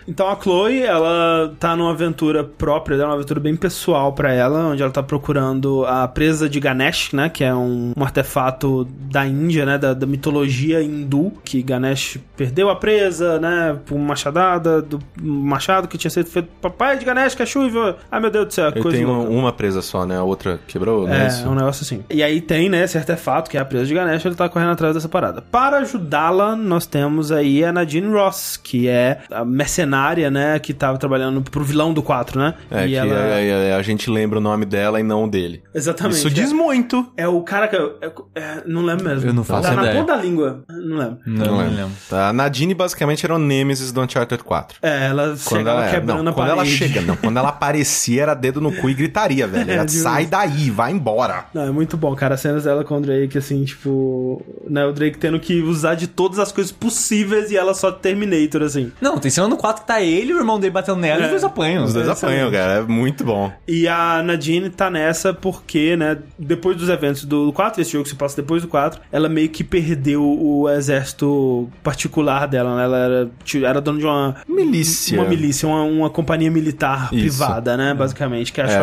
Então 0.05 0.27
a 0.29 0.35
Chloe, 0.35 0.81
ela 0.83 1.53
tá 1.59 1.75
numa 1.77 1.91
aventura 1.91 2.43
própria, 2.43 2.97
dela, 2.97 3.09
uma 3.09 3.15
aventura 3.15 3.39
bem 3.39 3.55
pessoal 3.55 4.11
pra 4.11 4.33
ela, 4.33 4.67
onde 4.67 4.81
ela 4.83 4.91
tá 4.91 5.01
procurando 5.01 5.85
a 5.85 6.05
presa 6.07 6.49
de 6.49 6.59
Ganesh, 6.59 7.13
né, 7.13 7.29
que 7.29 7.41
é 7.43 7.55
um, 7.55 7.93
um 7.95 8.03
artefato 8.03 8.85
da 9.09 9.25
Índia, 9.25 9.65
né, 9.65 9.77
da, 9.77 9.93
da 9.93 10.05
mitologia 10.05 10.81
hindu, 10.83 11.31
que 11.45 11.61
Ganesh 11.63 12.17
perdeu 12.35 12.69
a 12.69 12.75
presa, 12.75 13.39
né, 13.39 13.77
por 13.85 13.95
uma 13.95 14.07
machadada 14.07 14.81
do 14.81 14.99
machado 15.21 15.87
que 15.87 15.97
tinha 15.97 16.11
sido 16.11 16.25
feito 16.29 16.49
papai 16.61 16.97
de 16.97 17.05
Ganesh, 17.05 17.35
que 17.35 17.43
é 17.43 17.45
chuva. 17.45 17.97
Ai 18.11 18.19
meu 18.19 18.29
Deus 18.29 18.47
do 18.47 18.53
céu, 18.53 18.71
coisa 18.73 18.97
tem 18.97 19.05
uma, 19.13 19.29
uma 19.29 19.53
presa 19.53 19.81
só, 19.81 20.05
né? 20.05 20.17
A 20.17 20.23
outra 20.23 20.59
quebrou, 20.67 21.07
né? 21.07 21.25
É, 21.25 21.27
Isso. 21.27 21.45
é 21.45 21.49
um 21.49 21.55
negócio 21.55 21.83
assim. 21.83 22.03
E 22.09 22.21
aí 22.23 22.41
tem, 22.41 22.69
né, 22.69 22.83
esse 22.83 22.97
artefato, 22.97 23.49
que 23.49 23.57
é 23.57 23.59
a 23.61 23.65
presa 23.65 23.85
de 23.85 23.93
Ganesh, 23.93 24.25
ele 24.25 24.35
tá 24.35 24.47
correndo 24.49 24.71
atrás 24.71 24.93
dessa 24.93 25.09
parada. 25.09 25.41
Para 25.41 25.77
ajudá-la, 25.77 26.55
nós 26.55 26.85
temos 26.85 27.31
aí 27.31 27.63
a 27.63 27.71
Nadine 27.71 28.07
Ross, 28.07 28.57
que 28.57 28.87
é 28.87 29.19
a 29.31 29.43
mercenária, 29.45 30.29
né, 30.29 30.59
que 30.59 30.73
tava 30.73 30.97
trabalhando 30.97 31.41
pro 31.41 31.63
vilão 31.63 31.93
do 31.93 32.01
4, 32.03 32.39
né? 32.39 32.53
É, 32.71 32.85
e 32.85 32.89
que 32.89 32.95
ela... 32.95 33.13
a, 33.15 33.75
a- 33.75 33.77
a 33.77 33.81
gente 33.81 34.09
lembra 34.09 34.39
o 34.39 34.41
nome 34.41 34.65
dela 34.65 34.99
e 34.99 35.03
não 35.03 35.25
o 35.25 35.29
dele. 35.29 35.61
Exatamente. 35.73 36.17
Isso 36.17 36.29
diz 36.29 36.51
muito. 36.51 37.11
É 37.17 37.27
o 37.27 37.41
cara 37.41 37.67
que... 37.67 37.75
eu- 37.75 37.97
é- 38.01 38.11
é- 38.35 38.63
não 38.65 38.81
lembro 38.83 39.05
mesmo. 39.05 39.29
Eu 39.29 39.33
não 39.33 39.43
faço 39.43 39.67
tá 39.69 39.73
na 39.75 39.81
ideia. 39.83 39.99
ponta 39.99 40.15
da 40.15 40.21
língua. 40.21 40.63
Não 40.69 40.97
lembro. 40.97 41.17
não, 41.25 41.45
não 41.45 41.57
lembro. 41.57 41.91
Tá? 42.09 42.29
A 42.29 42.33
Nadine 42.33 42.73
basicamente 42.73 43.25
era 43.25 43.35
o 43.35 43.39
Nemesis 43.39 43.91
do 43.91 44.01
Uncharted 44.01 44.43
4. 44.43 44.77
É, 44.81 45.07
ela 45.07 45.27
Quando 45.29 45.39
chegava 45.59 45.79
ela, 45.81 45.87
é, 45.87 45.91
quebrando 45.91 46.23
não, 46.23 46.31
a 46.31 46.35
quando 46.35 46.47
ela 46.47 46.57
parede. 46.57 46.75
chega, 46.77 47.01
não, 47.01 47.15
quando 47.15 47.37
ela 47.37 47.49
aparecia 47.53 48.23
era 48.23 48.33
dedo 48.33 48.61
no 48.61 48.71
cu 48.73 48.89
e 48.89 48.93
gritaria, 49.03 49.47
velho. 49.47 49.63
É, 49.73 49.73
Era, 49.75 49.87
sai 49.87 50.25
daí, 50.25 50.69
vai 50.69 50.91
embora. 50.91 51.45
Não, 51.53 51.63
é 51.63 51.71
muito 51.71 51.95
bom, 51.97 52.13
cara. 52.15 52.35
As 52.35 52.41
cenas 52.41 52.63
dela 52.65 52.83
com 52.83 52.97
o 52.97 53.01
Drake, 53.01 53.37
assim, 53.37 53.63
tipo... 53.63 54.41
Né, 54.69 54.85
o 54.85 54.91
Drake 54.91 55.17
tendo 55.17 55.39
que 55.39 55.61
usar 55.61 55.95
de 55.95 56.07
todas 56.07 56.37
as 56.39 56.51
coisas 56.51 56.71
possíveis 56.71 57.49
e 57.51 57.57
ela 57.57 57.73
só 57.73 57.91
Terminator, 57.91 58.61
assim. 58.61 58.91
Não, 59.01 59.17
tem 59.17 59.31
cena 59.31 59.47
no 59.47 59.57
4 59.57 59.81
que 59.81 59.87
tá 59.87 60.01
ele 60.01 60.31
e 60.31 60.33
o 60.33 60.37
irmão 60.39 60.59
dele 60.59 60.71
batendo 60.71 60.97
nela 60.99 61.21
e 61.21 61.23
É. 61.23 61.25
os 61.25 61.29
dois 61.31 61.43
apanham. 61.43 61.83
Os 61.85 61.93
dois 61.93 62.07
Excelente. 62.07 62.35
apanham, 62.41 62.51
cara. 62.51 62.73
É 62.79 62.81
muito 62.81 63.23
bom. 63.23 63.51
E 63.67 63.87
a 63.87 64.21
Nadine 64.23 64.69
tá 64.69 64.89
nessa 64.89 65.33
porque, 65.33 65.95
né, 65.95 66.17
depois 66.37 66.75
dos 66.77 66.89
eventos 66.89 67.25
do 67.25 67.51
4, 67.53 67.81
esse 67.81 67.91
jogo 67.93 68.07
se 68.07 68.15
passa 68.15 68.35
depois 68.35 68.61
do 68.61 68.67
4, 68.67 68.99
ela 69.11 69.27
meio 69.29 69.49
que 69.49 69.63
perdeu 69.63 70.23
o 70.23 70.69
exército 70.69 71.69
particular 71.81 72.47
dela, 72.47 72.75
né? 72.75 72.83
Ela 72.83 72.97
era, 72.97 73.29
era 73.67 73.81
dona 73.81 73.99
de 73.99 74.05
uma 74.05 74.35
Milícia. 74.47 75.19
uma 75.19 75.27
milícia, 75.29 75.67
uma, 75.67 75.83
uma 75.83 76.09
companhia 76.09 76.49
militar 76.51 77.09
Isso. 77.11 77.21
privada, 77.37 77.75
né, 77.77 77.93
basicamente, 77.93 78.51
que 78.51 78.61
é 78.61 78.63
a 78.65 78.67
É, 78.67 78.79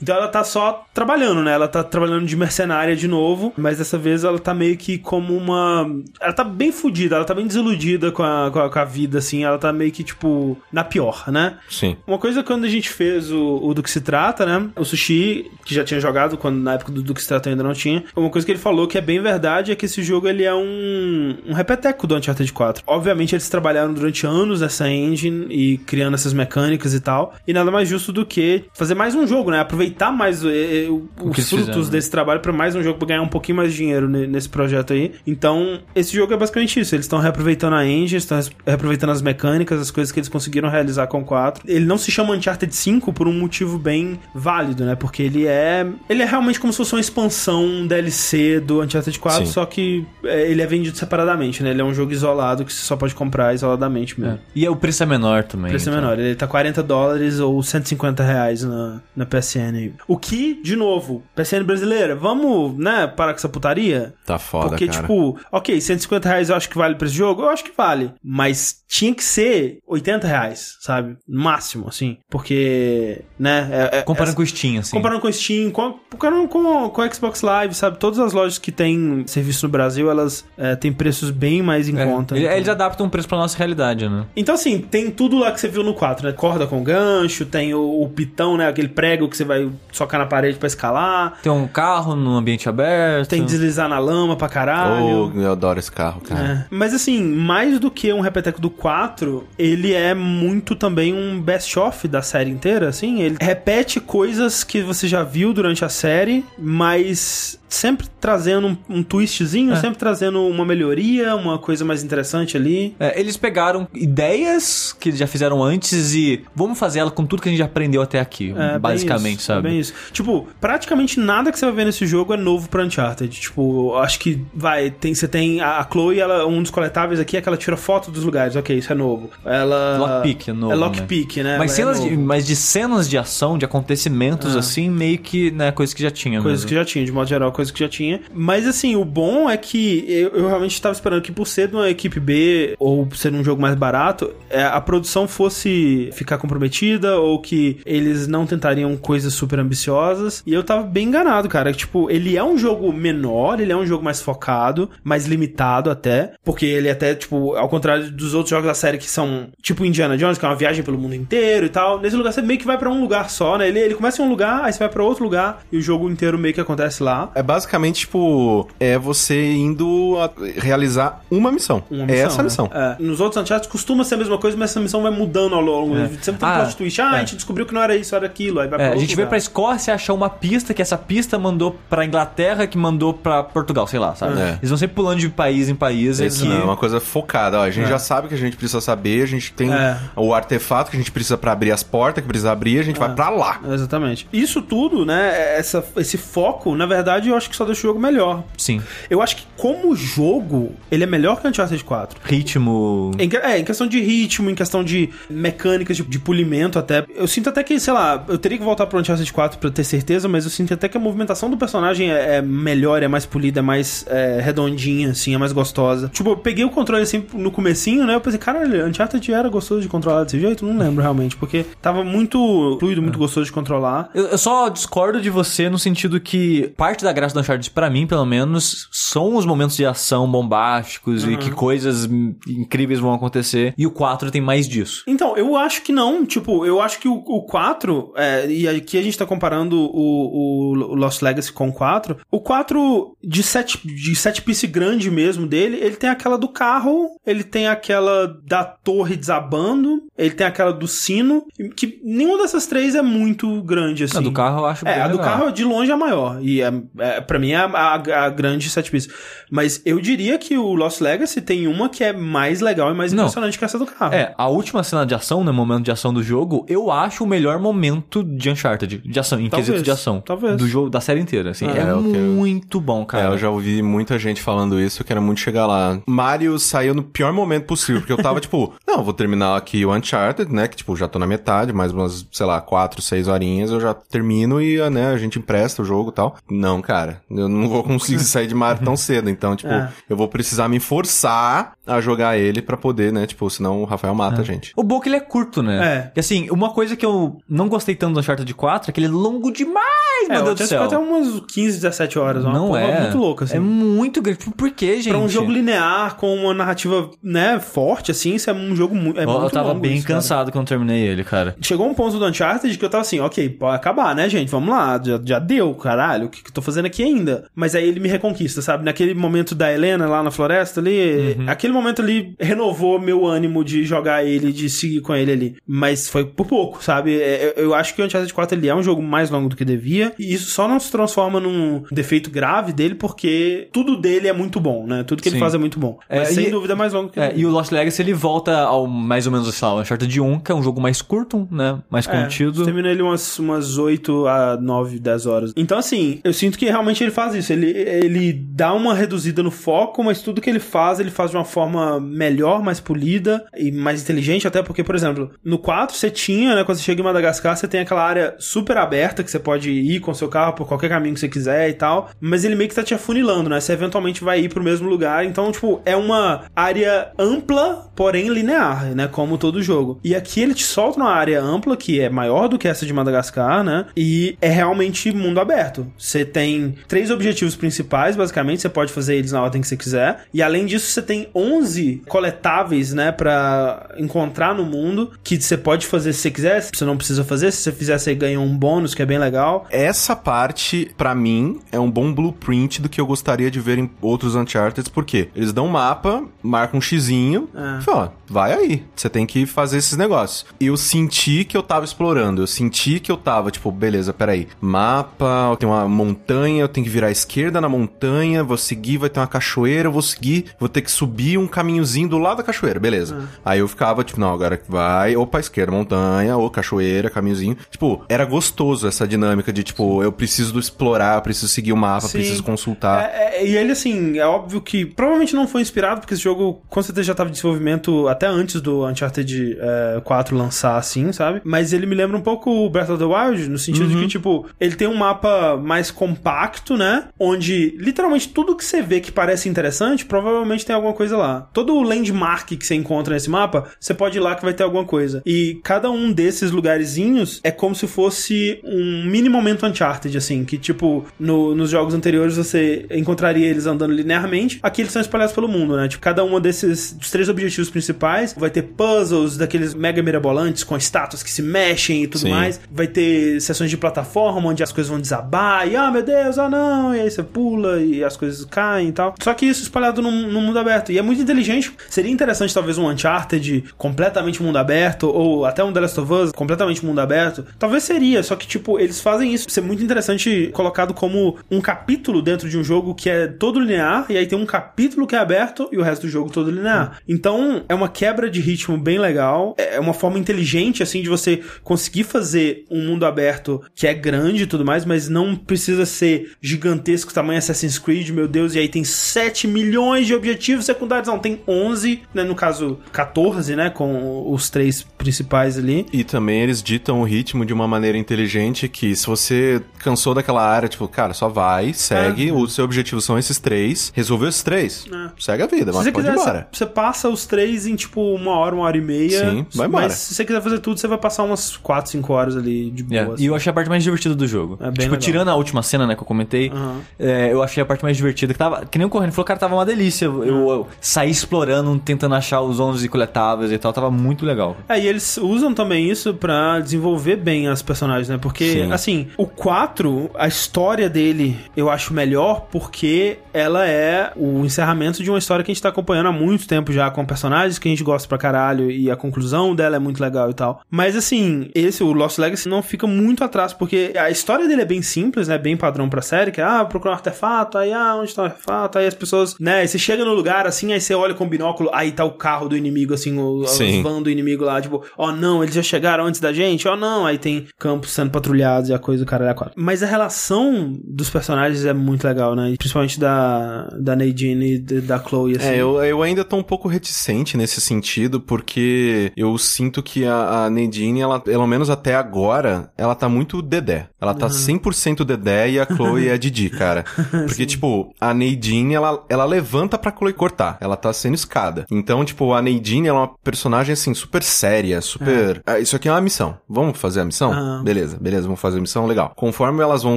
Então 0.00 0.16
ela 0.16 0.28
tá 0.28 0.44
só 0.44 0.84
trabalhando, 0.92 1.42
né? 1.42 1.52
Ela 1.52 1.68
tá 1.68 1.82
trabalhando 1.82 2.26
de 2.26 2.36
mercenária 2.36 2.96
de 2.96 3.08
novo, 3.08 3.52
mas 3.56 3.78
dessa 3.78 3.98
vez 3.98 4.24
ela 4.24 4.38
tá 4.38 4.54
meio 4.54 4.76
que 4.76 4.98
como 4.98 5.36
uma... 5.36 5.88
Ela 6.20 6.32
tá 6.32 6.44
bem 6.44 6.72
fodida, 6.72 7.16
ela 7.16 7.24
tá 7.24 7.34
bem 7.34 7.46
desiludida 7.46 8.10
com 8.12 8.22
a, 8.22 8.50
com 8.50 8.58
a, 8.60 8.70
com 8.70 8.78
a 8.78 8.84
vida, 8.84 9.18
assim, 9.18 9.44
ela 9.44 9.58
tá 9.58 9.72
meio 9.72 9.92
que, 9.92 10.04
tipo, 10.04 10.56
na 10.72 10.84
pior, 10.84 11.24
né? 11.28 11.58
Sim. 11.68 11.96
Uma 12.06 12.18
coisa 12.18 12.42
quando 12.42 12.64
a 12.64 12.68
gente 12.68 12.88
fez 12.88 13.30
o, 13.30 13.60
o 13.62 13.74
do 13.74 13.82
que 13.82 13.90
se 13.90 14.00
trata, 14.00 14.44
né? 14.44 14.68
O 14.76 14.84
Sushi, 14.84 15.50
que 15.64 15.74
já 15.74 15.84
tinha 15.84 16.00
jogado, 16.00 16.36
quando 16.36 16.56
na 16.56 16.74
época 16.74 16.92
do, 16.92 17.02
do 17.02 17.14
que 17.14 17.22
se 17.22 17.28
trata 17.28 17.50
ainda 17.50 17.62
não 17.62 17.72
tinha, 17.72 18.04
uma 18.16 18.30
coisa 18.30 18.44
que 18.44 18.52
ele 18.52 18.58
falou 18.58 18.86
que 18.86 18.98
é 18.98 19.00
bem 19.00 19.20
verdade 19.20 19.72
é 19.72 19.76
que 19.76 19.86
esse 19.86 20.02
jogo 20.02 20.28
ele 20.28 20.44
é 20.44 20.54
um, 20.54 21.36
um 21.46 21.52
repeteco 21.52 22.06
do 22.06 22.16
Uncharted 22.16 22.52
4. 22.52 22.82
Obviamente 22.86 23.34
eles 23.34 23.48
trabalharam 23.48 23.92
durante 23.92 24.26
anos 24.26 24.60
nessa 24.60 24.88
engine 24.88 25.46
e 25.50 25.78
criando 25.78 26.14
essas 26.14 26.32
mecânicas 26.32 26.94
e 26.94 27.00
tal, 27.00 27.34
e 27.46 27.52
nada 27.52 27.70
mais 27.70 27.88
justo 27.88 28.12
do 28.12 28.24
que 28.24 28.64
fazer 28.72 28.94
mais 28.94 29.14
um 29.14 29.26
jogo, 29.26 29.47
né? 29.50 29.60
Aproveitar 29.60 30.10
mais 30.10 30.44
o- 30.44 30.48
os 30.48 31.04
frutos 31.48 31.48
fizeram, 31.48 31.82
né? 31.84 31.90
desse 31.90 32.10
trabalho 32.10 32.40
pra 32.40 32.52
mais 32.52 32.74
um 32.74 32.82
jogo 32.82 32.98
pra 32.98 33.08
ganhar 33.08 33.22
um 33.22 33.28
pouquinho 33.28 33.56
mais 33.56 33.72
de 33.72 33.78
dinheiro 33.78 34.08
ne- 34.08 34.26
nesse 34.26 34.48
projeto 34.48 34.92
aí. 34.92 35.12
Então, 35.26 35.80
esse 35.94 36.14
jogo 36.14 36.32
é 36.32 36.36
basicamente 36.36 36.78
isso. 36.80 36.94
Eles 36.94 37.04
estão 37.04 37.18
reaproveitando 37.18 37.74
a 37.74 37.86
engine, 37.86 38.18
estão 38.18 38.38
reaproveitando 38.66 39.10
as 39.10 39.22
mecânicas, 39.22 39.80
as 39.80 39.90
coisas 39.90 40.12
que 40.12 40.18
eles 40.18 40.28
conseguiram 40.28 40.68
realizar 40.68 41.06
com 41.06 41.20
o 41.20 41.24
4. 41.24 41.62
Ele 41.66 41.84
não 41.84 41.98
se 41.98 42.10
chama 42.10 42.34
Uncharted 42.34 42.74
5 42.74 43.12
por 43.12 43.26
um 43.28 43.32
motivo 43.32 43.78
bem 43.78 44.18
válido, 44.34 44.84
né? 44.84 44.94
Porque 44.94 45.22
ele 45.22 45.46
é. 45.46 45.86
Ele 46.08 46.22
é 46.22 46.26
realmente 46.26 46.60
como 46.60 46.72
se 46.72 46.76
fosse 46.78 46.94
uma 46.94 47.00
expansão 47.00 47.64
um 47.64 47.86
DLC 47.86 48.60
do 48.60 48.82
Uncharted 48.82 49.18
4, 49.18 49.46
Sim. 49.46 49.52
só 49.52 49.64
que 49.66 50.06
é, 50.24 50.50
ele 50.50 50.62
é 50.62 50.66
vendido 50.66 50.96
separadamente, 50.96 51.62
né? 51.62 51.70
Ele 51.70 51.80
é 51.80 51.84
um 51.84 51.94
jogo 51.94 52.12
isolado 52.12 52.64
que 52.64 52.72
você 52.72 52.82
só 52.82 52.96
pode 52.96 53.14
comprar 53.14 53.54
isoladamente 53.54 54.18
mesmo. 54.20 54.38
E 54.54 54.68
o 54.68 54.76
preço 54.76 55.02
é 55.02 55.06
menor 55.06 55.44
também. 55.44 55.66
O 55.66 55.70
preço 55.70 55.88
é 55.88 55.92
então. 55.92 56.02
menor, 56.02 56.18
ele 56.18 56.34
tá 56.34 56.46
40 56.46 56.82
dólares 56.82 57.38
ou 57.40 57.62
150 57.62 58.22
reais 58.22 58.62
na, 58.62 59.00
na 59.14 59.26
PSN. 59.40 59.76
aí. 59.76 59.92
O 60.06 60.16
que, 60.16 60.54
de 60.62 60.76
novo, 60.76 61.22
PSN 61.34 61.62
brasileira, 61.64 62.14
vamos, 62.14 62.76
né, 62.76 63.06
parar 63.06 63.32
com 63.32 63.38
essa 63.38 63.48
putaria? 63.48 64.14
Tá 64.26 64.38
foda, 64.38 64.68
Porque, 64.70 64.86
cara. 64.86 65.00
tipo, 65.00 65.38
ok, 65.52 65.80
150 65.80 66.28
reais 66.28 66.50
eu 66.50 66.56
acho 66.56 66.68
que 66.68 66.76
vale 66.78 66.94
pra 66.94 67.06
esse 67.06 67.16
jogo? 67.16 67.42
Eu 67.42 67.50
acho 67.50 67.64
que 67.64 67.72
vale. 67.76 68.12
Mas 68.22 68.82
tinha 68.88 69.14
que 69.14 69.22
ser 69.24 69.78
80 69.86 70.26
reais, 70.26 70.76
sabe? 70.80 71.16
No 71.28 71.42
máximo, 71.42 71.86
assim. 71.88 72.16
Porque, 72.30 73.22
né? 73.38 73.68
É, 73.92 73.98
é- 73.98 74.02
Comparando 74.02 74.32
é- 74.32 74.36
com 74.36 74.42
o 74.42 74.46
Steam, 74.46 74.78
assim. 74.78 74.96
Comparando 74.96 75.20
com 75.20 75.28
o 75.28 75.32
Steam, 75.32 75.70
com, 75.70 75.98
comparando 76.10 76.48
com, 76.48 76.88
com 76.90 77.02
o 77.02 77.14
Xbox 77.14 77.42
Live, 77.42 77.74
sabe? 77.74 77.98
Todas 77.98 78.18
as 78.18 78.32
lojas 78.32 78.58
que 78.58 78.72
têm 78.72 79.24
serviço 79.26 79.66
no 79.66 79.70
Brasil, 79.72 80.10
elas 80.10 80.44
é, 80.56 80.74
têm 80.76 80.92
preços 80.92 81.30
bem 81.30 81.62
mais 81.62 81.88
em 81.88 81.98
É, 81.98 82.04
conta. 82.04 82.34
ele- 82.36 82.44
então. 82.44 82.56
Eles 82.56 82.68
adaptam 82.68 83.06
o 83.06 83.10
preço 83.10 83.28
pra 83.28 83.38
nossa 83.38 83.56
realidade, 83.58 84.08
né? 84.08 84.24
Então, 84.36 84.54
assim, 84.54 84.78
tem 84.80 85.10
tudo 85.10 85.38
lá 85.38 85.52
que 85.52 85.60
você 85.60 85.68
viu 85.68 85.82
no 85.82 85.94
4, 85.94 86.26
né? 86.26 86.32
Corda 86.32 86.66
com 86.66 86.82
gancho, 86.82 87.44
tem 87.44 87.74
o, 87.74 88.02
o 88.02 88.08
pitão, 88.08 88.56
né? 88.56 88.68
Aquele 88.68 88.88
prego 88.88 89.17
que 89.26 89.36
você 89.36 89.44
vai 89.44 89.70
socar 89.90 90.20
na 90.20 90.26
parede 90.26 90.58
pra 90.58 90.66
escalar. 90.66 91.38
Tem 91.42 91.50
um 91.50 91.66
carro 91.66 92.14
no 92.14 92.36
ambiente 92.36 92.68
aberto. 92.68 93.30
Tem 93.30 93.42
deslizar 93.42 93.88
na 93.88 93.98
lama 93.98 94.36
pra 94.36 94.50
caralho. 94.50 95.32
Oh, 95.34 95.40
eu 95.40 95.52
adoro 95.52 95.78
esse 95.78 95.90
carro, 95.90 96.20
cara. 96.20 96.44
É. 96.44 96.66
Mas 96.70 96.92
assim, 96.92 97.22
mais 97.22 97.80
do 97.80 97.90
que 97.90 98.12
um 98.12 98.20
repeteco 98.20 98.60
do 98.60 98.68
4, 98.68 99.46
ele 99.58 99.94
é 99.94 100.14
muito 100.14 100.76
também 100.76 101.14
um 101.14 101.40
best-of 101.40 102.06
da 102.06 102.20
série 102.20 102.50
inteira, 102.50 102.88
assim. 102.88 103.22
Ele 103.22 103.36
repete 103.40 103.98
coisas 104.00 104.62
que 104.62 104.82
você 104.82 105.08
já 105.08 105.22
viu 105.22 105.54
durante 105.54 105.84
a 105.84 105.88
série, 105.88 106.44
mas 106.58 107.58
sempre 107.68 108.06
trazendo 108.20 108.66
um, 108.68 108.76
um 108.88 109.02
twistzinho, 109.02 109.72
É. 109.72 109.76
sempre 109.76 109.98
trazendo 109.98 110.42
uma 110.46 110.64
melhoria, 110.64 111.34
uma 111.36 111.58
coisa 111.58 111.84
mais 111.84 112.02
interessante 112.02 112.56
ali. 112.56 112.94
É, 112.98 113.18
eles 113.20 113.36
pegaram 113.36 113.86
ideias 113.94 114.92
que 114.98 115.10
eles 115.10 115.18
já 115.18 115.26
fizeram 115.26 115.62
antes 115.62 116.14
e 116.14 116.42
vamos 116.54 116.78
fazer 116.78 117.00
ela 117.00 117.10
com 117.10 117.24
tudo 117.26 117.42
que 117.42 117.48
a 117.48 117.52
gente 117.52 117.58
já 117.58 117.64
aprendeu 117.66 118.02
até 118.02 118.20
aqui, 118.20 118.54
É, 118.56 118.78
basicamente, 118.78 119.38
isso, 119.38 119.46
sabe? 119.46 119.68
É 119.68 119.70
bem 119.70 119.80
isso. 119.80 119.92
Tipo, 120.12 120.46
praticamente 120.60 121.20
nada 121.20 121.52
que 121.52 121.58
você 121.58 121.66
vai 121.66 121.74
ver 121.74 121.84
nesse 121.86 122.06
jogo 122.06 122.34
é 122.34 122.36
novo 122.36 122.68
pra 122.68 122.82
Uncharted. 122.84 123.28
Tipo, 123.40 123.94
acho 123.96 124.18
que 124.18 124.42
vai, 124.54 124.90
tem, 124.90 125.14
você 125.14 125.28
tem 125.28 125.60
a 125.60 125.86
Chloe, 125.90 126.18
ela, 126.20 126.46
um 126.46 126.60
dos 126.62 126.70
coletáveis 126.70 127.20
aqui 127.20 127.36
é 127.36 127.40
que 127.40 127.48
ela 127.48 127.56
tira 127.58 127.76
foto 127.76 128.10
dos 128.10 128.24
lugares. 128.24 128.56
Ok, 128.56 128.76
isso 128.76 128.92
é 128.92 128.96
novo. 128.96 129.30
Ela. 129.44 129.98
Lockpick 129.98 130.48
é 130.48 130.52
novo, 130.52 130.72
É 130.72 130.76
né? 130.76 130.80
lockpick, 130.84 131.36
né? 131.42 131.58
Mas, 131.58 131.72
é 131.72 131.74
cenas 131.74 132.02
de, 132.02 132.16
mas 132.16 132.46
de 132.46 132.56
cenas 132.56 133.08
de 133.08 133.16
ação, 133.18 133.56
de 133.58 133.64
acontecimentos 133.64 134.56
assim, 134.56 134.88
meio 134.90 135.18
que, 135.18 135.50
né, 135.50 135.70
coisa 135.72 135.94
que 135.94 136.02
já 136.02 136.10
tinha 136.10 136.40
Coisas 136.42 136.64
que 136.64 136.74
já 136.74 136.84
tinha, 136.84 137.04
de 137.04 137.12
modo 137.12 137.28
geral, 137.28 137.52
coisas 137.58 137.72
que 137.72 137.80
já 137.80 137.88
tinha. 137.88 138.20
Mas 138.32 138.68
assim, 138.68 138.94
o 138.94 139.04
bom 139.04 139.50
é 139.50 139.56
que 139.56 140.04
eu, 140.06 140.28
eu 140.28 140.46
realmente 140.46 140.74
estava 140.74 140.92
esperando 140.92 141.22
que 141.22 141.32
por 141.32 141.44
ser 141.44 141.68
uma 141.74 141.90
equipe 141.90 142.20
B 142.20 142.76
ou 142.78 143.04
por 143.04 143.16
ser 143.16 143.34
um 143.34 143.42
jogo 143.42 143.60
mais 143.60 143.74
barato, 143.74 144.32
é, 144.48 144.62
a 144.62 144.80
produção 144.80 145.26
fosse 145.26 146.08
ficar 146.12 146.38
comprometida 146.38 147.18
ou 147.18 147.40
que 147.40 147.80
eles 147.84 148.28
não 148.28 148.46
tentariam 148.46 148.96
coisas 148.96 149.34
super 149.34 149.58
ambiciosas. 149.58 150.40
E 150.46 150.54
eu 150.54 150.62
tava 150.62 150.84
bem 150.84 151.08
enganado, 151.08 151.48
cara. 151.48 151.72
Tipo, 151.72 152.08
ele 152.08 152.36
é 152.36 152.44
um 152.44 152.56
jogo 152.56 152.92
menor, 152.92 153.58
ele 153.58 153.72
é 153.72 153.76
um 153.76 153.84
jogo 153.84 154.04
mais 154.04 154.22
focado, 154.22 154.88
mais 155.02 155.26
limitado 155.26 155.90
até, 155.90 156.34
porque 156.44 156.64
ele 156.64 156.88
até, 156.88 157.16
tipo, 157.16 157.56
ao 157.56 157.68
contrário 157.68 158.12
dos 158.12 158.34
outros 158.34 158.50
jogos 158.50 158.66
da 158.66 158.74
série 158.74 158.98
que 158.98 159.10
são 159.10 159.48
tipo 159.60 159.84
Indiana 159.84 160.16
Jones, 160.16 160.38
que 160.38 160.44
é 160.44 160.48
uma 160.48 160.54
viagem 160.54 160.84
pelo 160.84 160.96
mundo 160.96 161.16
inteiro 161.16 161.66
e 161.66 161.68
tal. 161.68 162.00
Nesse 162.00 162.14
lugar 162.14 162.32
você 162.32 162.40
meio 162.40 162.60
que 162.60 162.66
vai 162.66 162.78
pra 162.78 162.88
um 162.88 163.00
lugar 163.00 163.28
só, 163.28 163.58
né? 163.58 163.66
Ele, 163.66 163.80
ele 163.80 163.94
começa 163.94 164.22
em 164.22 164.24
um 164.24 164.28
lugar, 164.28 164.62
aí 164.62 164.72
você 164.72 164.78
vai 164.78 164.88
pra 164.88 165.02
outro 165.02 165.24
lugar 165.24 165.62
e 165.72 165.76
o 165.76 165.82
jogo 165.82 166.08
inteiro 166.08 166.38
meio 166.38 166.54
que 166.54 166.60
acontece 166.60 167.02
lá. 167.02 167.32
É 167.34 167.42
basicamente, 167.52 168.00
tipo, 168.00 168.68
é 168.78 168.98
você 168.98 169.52
indo 169.54 170.16
a- 170.20 170.30
realizar 170.60 171.22
uma 171.30 171.50
missão. 171.50 171.82
Uma 171.90 172.02
é 172.02 172.06
missão, 172.06 172.26
essa 172.26 172.34
a 172.34 172.38
né? 172.38 172.42
missão. 172.44 172.70
É. 172.72 172.96
Nos 173.00 173.20
outros 173.20 173.42
Uncharted 173.42 173.70
costuma 173.70 174.04
ser 174.04 174.16
a 174.16 174.18
mesma 174.18 174.36
coisa, 174.36 174.54
mas 174.54 174.70
essa 174.70 174.80
missão 174.80 175.00
vai 175.00 175.10
mudando 175.10 175.54
ao 175.54 175.62
longo. 175.62 175.96
É. 175.96 176.08
Sempre 176.20 176.40
tem 176.40 176.48
um 176.48 176.52
Ah, 176.52 176.58
plot 176.60 176.76
twist. 176.76 177.00
Ah, 177.00 177.12
é. 177.14 177.16
a 177.16 177.18
gente 177.20 177.36
descobriu 177.36 177.64
que 177.64 177.72
não 177.72 177.82
era 177.82 177.96
isso, 177.96 178.14
era 178.14 178.26
aquilo. 178.26 178.60
Aí 178.60 178.68
vai 178.68 178.78
pra 178.78 178.88
É, 178.88 178.92
a 178.92 178.96
gente 178.96 179.16
veio 179.16 179.26
pra 179.28 179.38
Escócia 179.38 179.94
achar 179.94 180.12
uma 180.12 180.28
pista 180.28 180.74
que 180.74 180.82
essa 180.82 180.98
pista 180.98 181.38
mandou 181.38 181.74
pra 181.88 182.04
Inglaterra, 182.04 182.66
que 182.66 182.76
mandou 182.76 183.14
pra 183.14 183.42
Portugal, 183.42 183.86
sei 183.86 183.98
lá, 183.98 184.14
sabe? 184.14 184.38
É. 184.38 184.58
Eles 184.60 184.68
vão 184.68 184.76
sempre 184.76 184.94
pulando 184.96 185.18
de 185.18 185.30
país 185.30 185.70
em 185.70 185.74
país. 185.74 186.18
Isso 186.20 186.44
aqui. 186.44 186.52
não, 186.52 186.60
é 186.60 186.64
uma 186.64 186.76
coisa 186.76 187.00
focada. 187.00 187.58
Ó, 187.60 187.62
a 187.62 187.70
gente 187.70 187.88
já 187.88 187.98
sabe 187.98 188.28
que 188.28 188.34
a 188.34 188.38
gente 188.38 188.58
precisa 188.58 188.80
saber, 188.82 189.22
a 189.22 189.26
gente 189.26 189.52
tem 189.54 189.72
É. 189.72 189.96
o 190.14 190.34
artefato 190.34 190.90
que 190.90 190.96
a 190.96 191.00
gente 191.00 191.10
precisa 191.10 191.38
pra 191.38 191.52
abrir 191.52 191.72
as 191.72 191.82
portas, 191.82 192.20
que 192.22 192.28
precisa 192.28 192.52
abrir, 192.52 192.78
a 192.78 192.82
gente 192.82 192.98
vai 192.98 193.14
pra 193.14 193.30
lá. 193.30 193.60
Exatamente. 193.72 194.28
Isso 194.32 194.60
tudo, 194.60 195.06
né? 195.06 195.56
Essa, 195.58 195.82
esse 195.96 196.18
foco, 196.18 196.74
na 196.74 196.84
verdade, 196.84 197.28
eu 197.30 197.37
acho 197.38 197.48
que 197.48 197.56
só 197.56 197.64
deixa 197.64 197.80
o 197.80 197.82
jogo 197.90 198.00
melhor. 198.00 198.44
Sim. 198.56 198.82
Eu 199.08 199.22
acho 199.22 199.36
que 199.36 199.46
como 199.56 199.94
jogo, 199.94 200.72
ele 200.90 201.04
é 201.04 201.06
melhor 201.06 201.40
que 201.40 201.46
o 201.46 201.50
Uncharted 201.50 201.82
4. 201.82 202.20
Ritmo. 202.24 203.12
Em, 203.18 203.28
é, 203.36 203.58
em 203.58 203.64
questão 203.64 203.86
de 203.86 204.00
ritmo, 204.00 204.50
em 204.50 204.54
questão 204.54 204.84
de 204.84 205.10
mecânicas, 205.28 205.96
de, 205.96 206.02
de 206.02 206.18
polimento 206.18 206.78
até. 206.78 207.04
Eu 207.14 207.26
sinto 207.26 207.48
até 207.48 207.62
que, 207.62 207.78
sei 207.80 207.92
lá, 207.92 208.24
eu 208.28 208.38
teria 208.38 208.58
que 208.58 208.64
voltar 208.64 208.86
pro 208.86 208.98
Uncharted 208.98 209.32
4 209.32 209.58
pra 209.58 209.70
ter 209.70 209.84
certeza, 209.84 210.28
mas 210.28 210.44
eu 210.44 210.50
sinto 210.50 210.74
até 210.74 210.88
que 210.88 210.96
a 210.96 211.00
movimentação 211.00 211.50
do 211.50 211.56
personagem 211.56 212.10
é, 212.10 212.36
é 212.36 212.42
melhor, 212.42 213.02
é 213.02 213.08
mais 213.08 213.26
polida, 213.26 213.60
é 213.60 213.62
mais 213.62 214.04
é, 214.08 214.40
redondinha, 214.40 215.10
assim, 215.10 215.34
é 215.34 215.38
mais 215.38 215.52
gostosa. 215.52 216.08
Tipo, 216.08 216.30
eu 216.30 216.36
peguei 216.36 216.64
o 216.64 216.70
controle 216.70 217.02
assim 217.02 217.24
no 217.34 217.50
comecinho, 217.50 218.06
né? 218.06 218.14
Eu 218.14 218.20
pensei, 218.20 218.38
caralho, 218.38 218.86
Uncharted 218.86 219.32
era 219.32 219.48
gostoso 219.48 219.80
de 219.80 219.88
controlar 219.88 220.24
desse 220.24 220.38
jeito? 220.38 220.64
Não 220.64 220.78
lembro 220.78 221.02
realmente, 221.02 221.36
porque 221.36 221.64
tava 221.80 222.04
muito 222.04 222.76
fluido, 222.78 223.02
muito 223.02 223.18
gostoso 223.18 223.46
de 223.46 223.52
controlar. 223.52 224.10
Eu, 224.14 224.26
eu 224.28 224.38
só 224.38 224.68
discordo 224.68 225.20
de 225.20 225.30
você 225.30 225.68
no 225.68 225.78
sentido 225.78 226.20
que 226.20 226.72
parte 226.76 227.04
da 227.04 227.12
graça 227.12 227.27
do 227.32 227.40
Uncharted, 227.40 227.70
pra 227.70 227.90
mim, 227.90 228.06
pelo 228.06 228.24
menos, 228.24 228.88
são 228.92 229.36
os 229.36 229.44
momentos 229.46 229.76
de 229.76 229.84
ação 229.84 230.30
bombásticos 230.30 231.24
e 231.24 231.36
que 231.36 231.50
coisas 231.50 232.08
incríveis 232.48 233.00
vão 233.00 233.12
acontecer. 233.12 233.74
E 233.76 233.86
o 233.86 233.90
4 233.90 234.30
tem 234.30 234.40
mais 234.40 234.68
disso. 234.68 235.04
Então, 235.06 235.36
eu 235.36 235.56
acho 235.56 235.82
que 235.82 235.92
não. 235.92 236.24
Tipo, 236.24 236.64
eu 236.64 236.80
acho 236.80 236.98
que 236.98 237.08
o, 237.08 237.14
o 237.14 237.42
4, 237.42 238.12
é, 238.16 238.50
e 238.50 238.68
aqui 238.68 238.98
a 238.98 239.02
gente 239.02 239.16
tá 239.18 239.26
comparando 239.26 239.76
o, 239.78 240.70
o 240.70 240.74
Lost 240.94 241.22
Legacy 241.22 241.52
com 241.52 241.68
o 241.68 241.72
4. 241.72 242.16
O 242.30 242.40
4, 242.40 243.16
de 243.22 243.42
set, 243.42 243.80
de 243.84 244.14
set 244.16 244.42
piece 244.42 244.66
grande 244.66 245.10
mesmo 245.10 245.46
dele, 245.46 245.78
ele 245.80 245.96
tem 245.96 246.10
aquela 246.10 246.36
do 246.38 246.48
carro, 246.48 247.10
ele 247.26 247.44
tem 247.44 247.66
aquela 247.68 248.26
da 248.44 248.64
torre 248.64 249.16
desabando, 249.16 250.02
ele 250.16 250.30
tem 250.30 250.46
aquela 250.46 250.72
do 250.72 250.86
sino, 250.86 251.46
que 251.76 252.00
nenhuma 252.04 252.38
dessas 252.38 252.66
três 252.66 252.94
é 252.94 253.02
muito 253.02 253.62
grande, 253.62 254.04
assim. 254.04 254.18
A 254.18 254.20
do 254.20 254.32
carro 254.32 254.60
eu 254.60 254.66
acho 254.66 254.86
É, 254.86 255.00
a 255.00 255.08
do 255.08 255.18
legal. 255.18 255.26
carro 255.38 255.50
de 255.50 255.64
longe 255.64 255.90
é 255.90 255.94
a 255.94 255.96
maior. 255.96 256.38
E 256.42 256.60
é, 256.60 256.72
é, 256.98 257.17
pra 257.20 257.38
mim 257.38 257.50
é 257.52 257.56
a, 257.56 257.64
a, 257.66 258.24
a 258.26 258.30
grande 258.30 258.68
set 258.70 258.90
piece. 258.90 259.08
Mas 259.50 259.80
eu 259.84 260.00
diria 260.00 260.38
que 260.38 260.56
o 260.58 260.74
Lost 260.74 261.00
Legacy 261.00 261.40
tem 261.40 261.66
uma 261.66 261.88
que 261.88 262.04
é 262.04 262.12
mais 262.12 262.60
legal 262.60 262.90
e 262.90 262.94
mais 262.94 263.12
Não. 263.12 263.24
impressionante 263.24 263.58
que 263.58 263.64
essa 263.64 263.78
do 263.78 263.86
carro. 263.86 264.14
É, 264.14 264.34
a 264.36 264.48
última 264.48 264.82
cena 264.82 265.06
de 265.06 265.14
ação, 265.14 265.42
né, 265.42 265.50
momento 265.52 265.84
de 265.84 265.90
ação 265.90 266.12
do 266.12 266.22
jogo, 266.22 266.64
eu 266.68 266.90
acho 266.90 267.24
o 267.24 267.26
melhor 267.26 267.58
momento 267.58 268.22
de 268.22 268.50
Uncharted, 268.50 268.98
de 268.98 269.20
ação, 269.20 269.40
em 269.40 269.48
Talvez, 269.48 269.66
quesito 269.68 269.84
de 269.84 269.90
ação. 269.90 270.20
talvez. 270.24 270.56
Do 270.56 270.66
jogo, 270.68 270.90
da 270.90 271.00
série 271.00 271.20
inteira, 271.20 271.50
assim. 271.50 271.66
Ah, 271.66 271.76
é 271.76 271.80
é, 271.88 271.90
eu 271.90 272.00
muito 272.02 272.80
bom, 272.80 273.02
É, 273.02 273.06
cara. 273.06 273.28
eu 273.34 273.38
já 273.38 273.48
ouvi 273.50 273.82
muita 273.82 274.18
gente 274.18 274.42
falando 274.42 274.80
isso, 274.80 275.00
eu 275.02 275.06
quero 275.06 275.22
muito 275.22 275.40
chegar 275.40 275.66
lá. 275.66 275.98
Mario 276.06 276.58
saiu 276.58 276.94
no 276.94 277.02
pior 277.02 277.32
momento 277.32 277.64
possível, 277.64 278.00
porque 278.00 278.12
eu 278.12 278.22
tava 278.22 278.38
tipo, 278.40 278.74
não, 278.86 279.02
vou 279.02 279.14
terminar 279.14 279.56
aqui 279.56 279.84
o 279.84 279.94
Uncharted, 279.94 280.52
né, 280.52 280.68
que 280.68 280.76
tipo, 280.76 280.94
já 280.96 281.08
tô 281.08 281.18
na 281.18 281.26
metade, 281.26 281.72
mais 281.72 281.92
umas, 281.92 282.26
sei 282.32 282.44
lá, 282.46 282.60
quatro, 282.60 283.00
seis 283.00 283.28
horinhas, 283.28 283.70
eu 283.70 283.80
já 283.80 283.94
termino 283.94 284.60
e, 284.60 284.78
né, 284.90 285.08
a 285.12 285.16
gente 285.16 285.38
empresta 285.38 285.82
o 285.82 285.84
jogo 285.84 286.10
e 286.10 286.12
tal. 286.12 286.36
Não, 286.50 286.82
cara, 286.82 287.07
eu 287.30 287.48
não 287.48 287.68
vou 287.68 287.82
conseguir 287.82 288.18
sair 288.20 288.46
de 288.46 288.54
Mario 288.54 288.84
tão 288.84 288.96
cedo, 288.96 289.28
então, 289.30 289.54
tipo, 289.56 289.72
É. 289.72 289.88
eu 290.08 290.16
vou 290.16 290.28
precisar 290.28 290.68
me 290.68 290.78
forçar 290.80 291.72
a 291.86 292.00
jogar 292.00 292.36
ele 292.38 292.60
pra 292.60 292.76
poder, 292.76 293.12
né, 293.12 293.26
tipo, 293.26 293.48
senão 293.48 293.82
o 293.82 293.84
Rafael 293.84 294.14
mata 294.14 294.40
a 294.42 294.44
gente. 294.44 294.72
O 294.76 294.82
bom 294.82 294.98
é 294.98 295.00
que 295.00 295.08
ele 295.08 295.16
é 295.16 295.20
curto, 295.20 295.62
né? 295.62 295.86
É. 295.86 296.12
E 296.16 296.20
assim, 296.20 296.48
uma 296.50 296.70
coisa 296.70 296.94
que 296.96 297.04
eu 297.06 297.38
não 297.48 297.68
gostei 297.68 297.94
tanto 297.94 298.14
do 298.14 298.20
Uncharted 298.20 298.52
4 298.54 298.90
é 298.90 298.92
que 298.92 299.00
ele 299.00 299.06
é 299.06 299.10
longo 299.10 299.50
demais, 299.50 299.86
É, 300.28 300.32
meu 300.34 300.42
o 300.42 300.44
Deus 300.44 300.58
do 300.58 300.64
Uncharted 300.64 300.68
céu. 300.68 300.78
4 300.80 300.98
é 300.98 300.98
umas 300.98 301.40
15, 301.48 301.76
17 301.80 302.18
horas. 302.18 302.44
Uma 302.44 302.52
não 302.52 302.76
é. 302.76 303.00
muito 303.02 303.16
louca, 303.18 303.44
assim. 303.44 303.56
É 303.56 303.60
muito 303.60 304.20
grande. 304.20 304.38
Tipo, 304.40 304.56
Por 304.56 304.70
quê, 304.70 304.96
gente? 304.96 305.08
Pra 305.08 305.18
um 305.18 305.28
jogo 305.28 305.50
linear, 305.50 306.16
com 306.16 306.34
uma 306.34 306.52
narrativa, 306.52 307.10
né, 307.22 307.58
forte, 307.60 308.10
assim, 308.10 308.34
isso 308.34 308.50
é 308.50 308.52
um 308.52 308.74
jogo 308.76 308.94
mu 308.94 309.14
é 309.16 309.24
eu, 309.24 309.28
muito 309.28 309.44
eu 309.44 309.50
tava 309.50 309.68
longo 309.68 309.80
bem 309.80 309.94
isso, 309.96 310.06
cara. 310.06 310.18
cansado 310.18 310.52
quando 310.52 310.66
terminei 310.68 311.00
ele, 311.06 311.24
cara. 311.24 311.56
Chegou 311.62 311.88
um 311.88 311.94
ponto 311.94 312.18
do 312.18 312.26
Uncharted 312.26 312.76
que 312.76 312.84
eu 312.84 312.90
tava 312.90 313.02
assim, 313.02 313.20
ok, 313.20 313.48
pode 313.50 313.76
acabar, 313.76 314.14
né, 314.14 314.28
gente? 314.28 314.50
Vamos 314.50 314.70
lá, 314.70 315.00
já, 315.02 315.20
já 315.24 315.38
deu, 315.38 315.74
caralho, 315.74 316.26
o 316.26 316.28
que, 316.28 316.42
que 316.42 316.50
eu 316.50 316.54
tô 316.54 316.60
fazendo 316.60 316.86
aqui 316.86 316.97
ainda? 317.02 317.44
Mas 317.54 317.74
aí 317.74 317.86
ele 317.88 318.00
me 318.00 318.08
reconquista, 318.08 318.60
sabe? 318.62 318.84
Naquele 318.84 319.14
momento 319.14 319.54
da 319.54 319.72
Helena 319.72 320.06
lá 320.06 320.22
na 320.22 320.30
floresta 320.30 320.80
ali, 320.80 321.36
Uhum. 321.38 321.44
aquele 321.48 321.72
momento 321.72 322.02
ali 322.02 322.34
renovou 322.38 322.98
meu 323.00 323.26
ânimo 323.26 323.64
de 323.64 323.84
jogar 323.84 324.24
ele, 324.24 324.52
de 324.52 324.68
seguir 324.68 325.00
com 325.00 325.14
ele 325.14 325.32
ali. 325.32 325.56
Mas 325.66 326.08
foi 326.08 326.24
por 326.24 326.46
pouco, 326.46 326.82
sabe? 326.82 327.14
É, 327.20 327.54
Eu, 327.56 327.64
eu 327.64 327.74
acho 327.74 327.94
que 327.94 328.02
o 328.02 328.04
Uncharted 328.04 328.32
4 328.32 328.58
ele 328.58 328.68
é 328.68 328.74
um 328.74 328.82
jogo 328.82 329.02
mais 329.02 329.30
longo 329.30 329.48
do 329.48 329.56
que 329.56 329.64
devia, 329.64 330.12
e 330.18 330.32
isso 330.34 330.50
só 330.50 330.66
não 330.68 330.78
se 330.80 330.90
transforma 330.90 331.38
num 331.40 331.82
defeito 331.90 332.30
grave 332.30 332.72
dele, 332.72 332.94
porque 332.94 333.68
tudo 333.72 333.96
dele 334.00 334.28
é 334.28 334.32
muito 334.32 334.60
bom, 334.60 334.86
né? 334.86 335.02
Tudo 335.04 335.22
que 335.22 335.28
ele 335.28 335.36
Sim. 335.36 335.40
faz 335.40 335.54
é 335.54 335.58
muito 335.58 335.78
bom. 335.78 335.98
É, 336.08 336.18
Mas 336.20 336.28
sem 336.28 336.46
e- 336.48 336.50
dúvida 336.50 336.72
é 336.74 336.76
mais 336.76 336.92
longo 336.92 337.08
que 337.10 337.18
É, 337.20 337.32
e 337.36 337.44
o 337.46 337.50
Lost 337.50 337.70
Legacy 337.72 338.02
ele 338.02 338.12
volta 338.12 338.56
ao 338.58 338.86
mais 338.86 339.26
ou 339.26 339.32
menos, 339.32 339.48
o 339.62 339.80
Uncharted 339.80 340.20
1, 340.20 340.40
que 340.40 340.52
é 340.52 340.54
um 340.54 340.62
jogo 340.62 340.80
mais 340.80 341.00
curto, 341.02 341.46
né? 341.50 341.78
Mais 341.90 342.06
É, 342.06 342.10
contido. 342.22 342.64
Termina 342.64 342.88
ele 342.88 343.02
umas, 343.02 343.38
umas 343.38 343.78
8 343.78 344.26
a 344.26 344.56
9, 344.60 344.98
10 344.98 345.26
horas. 345.26 345.52
Então, 345.56 345.78
assim, 345.78 346.20
eu 346.24 346.32
sinto 346.32 346.58
que 346.58 346.66
realmente 346.78 347.02
ele 347.02 347.10
faz 347.10 347.34
isso. 347.34 347.52
Ele, 347.52 347.70
ele 347.70 348.32
dá 348.32 348.72
uma 348.72 348.94
reduzida 348.94 349.42
no 349.42 349.50
foco, 349.50 350.02
mas 350.02 350.22
tudo 350.22 350.40
que 350.40 350.48
ele 350.48 350.60
faz, 350.60 351.00
ele 351.00 351.10
faz 351.10 351.30
de 351.30 351.36
uma 351.36 351.44
forma 351.44 352.00
melhor, 352.00 352.62
mais 352.62 352.80
polida 352.80 353.44
e 353.56 353.70
mais 353.70 354.02
inteligente. 354.02 354.46
Até 354.46 354.62
porque, 354.62 354.84
por 354.84 354.94
exemplo, 354.94 355.30
no 355.44 355.58
4 355.58 355.96
você 355.96 356.10
tinha, 356.10 356.54
né? 356.54 356.64
Quando 356.64 356.78
você 356.78 356.84
chega 356.84 357.00
em 357.00 357.04
Madagascar, 357.04 357.56
você 357.56 357.68
tem 357.68 357.80
aquela 357.80 358.04
área 358.04 358.34
super 358.38 358.76
aberta 358.76 359.22
que 359.22 359.30
você 359.30 359.38
pode 359.38 359.70
ir 359.70 360.00
com 360.00 360.14
seu 360.14 360.28
carro 360.28 360.54
por 360.54 360.66
qualquer 360.66 360.88
caminho 360.88 361.14
que 361.14 361.20
você 361.20 361.28
quiser 361.28 361.68
e 361.68 361.74
tal. 361.74 362.10
Mas 362.20 362.44
ele 362.44 362.54
meio 362.54 362.68
que 362.68 362.74
tá 362.74 362.82
te 362.82 362.94
afunilando, 362.94 363.50
né? 363.50 363.60
Você 363.60 363.72
eventualmente 363.72 364.22
vai 364.22 364.40
ir 364.40 364.48
pro 364.48 364.62
mesmo 364.62 364.88
lugar. 364.88 365.24
Então, 365.24 365.50
tipo, 365.50 365.80
é 365.84 365.96
uma 365.96 366.44
área 366.54 367.10
ampla, 367.18 367.90
porém 367.94 368.28
linear, 368.28 368.94
né? 368.94 369.08
Como 369.08 369.38
todo 369.38 369.62
jogo. 369.62 370.00
E 370.04 370.14
aqui 370.14 370.40
ele 370.40 370.54
te 370.54 370.64
solta 370.64 371.00
uma 371.00 371.10
área 371.10 371.42
ampla 371.42 371.76
que 371.76 372.00
é 372.00 372.08
maior 372.08 372.48
do 372.48 372.58
que 372.58 372.68
essa 372.68 372.86
de 372.86 372.92
Madagascar, 372.92 373.64
né? 373.64 373.86
E 373.96 374.36
é 374.40 374.48
realmente 374.48 375.12
mundo 375.12 375.40
aberto. 375.40 375.86
Você 375.98 376.24
tem 376.24 376.67
três 376.86 377.10
objetivos 377.10 377.54
principais, 377.56 378.16
basicamente. 378.16 378.62
Você 378.62 378.68
pode 378.68 378.92
fazer 378.92 379.16
eles 379.16 379.32
na 379.32 379.42
ordem 379.42 379.60
que 379.60 379.66
você 379.68 379.76
quiser. 379.76 380.24
E 380.32 380.42
além 380.42 380.66
disso, 380.66 380.86
você 380.86 381.02
tem 381.02 381.28
11 381.34 382.02
coletáveis, 382.08 382.92
né? 382.92 383.12
Pra 383.12 383.88
encontrar 383.98 384.54
no 384.54 384.64
mundo 384.64 385.12
que 385.22 385.40
você 385.40 385.56
pode 385.56 385.86
fazer 385.86 386.12
se 386.12 386.20
você 386.20 386.30
quiser. 386.30 386.60
Você 386.62 386.84
não 386.84 386.96
precisa 386.96 387.24
fazer. 387.24 387.50
Se 387.52 387.62
você 387.62 387.72
fizer, 387.72 387.98
você 387.98 388.14
ganha 388.14 388.40
um 388.40 388.56
bônus 388.56 388.94
que 388.94 389.02
é 389.02 389.06
bem 389.06 389.18
legal. 389.18 389.66
Essa 389.70 390.14
parte, 390.14 390.90
pra 390.96 391.14
mim, 391.14 391.60
é 391.72 391.78
um 391.78 391.90
bom 391.90 392.12
blueprint 392.12 392.80
do 392.82 392.88
que 392.88 393.00
eu 393.00 393.06
gostaria 393.06 393.50
de 393.50 393.60
ver 393.60 393.78
em 393.78 393.90
outros 394.00 394.34
Uncharted, 394.34 394.90
porque 394.90 395.28
eles 395.34 395.52
dão 395.52 395.66
um 395.66 395.70
mapa, 395.70 396.24
marcam 396.42 396.78
um 396.78 396.80
xizinho, 396.80 397.48
É. 397.54 397.80
e 397.86 397.90
ó, 397.90 398.08
vai 398.26 398.52
aí. 398.52 398.82
Você 398.94 399.08
tem 399.08 399.26
que 399.26 399.46
fazer 399.46 399.78
esses 399.78 399.96
negócios. 399.96 400.44
E 400.60 400.66
eu 400.66 400.76
senti 400.76 401.44
que 401.44 401.56
eu 401.56 401.62
tava 401.62 401.84
explorando, 401.84 402.42
eu 402.42 402.46
senti 402.46 402.98
que 403.00 403.10
eu 403.10 403.16
tava, 403.16 403.50
tipo, 403.50 403.70
beleza, 403.70 404.12
peraí, 404.12 404.48
mapa, 404.60 405.56
tem 405.58 405.68
uma 405.68 405.88
montanha, 405.88 406.57
eu 406.60 406.68
tenho 406.68 406.84
que 406.84 406.90
virar 406.90 407.08
à 407.08 407.10
esquerda 407.10 407.60
na 407.60 407.68
montanha, 407.68 408.42
vou 408.42 408.56
seguir, 408.56 408.98
vai 408.98 409.10
ter 409.10 409.20
uma 409.20 409.26
cachoeira, 409.26 409.88
eu 409.88 409.92
vou 409.92 410.02
seguir, 410.02 410.46
vou 410.58 410.68
ter 410.68 410.82
que 410.82 410.90
subir 410.90 411.38
um 411.38 411.46
caminhozinho 411.46 412.08
do 412.08 412.18
lado 412.18 412.38
da 412.38 412.42
cachoeira, 412.42 412.80
beleza. 412.80 413.28
Aí 413.44 413.60
eu 413.60 413.68
ficava, 413.68 414.04
tipo, 414.04 414.20
não, 414.20 414.32
agora 414.32 414.60
vai 414.68 415.16
ou 415.16 415.26
pra 415.26 415.40
esquerda, 415.40 415.72
montanha, 415.72 416.36
ou 416.36 416.50
cachoeira, 416.50 417.10
caminhozinho. 417.10 417.56
Tipo, 417.70 418.04
era 418.08 418.24
gostoso 418.24 418.86
essa 418.86 419.06
dinâmica 419.06 419.52
de, 419.52 419.62
tipo, 419.62 420.02
eu 420.02 420.12
preciso 420.12 420.58
explorar, 420.58 421.16
eu 421.16 421.22
preciso 421.22 421.48
seguir 421.48 421.72
o 421.72 421.76
mapa, 421.76 422.06
Sim. 422.08 422.18
preciso 422.18 422.42
consultar. 422.42 423.10
É, 423.12 423.38
é, 423.38 423.46
e 423.46 423.56
ele, 423.56 423.72
assim, 423.72 424.18
é 424.18 424.26
óbvio 424.26 424.60
que 424.60 424.84
provavelmente 424.84 425.34
não 425.34 425.46
foi 425.46 425.60
inspirado, 425.60 426.00
porque 426.00 426.14
esse 426.14 426.22
jogo 426.22 426.62
com 426.68 426.82
certeza 426.82 427.06
já 427.06 427.14
tava 427.14 427.28
em 427.28 427.32
desenvolvimento 427.32 428.08
até 428.08 428.26
antes 428.26 428.60
do 428.60 428.86
Uncharted 428.86 429.58
é, 429.60 430.00
4 430.02 430.36
lançar, 430.36 430.76
assim, 430.76 431.12
sabe? 431.12 431.40
Mas 431.44 431.72
ele 431.72 431.86
me 431.86 431.94
lembra 431.94 432.16
um 432.16 432.22
pouco 432.22 432.50
o 432.50 432.70
Breath 432.70 432.90
of 432.90 432.98
the 432.98 433.04
Wild, 433.04 433.48
no 433.48 433.58
sentido 433.58 433.88
de 433.88 433.96
que, 433.96 434.06
tipo, 434.08 434.46
ele 434.60 434.74
tem 434.74 434.88
um 434.88 434.96
mapa 434.96 435.56
mais 435.56 435.90
compacto, 435.90 436.47
né? 436.76 437.04
Onde 437.18 437.74
literalmente 437.78 438.28
tudo 438.28 438.56
que 438.56 438.64
você 438.64 438.82
vê 438.82 439.00
que 439.00 439.12
parece 439.12 439.48
interessante, 439.48 440.04
provavelmente 440.04 440.64
tem 440.64 440.74
alguma 440.74 440.92
coisa 440.94 441.16
lá. 441.16 441.48
Todo 441.52 441.74
o 441.74 441.82
landmark 441.82 442.48
que 442.56 442.66
você 442.66 442.74
encontra 442.74 443.14
nesse 443.14 443.30
mapa, 443.30 443.64
você 443.78 443.94
pode 443.94 444.18
ir 444.18 444.20
lá 444.20 444.34
que 444.34 444.42
vai 444.44 444.54
ter 444.54 444.62
alguma 444.62 444.84
coisa. 444.84 445.22
E 445.26 445.60
cada 445.64 445.90
um 445.90 446.12
desses 446.12 446.50
lugarzinhos 446.50 447.40
é 447.42 447.50
como 447.50 447.74
se 447.74 447.86
fosse 447.86 448.60
um 448.64 449.04
mini 449.04 449.28
momento 449.28 449.66
Uncharted, 449.66 450.16
assim, 450.16 450.44
que, 450.44 450.56
tipo, 450.58 451.04
no- 451.18 451.54
nos 451.54 451.70
jogos 451.70 451.94
anteriores 451.94 452.36
você 452.36 452.86
encontraria 452.90 453.46
eles 453.46 453.66
andando 453.66 453.92
linearmente. 453.92 454.58
Aqui 454.62 454.82
eles 454.82 454.92
são 454.92 455.02
espalhados 455.02 455.34
pelo 455.34 455.48
mundo, 455.48 455.76
né? 455.76 455.88
Tipo, 455.88 456.02
cada 456.02 456.24
um 456.24 456.40
desses 456.40 456.92
dos 456.92 457.10
três 457.10 457.28
objetivos 457.28 457.70
principais 457.70 458.34
vai 458.36 458.50
ter 458.50 458.62
puzzles 458.62 459.36
daqueles 459.36 459.74
mega 459.74 460.02
mirabolantes 460.02 460.64
com 460.64 460.76
estátuas 460.76 461.22
que 461.22 461.30
se 461.30 461.42
mexem 461.42 462.04
e 462.04 462.06
tudo 462.06 462.22
Sim. 462.22 462.30
mais. 462.30 462.60
Vai 462.70 462.86
ter 462.86 463.40
sessões 463.40 463.70
de 463.70 463.76
plataforma 463.76 464.48
onde 464.48 464.62
as 464.62 464.72
coisas 464.72 464.90
vão 464.90 465.00
desabar 465.00 465.68
e, 465.68 465.76
ah, 465.76 465.90
meu 465.90 466.02
Deus, 466.02 466.37
ah 466.40 466.48
não, 466.48 466.94
e 466.94 467.00
aí 467.00 467.10
você 467.10 467.22
pula 467.22 467.80
e 467.80 468.02
as 468.02 468.16
coisas 468.16 468.44
caem 468.44 468.88
e 468.88 468.92
tal. 468.92 469.14
Só 469.20 469.34
que 469.34 469.46
isso 469.46 469.62
espalhado 469.62 470.02
num, 470.02 470.28
num 470.28 470.40
mundo 470.40 470.58
aberto. 470.58 470.92
E 470.92 470.98
é 470.98 471.02
muito 471.02 471.22
inteligente. 471.22 471.72
Seria 471.88 472.10
interessante, 472.10 472.54
talvez, 472.54 472.78
um 472.78 472.88
Uncharted 472.88 473.64
completamente 473.76 474.42
mundo 474.42 474.56
aberto, 474.56 475.08
ou 475.08 475.44
até 475.44 475.62
um 475.62 475.72
The 475.72 475.80
Last 475.80 476.00
of 476.00 476.12
Us 476.12 476.32
completamente 476.32 476.84
mundo 476.84 477.00
aberto. 477.00 477.44
Talvez 477.58 477.82
seria, 477.82 478.22
só 478.22 478.36
que, 478.36 478.46
tipo, 478.46 478.78
eles 478.78 479.00
fazem 479.00 479.32
isso 479.32 479.48
ser 479.48 479.60
muito 479.60 479.82
interessante 479.82 480.50
colocado 480.52 480.94
como 480.94 481.36
um 481.50 481.60
capítulo 481.60 482.22
dentro 482.22 482.48
de 482.48 482.58
um 482.58 482.64
jogo 482.64 482.94
que 482.94 483.08
é 483.08 483.26
todo 483.26 483.60
linear, 483.60 484.06
e 484.08 484.16
aí 484.16 484.26
tem 484.26 484.38
um 484.38 484.46
capítulo 484.46 485.06
que 485.06 485.14
é 485.14 485.18
aberto 485.18 485.68
e 485.72 485.78
o 485.78 485.82
resto 485.82 486.02
do 486.02 486.08
jogo 486.08 486.30
todo 486.30 486.50
linear. 486.50 486.98
Então, 487.08 487.64
é 487.68 487.74
uma 487.74 487.88
quebra 487.88 488.30
de 488.30 488.40
ritmo 488.40 488.76
bem 488.76 488.98
legal, 488.98 489.54
é 489.56 489.78
uma 489.80 489.94
forma 489.94 490.18
inteligente, 490.18 490.82
assim, 490.82 491.02
de 491.02 491.08
você 491.08 491.42
conseguir 491.62 492.04
fazer 492.04 492.64
um 492.70 492.86
mundo 492.86 493.04
aberto 493.04 493.62
que 493.74 493.86
é 493.86 493.94
grande 493.94 494.44
e 494.44 494.46
tudo 494.46 494.64
mais, 494.64 494.84
mas 494.84 495.08
não 495.08 495.36
precisa 495.36 495.86
ser 495.86 496.27
gigantesco, 496.40 497.12
tamanho 497.12 497.38
Assassin's 497.38 497.78
Creed, 497.78 498.10
meu 498.10 498.26
Deus, 498.28 498.54
e 498.54 498.58
aí 498.58 498.68
tem 498.68 498.84
7 498.84 499.46
milhões 499.46 500.06
de 500.06 500.14
objetivos 500.14 500.64
secundários, 500.64 501.08
não, 501.08 501.18
tem 501.18 501.40
11, 501.46 502.02
né, 502.14 502.22
no 502.24 502.34
caso 502.34 502.78
14, 502.92 503.54
né, 503.56 503.70
com 503.70 504.32
os 504.32 504.50
três 504.50 504.82
principais 504.82 505.58
ali. 505.58 505.86
E 505.92 506.04
também 506.04 506.40
eles 506.42 506.62
ditam 506.62 507.00
o 507.00 507.04
ritmo 507.04 507.44
de 507.44 507.52
uma 507.52 507.66
maneira 507.68 507.96
inteligente 507.98 508.68
que 508.68 508.94
se 508.96 509.06
você 509.06 509.62
cansou 509.78 510.14
daquela 510.14 510.42
área, 510.46 510.68
tipo, 510.68 510.86
cara, 510.88 511.12
só 511.14 511.28
vai, 511.28 511.72
segue, 511.72 512.28
É. 512.28 512.32
os 512.32 512.54
seus 512.54 512.64
objetivos 512.64 513.04
são 513.04 513.18
esses 513.18 513.38
três, 513.38 513.92
resolveu 513.94 514.28
esses 514.28 514.42
três, 514.42 514.86
É. 514.92 515.10
segue 515.18 515.42
a 515.42 515.46
vida, 515.46 515.72
Se 515.72 515.76
mas 515.78 515.84
você 515.86 515.92
pode 515.92 516.06
ir 516.06 516.10
quiser, 516.10 516.22
embora. 516.22 516.48
você, 516.52 516.58
você 516.58 516.66
passa 516.66 517.08
os 517.08 517.26
três 517.26 517.66
em 517.66 517.76
tipo 517.76 518.00
uma 518.14 518.32
hora, 518.38 518.54
uma 518.54 518.64
hora 518.64 518.76
e 518.76 518.80
meia. 518.80 519.30
Sim, 519.30 519.46
vai 519.54 519.66
embora. 519.66 519.84
Mas 519.84 519.94
se 519.94 520.14
você 520.14 520.24
quiser 520.24 520.42
fazer 520.42 520.58
tudo, 520.58 520.78
você 520.78 520.86
vai 520.86 520.98
passar 520.98 521.22
umas 521.22 521.56
4, 521.56 521.90
5 521.90 522.12
horas 522.12 522.36
ali 522.36 522.70
de 522.70 522.82
boa. 522.82 523.00
É, 523.00 523.04
assim. 523.04 523.22
E 523.22 523.26
eu 523.26 523.34
achei 523.34 523.50
a 523.50 523.52
parte 523.52 523.68
mais 523.68 523.82
divertida 523.82 524.14
do 524.14 524.26
jogo. 524.26 524.56
É 524.60 524.64
bem 524.64 524.72
tipo, 524.72 524.82
legal. 524.82 524.98
tirando 524.98 525.28
a 525.28 525.34
última 525.34 525.62
cena, 525.62 525.86
né, 525.86 525.94
que 525.94 526.02
eu 526.02 526.06
comentei, 526.18 526.50
Aham. 526.50 526.80
é, 526.98 527.32
eu 527.32 527.42
achei 527.42 527.62
a 527.62 527.66
parte 527.66 527.82
mais 527.82 527.96
divertida. 527.96 528.32
Que 528.32 528.38
tava, 528.38 528.66
que 528.66 528.76
nem 528.78 528.86
o 528.86 528.90
Correndo 528.90 529.12
falou, 529.12 529.24
cara, 529.24 529.38
tava 529.38 529.54
uma 529.54 529.64
delícia. 529.64 530.06
Eu, 530.06 530.24
eu 530.24 530.68
saí 530.80 531.10
explorando, 531.10 531.78
tentando 531.78 532.14
achar 532.14 532.40
os 532.40 532.58
11 532.58 532.88
coletáveis 532.88 533.52
e 533.52 533.58
tal, 533.58 533.72
tava 533.72 533.90
muito 533.90 534.26
legal. 534.26 534.56
É, 534.68 534.78
e 534.78 534.86
eles 534.86 535.16
usam 535.18 535.54
também 535.54 535.88
isso 535.88 536.12
pra 536.14 536.58
desenvolver 536.60 537.16
bem 537.16 537.48
as 537.48 537.62
personagens, 537.62 538.08
né? 538.08 538.18
Porque, 538.18 538.52
Sim. 538.52 538.72
assim, 538.72 539.08
o 539.16 539.26
4, 539.26 540.10
a 540.14 540.26
história 540.26 540.88
dele 540.88 541.36
eu 541.56 541.70
acho 541.70 541.92
melhor 541.94 542.46
porque 542.50 543.18
ela 543.32 543.66
é 543.66 544.12
o 544.16 544.44
encerramento 544.44 545.02
de 545.02 545.10
uma 545.10 545.18
história 545.18 545.44
que 545.44 545.50
a 545.50 545.54
gente 545.54 545.62
tá 545.62 545.68
acompanhando 545.68 546.08
há 546.08 546.12
muito 546.12 546.46
tempo 546.48 546.72
já 546.72 546.90
com 546.90 547.04
personagens 547.04 547.58
que 547.58 547.68
a 547.68 547.70
gente 547.70 547.84
gosta 547.84 548.08
pra 548.08 548.18
caralho 548.18 548.70
e 548.70 548.90
a 548.90 548.96
conclusão 548.96 549.54
dela 549.54 549.76
é 549.76 549.78
muito 549.78 550.02
legal 550.02 550.30
e 550.30 550.34
tal. 550.34 550.60
Mas, 550.70 550.96
assim, 550.96 551.50
esse, 551.54 551.82
o 551.82 551.92
Lost 551.92 552.18
Legacy, 552.18 552.48
não 552.48 552.62
fica 552.62 552.86
muito 552.86 553.22
atrás 553.22 553.52
porque 553.52 553.92
a 553.96 554.10
história 554.10 554.48
dele 554.48 554.62
é 554.62 554.64
bem 554.64 554.82
simples, 554.82 555.28
né? 555.28 555.38
Bem 555.38 555.56
padrão 555.56 555.88
pra 555.88 556.02
série, 556.08 556.32
que 556.32 556.40
é, 556.40 556.44
ah, 556.44 556.64
procurar 556.64 556.92
um 556.92 556.94
artefato, 556.94 557.58
aí, 557.58 557.72
ah, 557.72 557.96
onde 557.96 558.14
tá 558.14 558.22
o 558.22 558.24
artefato? 558.26 558.78
Aí 558.78 558.86
as 558.86 558.94
pessoas, 558.94 559.36
né? 559.38 559.60
Aí 559.60 559.68
você 559.68 559.78
chega 559.78 560.04
no 560.04 560.14
lugar, 560.14 560.46
assim, 560.46 560.72
aí 560.72 560.80
você 560.80 560.94
olha 560.94 561.14
com 561.14 561.24
o 561.24 561.28
binóculo, 561.28 561.70
aí 561.72 561.92
tá 561.92 562.04
o 562.04 562.12
carro 562.12 562.48
do 562.48 562.56
inimigo, 562.56 562.94
assim, 562.94 563.18
o, 563.18 563.46
Sim. 563.46 563.82
van 563.82 564.02
do 564.02 564.10
inimigo 564.10 564.44
lá, 564.44 564.60
tipo, 564.60 564.82
ó 564.96 565.12
não, 565.12 565.42
eles 565.42 565.54
já 565.54 565.62
chegaram 565.62 566.06
antes 566.06 566.20
da 566.20 566.32
gente, 566.32 566.66
ó 566.66 566.76
não, 566.76 567.06
aí 567.06 567.18
tem 567.18 567.46
campos 567.58 567.90
sendo 567.90 568.10
patrulhados 568.10 568.70
e 568.70 568.74
a 568.74 568.78
coisa 568.78 569.04
do 569.04 569.08
cara 569.08 569.28
é 569.28 569.34
quatro. 569.34 569.54
Mas 569.56 569.82
a 569.82 569.86
relação 569.86 570.78
dos 570.84 571.10
personagens 571.10 571.64
é 571.64 571.72
muito 571.72 572.06
legal, 572.06 572.34
né? 572.34 572.54
Principalmente 572.56 572.98
da, 572.98 573.68
da 573.78 573.94
Nadine 573.94 574.54
e 574.54 574.58
da 574.80 574.98
Chloe, 574.98 575.36
assim. 575.36 575.48
É, 575.48 575.56
eu, 575.56 575.82
eu 575.82 576.02
ainda 576.02 576.24
tô 576.24 576.36
um 576.36 576.42
pouco 576.42 576.68
reticente 576.68 577.36
nesse 577.36 577.60
sentido, 577.60 578.20
porque 578.20 579.12
eu 579.16 579.36
sinto 579.36 579.82
que 579.82 580.06
a, 580.06 580.44
a 580.44 580.50
Nadine, 580.50 581.00
ela, 581.00 581.20
pelo 581.20 581.46
menos 581.46 581.68
até 581.70 581.94
agora, 581.94 582.70
ela 582.76 582.94
tá 582.94 583.08
muito 583.08 583.42
dedé. 583.42 583.88
Ela 584.00 584.14
tá 584.14 584.28
100% 584.28 585.04
dedé 585.04 585.50
e 585.50 585.60
a 585.60 585.66
Chloe 585.66 585.97
é 586.06 586.18
Didi, 586.18 586.50
cara. 586.50 586.84
Porque, 587.26 587.46
tipo, 587.46 587.92
a 588.00 588.14
Nadine, 588.14 588.74
ela, 588.74 589.04
ela 589.08 589.24
levanta 589.24 589.78
pra 589.78 589.90
Chloe 589.96 590.12
cortar. 590.12 590.56
Ela 590.60 590.76
tá 590.76 590.92
sendo 590.92 591.14
escada. 591.14 591.66
Então, 591.70 592.04
tipo, 592.04 592.32
a 592.32 592.42
Nadine, 592.42 592.88
ela 592.88 592.98
é 592.98 593.02
uma 593.02 593.14
personagem, 593.24 593.72
assim, 593.72 593.94
super 593.94 594.22
séria, 594.22 594.80
super... 594.80 595.42
Ah, 595.46 595.58
isso 595.58 595.74
aqui 595.74 595.88
é 595.88 595.92
uma 595.92 596.00
missão. 596.00 596.36
Vamos 596.48 596.78
fazer 596.78 597.00
a 597.00 597.04
missão? 597.04 597.62
Beleza, 597.64 597.98
beleza, 598.00 598.22
vamos 598.24 598.40
fazer 598.40 598.58
a 598.58 598.60
missão, 598.60 598.86
legal. 598.86 599.12
Conforme 599.16 599.62
elas 599.62 599.82
vão 599.82 599.96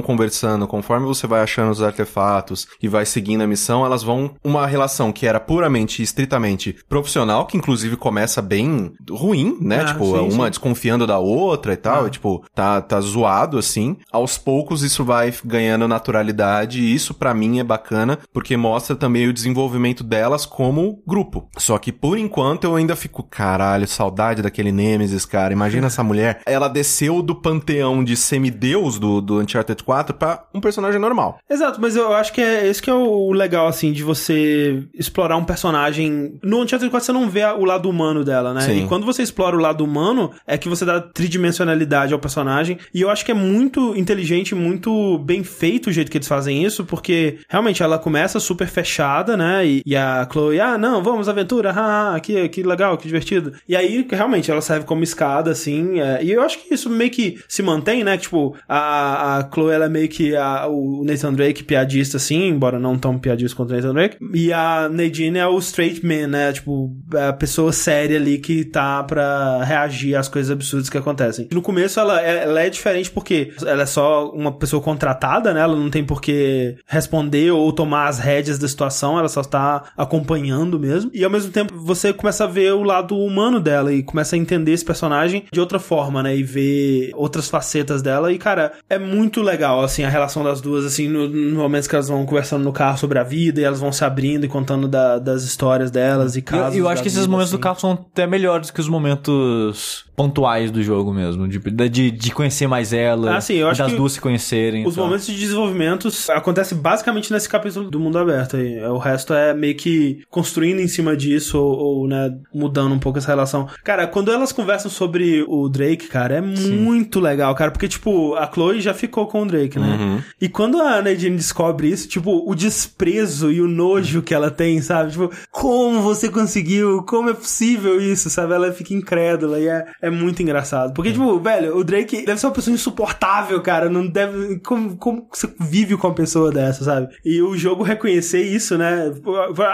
conversando, 0.00 0.66
conforme 0.66 1.06
você 1.06 1.26
vai 1.26 1.42
achando 1.42 1.70
os 1.70 1.82
artefatos 1.82 2.66
e 2.82 2.88
vai 2.88 3.04
seguindo 3.04 3.42
a 3.42 3.46
missão, 3.46 3.84
elas 3.84 4.02
vão 4.02 4.32
uma 4.42 4.66
relação 4.66 5.12
que 5.12 5.26
era 5.26 5.38
puramente 5.38 6.00
e 6.00 6.04
estritamente 6.04 6.76
profissional, 6.88 7.46
que 7.46 7.56
inclusive 7.56 7.96
começa 7.96 8.40
bem 8.40 8.92
ruim, 9.10 9.58
né? 9.60 9.80
Ah, 9.82 9.84
tipo, 9.86 10.04
sim, 10.06 10.34
uma 10.34 10.44
sim. 10.44 10.50
desconfiando 10.50 11.06
da 11.06 11.18
outra 11.18 11.72
e 11.72 11.76
tal, 11.76 12.04
Ah. 12.04 12.08
e, 12.08 12.10
tipo, 12.10 12.44
tá, 12.54 12.80
tá 12.80 13.00
zoado 13.00 13.58
assim. 13.58 13.96
Aos 14.10 14.38
poucos 14.38 14.82
isso 14.82 15.04
vai 15.04 15.32
ganhando 15.44 15.81
naturalidade 15.88 16.80
e 16.80 16.94
isso 16.94 17.14
pra 17.14 17.34
mim 17.34 17.58
é 17.58 17.64
bacana, 17.64 18.18
porque 18.32 18.56
mostra 18.56 18.96
também 18.96 19.28
o 19.28 19.32
desenvolvimento 19.32 20.04
delas 20.04 20.46
como 20.46 21.02
grupo. 21.06 21.48
Só 21.56 21.78
que 21.78 21.92
por 21.92 22.18
enquanto 22.18 22.64
eu 22.64 22.76
ainda 22.76 22.96
fico, 22.96 23.22
caralho, 23.22 23.86
saudade 23.86 24.42
daquele 24.42 24.72
Nemesis, 24.72 25.24
cara. 25.24 25.52
Imagina 25.52 25.86
essa 25.86 26.02
mulher. 26.02 26.40
Ela 26.46 26.68
desceu 26.68 27.22
do 27.22 27.34
panteão 27.34 28.02
de 28.02 28.16
semideus 28.16 28.98
do, 28.98 29.20
do 29.20 29.40
Uncharted 29.40 29.82
4 29.82 30.14
pra 30.16 30.44
um 30.54 30.60
personagem 30.60 31.00
normal. 31.00 31.38
Exato, 31.48 31.80
mas 31.80 31.96
eu 31.96 32.12
acho 32.14 32.32
que 32.32 32.40
é 32.40 32.66
esse 32.66 32.80
que 32.80 32.90
é 32.90 32.94
o 32.94 33.32
legal, 33.32 33.66
assim, 33.66 33.92
de 33.92 34.02
você 34.02 34.82
explorar 34.94 35.36
um 35.36 35.44
personagem. 35.44 36.38
No 36.42 36.62
Uncharted 36.62 36.90
4 36.90 37.06
você 37.06 37.12
não 37.12 37.28
vê 37.28 37.44
o 37.44 37.64
lado 37.64 37.88
humano 37.88 38.24
dela, 38.24 38.54
né? 38.54 38.62
Sim. 38.62 38.84
E 38.84 38.88
quando 38.88 39.04
você 39.04 39.22
explora 39.22 39.56
o 39.56 39.60
lado 39.60 39.84
humano, 39.84 40.30
é 40.46 40.56
que 40.56 40.68
você 40.68 40.84
dá 40.84 41.00
tridimensionalidade 41.00 42.12
ao 42.12 42.18
personagem. 42.18 42.78
E 42.94 43.00
eu 43.00 43.10
acho 43.10 43.24
que 43.24 43.30
é 43.30 43.34
muito 43.34 43.96
inteligente, 43.96 44.54
muito 44.54 45.18
bem 45.18 45.42
feito 45.42 45.71
o 45.88 45.92
jeito 45.92 46.10
que 46.10 46.18
eles 46.18 46.28
fazem 46.28 46.64
isso, 46.64 46.84
porque 46.84 47.38
realmente 47.48 47.82
ela 47.82 47.98
começa 47.98 48.40
super 48.40 48.66
fechada, 48.66 49.36
né? 49.36 49.66
E, 49.66 49.82
e 49.84 49.96
a 49.96 50.26
Chloe, 50.30 50.60
ah, 50.60 50.78
não, 50.78 51.02
vamos, 51.02 51.28
aventura, 51.28 51.72
ah, 51.76 52.18
que, 52.20 52.48
que 52.48 52.62
legal, 52.62 52.96
que 52.96 53.06
divertido. 53.06 53.52
E 53.68 53.76
aí, 53.76 54.06
realmente, 54.10 54.50
ela 54.50 54.60
serve 54.60 54.86
como 54.86 55.02
escada, 55.02 55.50
assim. 55.50 56.00
é, 56.00 56.22
e 56.22 56.32
eu 56.32 56.42
acho 56.42 56.58
que 56.58 56.72
isso 56.72 56.88
meio 56.88 57.10
que 57.10 57.38
se 57.48 57.62
mantém, 57.62 58.04
né? 58.04 58.16
Tipo, 58.16 58.56
a, 58.68 59.38
a 59.38 59.50
Chloe, 59.52 59.72
ela 59.72 59.86
é 59.86 59.88
meio 59.88 60.08
que 60.08 60.34
a, 60.36 60.66
o 60.66 61.04
Nathan 61.04 61.32
Drake 61.32 61.64
piadista, 61.64 62.16
assim, 62.16 62.48
embora 62.48 62.78
não 62.78 62.98
tão 62.98 63.18
piadista 63.18 63.56
quanto 63.56 63.70
o 63.70 63.76
Nathan 63.76 63.94
Drake. 63.94 64.16
E 64.34 64.52
a 64.52 64.88
Nadine 64.88 65.38
é 65.38 65.46
o 65.46 65.58
straight 65.58 66.04
man, 66.04 66.28
né? 66.28 66.52
Tipo, 66.52 66.94
a 67.28 67.32
pessoa 67.32 67.72
séria 67.72 68.16
ali 68.16 68.38
que 68.38 68.64
tá 68.64 69.02
pra 69.02 69.62
reagir 69.64 70.14
às 70.14 70.28
coisas 70.28 70.50
absurdas 70.50 70.88
que 70.88 70.98
acontecem. 70.98 71.48
No 71.52 71.62
começo, 71.62 71.98
ela, 71.98 72.20
ela 72.20 72.60
é 72.60 72.70
diferente 72.70 73.10
porque 73.10 73.52
ela 73.64 73.82
é 73.82 73.86
só 73.86 74.30
uma 74.30 74.52
pessoa 74.52 74.82
contratada, 74.82 75.52
né? 75.52 75.61
Ela 75.62 75.76
não 75.76 75.90
tem 75.90 76.04
por 76.04 76.20
que 76.20 76.76
responder 76.86 77.50
ou 77.50 77.72
tomar 77.72 78.08
as 78.08 78.18
rédeas 78.18 78.58
da 78.58 78.68
situação, 78.68 79.18
ela 79.18 79.28
só 79.28 79.42
tá 79.42 79.84
acompanhando 79.96 80.78
mesmo. 80.78 81.10
E 81.14 81.24
ao 81.24 81.30
mesmo 81.30 81.50
tempo, 81.50 81.74
você 81.76 82.12
começa 82.12 82.44
a 82.44 82.46
ver 82.46 82.72
o 82.74 82.82
lado 82.82 83.16
humano 83.16 83.58
dela 83.60 83.92
e 83.92 84.02
começa 84.02 84.36
a 84.36 84.38
entender 84.38 84.72
esse 84.72 84.84
personagem 84.84 85.44
de 85.52 85.60
outra 85.60 85.78
forma, 85.78 86.22
né? 86.22 86.36
E 86.36 86.42
ver 86.42 87.10
outras 87.14 87.48
facetas 87.48 88.02
dela. 88.02 88.32
E, 88.32 88.38
cara, 88.38 88.72
é 88.88 88.98
muito 88.98 89.42
legal, 89.42 89.82
assim, 89.82 90.04
a 90.04 90.08
relação 90.08 90.44
das 90.44 90.60
duas, 90.60 90.84
assim, 90.84 91.08
no, 91.08 91.28
no 91.28 91.58
momentos 91.60 91.88
que 91.88 91.94
elas 91.94 92.08
vão 92.08 92.24
conversando 92.26 92.62
no 92.64 92.72
carro 92.72 92.98
sobre 92.98 93.18
a 93.18 93.22
vida 93.22 93.60
e 93.60 93.64
elas 93.64 93.80
vão 93.80 93.92
se 93.92 94.04
abrindo 94.04 94.44
e 94.44 94.48
contando 94.48 94.86
da- 94.88 95.18
das 95.18 95.42
histórias 95.42 95.90
delas 95.90 96.36
e 96.36 96.40
Eu, 96.40 96.44
casos. 96.44 96.76
eu 96.78 96.88
acho 96.88 96.96
da 96.96 97.02
que 97.02 97.08
esses 97.08 97.26
momentos 97.26 97.50
assim. 97.50 97.56
do 97.56 97.60
carro 97.60 97.80
são 97.80 97.92
até 97.92 98.26
melhores 98.26 98.42
melhores 98.42 98.70
que 98.72 98.80
os 98.80 98.88
momentos 98.88 100.04
pontuais 100.14 100.70
do 100.70 100.82
jogo 100.82 101.12
mesmo. 101.12 101.48
De, 101.48 101.58
de, 101.88 102.10
de 102.10 102.30
conhecer 102.32 102.66
mais 102.66 102.92
ela, 102.92 103.36
Ah, 103.36 103.40
sim, 103.40 103.54
eu 103.54 103.68
acho 103.68 103.82
das 103.82 103.90
que 103.92 103.96
duas 103.96 104.12
se 104.12 104.20
conhecerem. 104.20 104.86
Os 104.86 104.94
e 104.94 104.96
tal. 104.96 105.06
momentos 105.06 105.26
de 105.26 105.38
desenvolvimento 105.38 106.08
acontecem 106.30 106.76
basicamente 106.78 107.32
nesse 107.32 107.48
capítulo 107.48 107.90
do 107.90 107.98
mundo 107.98 108.18
aberto 108.18 108.56
aí. 108.56 108.78
O 108.84 108.98
resto 108.98 109.32
é 109.32 109.54
meio 109.54 109.74
que 109.76 110.22
construindo 110.30 110.80
em 110.80 110.88
cima 110.88 111.16
disso 111.16 111.58
ou, 111.58 111.78
ou, 111.78 112.08
né, 112.08 112.34
mudando 112.54 112.92
um 112.92 112.98
pouco 112.98 113.18
essa 113.18 113.28
relação. 113.28 113.68
Cara, 113.82 114.06
quando 114.06 114.30
elas 114.30 114.52
conversam 114.52 114.90
sobre 114.90 115.44
o 115.48 115.68
Drake, 115.68 116.06
cara, 116.08 116.36
é 116.36 116.40
muito 116.40 117.18
legal, 117.20 117.54
cara, 117.54 117.70
porque, 117.70 117.88
tipo, 117.88 118.34
a 118.34 118.50
Chloe 118.52 118.80
já 118.80 118.94
ficou 118.94 119.26
com 119.26 119.42
o 119.42 119.46
Drake, 119.46 119.78
né? 119.78 120.22
E 120.40 120.48
quando 120.48 120.80
a 120.80 121.00
Nadine 121.02 121.36
descobre 121.36 121.88
isso, 121.88 122.08
tipo, 122.08 122.48
o 122.48 122.54
desprezo 122.54 123.50
e 123.50 123.60
o 123.60 123.68
nojo 123.68 124.22
que 124.22 124.34
ela 124.34 124.50
tem, 124.50 124.80
sabe? 124.82 125.12
Tipo, 125.12 125.30
como 125.50 126.00
você 126.02 126.28
conseguiu? 126.28 127.02
Como 127.04 127.30
é 127.30 127.34
possível 127.34 128.00
isso, 128.00 128.28
sabe? 128.28 128.52
Ela 128.54 128.72
fica 128.72 128.92
incrédula 128.94 129.58
e 129.58 129.68
é, 129.68 129.84
é 130.02 130.10
muito 130.10 130.42
engraçado. 130.42 130.92
Porque, 130.92 131.12
tipo, 131.12 131.38
velho, 131.38 131.76
o 131.76 131.84
Drake 131.84 132.26
deve 132.26 132.38
ser 132.40 132.46
uma 132.46 132.52
pessoa 132.52 132.74
insuportável, 132.74 133.60
cara. 133.62 133.88
Não 133.88 134.06
deve. 134.06 134.58
Como, 134.58 134.96
como 134.96 135.26
você 135.32 135.48
vive 135.60 135.96
com 135.96 136.08
uma 136.08 136.14
pessoa 136.14 136.50
dessa, 136.50 136.84
sabe? 136.84 137.08
E 137.24 137.40
o 137.40 137.56
jogo 137.56 137.82
reconhecer 137.82 138.42
isso, 138.42 138.76
né? 138.76 139.12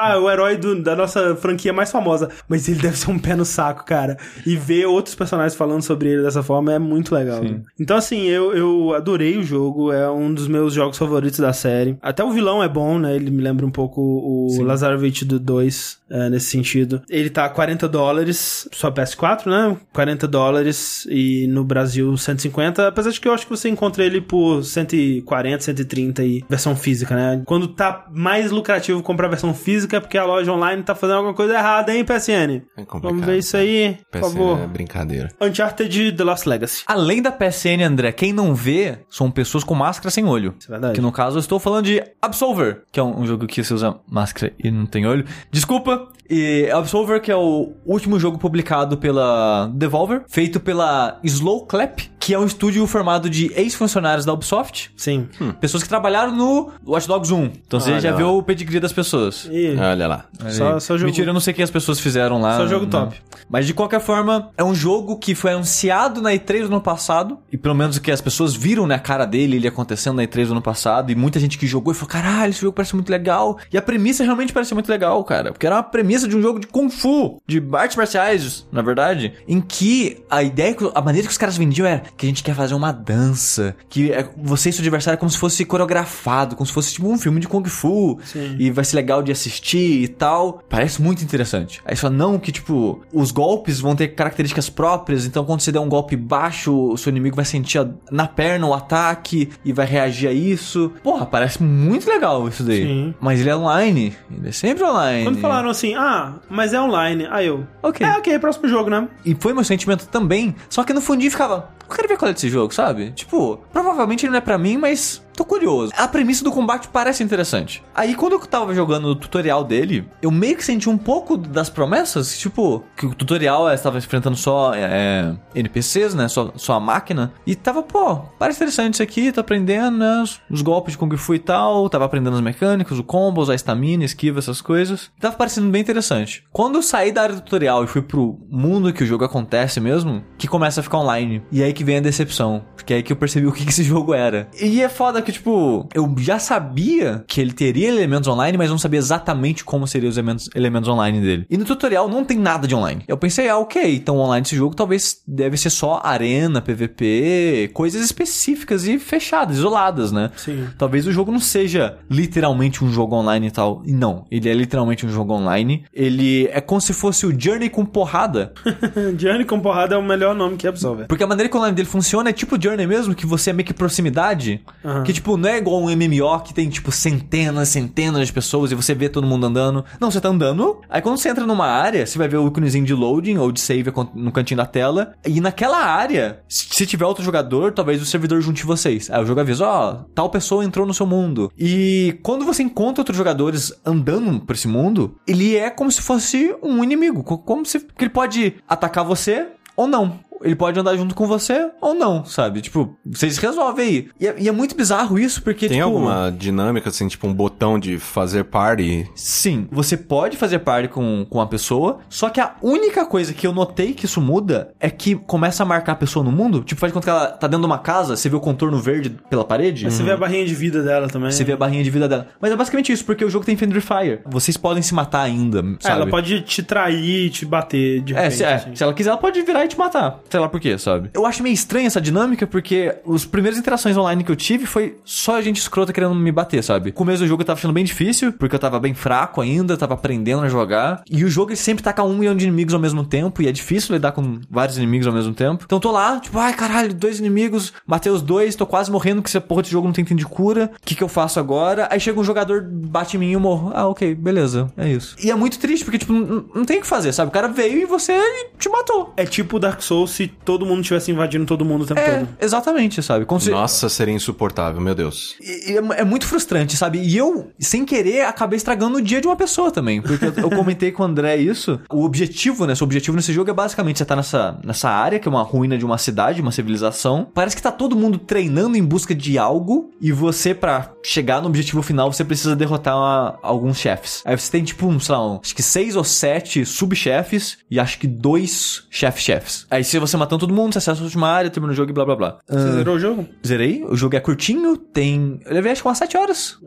Ah, 0.00 0.18
o 0.18 0.30
herói 0.30 0.56
do- 0.56 0.82
da 0.82 0.94
nossa 0.94 1.34
franquia 1.36 1.72
mais 1.72 1.90
famosa. 1.90 2.28
Mas 2.48 2.68
ele 2.68 2.78
deve 2.80 2.96
ser 2.98 3.10
um 3.10 3.18
pé 3.18 3.34
no 3.34 3.44
saco, 3.44 3.84
cara. 3.84 4.16
E 4.46 4.54
ver 4.56 4.86
outros 4.86 5.14
personagens 5.14 5.54
falando 5.54 5.82
sobre 5.82 6.10
ele 6.10 6.22
dessa 6.22 6.42
forma 6.42 6.72
é 6.72 6.78
muito 6.78 7.14
legal. 7.14 7.42
né? 7.42 7.60
Então, 7.80 7.96
assim, 7.96 8.26
eu, 8.26 8.52
eu 8.54 8.94
adorei 8.94 9.36
o 9.38 9.42
jogo. 9.42 9.92
É 9.92 10.10
um 10.10 10.32
dos 10.32 10.46
meus 10.46 10.72
jogos 10.74 10.98
favoritos 10.98 11.38
da 11.40 11.52
série. 11.52 11.96
Até 12.02 12.22
o 12.22 12.30
vilão 12.30 12.62
é 12.62 12.68
bom, 12.68 12.98
né? 12.98 13.16
Ele 13.16 13.30
me 13.30 13.42
lembra 13.42 13.64
um 13.64 13.70
pouco 13.70 14.00
o 14.00 14.62
Lazarevich 14.62 15.24
do 15.24 15.38
2, 15.38 15.98
é, 16.10 16.28
nesse 16.30 16.46
sentido. 16.50 17.00
Ele 17.08 17.30
tá 17.30 17.44
a 17.44 17.48
40 17.48 17.88
dólares, 17.88 18.68
só 18.72 18.90
PS4, 18.90 19.46
né? 19.46 19.76
40 19.92 20.17
dólares 20.26 21.06
e 21.10 21.46
no 21.48 21.64
Brasil 21.64 22.16
150. 22.16 22.88
Apesar 22.88 23.10
de 23.10 23.20
que 23.20 23.28
eu 23.28 23.32
acho 23.32 23.44
que 23.44 23.50
você 23.50 23.68
encontra 23.68 24.04
ele 24.04 24.20
por 24.20 24.64
140, 24.64 25.62
130 25.62 26.24
e 26.24 26.44
versão 26.48 26.74
física, 26.74 27.14
né? 27.14 27.42
Quando 27.44 27.68
tá 27.68 28.06
mais 28.10 28.50
lucrativo 28.50 29.02
comprar 29.02 29.26
a 29.26 29.30
versão 29.30 29.54
física 29.54 29.98
é 29.98 30.00
porque 30.00 30.18
a 30.18 30.24
loja 30.24 30.52
online 30.52 30.82
tá 30.82 30.94
fazendo 30.94 31.16
alguma 31.16 31.34
coisa 31.34 31.54
errada, 31.54 31.94
hein, 31.94 32.04
PSN? 32.04 32.62
É 32.76 32.84
Vamos 33.00 33.24
ver 33.24 33.38
isso 33.38 33.56
aí, 33.56 33.98
por 34.10 34.20
PSN 34.20 34.32
favor. 34.32 34.60
É 34.60 34.66
brincadeira. 34.66 35.28
Uncharted 35.40 36.12
The 36.12 36.24
Lost 36.24 36.46
Legacy. 36.46 36.82
Além 36.86 37.22
da 37.22 37.30
PSN, 37.30 37.82
André, 37.84 38.12
quem 38.12 38.32
não 38.32 38.54
vê 38.54 38.98
são 39.10 39.30
pessoas 39.30 39.64
com 39.64 39.74
máscara 39.74 40.10
sem 40.10 40.24
olho. 40.24 40.54
Isso 40.58 40.68
é 40.68 40.72
verdade. 40.72 40.94
Que 40.94 41.00
no 41.00 41.12
caso 41.12 41.36
eu 41.36 41.40
estou 41.40 41.58
falando 41.58 41.84
de 41.84 42.02
Absolver, 42.20 42.82
que 42.90 42.98
é 42.98 43.02
um, 43.02 43.20
um 43.20 43.26
jogo 43.26 43.46
que 43.46 43.62
você 43.62 43.74
usa 43.74 43.96
máscara 44.10 44.52
e 44.62 44.70
não 44.70 44.86
tem 44.86 45.06
olho. 45.06 45.24
Desculpa. 45.50 46.08
E 46.30 46.68
Absolver, 46.70 47.22
que 47.22 47.32
é 47.32 47.36
o 47.36 47.72
último 47.86 48.20
jogo 48.20 48.38
publicado 48.38 48.98
pela 48.98 49.70
Devolver, 49.72 50.07
feito 50.28 50.60
pela 50.60 51.20
Slow 51.24 51.66
Clap, 51.66 52.00
que 52.28 52.34
é 52.34 52.38
um 52.38 52.44
estúdio 52.44 52.86
formado 52.86 53.30
de 53.30 53.50
ex-funcionários 53.56 54.26
da 54.26 54.34
Ubisoft. 54.34 54.90
Sim. 54.94 55.26
Pessoas 55.62 55.82
que 55.82 55.88
trabalharam 55.88 56.30
no 56.36 56.70
Watch 56.86 57.08
Dogs 57.08 57.32
1. 57.32 57.44
Então 57.66 57.80
você 57.80 57.92
Olha 57.92 58.00
já 58.02 58.10
lá. 58.10 58.16
viu 58.18 58.36
o 58.36 58.42
pedigree 58.42 58.78
das 58.78 58.92
pessoas. 58.92 59.48
E 59.50 59.74
Olha 59.78 60.06
lá. 60.06 60.26
só, 60.50 60.78
só 60.78 60.98
jogo. 60.98 61.06
Mentira, 61.06 61.30
eu 61.30 61.32
não 61.32 61.40
sei 61.40 61.54
o 61.54 61.56
que 61.56 61.62
as 61.62 61.70
pessoas 61.70 61.98
fizeram 61.98 62.38
lá. 62.38 62.58
Só 62.58 62.66
jogo 62.66 62.84
né? 62.84 62.90
top. 62.90 63.16
Mas 63.48 63.66
de 63.66 63.72
qualquer 63.72 64.00
forma, 64.00 64.50
é 64.58 64.62
um 64.62 64.74
jogo 64.74 65.16
que 65.16 65.34
foi 65.34 65.52
anunciado 65.52 66.20
na 66.20 66.32
E3 66.34 66.60
do 66.66 66.66
ano 66.66 66.82
passado. 66.82 67.38
E 67.50 67.56
pelo 67.56 67.74
menos 67.74 67.96
o 67.96 68.00
que 68.02 68.10
as 68.10 68.20
pessoas 68.20 68.54
viram 68.54 68.86
na 68.86 68.98
cara 68.98 69.24
dele, 69.24 69.56
ele 69.56 69.66
acontecendo 69.66 70.16
na 70.16 70.24
E3 70.24 70.48
do 70.48 70.52
ano 70.52 70.60
passado. 70.60 71.10
E 71.10 71.14
muita 71.14 71.40
gente 71.40 71.56
que 71.56 71.66
jogou 71.66 71.94
e 71.94 71.96
falou: 71.96 72.10
caralho, 72.10 72.50
esse 72.50 72.60
jogo 72.60 72.74
parece 72.74 72.94
muito 72.94 73.08
legal. 73.08 73.58
E 73.72 73.78
a 73.78 73.80
premissa 73.80 74.22
realmente 74.22 74.52
parece 74.52 74.74
muito 74.74 74.90
legal, 74.90 75.24
cara. 75.24 75.50
Porque 75.50 75.66
era 75.66 75.76
uma 75.76 75.82
premissa 75.82 76.28
de 76.28 76.36
um 76.36 76.42
jogo 76.42 76.58
de 76.60 76.66
Kung 76.66 76.90
Fu, 76.90 77.40
de 77.46 77.62
artes 77.72 77.96
marciais, 77.96 78.66
na 78.70 78.82
verdade. 78.82 79.32
Em 79.48 79.62
que 79.62 80.22
a 80.28 80.42
ideia, 80.42 80.74
que- 80.74 80.90
a 80.94 81.00
maneira 81.00 81.26
que 81.26 81.32
os 81.32 81.38
caras 81.38 81.56
vendiam 81.56 81.86
era 81.88 82.02
que 82.18 82.26
a 82.26 82.28
gente 82.28 82.42
quer 82.42 82.54
fazer 82.54 82.74
uma 82.74 82.92
dança. 82.92 83.74
Que 83.88 84.12
é, 84.12 84.28
você 84.36 84.68
e 84.68 84.72
seu 84.72 84.82
adversário 84.82 85.16
é 85.16 85.18
como 85.18 85.30
se 85.30 85.38
fosse 85.38 85.64
coreografado, 85.64 86.56
como 86.56 86.66
se 86.66 86.72
fosse 86.72 86.92
tipo 86.92 87.08
um 87.08 87.16
filme 87.16 87.40
de 87.40 87.48
Kung 87.48 87.64
Fu. 87.64 88.18
Sim. 88.24 88.56
E 88.58 88.70
vai 88.70 88.84
ser 88.84 88.96
legal 88.96 89.22
de 89.22 89.32
assistir 89.32 90.02
e 90.02 90.08
tal. 90.08 90.62
Parece 90.68 91.00
muito 91.00 91.22
interessante. 91.22 91.80
Aí 91.84 91.96
só 91.96 92.10
não 92.10 92.38
que, 92.38 92.52
tipo, 92.52 93.00
os 93.12 93.30
golpes 93.30 93.80
vão 93.80 93.94
ter 93.96 94.08
características 94.08 94.68
próprias, 94.68 95.24
então 95.24 95.44
quando 95.44 95.60
você 95.60 95.72
der 95.72 95.78
um 95.80 95.88
golpe 95.88 96.16
baixo, 96.16 96.74
o 96.74 96.96
seu 96.98 97.10
inimigo 97.10 97.36
vai 97.36 97.44
sentir 97.44 97.78
a- 97.78 97.88
na 98.10 98.26
perna 98.26 98.66
o 98.66 98.74
ataque 98.74 99.48
e 99.64 99.72
vai 99.72 99.86
reagir 99.86 100.28
a 100.28 100.32
isso. 100.32 100.92
Porra, 101.02 101.24
parece 101.24 101.62
muito 101.62 102.08
legal 102.08 102.48
isso 102.48 102.62
daí. 102.64 102.82
Sim. 102.84 103.14
Mas 103.20 103.40
ele 103.40 103.50
é 103.50 103.56
online. 103.56 104.16
Ele 104.30 104.48
é 104.48 104.52
sempre 104.52 104.84
online. 104.84 105.24
Quando 105.24 105.38
falaram 105.40 105.70
assim, 105.70 105.94
ah, 105.94 106.34
mas 106.50 106.72
é 106.72 106.80
online. 106.80 107.26
Aí 107.30 107.46
eu. 107.46 107.66
Ok. 107.82 108.04
É, 108.06 108.16
ok, 108.16 108.38
próximo 108.38 108.68
jogo, 108.68 108.90
né? 108.90 109.06
E 109.24 109.36
foi 109.38 109.52
meu 109.52 109.64
sentimento 109.64 110.06
também. 110.08 110.54
Só 110.68 110.82
que 110.84 110.92
no 110.92 111.00
fundinho 111.00 111.30
ficava, 111.30 111.70
eu 111.88 111.96
quero 111.96 112.08
ver 112.08 112.16
qual 112.18 112.30
é 112.30 112.34
desse 112.34 112.48
jogo, 112.48 112.72
sabe? 112.74 113.10
Tipo, 113.12 113.58
provavelmente 113.72 114.26
ele 114.26 114.32
não 114.32 114.38
é 114.38 114.42
pra 114.42 114.58
mim, 114.58 114.76
mas 114.76 115.22
tô 115.38 115.44
curioso. 115.44 115.92
A 115.96 116.08
premissa 116.08 116.42
do 116.42 116.50
combate 116.50 116.88
parece 116.88 117.22
interessante. 117.22 117.82
Aí 117.94 118.16
quando 118.16 118.32
eu 118.32 118.40
tava 118.40 118.74
jogando 118.74 119.06
o 119.06 119.14
tutorial 119.14 119.62
dele, 119.62 120.08
eu 120.20 120.32
meio 120.32 120.56
que 120.56 120.64
senti 120.64 120.90
um 120.90 120.98
pouco 120.98 121.36
das 121.36 121.70
promessas, 121.70 122.36
tipo, 122.36 122.82
que 122.96 123.06
o 123.06 123.14
tutorial 123.14 123.70
é, 123.70 123.74
estava 123.74 123.98
enfrentando 123.98 124.36
só 124.36 124.74
é, 124.74 125.36
NPCs, 125.54 126.14
né? 126.14 126.26
Só, 126.26 126.52
só 126.56 126.72
a 126.74 126.80
máquina. 126.80 127.32
E 127.46 127.54
tava, 127.54 127.84
pô, 127.84 128.16
parece 128.36 128.58
interessante 128.58 128.94
isso 128.94 129.02
aqui, 129.02 129.30
tô 129.30 129.40
aprendendo, 129.40 129.98
né? 129.98 130.24
Os, 130.50 130.60
golpes 130.60 130.92
de 130.92 130.98
Kung 130.98 131.16
Fu 131.16 131.34
e 131.34 131.38
tal. 131.38 131.88
Tava 131.88 132.04
aprendendo 132.04 132.34
as 132.34 132.42
mecânicas, 132.42 132.98
o 132.98 133.04
combos, 133.04 133.48
a 133.48 133.54
estamina, 133.54 134.04
esquiva, 134.04 134.40
essas 134.40 134.60
coisas. 134.60 135.10
Tava 135.20 135.36
parecendo 135.36 135.70
bem 135.70 135.80
interessante. 135.80 136.44
Quando 136.50 136.76
eu 136.76 136.82
saí 136.82 137.12
da 137.12 137.22
área 137.22 137.36
do 137.36 137.42
tutorial 137.42 137.84
e 137.84 137.86
fui 137.86 138.02
pro 138.02 138.40
mundo 138.50 138.92
que 138.92 139.04
o 139.04 139.06
jogo 139.06 139.24
acontece 139.24 139.78
mesmo, 139.78 140.24
que 140.36 140.48
começa 140.48 140.80
a 140.80 140.82
ficar 140.82 140.98
online. 140.98 141.42
E 141.52 141.62
aí 141.62 141.72
que 141.72 141.84
vem 141.84 141.98
a 141.98 142.00
decepção. 142.00 142.64
Porque 142.74 142.92
é 142.92 142.96
aí 142.96 143.02
que 143.04 143.12
eu 143.12 143.16
percebi 143.16 143.46
o 143.46 143.52
que, 143.52 143.64
que 143.64 143.70
esse 143.70 143.84
jogo 143.84 144.12
era. 144.12 144.48
E 144.60 144.82
é 144.82 144.88
foda 144.88 145.22
que, 145.22 145.27
tipo, 145.32 145.88
eu 145.94 146.14
já 146.18 146.38
sabia 146.38 147.24
que 147.26 147.40
ele 147.40 147.52
teria 147.52 147.88
elementos 147.88 148.28
online, 148.28 148.56
mas 148.56 148.70
não 148.70 148.78
sabia 148.78 148.98
exatamente 148.98 149.64
como 149.64 149.86
seriam 149.86 150.10
os 150.10 150.16
elementos, 150.16 150.50
elementos 150.54 150.88
online 150.88 151.20
dele. 151.20 151.46
E 151.48 151.56
no 151.56 151.64
tutorial 151.64 152.08
não 152.08 152.24
tem 152.24 152.38
nada 152.38 152.66
de 152.66 152.74
online. 152.74 153.04
Eu 153.06 153.16
pensei, 153.16 153.48
ah, 153.48 153.58
ok, 153.58 153.96
então 153.96 154.18
online 154.18 154.42
desse 154.42 154.56
jogo 154.56 154.74
talvez 154.74 155.22
deve 155.26 155.56
ser 155.56 155.70
só 155.70 156.00
arena, 156.02 156.60
PVP, 156.60 157.70
coisas 157.72 158.04
específicas 158.04 158.86
e 158.86 158.98
fechadas, 158.98 159.58
isoladas, 159.58 160.12
né? 160.12 160.30
Sim. 160.36 160.68
Talvez 160.76 161.06
o 161.06 161.12
jogo 161.12 161.32
não 161.32 161.40
seja 161.40 161.98
literalmente 162.10 162.84
um 162.84 162.90
jogo 162.90 163.16
online 163.16 163.48
e 163.48 163.50
tal. 163.50 163.82
E 163.84 163.92
não, 163.92 164.24
ele 164.30 164.48
é 164.48 164.54
literalmente 164.54 165.04
um 165.06 165.08
jogo 165.08 165.32
online. 165.32 165.84
Ele 165.92 166.46
é 166.48 166.60
como 166.60 166.80
se 166.80 166.92
fosse 166.92 167.26
o 167.26 167.38
Journey 167.38 167.68
com 167.68 167.84
porrada. 167.84 168.52
Journey 169.18 169.44
com 169.44 169.60
porrada 169.60 169.94
é 169.94 169.98
o 169.98 170.02
melhor 170.02 170.34
nome 170.34 170.56
que 170.56 170.66
absolve. 170.66 171.04
Porque 171.04 171.24
a 171.24 171.26
maneira 171.26 171.48
que 171.48 171.56
o 171.56 171.60
online 171.60 171.74
dele 171.74 171.88
funciona 171.88 172.30
é 172.30 172.32
tipo 172.32 172.60
Journey 172.60 172.86
mesmo, 172.86 173.14
que 173.14 173.26
você 173.26 173.50
é 173.50 173.52
meio 173.52 173.66
que 173.66 173.74
proximidade. 173.74 174.60
Aham. 174.84 175.02
Que, 175.02 175.17
tipo, 175.18 175.36
não 175.36 175.48
é 175.48 175.58
igual 175.58 175.80
um 175.82 175.88
MMO 175.90 176.40
que 176.44 176.52
tem, 176.54 176.68
tipo, 176.68 176.90
centenas, 176.90 177.68
centenas 177.68 178.26
de 178.26 178.32
pessoas 178.32 178.72
e 178.72 178.74
você 178.74 178.94
vê 178.94 179.08
todo 179.08 179.26
mundo 179.26 179.46
andando. 179.46 179.84
Não, 180.00 180.10
você 180.10 180.20
tá 180.20 180.28
andando. 180.28 180.80
Aí 180.88 181.00
quando 181.02 181.18
você 181.18 181.28
entra 181.28 181.46
numa 181.46 181.66
área, 181.66 182.06
você 182.06 182.16
vai 182.18 182.28
ver 182.28 182.36
o 182.38 182.46
íconezinho 182.48 182.84
de 182.84 182.94
loading 182.94 183.36
ou 183.38 183.50
de 183.52 183.60
save 183.60 183.92
no 184.14 184.32
cantinho 184.32 184.58
da 184.58 184.66
tela. 184.66 185.14
E 185.26 185.40
naquela 185.40 185.78
área, 185.84 186.40
se 186.48 186.86
tiver 186.86 187.04
outro 187.06 187.24
jogador, 187.24 187.72
talvez 187.72 188.00
o 188.00 188.06
servidor 188.06 188.40
junte 188.40 188.64
vocês. 188.64 189.10
Aí 189.10 189.22
o 189.22 189.26
jogo 189.26 189.40
avisa, 189.40 189.66
ó, 189.66 189.94
tal 190.14 190.30
pessoa 190.30 190.64
entrou 190.64 190.86
no 190.86 190.94
seu 190.94 191.06
mundo. 191.06 191.50
E 191.58 192.18
quando 192.22 192.44
você 192.44 192.62
encontra 192.62 193.00
outros 193.02 193.16
jogadores 193.16 193.72
andando 193.84 194.40
por 194.40 194.54
esse 194.54 194.68
mundo, 194.68 195.16
ele 195.26 195.56
é 195.56 195.70
como 195.70 195.90
se 195.92 196.00
fosse 196.02 196.54
um 196.62 196.82
inimigo. 196.82 197.22
co- 197.22 197.38
Como 197.38 197.64
se. 197.66 197.80
que 197.80 198.04
ele 198.04 198.10
pode 198.10 198.54
atacar 198.68 199.04
você 199.04 199.48
ou 199.76 199.86
não. 199.86 200.18
Ele 200.42 200.54
pode 200.54 200.78
andar 200.78 200.96
junto 200.96 201.14
com 201.14 201.26
você 201.26 201.70
ou 201.80 201.94
não, 201.94 202.24
sabe? 202.24 202.60
Tipo, 202.60 202.96
vocês 203.04 203.38
resolvem 203.38 203.86
aí. 203.86 204.08
E 204.20 204.26
é, 204.26 204.34
e 204.38 204.48
é 204.48 204.52
muito 204.52 204.76
bizarro 204.76 205.18
isso, 205.18 205.42
porque, 205.42 205.68
Tem 205.68 205.78
tipo... 205.78 205.84
alguma 205.90 206.30
dinâmica, 206.36 206.88
assim, 206.88 207.08
tipo 207.08 207.26
um 207.26 207.34
botão 207.34 207.78
de 207.78 207.98
fazer 207.98 208.44
party? 208.44 209.08
Sim, 209.14 209.66
você 209.70 209.96
pode 209.96 210.36
fazer 210.36 210.60
party 210.60 210.88
com, 210.88 211.26
com 211.28 211.40
a 211.40 211.46
pessoa, 211.46 211.98
só 212.08 212.30
que 212.30 212.40
a 212.40 212.54
única 212.62 213.04
coisa 213.06 213.32
que 213.32 213.46
eu 213.46 213.52
notei 213.52 213.92
que 213.92 214.04
isso 214.04 214.20
muda 214.20 214.72
é 214.80 214.90
que 214.90 215.14
começa 215.14 215.62
a 215.62 215.66
marcar 215.66 215.92
a 215.92 215.96
pessoa 215.96 216.24
no 216.24 216.30
mundo. 216.32 216.62
Tipo, 216.62 216.80
faz 216.80 216.92
de 216.92 216.94
conta 216.94 217.04
que 217.04 217.10
ela 217.10 217.26
tá 217.28 217.46
dentro 217.46 217.60
de 217.62 217.66
uma 217.66 217.78
casa, 217.78 218.16
você 218.16 218.28
vê 218.28 218.36
o 218.36 218.40
contorno 218.40 218.78
verde 218.78 219.10
pela 219.28 219.44
parede. 219.44 219.84
Você 219.84 220.02
vê 220.02 220.12
a 220.12 220.16
barrinha 220.16 220.44
de 220.44 220.54
vida 220.54 220.82
dela 220.82 221.08
também. 221.08 221.30
Você 221.30 221.44
vê 221.44 221.52
a 221.52 221.56
barrinha 221.56 221.82
de 221.82 221.90
vida 221.90 222.08
dela. 222.08 222.28
Mas 222.40 222.52
é 222.52 222.56
basicamente 222.56 222.92
isso, 222.92 223.04
porque 223.04 223.24
o 223.24 223.30
jogo 223.30 223.44
tem 223.44 223.56
Friendly 223.56 223.80
Fire. 223.80 224.20
Vocês 224.26 224.56
podem 224.56 224.82
se 224.82 224.94
matar 224.94 225.22
ainda, 225.22 225.60
É, 225.60 225.62
sabe? 225.80 226.00
ela 226.02 226.06
pode 226.06 226.40
te 226.42 226.62
trair, 226.62 227.30
te 227.30 227.44
bater 227.44 228.00
de 228.02 228.14
É, 228.14 228.16
repente. 228.22 228.36
se, 228.36 228.44
é, 228.44 228.54
assim. 228.54 228.74
se 228.76 228.82
ela 228.82 228.92
quiser, 228.94 229.10
ela 229.10 229.18
pode 229.18 229.40
virar 229.42 229.64
e 229.64 229.68
te 229.68 229.78
matar. 229.78 230.20
Sei 230.28 230.40
lá 230.40 230.48
por 230.48 230.60
quê, 230.60 230.78
sabe? 230.78 231.10
Eu 231.14 231.26
acho 231.26 231.42
meio 231.42 231.54
estranha 231.54 231.86
essa 231.86 232.00
dinâmica 232.00 232.46
porque 232.46 232.94
os 233.04 233.24
primeiras 233.24 233.58
interações 233.58 233.96
online 233.96 234.24
que 234.24 234.30
eu 234.30 234.36
tive 234.36 234.66
foi 234.66 234.96
só 235.04 235.40
gente 235.40 235.58
escrota 235.58 235.92
querendo 235.92 236.14
me 236.14 236.32
bater, 236.32 236.62
sabe? 236.62 236.90
O 236.90 236.92
começo 236.92 237.22
do 237.22 237.28
jogo 237.28 237.42
eu 237.42 237.46
tava 237.46 237.58
achando 237.58 237.72
bem 237.72 237.84
difícil, 237.84 238.32
porque 238.32 238.54
eu 238.54 238.58
tava 238.58 238.78
bem 238.80 238.94
fraco 238.94 239.40
ainda, 239.40 239.76
tava 239.76 239.94
aprendendo 239.94 240.42
a 240.42 240.48
jogar. 240.48 241.02
E 241.10 241.24
o 241.24 241.28
jogo 241.28 241.50
ele 241.50 241.56
sempre 241.56 241.82
taca 241.82 242.02
um 242.02 242.16
milhão 242.16 242.36
de 242.36 242.44
inimigos 242.44 242.74
ao 242.74 242.80
mesmo 242.80 243.04
tempo, 243.04 243.42
e 243.42 243.48
é 243.48 243.52
difícil 243.52 243.94
lidar 243.94 244.12
com 244.12 244.40
vários 244.50 244.76
inimigos 244.76 245.06
ao 245.06 245.12
mesmo 245.12 245.34
tempo. 245.34 245.64
Então 245.64 245.76
eu 245.76 245.80
tô 245.80 245.90
lá, 245.90 246.18
tipo, 246.20 246.38
ai 246.38 246.52
caralho, 246.52 246.94
dois 246.94 247.18
inimigos, 247.18 247.72
matei 247.86 248.10
os 248.10 248.22
dois, 248.22 248.54
tô 248.54 248.66
quase 248.66 248.90
morrendo 248.90 249.22
porque 249.22 249.30
essa 249.30 249.40
porra 249.40 249.62
de 249.62 249.70
jogo 249.70 249.86
não 249.86 249.92
tem 249.92 250.02
item 250.02 250.16
de 250.16 250.26
cura. 250.26 250.70
O 250.74 250.86
que 250.86 250.94
que 250.94 251.02
eu 251.02 251.08
faço 251.08 251.38
agora? 251.38 251.88
Aí 251.90 252.00
chega 252.00 252.18
um 252.18 252.24
jogador, 252.24 252.62
bate 252.62 253.16
em 253.16 253.20
mim 253.20 253.30
e 253.30 253.32
eu 253.32 253.40
morro. 253.40 253.72
Ah, 253.74 253.86
ok, 253.86 254.14
beleza, 254.14 254.72
é 254.76 254.88
isso. 254.88 255.16
E 255.22 255.30
é 255.30 255.34
muito 255.34 255.58
triste, 255.58 255.84
porque, 255.84 255.98
tipo, 255.98 256.12
não, 256.12 256.44
não 256.54 256.64
tem 256.64 256.78
o 256.78 256.80
que 256.82 256.86
fazer, 256.86 257.12
sabe? 257.12 257.28
O 257.28 257.32
cara 257.32 257.48
veio 257.48 257.78
e 257.82 257.84
você 257.84 258.18
te 258.58 258.68
matou. 258.68 259.12
É 259.16 259.24
tipo 259.24 259.58
Dark 259.58 259.80
Souls 259.80 260.10
se 260.18 260.26
todo 260.26 260.66
mundo 260.66 260.82
tivesse 260.82 261.10
invadindo 261.12 261.44
todo 261.46 261.64
mundo 261.64 261.82
o 261.82 261.86
tempo 261.86 262.00
É, 262.00 262.18
todo. 262.18 262.28
exatamente, 262.40 263.00
sabe? 263.02 263.24
Como 263.24 263.40
se- 263.40 263.50
Nossa, 263.50 263.88
seria 263.88 264.12
insuportável, 264.14 264.80
meu 264.80 264.94
Deus. 264.94 265.36
E- 265.40 265.72
e 265.72 265.76
é, 265.76 266.00
é 266.00 266.04
muito 266.04 266.26
frustrante, 266.26 266.76
sabe? 266.76 266.98
E 266.98 267.16
eu, 267.16 267.50
sem 267.58 267.84
querer, 267.84 268.22
acabei 268.24 268.56
estragando 268.56 268.98
o 268.98 269.02
dia 269.02 269.20
de 269.20 269.26
uma 269.28 269.36
pessoa 269.36 269.70
também. 269.70 270.02
Porque 270.02 270.24
eu, 270.24 270.32
eu 270.36 270.50
comentei 270.50 270.90
com 270.90 271.02
o 271.02 271.06
André 271.06 271.36
isso. 271.36 271.80
O 271.90 272.04
objetivo, 272.04 272.66
né? 272.66 272.74
Seu 272.74 272.84
objetivo 272.84 273.16
nesse 273.16 273.32
jogo 273.32 273.48
é 273.50 273.54
basicamente 273.54 273.98
você 273.98 274.04
tá 274.04 274.16
nessa, 274.16 274.58
nessa 274.64 274.88
área, 274.90 275.18
que 275.18 275.28
é 275.28 275.30
uma 275.30 275.42
ruína 275.42 275.78
de 275.78 275.84
uma 275.84 275.98
cidade, 275.98 276.40
uma 276.42 276.50
civilização. 276.52 277.28
Parece 277.32 277.54
que 277.54 277.62
tá 277.62 277.70
todo 277.70 277.94
mundo 277.94 278.18
treinando 278.18 278.76
em 278.76 278.82
busca 278.82 279.14
de 279.14 279.38
algo. 279.38 279.90
E 280.00 280.10
você, 280.10 280.52
pra 280.54 280.92
chegar 281.04 281.40
no 281.40 281.46
objetivo 281.48 281.82
final, 281.82 282.12
você 282.12 282.24
precisa 282.24 282.56
derrotar 282.56 282.96
uma- 282.96 283.38
alguns 283.42 283.78
chefes. 283.78 284.22
Aí 284.24 284.36
você 284.38 284.50
tem, 284.50 284.64
tipo, 284.64 284.86
um, 284.86 284.98
sei 284.98 285.14
lá, 285.14 285.26
um, 285.34 285.40
acho 285.42 285.54
que 285.54 285.62
seis 285.62 285.94
ou 285.96 286.02
sete 286.04 286.64
subchefes 286.64 287.58
e 287.70 287.78
acho 287.78 287.98
que 287.98 288.06
dois 288.06 288.84
chefes-chefes. 288.90 289.66
Aí 289.70 289.84
se 289.84 289.98
você 289.98 290.07
matando 290.16 290.40
todo 290.40 290.54
mundo, 290.54 290.72
você 290.72 290.78
acessa 290.78 291.00
a 291.00 291.04
última 291.04 291.28
área, 291.28 291.50
termina 291.50 291.72
o 291.72 291.76
jogo 291.76 291.90
e 291.90 291.94
blá 291.94 292.04
blá 292.04 292.16
blá. 292.16 292.38
Você 292.48 292.72
zerou 292.72 292.96
o 292.96 292.98
jogo? 293.00 293.28
Zerei, 293.46 293.84
o 293.84 293.96
jogo 293.96 294.16
é 294.16 294.20
curtinho, 294.20 294.76
tem. 294.76 295.40
Eu 295.44 295.54
levei 295.54 295.72
acho 295.72 295.82
que 295.82 295.88
umas 295.88 295.98
7 295.98 296.16
horas. 296.16 296.58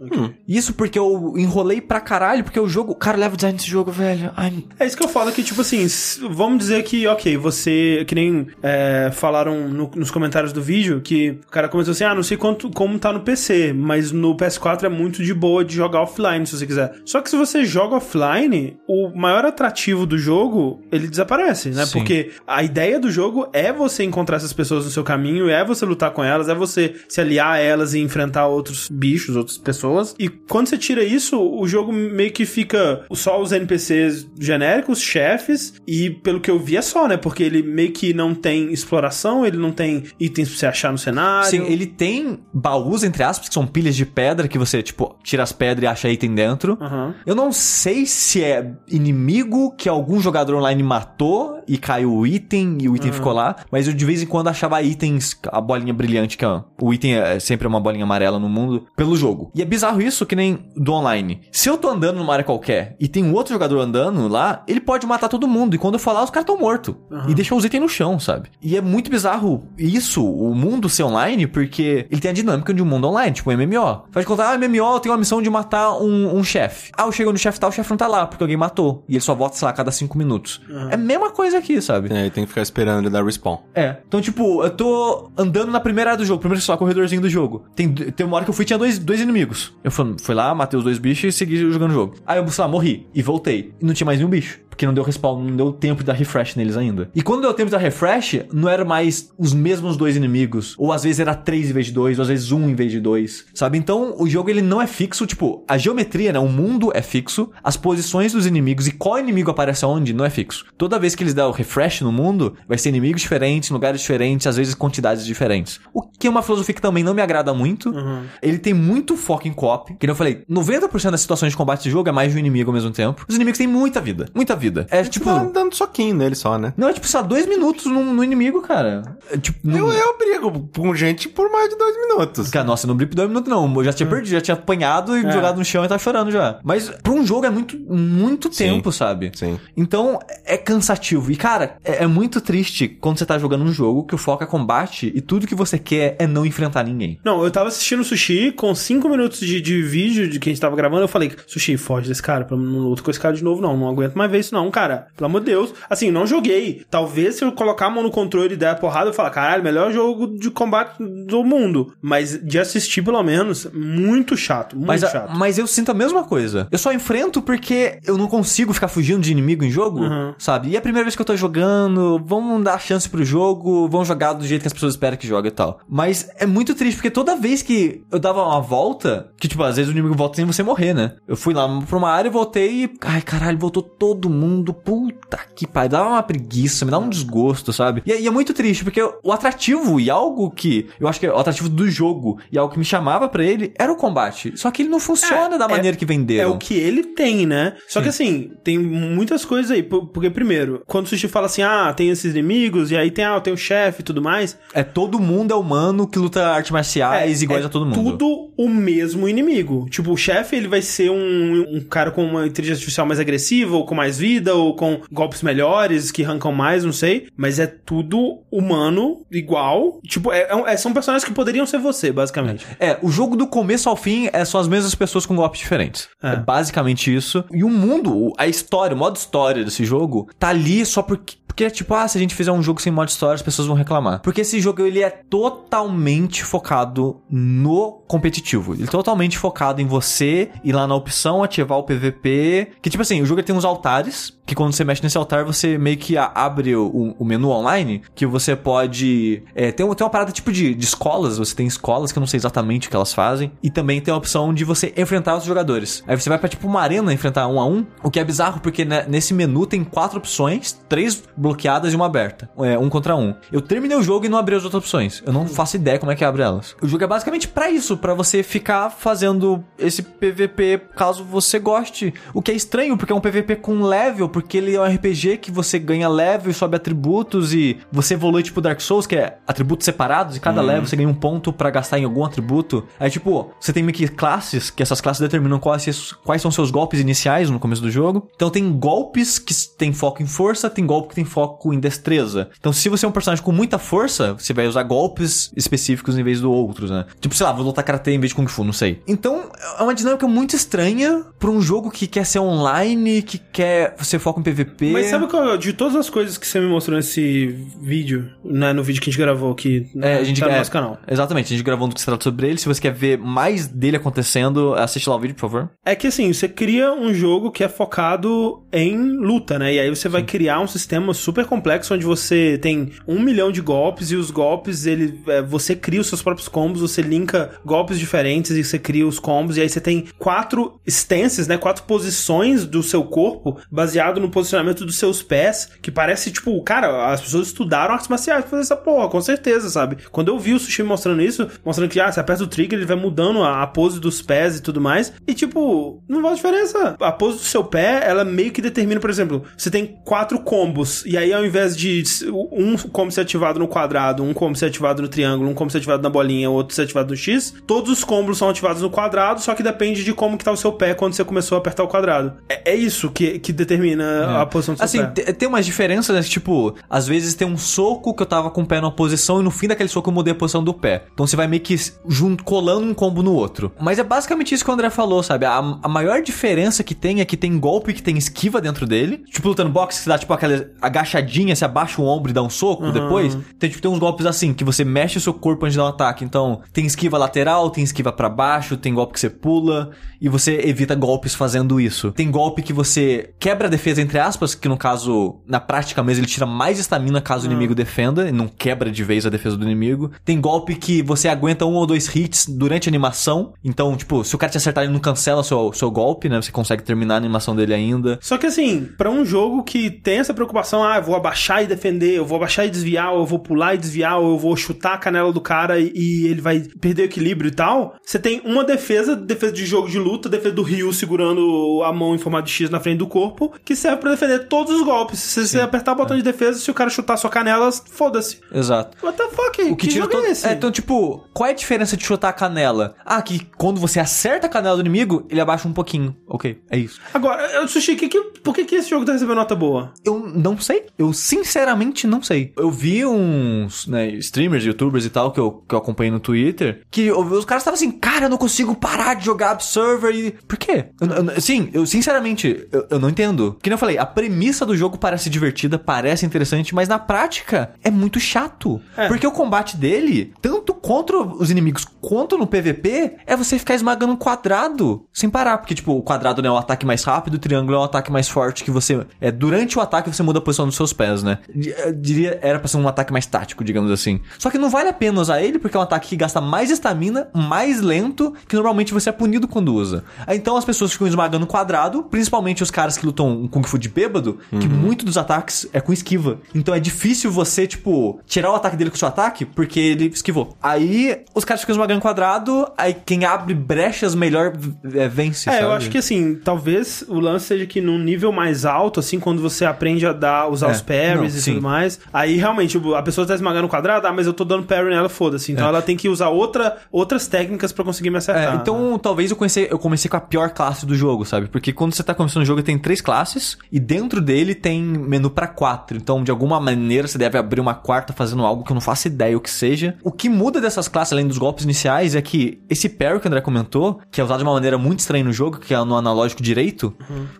Isso 0.47 0.73
porque 0.73 0.97
eu 0.99 1.33
enrolei 1.37 1.81
pra 1.81 1.99
caralho, 1.99 2.43
porque 2.43 2.59
o 2.59 2.67
jogo. 2.67 2.93
Cara, 2.95 3.17
leva 3.17 3.33
o 3.33 3.37
design 3.37 3.57
desse 3.57 3.69
jogo, 3.69 3.91
velho. 3.91 4.31
Ai. 4.35 4.63
É 4.79 4.85
isso 4.85 4.97
que 4.97 5.03
eu 5.03 5.07
falo 5.09 5.31
que, 5.31 5.43
tipo 5.43 5.61
assim, 5.61 5.85
vamos 6.29 6.59
dizer 6.59 6.83
que, 6.83 7.07
ok, 7.07 7.37
você, 7.37 8.03
que 8.07 8.15
nem 8.15 8.47
é, 8.61 9.09
falaram 9.13 9.67
no- 9.69 9.91
nos 9.95 10.11
comentários 10.11 10.51
do 10.53 10.61
vídeo, 10.61 11.01
que 11.01 11.39
o 11.47 11.51
cara 11.51 11.67
começou 11.69 11.91
assim, 11.93 12.03
ah, 12.03 12.13
não 12.15 12.23
sei 12.23 12.37
quanto, 12.37 12.69
como 12.71 12.97
tá 12.99 13.11
no 13.13 13.21
PC, 13.21 13.73
mas 13.73 14.11
no 14.11 14.35
PS4 14.35 14.83
é 14.83 14.89
muito 14.89 15.23
de 15.23 15.33
boa 15.33 15.63
de 15.63 15.75
jogar 15.75 16.01
offline, 16.01 16.45
se 16.45 16.57
você 16.57 16.65
quiser. 16.67 16.93
Só 17.05 17.21
que 17.21 17.29
se 17.29 17.35
você 17.37 17.63
joga 17.65 17.95
offline, 17.95 18.77
o 18.87 19.09
maior 19.15 19.45
atrativo 19.45 20.05
do 20.05 20.17
jogo, 20.17 20.81
ele 20.91 21.07
desaparece, 21.07 21.69
né? 21.69 21.85
Sim. 21.85 21.99
Porque 21.99 22.31
a 22.45 22.63
ideia 22.63 22.99
do 22.99 23.09
jogo 23.11 23.30
é 23.53 23.71
você 23.71 24.03
encontrar 24.03 24.37
essas 24.37 24.53
pessoas 24.53 24.85
no 24.85 24.91
seu 24.91 25.03
caminho, 25.03 25.49
é 25.49 25.63
você 25.63 25.85
lutar 25.85 26.11
com 26.11 26.23
elas, 26.23 26.49
é 26.49 26.55
você 26.55 26.95
se 27.07 27.21
aliar 27.21 27.53
a 27.53 27.57
elas 27.57 27.93
e 27.93 27.99
enfrentar 27.99 28.47
outros 28.47 28.89
bichos, 28.89 29.35
outras 29.35 29.57
pessoas. 29.57 30.15
E 30.17 30.29
quando 30.29 30.67
você 30.67 30.77
tira 30.77 31.03
isso, 31.03 31.39
o 31.39 31.67
jogo 31.67 31.91
meio 31.91 32.31
que 32.31 32.45
fica 32.45 33.05
só 33.13 33.41
os 33.41 33.51
NPCs 33.51 34.27
genéricos, 34.39 34.99
chefes, 34.99 35.73
e 35.87 36.09
pelo 36.09 36.39
que 36.39 36.49
eu 36.49 36.59
vi 36.59 36.77
é 36.77 36.81
só, 36.81 37.07
né? 37.07 37.17
Porque 37.17 37.43
ele 37.43 37.61
meio 37.61 37.91
que 37.91 38.13
não 38.13 38.33
tem 38.33 38.71
exploração, 38.71 39.45
ele 39.45 39.57
não 39.57 39.71
tem 39.71 40.03
itens 40.19 40.49
pra 40.49 40.57
você 40.57 40.65
achar 40.65 40.91
no 40.91 40.97
cenário. 40.97 41.49
Sim, 41.49 41.65
ele 41.65 41.85
tem 41.85 42.39
baús, 42.53 43.03
entre 43.03 43.23
aspas, 43.23 43.47
que 43.47 43.53
são 43.53 43.65
pilhas 43.65 43.95
de 43.95 44.05
pedra 44.05 44.47
que 44.47 44.57
você, 44.57 44.81
tipo, 44.81 45.15
tira 45.23 45.43
as 45.43 45.51
pedras 45.51 45.83
e 45.83 45.87
acha 45.87 46.09
item 46.09 46.33
dentro. 46.33 46.77
Aham. 46.81 47.15
Eu 47.25 47.35
não 47.35 47.51
sei 47.51 48.05
se 48.05 48.43
é 48.43 48.71
inimigo 48.87 49.75
que 49.75 49.87
algum 49.89 50.19
jogador 50.19 50.55
online 50.55 50.83
matou 50.83 51.61
e 51.67 51.77
caiu 51.77 52.13
o 52.13 52.27
item 52.27 52.77
e 52.81 52.89
o 52.89 52.95
item 52.95 53.11
ficou 53.21 53.33
lá, 53.33 53.55
mas 53.71 53.87
eu 53.87 53.93
de 53.93 54.05
vez 54.05 54.21
em 54.21 54.25
quando 54.25 54.47
achava 54.47 54.81
itens, 54.81 55.37
a 55.47 55.61
bolinha 55.61 55.93
brilhante, 55.93 56.37
que 56.37 56.45
é, 56.45 56.61
o 56.81 56.93
item 56.93 57.15
é 57.15 57.39
sempre 57.39 57.67
uma 57.67 57.79
bolinha 57.79 58.03
amarela 58.03 58.39
no 58.39 58.49
mundo, 58.49 58.87
pelo 58.95 59.15
jogo. 59.15 59.51
E 59.55 59.61
é 59.61 59.65
bizarro 59.65 60.01
isso 60.01 60.25
que 60.25 60.35
nem 60.35 60.65
do 60.75 60.93
online. 60.93 61.41
Se 61.51 61.69
eu 61.69 61.77
tô 61.77 61.89
andando 61.89 62.17
numa 62.17 62.33
área 62.33 62.45
qualquer 62.45 62.95
e 62.99 63.07
tem 63.07 63.23
um 63.23 63.33
outro 63.33 63.53
jogador 63.53 63.79
andando 63.79 64.27
lá, 64.27 64.63
ele 64.67 64.79
pode 64.79 65.05
matar 65.05 65.27
todo 65.29 65.47
mundo. 65.47 65.75
E 65.75 65.77
quando 65.77 65.95
eu 65.95 65.99
falar, 65.99 66.23
os 66.23 66.29
caras 66.29 66.43
estão 66.49 66.57
mortos. 66.57 66.95
E 67.27 67.33
deixa 67.33 67.55
os 67.55 67.63
itens 67.63 67.81
no 67.81 67.89
chão, 67.89 68.19
sabe? 68.19 68.49
E 68.61 68.75
é 68.75 68.81
muito 68.81 69.09
bizarro 69.09 69.67
isso, 69.77 70.25
o 70.25 70.53
mundo 70.55 70.89
ser 70.89 71.03
online, 71.03 71.47
porque 71.47 72.07
ele 72.09 72.21
tem 72.21 72.31
a 72.31 72.33
dinâmica 72.33 72.73
de 72.73 72.81
um 72.81 72.85
mundo 72.85 73.07
online, 73.07 73.33
tipo 73.33 73.51
um 73.51 73.57
MMO. 73.57 74.05
Faz 74.11 74.25
de 74.25 74.25
contar, 74.25 74.53
ah, 74.53 74.57
MMO 74.57 74.99
tem 74.99 75.11
uma 75.11 75.17
missão 75.17 75.41
de 75.41 75.49
matar 75.49 75.97
um, 75.97 76.35
um 76.35 76.43
chefe. 76.43 76.91
Ah, 76.97 77.03
eu 77.03 77.11
chego 77.11 77.31
no 77.31 77.37
chefe 77.37 77.59
tal, 77.59 77.69
o 77.69 77.73
chefe 77.73 77.89
não 77.89 77.97
tá 77.97 78.07
lá, 78.07 78.25
porque 78.25 78.43
alguém 78.43 78.57
matou. 78.57 79.03
E 79.07 79.13
ele 79.13 79.21
só 79.21 79.35
volta, 79.35 79.55
sei 79.55 79.65
lá, 79.65 79.71
a 79.71 79.73
cada 79.73 79.91
cinco 79.91 80.17
minutos. 80.17 80.61
É 80.89 80.95
a 80.95 80.97
mesma 80.97 81.31
coisa 81.31 81.57
aqui, 81.57 81.81
sabe? 81.81 82.13
É, 82.13 82.29
tem 82.29 82.43
que 82.43 82.49
ficar 82.49 82.61
esperando 82.61 83.09
dar 83.11 83.23
respawn. 83.23 83.57
É. 83.73 83.97
Então, 84.07 84.21
tipo, 84.21 84.63
eu 84.63 84.69
tô 84.69 85.29
andando 85.37 85.71
na 85.71 85.79
primeira 85.79 86.11
área 86.11 86.17
do 86.17 86.25
jogo, 86.25 86.39
primeiro 86.39 86.61
só 86.61 86.77
corredorzinho 86.77 87.21
do 87.21 87.29
jogo. 87.29 87.65
Tem, 87.75 87.91
tem 87.91 88.25
uma 88.25 88.35
hora 88.35 88.45
que 88.45 88.49
eu 88.49 88.55
fui 88.55 88.65
tinha 88.65 88.77
dois, 88.77 88.97
dois 88.99 89.19
inimigos. 89.19 89.73
Eu 89.83 89.91
fui, 89.91 90.15
fui 90.19 90.35
lá, 90.35 90.53
matei 90.55 90.77
os 90.77 90.83
dois 90.83 90.97
bichos 90.97 91.33
e 91.33 91.37
segui 91.37 91.57
jogando 91.57 91.91
o 91.91 91.93
jogo. 91.93 92.15
Aí 92.25 92.37
eu, 92.37 92.47
sei 92.49 92.61
lá, 92.63 92.67
morri 92.67 93.07
e 93.13 93.21
voltei. 93.21 93.73
E 93.81 93.85
não 93.85 93.93
tinha 93.93 94.05
mais 94.05 94.17
nenhum 94.17 94.29
bicho. 94.29 94.59
Porque 94.81 94.87
não 94.87 94.95
deu 94.95 95.03
respawn, 95.03 95.43
não 95.43 95.55
deu 95.55 95.71
tempo 95.71 95.99
de 95.99 96.07
dar 96.07 96.13
refresh 96.13 96.55
neles 96.55 96.75
ainda. 96.75 97.07
E 97.13 97.21
quando 97.21 97.41
deu 97.41 97.53
tempo 97.53 97.67
de 97.67 97.73
dar 97.73 97.77
refresh, 97.77 98.39
não 98.51 98.67
era 98.67 98.83
mais 98.83 99.31
os 99.37 99.53
mesmos 99.53 99.95
dois 99.95 100.15
inimigos. 100.15 100.73
Ou 100.75 100.91
às 100.91 101.03
vezes 101.03 101.19
era 101.19 101.35
três 101.35 101.69
em 101.69 101.73
vez 101.73 101.85
de 101.85 101.91
dois, 101.91 102.17
ou 102.17 102.23
às 102.23 102.29
vezes 102.29 102.51
um 102.51 102.67
em 102.67 102.73
vez 102.73 102.91
de 102.91 102.99
dois. 102.99 103.45
Sabe? 103.53 103.77
Então 103.77 104.15
o 104.17 104.27
jogo 104.27 104.49
ele 104.49 104.63
não 104.63 104.81
é 104.81 104.87
fixo. 104.87 105.27
Tipo, 105.27 105.63
a 105.67 105.77
geometria, 105.77 106.33
né? 106.33 106.39
O 106.39 106.47
mundo 106.47 106.91
é 106.95 107.01
fixo. 107.03 107.51
As 107.63 107.77
posições 107.77 108.33
dos 108.33 108.47
inimigos 108.47 108.87
e 108.87 108.91
qual 108.91 109.19
inimigo 109.19 109.51
aparece 109.51 109.85
aonde 109.85 110.13
não 110.13 110.25
é 110.25 110.31
fixo. 110.31 110.65
Toda 110.79 110.97
vez 110.97 111.13
que 111.13 111.21
eles 111.21 111.35
dão 111.35 111.49
o 111.49 111.51
refresh 111.51 112.01
no 112.01 112.11
mundo, 112.11 112.55
vai 112.67 112.79
ser 112.79 112.89
inimigos 112.89 113.21
diferentes, 113.21 113.69
lugares 113.69 114.01
diferentes, 114.01 114.47
às 114.47 114.57
vezes 114.57 114.73
quantidades 114.73 115.23
diferentes. 115.23 115.79
O 115.93 116.01
que 116.01 116.25
é 116.25 116.29
uma 116.29 116.41
filosofia 116.41 116.73
que 116.73 116.81
também 116.81 117.03
não 117.03 117.13
me 117.13 117.21
agrada 117.21 117.53
muito. 117.53 117.93
Ele 118.41 118.57
tem 118.57 118.73
muito 118.73 119.15
foco 119.15 119.47
em 119.47 119.53
co-op. 119.53 119.93
Que 119.93 120.07
nem 120.07 120.11
eu 120.11 120.15
falei, 120.15 120.43
90% 120.49 121.11
das 121.11 121.21
situações 121.21 121.51
de 121.51 121.57
combate 121.57 121.83
do 121.83 121.91
jogo 121.91 122.09
é 122.09 122.11
mais 122.11 122.31
de 122.31 122.37
um 122.37 122.39
inimigo 122.39 122.71
ao 122.71 122.73
mesmo 122.73 122.89
tempo. 122.89 123.23
Os 123.29 123.35
inimigos 123.35 123.59
têm 123.59 123.67
muita 123.67 124.01
vida. 124.01 124.25
Muita 124.33 124.55
vida. 124.55 124.70
É 124.89 125.03
tipo. 125.03 125.25
Tá 125.25 125.43
dando 125.43 125.75
soquinho 125.75 126.15
nele 126.15 126.35
só, 126.35 126.57
né? 126.57 126.73
Não, 126.77 126.89
é 126.89 126.93
tipo, 126.93 127.07
só 127.07 127.21
dois 127.21 127.45
minutos 127.47 127.85
no, 127.85 128.03
no 128.13 128.23
inimigo, 128.23 128.61
cara. 128.61 129.17
É, 129.31 129.37
tipo, 129.37 129.59
no... 129.63 129.77
Eu, 129.77 129.91
eu 129.91 130.17
brigo 130.17 130.69
com 130.75 130.93
gente 130.95 131.27
por 131.29 131.51
mais 131.51 131.69
de 131.69 131.75
dois 131.77 131.95
minutos. 131.97 132.49
Cara, 132.49 132.65
nossa, 132.65 132.85
não 132.87 132.95
blip 132.95 133.15
dois 133.15 133.27
minutos 133.27 133.49
não. 133.49 133.71
Eu 133.75 133.83
já 133.83 133.93
tinha 133.93 134.07
perdido, 134.09 134.33
já 134.33 134.41
tinha 134.41 134.55
apanhado 134.55 135.17
e 135.17 135.25
É. 135.25 135.31
jogado 135.31 135.57
no 135.57 135.65
chão 135.65 135.83
e 135.83 135.87
tava 135.87 135.99
chorando 135.99 136.31
já. 136.31 136.59
Mas 136.63 136.89
pra 136.89 137.11
um 137.13 137.25
jogo 137.25 137.45
é 137.45 137.49
muito, 137.49 137.77
muito 137.79 138.51
Sim. 138.53 138.65
tempo, 138.65 138.91
sabe? 138.91 139.31
Sim. 139.35 139.59
Então 139.75 140.19
é 140.45 140.57
cansativo. 140.57 141.31
E 141.31 141.35
cara, 141.35 141.75
é, 141.83 142.03
é 142.03 142.07
muito 142.07 142.41
triste 142.41 142.87
quando 142.87 143.17
você 143.19 143.25
tá 143.25 143.37
jogando 143.37 143.63
um 143.63 143.71
jogo 143.71 144.03
que 144.03 144.15
o 144.15 144.17
foco 144.17 144.43
é 144.43 144.47
combate 144.47 145.11
e 145.15 145.21
tudo 145.21 145.47
que 145.47 145.55
você 145.55 145.77
quer 145.77 146.15
é 146.19 146.27
não 146.27 146.45
enfrentar 146.45 146.83
ninguém. 146.83 147.19
Não, 147.23 147.43
eu 147.43 147.51
tava 147.51 147.67
assistindo 147.67 148.03
Sushi 148.03 148.51
com 148.51 148.73
5 148.73 149.07
minutos 149.09 149.39
de, 149.39 149.61
de 149.61 149.81
vídeo 149.81 150.29
de 150.29 150.39
que 150.39 150.49
a 150.49 150.51
gente 150.51 150.61
tava 150.61 150.75
gravando. 150.75 151.03
Eu 151.03 151.07
falei, 151.07 151.31
Sushi, 151.47 151.77
foge 151.77 152.07
desse 152.07 152.21
cara, 152.21 152.45
pra- 152.45 152.57
não 152.57 152.79
luta 152.89 153.01
com 153.01 153.11
esse 153.11 153.19
cara 153.19 153.35
de 153.35 153.43
novo, 153.43 153.61
não. 153.61 153.75
Não 153.77 153.89
aguento 153.89 154.15
mais 154.15 154.29
ver 154.31 154.39
isso, 154.39 154.50
não, 154.51 154.69
cara. 154.71 155.07
Pelo 155.15 155.27
amor 155.27 155.39
de 155.41 155.47
Deus. 155.47 155.73
Assim, 155.89 156.11
não 156.11 156.25
joguei. 156.25 156.83
Talvez 156.89 157.35
se 157.35 157.43
eu 157.43 157.51
colocar 157.51 157.87
a 157.87 157.89
mão 157.89 158.03
no 158.03 158.11
controle 158.11 158.53
e 158.53 158.57
der 158.57 158.69
a 158.71 158.75
porrada, 158.75 159.09
eu 159.09 159.13
falar, 159.13 159.29
caralho, 159.29 159.63
melhor 159.63 159.91
jogo 159.91 160.27
de 160.27 160.49
combate 160.51 160.95
do 160.99 161.43
mundo. 161.43 161.93
Mas 162.01 162.39
de 162.43 162.59
assistir, 162.59 163.01
pelo 163.01 163.21
menos, 163.23 163.67
muito 163.73 164.35
chato. 164.37 164.75
Muito 164.75 164.87
Mas, 164.87 165.01
chato. 165.01 165.37
mas 165.37 165.57
eu 165.57 165.67
sinto 165.67 165.91
a 165.91 165.93
mesma 165.93 166.23
coisa. 166.23 166.67
Eu 166.71 166.77
só 166.77 166.91
enfrento 166.93 167.41
porque 167.41 167.99
eu 168.05 168.17
não 168.17 168.27
consigo 168.27 168.73
ficar 168.73 168.87
fugindo 168.87 169.21
de 169.21 169.31
inimigo 169.31 169.63
em 169.63 169.69
jogo, 169.69 170.01
Uhum. 170.01 170.33
sabe? 170.37 170.69
E 170.69 170.75
é 170.75 170.79
a 170.79 170.81
primeira 170.81 171.03
vez 171.05 171.15
que 171.15 171.21
eu 171.21 171.25
tô 171.25 171.35
jogando, 171.35 172.21
vamos 172.25 172.63
dar 172.63 172.79
chance 172.79 173.07
pro 173.09 173.23
jogo, 173.23 173.87
vamos 173.87 174.07
jogar 174.07 174.33
do 174.33 174.45
jeito 174.45 174.61
que 174.61 174.67
as 174.67 174.73
pessoas 174.73 174.93
esperam 174.93 175.17
que 175.17 175.27
jogue 175.27 175.47
e 175.47 175.51
tal. 175.51 175.79
Mas 175.87 176.29
é 176.37 176.45
muito 176.45 176.73
triste, 176.75 176.95
porque 176.97 177.09
toda 177.11 177.35
vez 177.35 177.61
que 177.61 178.03
eu 178.11 178.19
dava 178.19 178.43
uma 178.43 178.59
volta, 178.61 179.29
que 179.39 179.47
tipo, 179.47 179.63
às 179.63 179.75
vezes 179.75 179.89
o 179.89 179.93
inimigo 179.93 180.15
volta 180.15 180.35
sem 180.37 180.45
você 180.45 180.63
morrer, 180.63 180.93
né? 180.93 181.13
Eu 181.27 181.35
fui 181.35 181.53
lá 181.53 181.67
pra 181.87 181.97
uma 181.97 182.09
área 182.09 182.29
e 182.29 182.31
voltei 182.31 182.83
e. 182.85 182.91
Ai, 183.01 183.21
caralho, 183.21 183.57
voltou 183.57 183.83
todo 183.83 184.29
mundo. 184.29 184.40
Puta 184.73 185.39
que 185.55 185.67
pariu. 185.67 185.89
Dava 185.91 186.09
uma 186.09 186.23
preguiça, 186.23 186.85
me 186.85 186.91
dá 186.91 186.97
um 186.99 187.09
desgosto, 187.09 187.71
sabe? 187.73 188.01
E, 188.05 188.11
é- 188.11 188.21
e 188.21 188.27
é 188.27 188.31
muito 188.31 188.53
triste, 188.53 188.83
porque 188.83 189.01
o 189.01 189.31
atrativo 189.31 189.99
e 189.99 190.09
algo 190.09 190.49
que. 190.51 190.87
Eu 190.99 191.07
acho 191.07 191.19
que 191.19 191.25
é 191.25 191.31
o 191.33 191.37
atrativo 191.37 191.67
do 191.69 191.89
jogo 191.89 192.39
e 192.51 192.57
algo 192.57 192.71
que 192.73 192.79
me 192.79 192.85
chamava 192.85 193.27
pra 193.27 193.43
ele 193.43 193.73
era 193.77 193.91
o 193.91 193.95
combate. 193.95 194.53
Só 194.55 194.71
que 194.71 194.81
ele 194.83 194.89
não 194.89 194.99
funciona 194.99 195.55
É, 195.55 195.57
da 195.57 195.65
é- 195.65 195.67
maneira 195.67 195.97
que 195.97 196.05
É 196.05 196.07
venderam. 196.07 196.51
o 196.51 196.57
que 196.57 196.73
ele 196.73 197.03
tem, 197.03 197.45
né? 197.45 197.73
Só 197.87 198.01
que 198.01 198.09
assim, 198.09 198.51
tem 198.63 198.77
muitas 198.79 199.43
coisas 199.45 199.71
aí. 199.71 199.81
por- 199.83 200.07
Porque, 200.07 200.29
primeiro, 200.29 200.81
quando 200.87 201.05
o 201.05 201.09
Sushi 201.09 201.27
fala 201.27 201.45
assim, 201.47 201.61
ah, 201.61 201.93
tem 201.95 202.09
esses 202.09 202.33
inimigos, 202.35 202.91
e 202.91 202.97
aí 202.97 203.09
tem, 203.11 203.23
ah, 203.25 203.39
tem 203.39 203.53
o 203.53 203.57
chefe 203.57 204.01
e 204.01 204.03
tudo 204.03 204.21
mais. 204.21 204.57
É 204.73 204.83
todo 204.83 205.19
mundo 205.19 205.51
é 205.51 205.55
humano 205.55 206.07
que 206.07 206.19
luta 206.19 206.45
artes 206.47 206.71
marciais 206.71 207.41
iguais 207.41 207.63
é 207.63 207.67
a 207.67 207.69
todo 207.69 207.85
mundo. 207.85 207.95
tudo 207.95 208.51
o 208.57 208.69
mesmo 208.69 209.27
inimigo. 209.27 209.87
Tipo, 209.89 210.11
o 210.11 210.17
chefe, 210.17 210.55
ele 210.55 210.67
vai 210.67 210.81
ser 210.81 211.09
um, 211.09 211.65
um 211.77 211.81
cara 211.81 212.11
com 212.11 212.23
uma 212.23 212.45
inteligência 212.45 212.79
artificial 212.79 213.05
mais 213.07 213.19
agressiva, 213.19 213.75
ou 213.75 213.85
com 213.85 213.95
mais 213.95 214.17
vida, 214.17 214.30
ou 214.47 214.75
com 214.75 215.01
golpes 215.11 215.41
melhores, 215.41 216.11
que 216.11 216.23
arrancam 216.23 216.51
mais, 216.51 216.83
não 216.83 216.93
sei. 216.93 217.27
Mas 217.35 217.59
é 217.59 217.67
tudo 217.67 218.39
humano, 218.51 219.25
igual. 219.31 219.99
Tipo, 220.07 220.31
é- 220.31 220.47
é- 220.67 220.77
são 220.77 220.93
personagens 220.93 221.27
que 221.27 221.33
poderiam 221.33 221.65
ser 221.65 221.79
você, 221.79 222.11
basicamente. 222.11 222.65
É, 222.79 222.97
o 223.01 223.09
jogo 223.09 223.35
do 223.35 223.47
começo 223.47 223.89
ao 223.89 223.95
fim 223.95 224.29
é, 224.31 224.45
são 224.45 224.59
as 224.59 224.67
mesmas 224.67 224.95
pessoas 224.95 225.25
com 225.25 225.35
golpes 225.35 225.59
diferentes. 225.59 226.07
É. 226.21 226.31
É. 226.31 226.35
basicamente 226.37 227.13
isso. 227.13 227.43
E 227.51 227.63
o 227.63 227.69
mundo, 227.69 228.33
a 228.37 228.47
história, 228.47 228.95
o 228.95 228.97
modo 228.97 229.15
história 229.17 229.63
desse 229.63 229.83
jogo, 229.83 230.29
tá 230.39 230.49
ali 230.49 230.85
só 230.85 231.01
porque. 231.01 231.35
Que 231.61 231.65
é 231.65 231.69
tipo, 231.69 231.93
ah, 231.93 232.07
se 232.07 232.17
a 232.17 232.21
gente 232.21 232.33
fizer 232.33 232.51
um 232.51 232.63
jogo 232.63 232.81
sem 232.81 232.91
modo 232.91 233.09
história, 233.09 233.35
as 233.35 233.41
pessoas 233.43 233.67
vão 233.67 233.77
reclamar. 233.77 234.19
Porque 234.23 234.41
esse 234.41 234.59
jogo, 234.59 234.81
ele 234.81 235.03
é 235.03 235.11
totalmente 235.11 236.43
focado 236.43 237.21
no 237.29 238.01
competitivo. 238.07 238.73
Ele 238.73 238.85
é 238.85 238.87
totalmente 238.87 239.37
focado 239.37 239.79
em 239.79 239.85
você 239.85 240.49
ir 240.63 240.71
lá 240.71 240.87
na 240.87 240.95
opção, 240.95 241.43
ativar 241.43 241.77
o 241.77 241.83
PVP. 241.83 242.71
Que 242.81 242.89
tipo 242.89 243.03
assim, 243.03 243.21
o 243.21 243.27
jogo 243.27 243.43
tem 243.43 243.55
uns 243.55 243.63
altares, 243.63 244.35
que 244.51 244.55
quando 244.55 244.73
você 244.73 244.83
mexe 244.83 245.01
nesse 245.01 245.17
altar, 245.17 245.45
você 245.45 245.77
meio 245.77 245.95
que 245.97 246.17
abre 246.17 246.75
o, 246.75 247.15
o 247.17 247.23
menu 247.23 247.49
online, 247.49 248.01
que 248.13 248.25
você 248.25 248.53
pode... 248.53 249.43
É, 249.55 249.71
tem, 249.71 249.87
tem 249.95 250.05
uma 250.05 250.09
parada 250.09 250.29
tipo 250.31 250.51
de, 250.51 250.75
de 250.75 250.83
escolas, 250.83 251.37
você 251.37 251.55
tem 251.55 251.65
escolas 251.65 252.11
que 252.11 252.17
eu 252.17 252.21
não 252.21 252.27
sei 252.27 252.37
exatamente 252.37 252.87
o 252.87 252.89
que 252.89 252.95
elas 252.95 253.13
fazem, 253.13 253.53
e 253.63 253.69
também 253.69 254.01
tem 254.01 254.13
a 254.13 254.17
opção 254.17 254.53
de 254.53 254.65
você 254.65 254.93
enfrentar 254.97 255.37
os 255.37 255.45
jogadores. 255.45 256.03
Aí 256.05 256.19
você 256.19 256.27
vai 256.27 256.37
pra 256.37 256.49
tipo 256.49 256.67
uma 256.67 256.81
arena 256.81 257.13
enfrentar 257.13 257.47
um 257.47 257.61
a 257.61 257.65
um, 257.65 257.85
o 258.03 258.11
que 258.11 258.19
é 258.19 258.23
bizarro 258.25 258.59
porque 258.59 258.83
né, 258.83 259.05
nesse 259.07 259.33
menu 259.33 259.65
tem 259.65 259.85
quatro 259.85 260.17
opções, 260.17 260.77
três 260.89 261.23
bloqueadas 261.37 261.93
e 261.93 261.95
uma 261.95 262.07
aberta. 262.07 262.49
É, 262.59 262.77
um 262.77 262.89
contra 262.89 263.15
um. 263.15 263.33
Eu 263.51 263.61
terminei 263.61 263.95
o 263.95 264.03
jogo 264.03 264.25
e 264.25 264.29
não 264.29 264.37
abri 264.37 264.55
as 264.55 264.65
outras 264.65 264.83
opções. 264.83 265.23
Eu 265.25 265.31
não 265.31 265.47
faço 265.47 265.77
ideia 265.77 265.97
como 265.97 266.11
é 266.11 266.15
que 266.15 266.25
abre 266.25 266.41
elas. 266.41 266.75
O 266.81 266.87
jogo 266.87 267.05
é 267.05 267.07
basicamente 267.07 267.47
para 267.47 267.69
isso, 267.69 267.95
para 267.95 268.13
você 268.13 268.43
ficar 268.43 268.89
fazendo 268.89 269.63
esse 269.79 270.01
PVP 270.01 270.81
caso 270.95 271.23
você 271.23 271.57
goste. 271.57 272.13
O 272.33 272.41
que 272.41 272.51
é 272.51 272.53
estranho, 272.53 272.97
porque 272.97 273.13
é 273.13 273.15
um 273.15 273.21
PVP 273.21 273.55
com 273.57 273.81
level, 273.81 274.27
porque 274.27 274.40
ele 274.57 274.75
é 274.75 274.81
um 274.81 274.85
RPG 274.85 275.37
que 275.37 275.51
você 275.51 275.79
ganha 275.79 276.07
level 276.07 276.51
e 276.51 276.53
sobe 276.53 276.75
atributos 276.75 277.53
e 277.53 277.77
você 277.91 278.13
evolui 278.13 278.43
tipo 278.43 278.61
Dark 278.61 278.79
Souls, 278.81 279.07
que 279.07 279.15
é 279.15 279.37
atributos 279.47 279.85
separados, 279.85 280.35
e 280.35 280.39
cada 280.39 280.61
uhum. 280.61 280.67
level 280.67 280.85
você 280.85 280.95
ganha 280.95 281.09
um 281.09 281.13
ponto 281.13 281.51
para 281.51 281.69
gastar 281.69 281.99
em 281.99 282.03
algum 282.03 282.23
atributo. 282.23 282.85
Aí, 282.99 283.09
tipo, 283.09 283.51
você 283.59 283.73
tem 283.73 283.83
meio 283.83 283.95
que 283.95 284.07
classes, 284.07 284.69
que 284.69 284.83
essas 284.83 285.01
classes 285.01 285.21
determinam 285.21 285.59
quais, 285.59 286.13
quais 286.23 286.41
são 286.41 286.51
seus 286.51 286.71
golpes 286.71 286.99
iniciais 286.99 287.49
no 287.49 287.59
começo 287.59 287.81
do 287.81 287.91
jogo. 287.91 288.29
Então 288.35 288.49
tem 288.49 288.71
golpes 288.71 289.39
que 289.39 289.53
tem 289.77 289.93
foco 289.93 290.21
em 290.21 290.25
força, 290.25 290.69
tem 290.69 290.85
golpe 290.85 291.09
que 291.09 291.15
tem 291.15 291.25
foco 291.25 291.73
em 291.73 291.79
destreza. 291.79 292.49
Então, 292.59 292.73
se 292.73 292.89
você 292.89 293.05
é 293.05 293.09
um 293.09 293.11
personagem 293.11 293.43
com 293.43 293.51
muita 293.51 293.77
força, 293.77 294.33
você 294.33 294.53
vai 294.53 294.67
usar 294.67 294.83
golpes 294.83 295.51
específicos 295.55 296.17
em 296.17 296.23
vez 296.23 296.41
do 296.41 296.51
outros, 296.51 296.89
né? 296.89 297.05
Tipo, 297.19 297.35
sei 297.35 297.45
lá, 297.45 297.51
vou 297.51 297.65
lutar 297.65 297.83
karatê 297.83 298.11
em 298.11 298.19
vez 298.19 298.29
de 298.29 298.35
kung 298.35 298.47
fu, 298.47 298.63
não 298.63 298.73
sei. 298.73 299.01
Então, 299.07 299.49
é 299.77 299.83
uma 299.83 299.93
dinâmica 299.93 300.27
muito 300.27 300.55
estranha 300.55 301.25
para 301.39 301.49
um 301.49 301.61
jogo 301.61 301.89
que 301.89 302.07
quer 302.07 302.25
ser 302.25 302.39
online, 302.39 303.21
que 303.21 303.37
quer 303.37 303.95
ser 304.01 304.19
foco 304.21 304.39
em 304.39 304.43
PVP. 304.43 304.91
Mas 304.91 305.07
sabe 305.07 305.27
qual, 305.27 305.57
de 305.57 305.73
todas 305.73 305.95
as 305.95 306.09
coisas 306.09 306.37
que 306.37 306.47
você 306.47 306.59
me 306.59 306.67
mostrou 306.67 306.95
nesse 306.97 307.47
vídeo, 307.81 308.29
né, 308.43 308.73
no 308.73 308.83
vídeo 308.83 309.01
que 309.01 309.09
a 309.09 309.11
gente 309.11 309.19
gravou 309.19 309.51
aqui, 309.51 309.89
é, 310.01 310.17
a 310.17 310.23
gente 310.23 310.39
tá 310.39 310.47
no 310.47 310.53
é, 310.53 310.57
nosso 310.57 310.71
canal. 310.71 310.99
Exatamente, 311.07 311.47
a 311.47 311.57
gente 311.57 311.65
gravou 311.65 311.87
um 311.87 311.89
documento 311.89 312.23
sobre 312.23 312.47
ele. 312.47 312.57
Se 312.57 312.67
você 312.67 312.81
quer 312.81 312.93
ver 312.93 313.17
mais 313.17 313.67
dele 313.67 313.97
acontecendo, 313.97 314.73
assiste 314.75 315.09
lá 315.09 315.15
o 315.15 315.19
vídeo, 315.19 315.35
por 315.35 315.41
favor. 315.41 315.69
É 315.85 315.95
que 315.95 316.07
assim, 316.07 316.31
você 316.31 316.47
cria 316.47 316.93
um 316.93 317.13
jogo 317.13 317.51
que 317.51 317.63
é 317.63 317.69
focado 317.69 318.63
em 318.71 318.97
luta, 318.97 319.57
né? 319.57 319.73
E 319.73 319.79
aí 319.79 319.89
você 319.89 320.07
vai 320.07 320.23
criar 320.23 320.59
um 320.59 320.67
sistema 320.67 321.13
super 321.13 321.45
complexo 321.45 321.93
onde 321.93 322.05
você 322.05 322.57
tem 322.61 322.91
um 323.07 323.19
milhão 323.19 323.51
de 323.51 323.61
golpes 323.61 324.11
e 324.11 324.15
os 324.15 324.31
golpes, 324.31 324.85
ele, 324.85 325.19
é, 325.27 325.41
você 325.41 325.75
cria 325.75 326.01
os 326.01 326.07
seus 326.07 326.21
próprios 326.21 326.47
combos, 326.47 326.81
você 326.81 327.01
linka 327.01 327.51
golpes 327.65 327.99
diferentes 327.99 328.51
e 328.51 328.63
você 328.63 328.77
cria 328.77 329.07
os 329.07 329.19
combos. 329.19 329.57
E 329.57 329.61
aí 329.61 329.69
você 329.69 329.79
tem 329.79 330.05
quatro 330.17 330.79
stances, 330.85 331.47
né? 331.47 331.57
Quatro 331.57 331.83
posições 331.83 332.65
do 332.65 332.83
seu 332.83 333.03
corpo 333.03 333.57
baseado 333.71 334.10
no 334.19 334.29
posicionamento 334.29 334.85
dos 334.85 334.97
seus 334.97 335.21
pés, 335.21 335.69
que 335.81 335.91
parece 335.91 336.31
tipo, 336.31 336.61
cara, 336.63 337.11
as 337.11 337.21
pessoas 337.21 337.47
estudaram 337.47 337.93
artes 337.93 338.07
marciais 338.07 338.41
pra 338.41 338.49
fazer 338.51 338.63
essa 338.63 338.75
porra, 338.75 339.09
com 339.09 339.21
certeza, 339.21 339.69
sabe? 339.69 339.97
Quando 340.11 340.29
eu 340.29 340.39
vi 340.39 340.53
o 340.53 340.59
Sushi 340.59 340.83
mostrando 340.83 341.21
isso, 341.21 341.47
mostrando 341.63 341.89
que, 341.89 341.99
ah, 341.99 342.11
você 342.11 342.19
aperta 342.19 342.43
o 342.43 342.47
trigger, 342.47 342.79
ele 342.79 342.85
vai 342.85 342.97
mudando 342.97 343.43
a, 343.43 343.63
a 343.63 343.67
pose 343.67 343.99
dos 343.99 344.21
pés 344.21 344.57
e 344.57 344.61
tudo 344.61 344.81
mais. 344.81 345.13
E 345.27 345.33
tipo, 345.33 346.03
não 346.07 346.21
faz 346.21 346.35
diferença. 346.37 346.95
A 346.99 347.11
pose 347.11 347.37
do 347.37 347.43
seu 347.43 347.63
pé, 347.63 348.01
ela 348.05 348.23
meio 348.23 348.51
que 348.51 348.61
determina, 348.61 348.99
por 348.99 349.09
exemplo, 349.09 349.43
você 349.57 349.69
tem 349.69 349.99
quatro 350.05 350.39
combos, 350.39 351.05
e 351.05 351.17
aí 351.17 351.33
ao 351.33 351.45
invés 351.45 351.75
de 351.75 352.03
um 352.31 352.75
combo 352.77 353.11
ser 353.11 353.21
ativado 353.21 353.59
no 353.59 353.67
quadrado, 353.67 354.23
um 354.23 354.33
combo 354.33 354.57
ser 354.57 354.67
ativado 354.67 355.01
no 355.01 355.07
triângulo, 355.07 355.49
um 355.49 355.53
combo 355.53 355.71
ser 355.71 355.77
ativado 355.77 356.03
na 356.03 356.09
bolinha, 356.09 356.49
outro 356.49 356.75
ser 356.75 356.83
ativado 356.83 357.11
no 357.11 357.17
X, 357.17 357.53
todos 357.67 357.91
os 357.91 358.03
combos 358.03 358.37
são 358.37 358.49
ativados 358.49 358.81
no 358.81 358.89
quadrado, 358.89 359.41
só 359.41 359.53
que 359.53 359.63
depende 359.63 360.03
de 360.03 360.13
como 360.13 360.37
que 360.37 360.43
tá 360.43 360.51
o 360.51 360.57
seu 360.57 360.71
pé 360.71 360.93
quando 360.93 361.13
você 361.13 361.23
começou 361.23 361.55
a 361.55 361.59
apertar 361.59 361.83
o 361.83 361.87
quadrado. 361.87 362.33
É, 362.49 362.71
é 362.71 362.75
isso 362.75 363.09
que, 363.11 363.39
que 363.39 363.53
determina 363.53 364.00
é. 364.01 364.41
a 364.41 364.45
posição 364.45 364.73
do 364.73 364.77
seu 364.77 364.85
assim, 364.85 364.99
pé. 364.99 365.23
Assim, 365.23 365.33
tem 365.33 365.47
umas 365.47 365.65
diferenças, 365.65 366.15
né? 366.15 366.21
Tipo, 366.23 366.75
às 366.89 367.07
vezes 367.07 367.33
tem 367.33 367.47
um 367.47 367.57
soco 367.57 368.13
que 368.13 368.21
eu 368.21 368.25
tava 368.25 368.49
com 368.49 368.61
o 368.61 368.65
pé 368.65 368.81
numa 368.81 368.91
posição 368.91 369.39
e 369.39 369.43
no 369.43 369.51
fim 369.51 369.67
daquele 369.67 369.89
soco 369.89 370.09
eu 370.09 370.13
mudei 370.13 370.33
a 370.33 370.35
posição 370.35 370.63
do 370.63 370.73
pé. 370.73 371.05
Então 371.13 371.25
você 371.25 371.35
vai 371.35 371.47
meio 371.47 371.61
que 371.61 371.75
junto, 372.07 372.43
colando 372.43 372.85
um 372.85 372.93
combo 372.93 373.23
no 373.23 373.33
outro. 373.33 373.71
Mas 373.79 373.99
é 373.99 374.03
basicamente 374.03 374.53
isso 374.53 374.63
que 374.63 374.69
o 374.69 374.73
André 374.73 374.89
falou, 374.89 375.21
sabe? 375.23 375.45
A, 375.45 375.57
a 375.57 375.89
maior 375.89 376.21
diferença 376.21 376.83
que 376.83 376.95
tem 376.95 377.21
é 377.21 377.25
que 377.25 377.37
tem 377.37 377.57
golpe 377.59 377.93
que 377.93 378.01
tem 378.01 378.17
esquiva 378.17 378.61
dentro 378.61 378.85
dele. 378.85 379.23
Tipo, 379.29 379.49
lutando 379.49 379.69
boxe, 379.69 380.03
que 380.03 380.09
dá 380.09 380.17
tipo 380.17 380.33
aquela 380.33 380.65
agachadinha, 380.81 381.55
você 381.55 381.65
abaixa 381.65 382.01
o 382.01 382.05
ombro 382.05 382.31
e 382.31 382.33
dá 382.33 382.41
um 382.41 382.49
soco 382.49 382.85
uhum. 382.85 382.91
depois. 382.91 383.37
Tem, 383.59 383.69
tipo, 383.69 383.81
tem 383.81 383.91
uns 383.91 383.99
golpes 383.99 384.25
assim, 384.25 384.53
que 384.53 384.63
você 384.63 384.83
mexe 384.83 385.17
o 385.17 385.21
seu 385.21 385.33
corpo 385.33 385.65
antes 385.65 385.73
de 385.73 385.79
dar 385.79 385.85
um 385.85 385.89
ataque. 385.89 386.23
Então, 386.23 386.61
tem 386.71 386.85
esquiva 386.85 387.17
lateral, 387.17 387.69
tem 387.69 387.83
esquiva 387.83 388.11
para 388.11 388.29
baixo, 388.29 388.77
tem 388.77 388.93
golpe 388.93 389.13
que 389.13 389.19
você 389.19 389.29
pula 389.29 389.91
e 390.21 390.29
você 390.29 390.61
evita 390.65 390.93
golpes 390.93 391.33
fazendo 391.33 391.81
isso. 391.81 392.11
Tem 392.11 392.29
golpe 392.29 392.61
que 392.61 392.71
você 392.71 393.33
quebra 393.39 393.67
a 393.67 393.69
defesa, 393.69 393.90
entre 393.97 394.19
aspas, 394.19 394.55
que 394.55 394.67
no 394.67 394.77
caso, 394.77 395.41
na 395.47 395.59
prática 395.59 396.03
mesmo, 396.03 396.23
ele 396.23 396.31
tira 396.31 396.45
mais 396.45 396.79
estamina 396.79 397.21
caso 397.21 397.45
uhum. 397.45 397.49
o 397.49 397.53
inimigo 397.53 397.75
defenda, 397.75 398.27
e 398.27 398.31
não 398.31 398.47
quebra 398.47 398.91
de 398.91 399.03
vez 399.03 399.25
a 399.25 399.29
defesa 399.29 399.57
do 399.57 399.65
inimigo. 399.65 400.11
Tem 400.23 400.39
golpe 400.39 400.75
que 400.75 401.01
você 401.01 401.27
aguenta 401.27 401.65
um 401.65 401.73
ou 401.73 401.85
dois 401.85 402.13
hits 402.13 402.47
durante 402.47 402.87
a 402.87 402.91
animação. 402.91 403.53
Então, 403.63 403.95
tipo, 403.95 404.23
se 404.23 404.35
o 404.35 404.37
cara 404.37 404.51
te 404.51 404.57
acertar, 404.57 404.83
ele 404.83 404.93
não 404.93 404.99
cancela 404.99 405.43
seu, 405.43 405.71
seu 405.73 405.89
golpe, 405.91 406.29
né? 406.29 406.41
Você 406.41 406.51
consegue 406.51 406.83
terminar 406.83 407.15
a 407.15 407.17
animação 407.17 407.55
dele 407.55 407.73
ainda. 407.73 408.19
Só 408.21 408.37
que 408.37 408.45
assim, 408.45 408.89
para 408.97 409.09
um 409.09 409.25
jogo 409.25 409.63
que 409.63 409.89
tem 409.89 410.19
essa 410.19 410.33
preocupação, 410.33 410.83
ah, 410.83 410.97
eu 410.97 411.03
vou 411.03 411.15
abaixar 411.15 411.63
e 411.63 411.67
defender, 411.67 412.17
eu 412.17 412.25
vou 412.25 412.37
abaixar 412.37 412.65
e 412.65 412.69
desviar, 412.69 413.13
eu 413.13 413.25
vou 413.25 413.39
pular 413.39 413.75
e 413.75 413.77
desviar, 413.77 414.19
ou 414.19 414.31
eu 414.31 414.37
vou 414.37 414.55
chutar 414.55 414.93
a 414.93 414.97
canela 414.97 415.31
do 415.31 415.41
cara 415.41 415.79
e, 415.79 415.91
e 415.95 416.27
ele 416.27 416.41
vai 416.41 416.59
perder 416.79 417.03
o 417.03 417.05
equilíbrio 417.05 417.49
e 417.49 417.51
tal, 417.51 417.95
você 418.03 418.19
tem 418.19 418.41
uma 418.45 418.63
defesa, 418.63 419.15
defesa 419.15 419.53
de 419.53 419.65
jogo 419.65 419.89
de 419.89 419.99
luta, 419.99 420.29
defesa 420.29 420.55
do 420.55 420.63
Ryu 420.63 420.91
segurando 420.93 421.81
a 421.83 421.93
mão 421.93 422.15
em 422.15 422.17
formato 422.17 422.47
de 422.47 422.53
X 422.53 422.69
na 422.69 422.79
frente 422.79 422.97
do 422.97 423.07
corpo, 423.07 423.53
que 423.63 423.75
serve 423.81 423.97
para 423.97 424.11
defender 424.11 424.47
todos 424.47 424.75
os 424.75 424.83
golpes. 424.83 425.19
Se 425.19 425.47
você 425.47 425.59
apertar 425.59 425.93
o 425.93 425.95
botão 425.95 426.15
é. 426.15 426.19
de 426.19 426.23
defesa, 426.23 426.59
se 426.59 426.69
o 426.69 426.73
cara 426.73 426.89
chutar 426.89 427.17
sua 427.17 427.29
canela, 427.29 427.71
foda-se. 427.71 428.39
Exato. 428.53 428.97
What 429.03 429.17
the 429.17 429.27
fuck? 429.29 429.61
O 429.63 429.75
que, 429.75 429.87
que 429.87 429.93
tira 429.93 430.07
todo... 430.07 430.25
é 430.25 430.31
esse? 430.31 430.47
É, 430.47 430.53
então, 430.53 430.71
tipo, 430.71 431.23
qual 431.33 431.47
é 431.47 431.51
a 431.51 431.55
diferença 431.55 431.97
de 431.97 432.03
chutar 432.03 432.29
a 432.29 432.33
canela? 432.33 432.95
Ah, 433.05 433.21
que 433.21 433.45
quando 433.57 433.79
você 433.79 433.99
acerta 433.99 434.47
a 434.47 434.49
canela 434.49 434.75
do 434.75 434.81
inimigo, 434.81 435.25
ele 435.29 435.41
abaixa 435.41 435.67
um 435.67 435.73
pouquinho. 435.73 436.15
Ok, 436.27 436.61
é 436.69 436.77
isso. 436.77 436.99
Agora, 437.13 437.67
Sushi, 437.67 437.95
que, 437.95 438.07
que, 438.07 438.21
por 438.43 438.53
que, 438.53 438.65
que 438.65 438.75
esse 438.75 438.89
jogo 438.89 439.05
tá 439.05 439.13
recebendo 439.13 439.37
nota 439.37 439.55
boa? 439.55 439.93
Eu 440.05 440.19
não 440.19 440.57
sei. 440.57 440.85
Eu 440.97 441.13
sinceramente 441.13 442.05
não 442.07 442.21
sei. 442.21 442.53
Eu 442.57 442.69
vi 442.69 443.05
uns 443.05 443.87
né, 443.87 444.07
streamers, 444.15 444.63
youtubers 444.63 445.05
e 445.05 445.09
tal 445.09 445.31
que 445.31 445.39
eu, 445.39 445.63
que 445.67 445.73
eu 445.73 445.79
acompanhei 445.79 446.11
no 446.11 446.19
Twitter 446.19 446.81
que 446.89 447.11
os 447.11 447.45
caras 447.45 447.61
estavam 447.61 447.75
assim, 447.75 447.91
cara, 447.91 448.25
eu 448.25 448.29
não 448.29 448.37
consigo 448.37 448.75
parar 448.75 449.15
de 449.15 449.25
jogar 449.25 449.53
Observer 449.53 450.13
e. 450.13 450.31
Por 450.31 450.57
quê? 450.57 450.85
Eu, 450.99 451.07
eu, 451.07 451.41
sim, 451.41 451.69
eu 451.73 451.85
sinceramente, 451.85 452.67
eu, 452.71 452.87
eu 452.89 452.99
não 452.99 453.09
entendo. 453.09 453.57
Que 453.61 453.69
nem 453.71 453.75
eu 453.75 453.79
falei, 453.79 453.97
a 453.97 454.05
premissa 454.05 454.65
do 454.65 454.75
jogo 454.75 454.97
parece 454.97 455.29
divertida, 455.29 455.79
parece 455.79 456.25
interessante, 456.25 456.75
mas 456.75 456.89
na 456.89 456.99
prática 456.99 457.71
é 457.81 457.89
muito 457.89 458.19
chato. 458.19 458.81
É. 458.97 459.07
Porque 459.07 459.25
o 459.25 459.31
combate 459.31 459.77
dele, 459.77 460.33
tanto 460.41 460.73
contra 460.73 461.17
os 461.17 461.49
inimigos 461.49 461.85
quanto 462.01 462.37
no 462.37 462.45
PVP, 462.45 463.17
é 463.25 463.35
você 463.35 463.57
ficar 463.57 463.75
esmagando 463.75 464.11
um 464.11 464.15
quadrado 464.17 465.05
sem 465.13 465.29
parar. 465.29 465.57
Porque, 465.59 465.73
tipo, 465.73 465.93
o 465.93 466.01
quadrado 466.01 466.41
né, 466.41 466.49
é 466.49 466.51
o 466.51 466.57
ataque 466.57 466.85
mais 466.85 467.03
rápido, 467.03 467.35
o 467.35 467.39
triângulo 467.39 467.77
é 467.77 467.79
o 467.79 467.83
ataque 467.83 468.11
mais 468.11 468.27
forte 468.27 468.63
que 468.63 468.71
você. 468.71 469.05
É, 469.21 469.31
durante 469.31 469.77
o 469.77 469.81
ataque 469.81 470.13
você 470.13 470.21
muda 470.21 470.39
a 470.39 470.41
posição 470.41 470.65
dos 470.65 470.75
seus 470.75 470.91
pés, 470.91 471.23
né? 471.23 471.39
Eu 471.55 471.93
diria, 471.93 472.39
era 472.41 472.59
pra 472.59 472.67
ser 472.67 472.77
um 472.77 472.87
ataque 472.87 473.13
mais 473.13 473.25
tático, 473.25 473.63
digamos 473.63 473.89
assim. 473.89 474.19
Só 474.37 474.49
que 474.49 474.57
não 474.57 474.69
vale 474.69 474.89
a 474.89 474.93
pena 474.93 475.21
usar 475.21 475.41
ele, 475.41 475.59
porque 475.59 475.77
é 475.77 475.79
um 475.79 475.83
ataque 475.83 476.09
que 476.09 476.17
gasta 476.17 476.41
mais 476.41 476.69
estamina, 476.69 477.29
mais 477.33 477.79
lento, 477.79 478.33
que 478.47 478.55
normalmente 478.55 478.93
você 478.93 479.09
é 479.09 479.13
punido 479.13 479.47
quando 479.47 479.73
usa. 479.73 480.03
Então 480.27 480.57
as 480.57 480.65
pessoas 480.65 480.91
ficam 480.91 481.07
esmagando 481.07 481.47
quadrado, 481.47 482.03
principalmente 482.03 482.63
os 482.63 482.71
caras 482.71 482.97
que 482.97 483.05
lutam 483.05 483.29
um 483.29 483.47
Kung 483.61 483.67
Fu 483.67 483.77
de 483.77 483.87
bêbado, 483.87 484.39
uhum. 484.51 484.59
que 484.59 484.67
muito 484.67 485.05
dos 485.05 485.17
ataques 485.17 485.67
é 485.71 485.79
com 485.79 485.93
esquiva. 485.93 486.39
Então 486.53 486.73
é 486.73 486.79
difícil 486.79 487.31
você, 487.31 487.67
tipo, 487.67 488.19
tirar 488.25 488.51
o 488.51 488.55
ataque 488.55 488.75
dele 488.75 488.89
com 488.89 488.95
o 488.95 488.99
seu 488.99 489.07
ataque, 489.07 489.45
porque 489.45 489.79
ele 489.79 490.07
esquivou. 490.07 490.55
Aí 490.61 491.21
os 491.33 491.45
caras 491.45 491.61
ficam 491.61 491.73
esmagando 491.73 492.01
quadrado, 492.01 492.67
aí 492.77 492.93
quem 492.93 493.25
abre 493.25 493.53
brechas 493.53 494.15
melhor 494.15 494.53
é, 494.93 495.07
vence. 495.07 495.49
É, 495.49 495.53
sabe? 495.53 495.63
eu 495.63 495.71
acho 495.71 495.89
que 495.89 495.97
assim, 495.97 496.35
talvez 496.35 497.03
o 497.07 497.19
lance 497.19 497.45
seja 497.45 497.65
que 497.65 497.79
num 497.79 497.99
nível 497.99 498.31
mais 498.31 498.65
alto, 498.65 498.99
assim, 498.99 499.19
quando 499.19 499.41
você 499.41 499.65
aprende 499.65 500.05
a 500.05 500.13
dar, 500.13 500.49
usar 500.49 500.69
é. 500.69 500.71
os 500.71 500.81
parries 500.81 501.33
Não, 501.33 501.39
e 501.39 501.41
sim. 501.41 501.53
tudo 501.53 501.63
mais, 501.63 501.99
aí 502.11 502.37
realmente 502.37 502.71
tipo, 502.71 502.95
a 502.95 503.03
pessoa 503.03 503.27
tá 503.27 503.35
esmagando 503.35 503.67
o 503.67 503.69
quadrado, 503.69 504.07
ah, 504.07 504.13
mas 504.13 504.25
eu 504.25 504.33
tô 504.33 504.43
dando 504.43 504.63
parry 504.63 504.89
nela, 504.89 505.09
foda-se. 505.09 505.51
Então 505.51 505.65
é. 505.65 505.69
ela 505.69 505.81
tem 505.81 505.95
que 505.95 506.09
usar 506.09 506.29
outra, 506.29 506.77
outras 506.91 507.27
técnicas 507.27 507.71
para 507.71 507.83
conseguir 507.83 508.09
me 508.09 508.17
acertar. 508.17 508.53
É, 508.53 508.55
então 508.55 508.97
talvez 508.97 509.29
eu 509.29 509.37
comecei, 509.37 509.67
eu 509.69 509.77
comecei 509.77 510.09
com 510.09 510.17
a 510.17 510.21
pior 510.21 510.49
classe 510.51 510.85
do 510.85 510.95
jogo, 510.95 511.25
sabe? 511.25 511.47
Porque 511.47 511.73
quando 511.73 511.93
você 511.93 512.03
tá 512.03 512.13
começando 512.13 512.43
o 512.43 512.45
jogo, 512.45 512.63
tem 512.63 512.77
três 512.77 513.01
classes 513.01 513.50
e 513.71 513.79
dentro 513.79 514.21
dele 514.21 514.55
tem 514.55 514.81
menu 514.81 515.29
pra 515.29 515.47
quatro. 515.47 515.97
Então, 515.97 516.23
de 516.23 516.31
alguma 516.31 516.59
maneira, 516.59 517.07
você 517.07 517.17
deve 517.17 517.37
abrir 517.37 517.59
uma 517.59 517.73
quarta 517.73 518.13
fazendo 518.13 518.45
algo 518.45 518.63
que 518.63 518.71
eu 518.71 518.75
não 518.75 518.81
faço 518.81 519.07
ideia 519.07 519.37
o 519.37 519.41
que 519.41 519.49
seja. 519.49 519.95
O 520.03 520.11
que 520.11 520.29
muda 520.29 520.61
dessas 520.61 520.87
classes, 520.87 521.13
além 521.13 521.27
dos 521.27 521.37
golpes 521.37 521.63
iniciais, 521.63 522.15
é 522.15 522.21
que 522.21 522.61
esse 522.69 522.89
parry 522.89 523.19
que 523.19 523.27
o 523.27 523.29
André 523.29 523.41
comentou, 523.41 523.99
que 524.11 524.19
é 524.19 524.23
usado 524.23 524.39
de 524.39 524.43
uma 524.43 524.53
maneira 524.53 524.77
muito 524.77 524.99
estranha 524.99 525.23
no 525.23 525.33
jogo, 525.33 525.59
que 525.59 525.73
é 525.73 525.83
no 525.83 525.95
analógico 525.95 526.41
direito, 526.41 526.93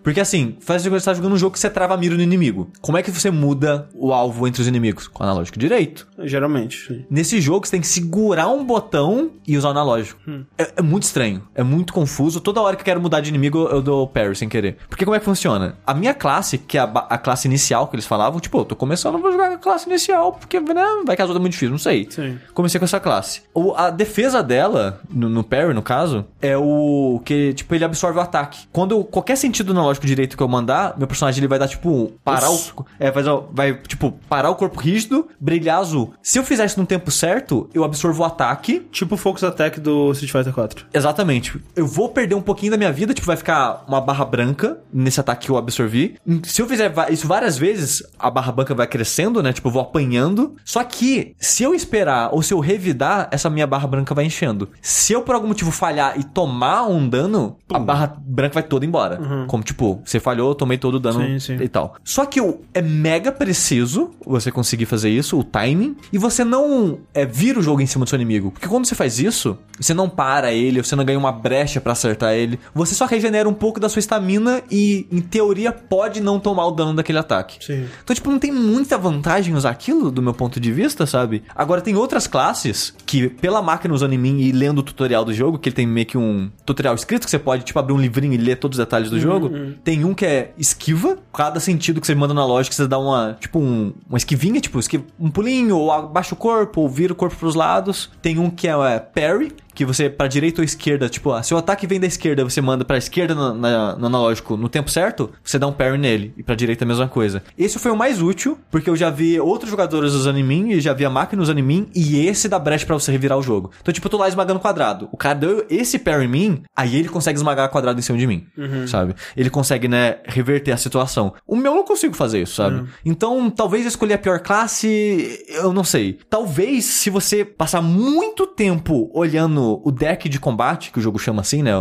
porque 0.04 0.20
assim, 0.20 0.58
faz 0.60 0.84
de 0.84 0.90
que 0.90 1.00
você 1.00 1.06
tá 1.06 1.14
jogando 1.14 1.34
um 1.34 1.38
jogo 1.38 1.54
que 1.54 1.60
você 1.60 1.70
trava 1.70 1.94
a 1.94 1.98
mira 1.98 2.16
no 2.16 2.22
inimigo. 2.22 2.70
Como 2.82 2.98
é 2.98 3.04
que 3.04 3.12
você 3.12 3.32
muda 3.32 3.90
o 3.94 4.14
alvo 4.14 4.48
entre 4.48 4.62
os 4.62 4.68
inimigos? 4.68 5.08
Com 5.08 5.24
o 5.24 5.26
analógico 5.26 5.58
direito. 5.58 6.08
Geralmente. 6.20 6.88
sim. 6.88 7.06
Nesse 7.10 7.42
jogo, 7.42 7.66
você 7.66 7.72
tem 7.72 7.82
que 7.82 7.88
segurar 7.88 8.48
um 8.50 8.64
botão 8.64 9.32
e 9.48 9.58
usar 9.58 9.70
o 9.70 9.72
analógico. 9.72 10.20
É, 10.58 10.74
é 10.78 10.82
muito 10.82 11.04
estranho. 11.04 11.44
É 11.56 11.64
muito 11.64 11.94
confuso. 11.94 12.40
Toda 12.40 12.62
hora 12.62 12.76
que 12.76 12.82
eu 12.82 12.86
quero 12.86 13.02
mudar 13.02 13.22
de 13.22 13.30
inimigo, 13.30 13.68
eu 13.72 13.82
dou 13.82 14.08
parry 14.08 14.36
sem 14.36 14.50
querer. 14.50 14.78
Porque 14.90 15.06
como 15.06 15.16
é 15.16 15.20
que 15.20 15.26
funciona? 15.26 15.78
A 15.92 15.94
minha 15.94 16.14
classe, 16.14 16.58
que 16.58 16.78
é 16.78 16.82
a, 16.82 16.86
a 17.10 17.18
classe 17.18 17.48
inicial 17.48 17.88
que 17.88 17.96
eles 17.96 18.06
falavam, 18.06 18.40
tipo, 18.40 18.60
eu 18.60 18.66
tô 18.66 18.76
começando, 18.76 19.18
vou 19.18 19.32
jogar 19.32 19.52
a 19.52 19.58
classe 19.58 19.88
inicial, 19.90 20.34
porque 20.34 20.60
né, 20.60 20.84
vai 21.06 21.16
que 21.16 21.22
as 21.22 21.28
outras 21.28 21.38
é 21.38 21.42
muito 21.42 21.52
difícil, 21.54 21.72
não 21.72 21.78
sei. 21.78 22.08
Sim. 22.10 22.38
Comecei 22.54 22.80
com 22.80 22.86
essa 22.86 23.00
classe. 23.00 23.42
O, 23.54 23.74
a 23.76 23.90
defesa 23.90 24.42
dela, 24.42 25.00
no, 25.10 25.30
no 25.30 25.44
parry, 25.44 25.74
no 25.74 25.82
caso, 25.82 26.26
é 26.42 26.58
o 26.58 27.22
que, 27.26 27.54
tipo, 27.54 27.76
ele 27.76 27.84
absorve 27.84 28.18
o 28.20 28.22
ataque. 28.22 28.60
Quando 28.72 28.92
eu- 28.96 29.04
qualquer 29.04 29.36
sentido 29.36 29.72
analógico 29.72 30.06
direito 30.06 30.38
que 30.38 30.44
eu 30.44 30.48
mandar, 30.48 30.96
meu 30.98 31.08
personagem 31.08 31.40
ele 31.40 31.48
vai 31.48 31.60
dar, 31.60 31.68
tipo, 31.68 32.14
parar 32.24 32.50
o. 32.52 32.86
É, 33.00 33.12
vai, 33.12 33.24
vai, 33.52 33.74
tipo, 33.88 34.12
parar 34.30 34.50
o 34.50 34.56
corpo 34.56 34.80
rígido, 34.80 35.28
brilhar 35.40 35.80
azul. 35.80 36.14
Se 36.22 36.40
eu 36.40 36.44
fizer 36.44 36.66
isso 36.66 36.80
no 36.80 36.86
tempo 36.86 37.12
certo, 37.12 37.70
eu 37.74 37.84
absorvo 37.84 38.24
o 38.24 38.26
ataque. 38.26 38.80
Tipo 38.92 39.16
o 39.16 39.18
Focus 39.18 39.44
Attack 39.44 39.80
do 39.80 40.12
Street 40.12 40.32
Fighter 40.32 40.54
4. 40.54 40.86
Exatamente. 40.94 41.60
Eu 41.76 41.86
vou 41.88 42.10
perder 42.10 42.36
um 42.36 42.42
pouquinho 42.42 42.72
da 42.72 42.78
minha 42.78 42.92
vida, 42.92 43.14
tipo, 43.14 43.26
vai 43.28 43.36
ficar 43.38 43.84
uma 43.88 44.00
barra 44.00 44.24
branca 44.26 44.78
nesse 44.94 45.20
ataque 45.20 45.46
que 45.48 45.52
eu 45.52 45.58
absorvi. 45.82 46.16
Se 46.44 46.62
eu 46.62 46.68
fizer 46.68 46.94
isso 47.10 47.28
várias 47.28 47.58
vezes, 47.58 48.04
a 48.20 48.30
barra 48.30 48.52
branca 48.52 48.74
vai 48.74 48.88
crescendo, 48.88 49.42
né? 49.42 49.52
Tipo, 49.52 49.68
eu 49.68 49.72
vou 49.72 49.82
apanhando. 49.82 50.56
Só 50.64 50.84
que, 50.84 51.36
se 51.40 51.64
eu 51.64 51.74
esperar 51.74 52.30
ou 52.32 52.42
se 52.42 52.54
eu 52.54 52.60
revidar, 52.60 53.28
essa 53.32 53.50
minha 53.50 53.68
barra 53.68 53.88
branca 53.88 54.14
vai 54.14 54.26
enchendo. 54.26 54.70
Se 54.82 55.14
eu 55.14 55.22
por 55.22 55.36
algum 55.36 55.48
motivo 55.48 55.72
falhar 55.72 56.20
e 56.20 56.24
tomar 56.24 56.84
um 56.88 57.08
dano, 57.08 57.58
a 57.72 57.80
barra 57.80 58.16
branca 58.20 58.56
vai 58.56 58.64
toda 58.64 58.86
embora. 58.86 59.20
Como, 59.48 59.64
tipo, 59.64 60.02
você 60.06 60.20
falhou, 60.20 60.50
eu 60.50 60.56
tomei 60.56 60.78
todo 60.78 60.96
o 60.96 61.00
dano 61.00 61.22
Sim, 61.22 61.40
sim. 61.40 61.64
e 61.64 61.68
tal. 61.68 61.96
Só 62.04 62.26
que 62.26 62.40
o, 62.40 62.62
é 62.74 62.82
mega 62.82 63.32
preciso 63.32 64.12
você 64.26 64.52
conseguir 64.52 64.86
fazer 64.86 65.10
isso, 65.10 65.38
o 65.40 65.44
timing, 65.44 65.96
e 66.12 66.18
você 66.18 66.44
não 66.44 67.00
é, 67.14 67.26
vira 67.26 67.60
o 67.60 67.62
jogo 67.62 67.82
em 67.82 67.86
cima 67.86 68.06
do 68.06 68.10
seu 68.10 68.18
inimigo. 68.18 68.52
Porque 68.52 68.68
quando 68.68 68.86
você 68.86 68.96
faz 68.96 69.20
isso, 69.20 69.58
você 69.80 69.94
não 69.94 70.10
para 70.10 70.52
ele, 70.52 70.84
você 70.84 70.96
não 70.96 71.06
ganha 71.06 71.18
uma 71.18 71.32
brecha 71.32 71.80
pra 71.82 71.94
acertar 71.94 72.34
ele, 72.34 72.60
você 72.74 72.94
só 72.94 73.06
regenera 73.06 73.48
um 73.48 73.54
pouco 73.54 73.80
da 73.80 73.90
sua 73.90 74.00
estamina 74.00 74.62
e, 74.70 75.08
em 75.12 75.22
teoria, 75.22 75.71
pode 75.72 76.22
não 76.22 76.40
tomar 76.40 76.66
o 76.66 76.72
dano 76.72 76.94
daquele 76.94 77.20
ataque. 77.20 77.64
Sim. 77.64 77.88
Então, 78.04 78.16
tipo, 78.16 78.30
não 78.30 78.40
tem 78.40 78.52
muita 78.52 78.98
vantagem 78.98 79.56
usar 79.56 79.70
aquilo, 79.70 80.12
do 80.12 80.22
meu 80.22 80.34
ponto 80.34 80.60
de 80.60 80.72
vista, 80.72 81.06
sabe? 81.06 81.44
Agora, 81.56 81.82
tem 81.82 81.96
outras 81.96 82.28
classes 82.28 82.94
que, 83.06 83.30
pela 83.30 83.62
máquina 83.62 83.94
usando 83.94 84.14
em 84.14 84.18
mim 84.18 84.40
e 84.40 84.52
lendo 84.52 84.80
o 84.80 84.84
tutorial 84.84 85.24
do 85.26 85.34
jogo, 85.34 85.58
que 85.58 85.70
ele 85.70 85.76
tem 85.76 85.88
meio 85.88 86.06
que 86.06 86.18
um 86.18 86.50
tutorial 86.66 86.96
escrito, 86.96 87.26
que 87.26 87.32
você 87.32 87.40
pode, 87.40 87.64
tipo, 87.64 87.80
abrir 87.80 87.94
um 87.94 88.00
livrinho 88.00 88.34
e 88.34 88.38
ler 88.38 88.58
todos 88.58 88.78
os 88.78 88.86
detalhes 88.86 89.10
do 89.10 89.20
jogo. 89.20 89.50
Tem 89.84 90.04
um 90.04 90.14
que 90.14 90.26
é 90.26 90.54
esquiva. 90.58 91.18
Cada 91.34 91.60
sentido 91.60 92.02
que 92.02 92.08
você 92.08 92.16
manda 92.16 92.34
na 92.34 92.46
lógica, 92.46 92.76
você 92.76 92.88
dá 92.88 93.00
uma, 93.00 93.38
tipo, 93.40 93.60
um, 93.60 93.94
uma 94.08 94.18
esquivinha, 94.18 94.60
tipo, 94.60 94.80
esquiva, 94.80 95.04
um 95.20 95.30
pulinho, 95.30 95.78
ou 95.78 95.92
abaixa 95.92 96.34
o 96.34 96.38
corpo, 96.38 96.82
ou 96.82 96.90
vira 96.90 97.14
o 97.14 97.16
corpo 97.16 97.36
pros 97.36 97.56
lados. 97.56 98.10
Tem 98.22 98.38
um 98.38 98.50
que 98.50 98.68
é, 98.68 98.72
é 98.72 99.00
parry, 99.00 99.54
que 99.74 99.86
você, 99.86 100.10
pra 100.10 100.28
direita 100.28 100.62
ou 100.62 100.66
esquerda, 100.66 101.08
tipo, 101.10 101.32
ah, 101.32 101.42
se 101.44 101.54
o 101.54 101.58
ataque 101.58 101.88
vem 101.88 102.00
da 102.00 102.08
esquerda, 102.08 102.44
você 102.44 102.62
manda 102.62 102.84
pra 102.86 102.98
esquerda 102.98 103.34
na- 103.36 103.54
na- 103.54 103.96
no 103.96 104.06
analógico 104.08 104.58
no 104.58 104.68
tempo 104.70 104.90
certo, 104.90 105.32
você 105.44 105.58
dá 105.58 105.68
um 105.68 105.72
parry 105.74 105.98
nele. 105.98 106.34
E 106.38 106.44
pra 106.44 106.56
direita 106.56 106.84
a 106.84 106.88
mesma 106.88 107.08
coisa. 107.08 107.44
Esse 107.58 107.80
foi 107.80 107.92
o 107.92 107.96
mais 107.96 108.22
útil, 108.22 108.58
porque 108.70 108.90
eu 108.90 108.96
já 108.96 109.10
vi 109.10 109.40
outros 109.40 109.70
jogadores 109.72 110.14
usando 110.14 110.38
em 110.38 110.44
mim, 110.44 110.70
e 110.72 110.82
já 110.82 110.94
vi 110.94 111.06
a 111.06 111.10
máquina 111.10 111.42
usando 111.42 111.60
em 111.60 111.64
mim, 111.64 111.88
e 111.96 112.26
esse 112.26 112.48
dá 112.50 112.60
brecha 112.60 112.86
pra 112.86 112.96
você 112.96 113.12
revirar 113.12 113.38
o 113.38 113.42
jogo. 113.44 113.72
Então, 113.82 113.94
tipo, 113.94 114.08
eu 114.08 114.12
tô 114.12 114.18
lá 114.18 114.28
esmagando 114.28 114.60
quadrado. 114.60 115.08
O 115.12 115.18
cara 115.18 115.36
deu 115.36 115.66
esse 115.70 115.98
parry 116.00 116.26
em 116.26 116.28
mim, 116.28 116.64
aí 116.76 116.96
ele 116.96 117.10
consegue 117.10 117.38
esmagar 117.38 117.70
quadrado 117.70 118.00
em 118.00 118.02
cima 118.02 118.18
de 118.18 118.28
mim, 118.28 118.46
sabe? 118.88 119.16
Ele 119.36 119.50
consegue, 119.50 119.88
né, 119.88 120.18
reverter 120.26 120.72
a 120.72 120.78
situação. 120.78 121.34
O 121.48 121.56
meu 121.56 121.72
eu 121.72 121.76
não 121.78 121.86
consigo 121.86 122.14
fazer 122.16 122.42
isso, 122.42 122.56
sabe? 122.56 122.84
Então, 123.06 123.50
talvez 123.50 123.84
eu 123.84 123.90
escolher 123.90 124.16
a 124.16 124.18
pior 124.18 124.40
classe, 124.40 125.46
eu 125.50 125.72
não 125.74 125.84
sei. 125.84 126.20
Talvez, 126.30 126.86
se 126.86 127.10
você 127.10 127.44
passar 127.46 127.82
muito 127.82 128.46
tempo 128.48 129.10
olhando 129.14 129.61
o 129.62 129.92
deck 129.92 130.28
de 130.30 130.40
combate, 130.40 130.92
que 130.92 131.00
o 131.00 131.02
jogo 131.02 131.18
chama 131.20 131.42
assim, 131.42 131.62
né? 131.64 131.72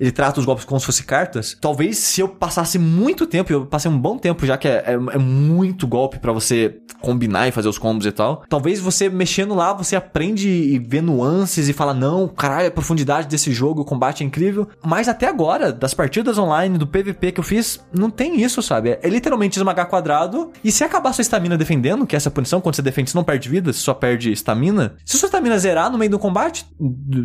Ele 0.00 0.10
trata 0.12 0.40
os 0.40 0.46
golpes 0.46 0.64
como 0.64 0.78
se 0.80 0.86
fossem 0.86 1.04
cartas. 1.04 1.56
Talvez, 1.60 1.98
se 1.98 2.20
eu 2.20 2.28
passasse 2.28 2.78
muito 2.78 3.26
tempo, 3.26 3.52
eu 3.52 3.66
passei 3.66 3.90
um 3.90 3.98
bom 3.98 4.18
tempo 4.18 4.44
já 4.46 4.56
que 4.56 4.68
é, 4.68 4.84
é- 4.86 4.92
é 5.14 5.18
muito 5.18 5.86
golpe 5.86 6.18
pra 6.18 6.32
você 6.32 6.78
combinar 7.00 7.48
e 7.48 7.52
fazer 7.52 7.68
os 7.68 7.78
combos 7.78 8.06
e 8.06 8.12
tal. 8.12 8.42
Talvez 8.48 8.80
você 8.80 9.08
mexendo 9.08 9.54
lá, 9.54 9.72
você 9.72 9.96
aprende 9.96 10.48
e 10.48 10.78
vê 10.78 11.00
nuances 11.00 11.68
e 11.68 11.72
fala, 11.72 11.92
não, 11.94 12.26
caralho, 12.28 12.68
a 12.68 12.70
profundidade 12.70 13.28
desse 13.28 13.52
jogo, 13.52 13.82
o 13.82 13.84
combate 13.84 14.22
é 14.22 14.26
incrível. 14.26 14.68
Mas 14.84 15.08
até 15.08 15.26
agora, 15.26 15.72
das 15.72 15.94
partidas 15.94 16.38
online, 16.38 16.78
do 16.78 16.86
PVP 16.86 17.32
que 17.32 17.40
eu 17.40 17.44
fiz, 17.44 17.80
não 17.92 18.10
tem 18.10 18.40
isso, 18.42 18.62
sabe? 18.62 18.98
É 19.02 19.08
literalmente 19.08 19.58
esmagar 19.58 19.88
quadrado. 19.88 20.50
E 20.64 20.70
se 20.72 20.82
acabar 20.84 21.12
sua 21.12 21.22
estamina 21.22 21.56
defendendo, 21.56 22.06
que 22.06 22.16
é 22.16 22.18
essa 22.18 22.30
punição, 22.30 22.60
quando 22.60 22.74
você 22.76 22.82
defende, 22.82 23.10
você 23.10 23.16
não 23.16 23.24
perde 23.24 23.48
vida, 23.48 23.72
você 23.72 23.80
só 23.80 23.94
perde 23.94 24.30
estamina. 24.32 24.94
Se 25.04 25.16
sua 25.18 25.26
estamina 25.26 25.58
zerar 25.58 25.90
no 25.90 25.98
meio 25.98 26.10
do 26.10 26.18
combate, 26.18 26.66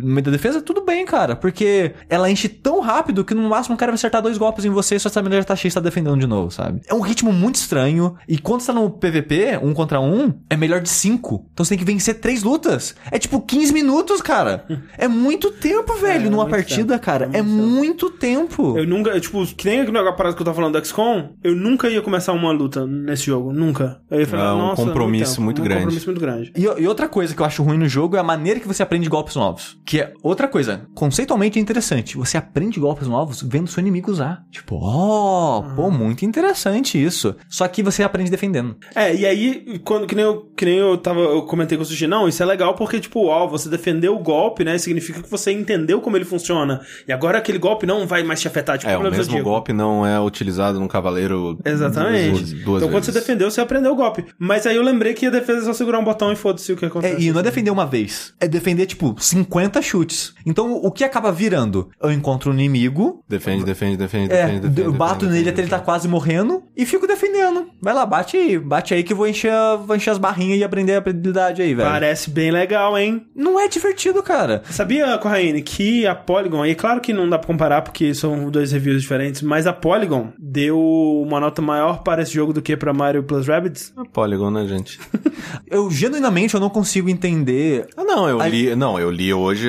meio 0.02 0.22
da 0.22 0.30
defesa, 0.30 0.60
tudo 0.60 0.84
bem, 0.84 1.04
cara. 1.04 1.36
Porque 1.36 1.94
ela 2.08 2.30
enche 2.30 2.48
tão 2.48 2.80
rápido 2.80 3.24
que 3.24 3.34
no 3.34 3.48
máximo 3.48 3.74
o 3.74 3.78
cara 3.78 3.92
vai 3.92 3.96
acertar 3.96 4.22
dois 4.22 4.38
golpes 4.38 4.64
em 4.64 4.70
você 4.70 4.96
e 4.96 5.00
sua 5.00 5.08
estamina 5.08 5.36
já 5.36 5.44
tá 5.44 5.56
cheia 5.56 5.70
e 5.70 5.74
tá 5.74 5.80
defendendo 5.80 6.18
de 6.18 6.26
novo, 6.26 6.50
sabe? 6.50 6.80
É 6.88 6.94
um 6.94 7.00
ritmo 7.00 7.32
muito 7.32 7.56
estranho. 7.56 8.16
E 8.28 8.38
quando 8.38 8.60
você 8.60 8.68
tá 8.68 8.72
no 8.72 8.90
PVP, 8.90 9.58
um 9.62 9.72
contra 9.72 10.00
um, 10.00 10.32
é 10.50 10.56
melhor 10.56 10.80
de 10.80 10.88
cinco. 10.88 11.46
Então 11.52 11.64
você 11.64 11.70
tem 11.70 11.78
que 11.78 11.84
vencer 11.84 12.20
três 12.20 12.42
lutas. 12.42 12.94
É 13.10 13.18
tipo 13.18 13.40
15 13.40 13.72
minutos, 13.72 14.20
cara. 14.20 14.64
É 14.98 15.08
muito 15.08 15.50
tempo, 15.50 15.94
velho, 16.00 16.30
numa 16.30 16.42
muito 16.44 16.50
partida, 16.50 16.94
tempo. 16.94 17.04
cara. 17.04 17.30
É 17.32 17.42
muito 17.42 18.10
tempo. 18.10 18.76
Eu 18.78 18.86
nunca, 18.86 19.10
eu, 19.10 19.20
tipo, 19.20 19.44
que 19.54 19.64
nem 19.66 19.80
a 19.80 20.12
parada 20.12 20.34
que 20.34 20.42
eu 20.42 20.44
tava 20.44 20.54
falando 20.56 20.78
do 20.78 20.84
XCOM, 20.84 21.30
eu 21.42 21.54
nunca 21.54 21.88
ia 21.88 22.02
começar 22.02 22.32
uma 22.32 22.50
luta 22.52 22.86
nesse 22.86 23.24
jogo. 23.26 23.52
Nunca. 23.52 24.00
Eu 24.10 24.20
ia 24.20 24.26
falar, 24.26 24.50
É 24.50 24.52
um 24.54 24.58
nossa, 24.58 24.84
compromisso 24.84 25.32
tempo. 25.32 25.42
muito 25.42 25.60
um 25.60 25.64
grande. 25.64 25.80
compromisso 25.82 26.06
muito 26.06 26.20
grande. 26.20 26.52
E, 26.56 26.62
e 26.62 26.86
outra 26.86 27.08
coisa 27.08 27.34
que 27.34 27.40
eu 27.40 27.46
acho 27.46 27.62
ruim 27.62 27.78
no 27.78 27.88
jogo 27.88 28.16
é 28.16 28.20
a 28.20 28.22
maneira 28.24 28.60
que 28.60 28.68
você 28.68 28.82
aprende 28.82 29.08
golpes 29.08 29.36
novos. 29.36 29.78
Que 29.92 30.00
é 30.00 30.14
outra 30.22 30.48
coisa, 30.48 30.86
conceitualmente 30.94 31.58
é 31.58 31.60
interessante. 31.60 32.16
Você 32.16 32.38
aprende 32.38 32.80
golpes 32.80 33.06
novos 33.06 33.42
vendo 33.42 33.68
seu 33.68 33.78
inimigo 33.82 34.10
usar. 34.10 34.42
Tipo, 34.50 34.78
ó, 34.80 35.60
pô, 35.76 35.90
muito 35.90 36.24
interessante 36.24 36.96
isso. 36.96 37.36
Só 37.46 37.68
que 37.68 37.82
você 37.82 38.02
aprende 38.02 38.30
defendendo. 38.30 38.74
É, 38.94 39.14
e 39.14 39.26
aí, 39.26 39.78
quando, 39.84 40.06
que 40.06 40.14
nem 40.14 40.24
eu, 40.24 40.50
que 40.56 40.64
nem 40.64 40.78
eu 40.78 40.96
tava, 40.96 41.20
eu 41.20 41.42
comentei 41.42 41.76
com 41.76 41.82
o 41.82 41.84
Sushi, 41.84 42.06
não, 42.06 42.26
isso 42.26 42.42
é 42.42 42.46
legal 42.46 42.74
porque, 42.74 42.98
tipo, 43.00 43.26
ó, 43.26 43.46
você 43.46 43.68
defendeu 43.68 44.16
o 44.16 44.18
golpe, 44.18 44.64
né, 44.64 44.78
significa 44.78 45.22
que 45.22 45.30
você 45.30 45.52
entendeu 45.52 46.00
como 46.00 46.16
ele 46.16 46.24
funciona. 46.24 46.80
E 47.06 47.12
agora 47.12 47.36
aquele 47.36 47.58
golpe 47.58 47.84
não 47.84 48.06
vai 48.06 48.22
mais 48.22 48.40
te 48.40 48.48
afetar, 48.48 48.78
tipo, 48.78 48.90
É, 48.90 48.96
o 48.96 49.02
mesmo 49.10 49.42
golpe 49.42 49.74
não 49.74 50.06
é 50.06 50.18
utilizado 50.18 50.80
num 50.80 50.88
cavaleiro 50.88 51.58
Exatamente. 51.62 52.30
duas, 52.30 52.52
duas 52.64 52.82
então, 52.82 52.88
quando 52.90 53.04
você 53.04 53.12
vezes. 53.12 53.26
defendeu, 53.26 53.50
você 53.50 53.60
aprendeu 53.60 53.92
o 53.92 53.96
golpe. 53.96 54.24
Mas 54.38 54.66
aí 54.66 54.74
eu 54.76 54.82
lembrei 54.82 55.12
que 55.12 55.26
a 55.26 55.30
defesa 55.30 55.60
é 55.60 55.64
só 55.66 55.74
segurar 55.74 55.98
um 55.98 56.04
botão 56.04 56.32
e 56.32 56.36
foda-se 56.36 56.72
o 56.72 56.78
que 56.78 56.86
É, 56.86 56.88
acontece. 56.88 57.22
e 57.22 57.30
não 57.30 57.40
é 57.40 57.42
defender 57.42 57.70
uma 57.70 57.84
vez, 57.84 58.32
é 58.40 58.48
defender, 58.48 58.86
tipo, 58.86 59.14
50 59.18 59.81
chutes. 59.82 60.34
Então, 60.46 60.72
o 60.74 60.90
que 60.90 61.04
acaba 61.04 61.30
virando? 61.32 61.88
Eu 62.02 62.10
encontro 62.12 62.50
um 62.50 62.54
inimigo, 62.54 63.22
Defende, 63.28 63.64
defende, 63.64 63.96
defende, 63.96 64.32
É, 64.32 64.46
defende, 64.46 64.60
defende. 64.68 64.80
eu 64.82 64.92
bato 64.92 65.14
defende, 65.20 65.32
nele 65.32 65.44
defende, 65.44 65.50
até 65.50 65.62
ele 65.62 65.70
tá 65.70 65.78
quase 65.78 66.08
morrendo 66.08 66.62
e 66.76 66.84
fico 66.86 67.06
defendendo. 67.06 67.66
Vai 67.80 67.94
lá, 67.94 68.04
bate 68.06 68.36
aí, 68.36 68.58
bate 68.58 68.94
aí 68.94 69.02
que 69.02 69.12
eu 69.12 69.16
vou 69.16 69.26
encher, 69.26 69.52
vou 69.86 69.96
encher 69.96 70.10
as 70.10 70.18
barrinhas 70.18 70.58
e 70.58 70.64
aprender 70.64 70.94
a 70.94 70.98
habilidade 70.98 71.62
aí, 71.62 71.74
velho. 71.74 71.88
Parece 71.88 72.30
bem 72.30 72.50
legal, 72.50 72.96
hein? 72.98 73.26
Não 73.34 73.58
é 73.58 73.68
divertido, 73.68 74.22
cara. 74.22 74.62
Sabia, 74.70 75.16
Corraine, 75.18 75.62
que 75.62 76.06
a 76.06 76.14
Polygon, 76.14 76.64
e 76.66 76.74
claro 76.74 77.00
que 77.00 77.12
não 77.12 77.28
dá 77.28 77.38
pra 77.38 77.46
comparar 77.46 77.82
porque 77.82 78.14
são 78.14 78.50
dois 78.50 78.72
reviews 78.72 79.02
diferentes, 79.02 79.42
mas 79.42 79.66
a 79.66 79.72
Polygon 79.72 80.32
deu 80.38 80.78
uma 81.26 81.40
nota 81.40 81.60
maior 81.62 82.02
para 82.02 82.22
esse 82.22 82.32
jogo 82.32 82.52
do 82.52 82.62
que 82.62 82.76
pra 82.76 82.92
Mario 82.92 83.22
Plus 83.22 83.46
Rabbids? 83.46 83.92
É 83.98 84.02
Polygon, 84.12 84.50
né, 84.50 84.66
gente? 84.66 84.98
Eu, 85.70 85.90
genuinamente, 85.90 86.54
eu 86.54 86.60
não 86.60 86.68
consigo 86.70 87.08
entender. 87.08 87.86
Ah, 87.96 88.04
não, 88.04 88.28
eu 88.28 88.40
Aí- 88.40 88.50
li, 88.50 88.76
não, 88.76 88.98
eu 88.98 89.10
li 89.10 89.32
hoje 89.34 89.68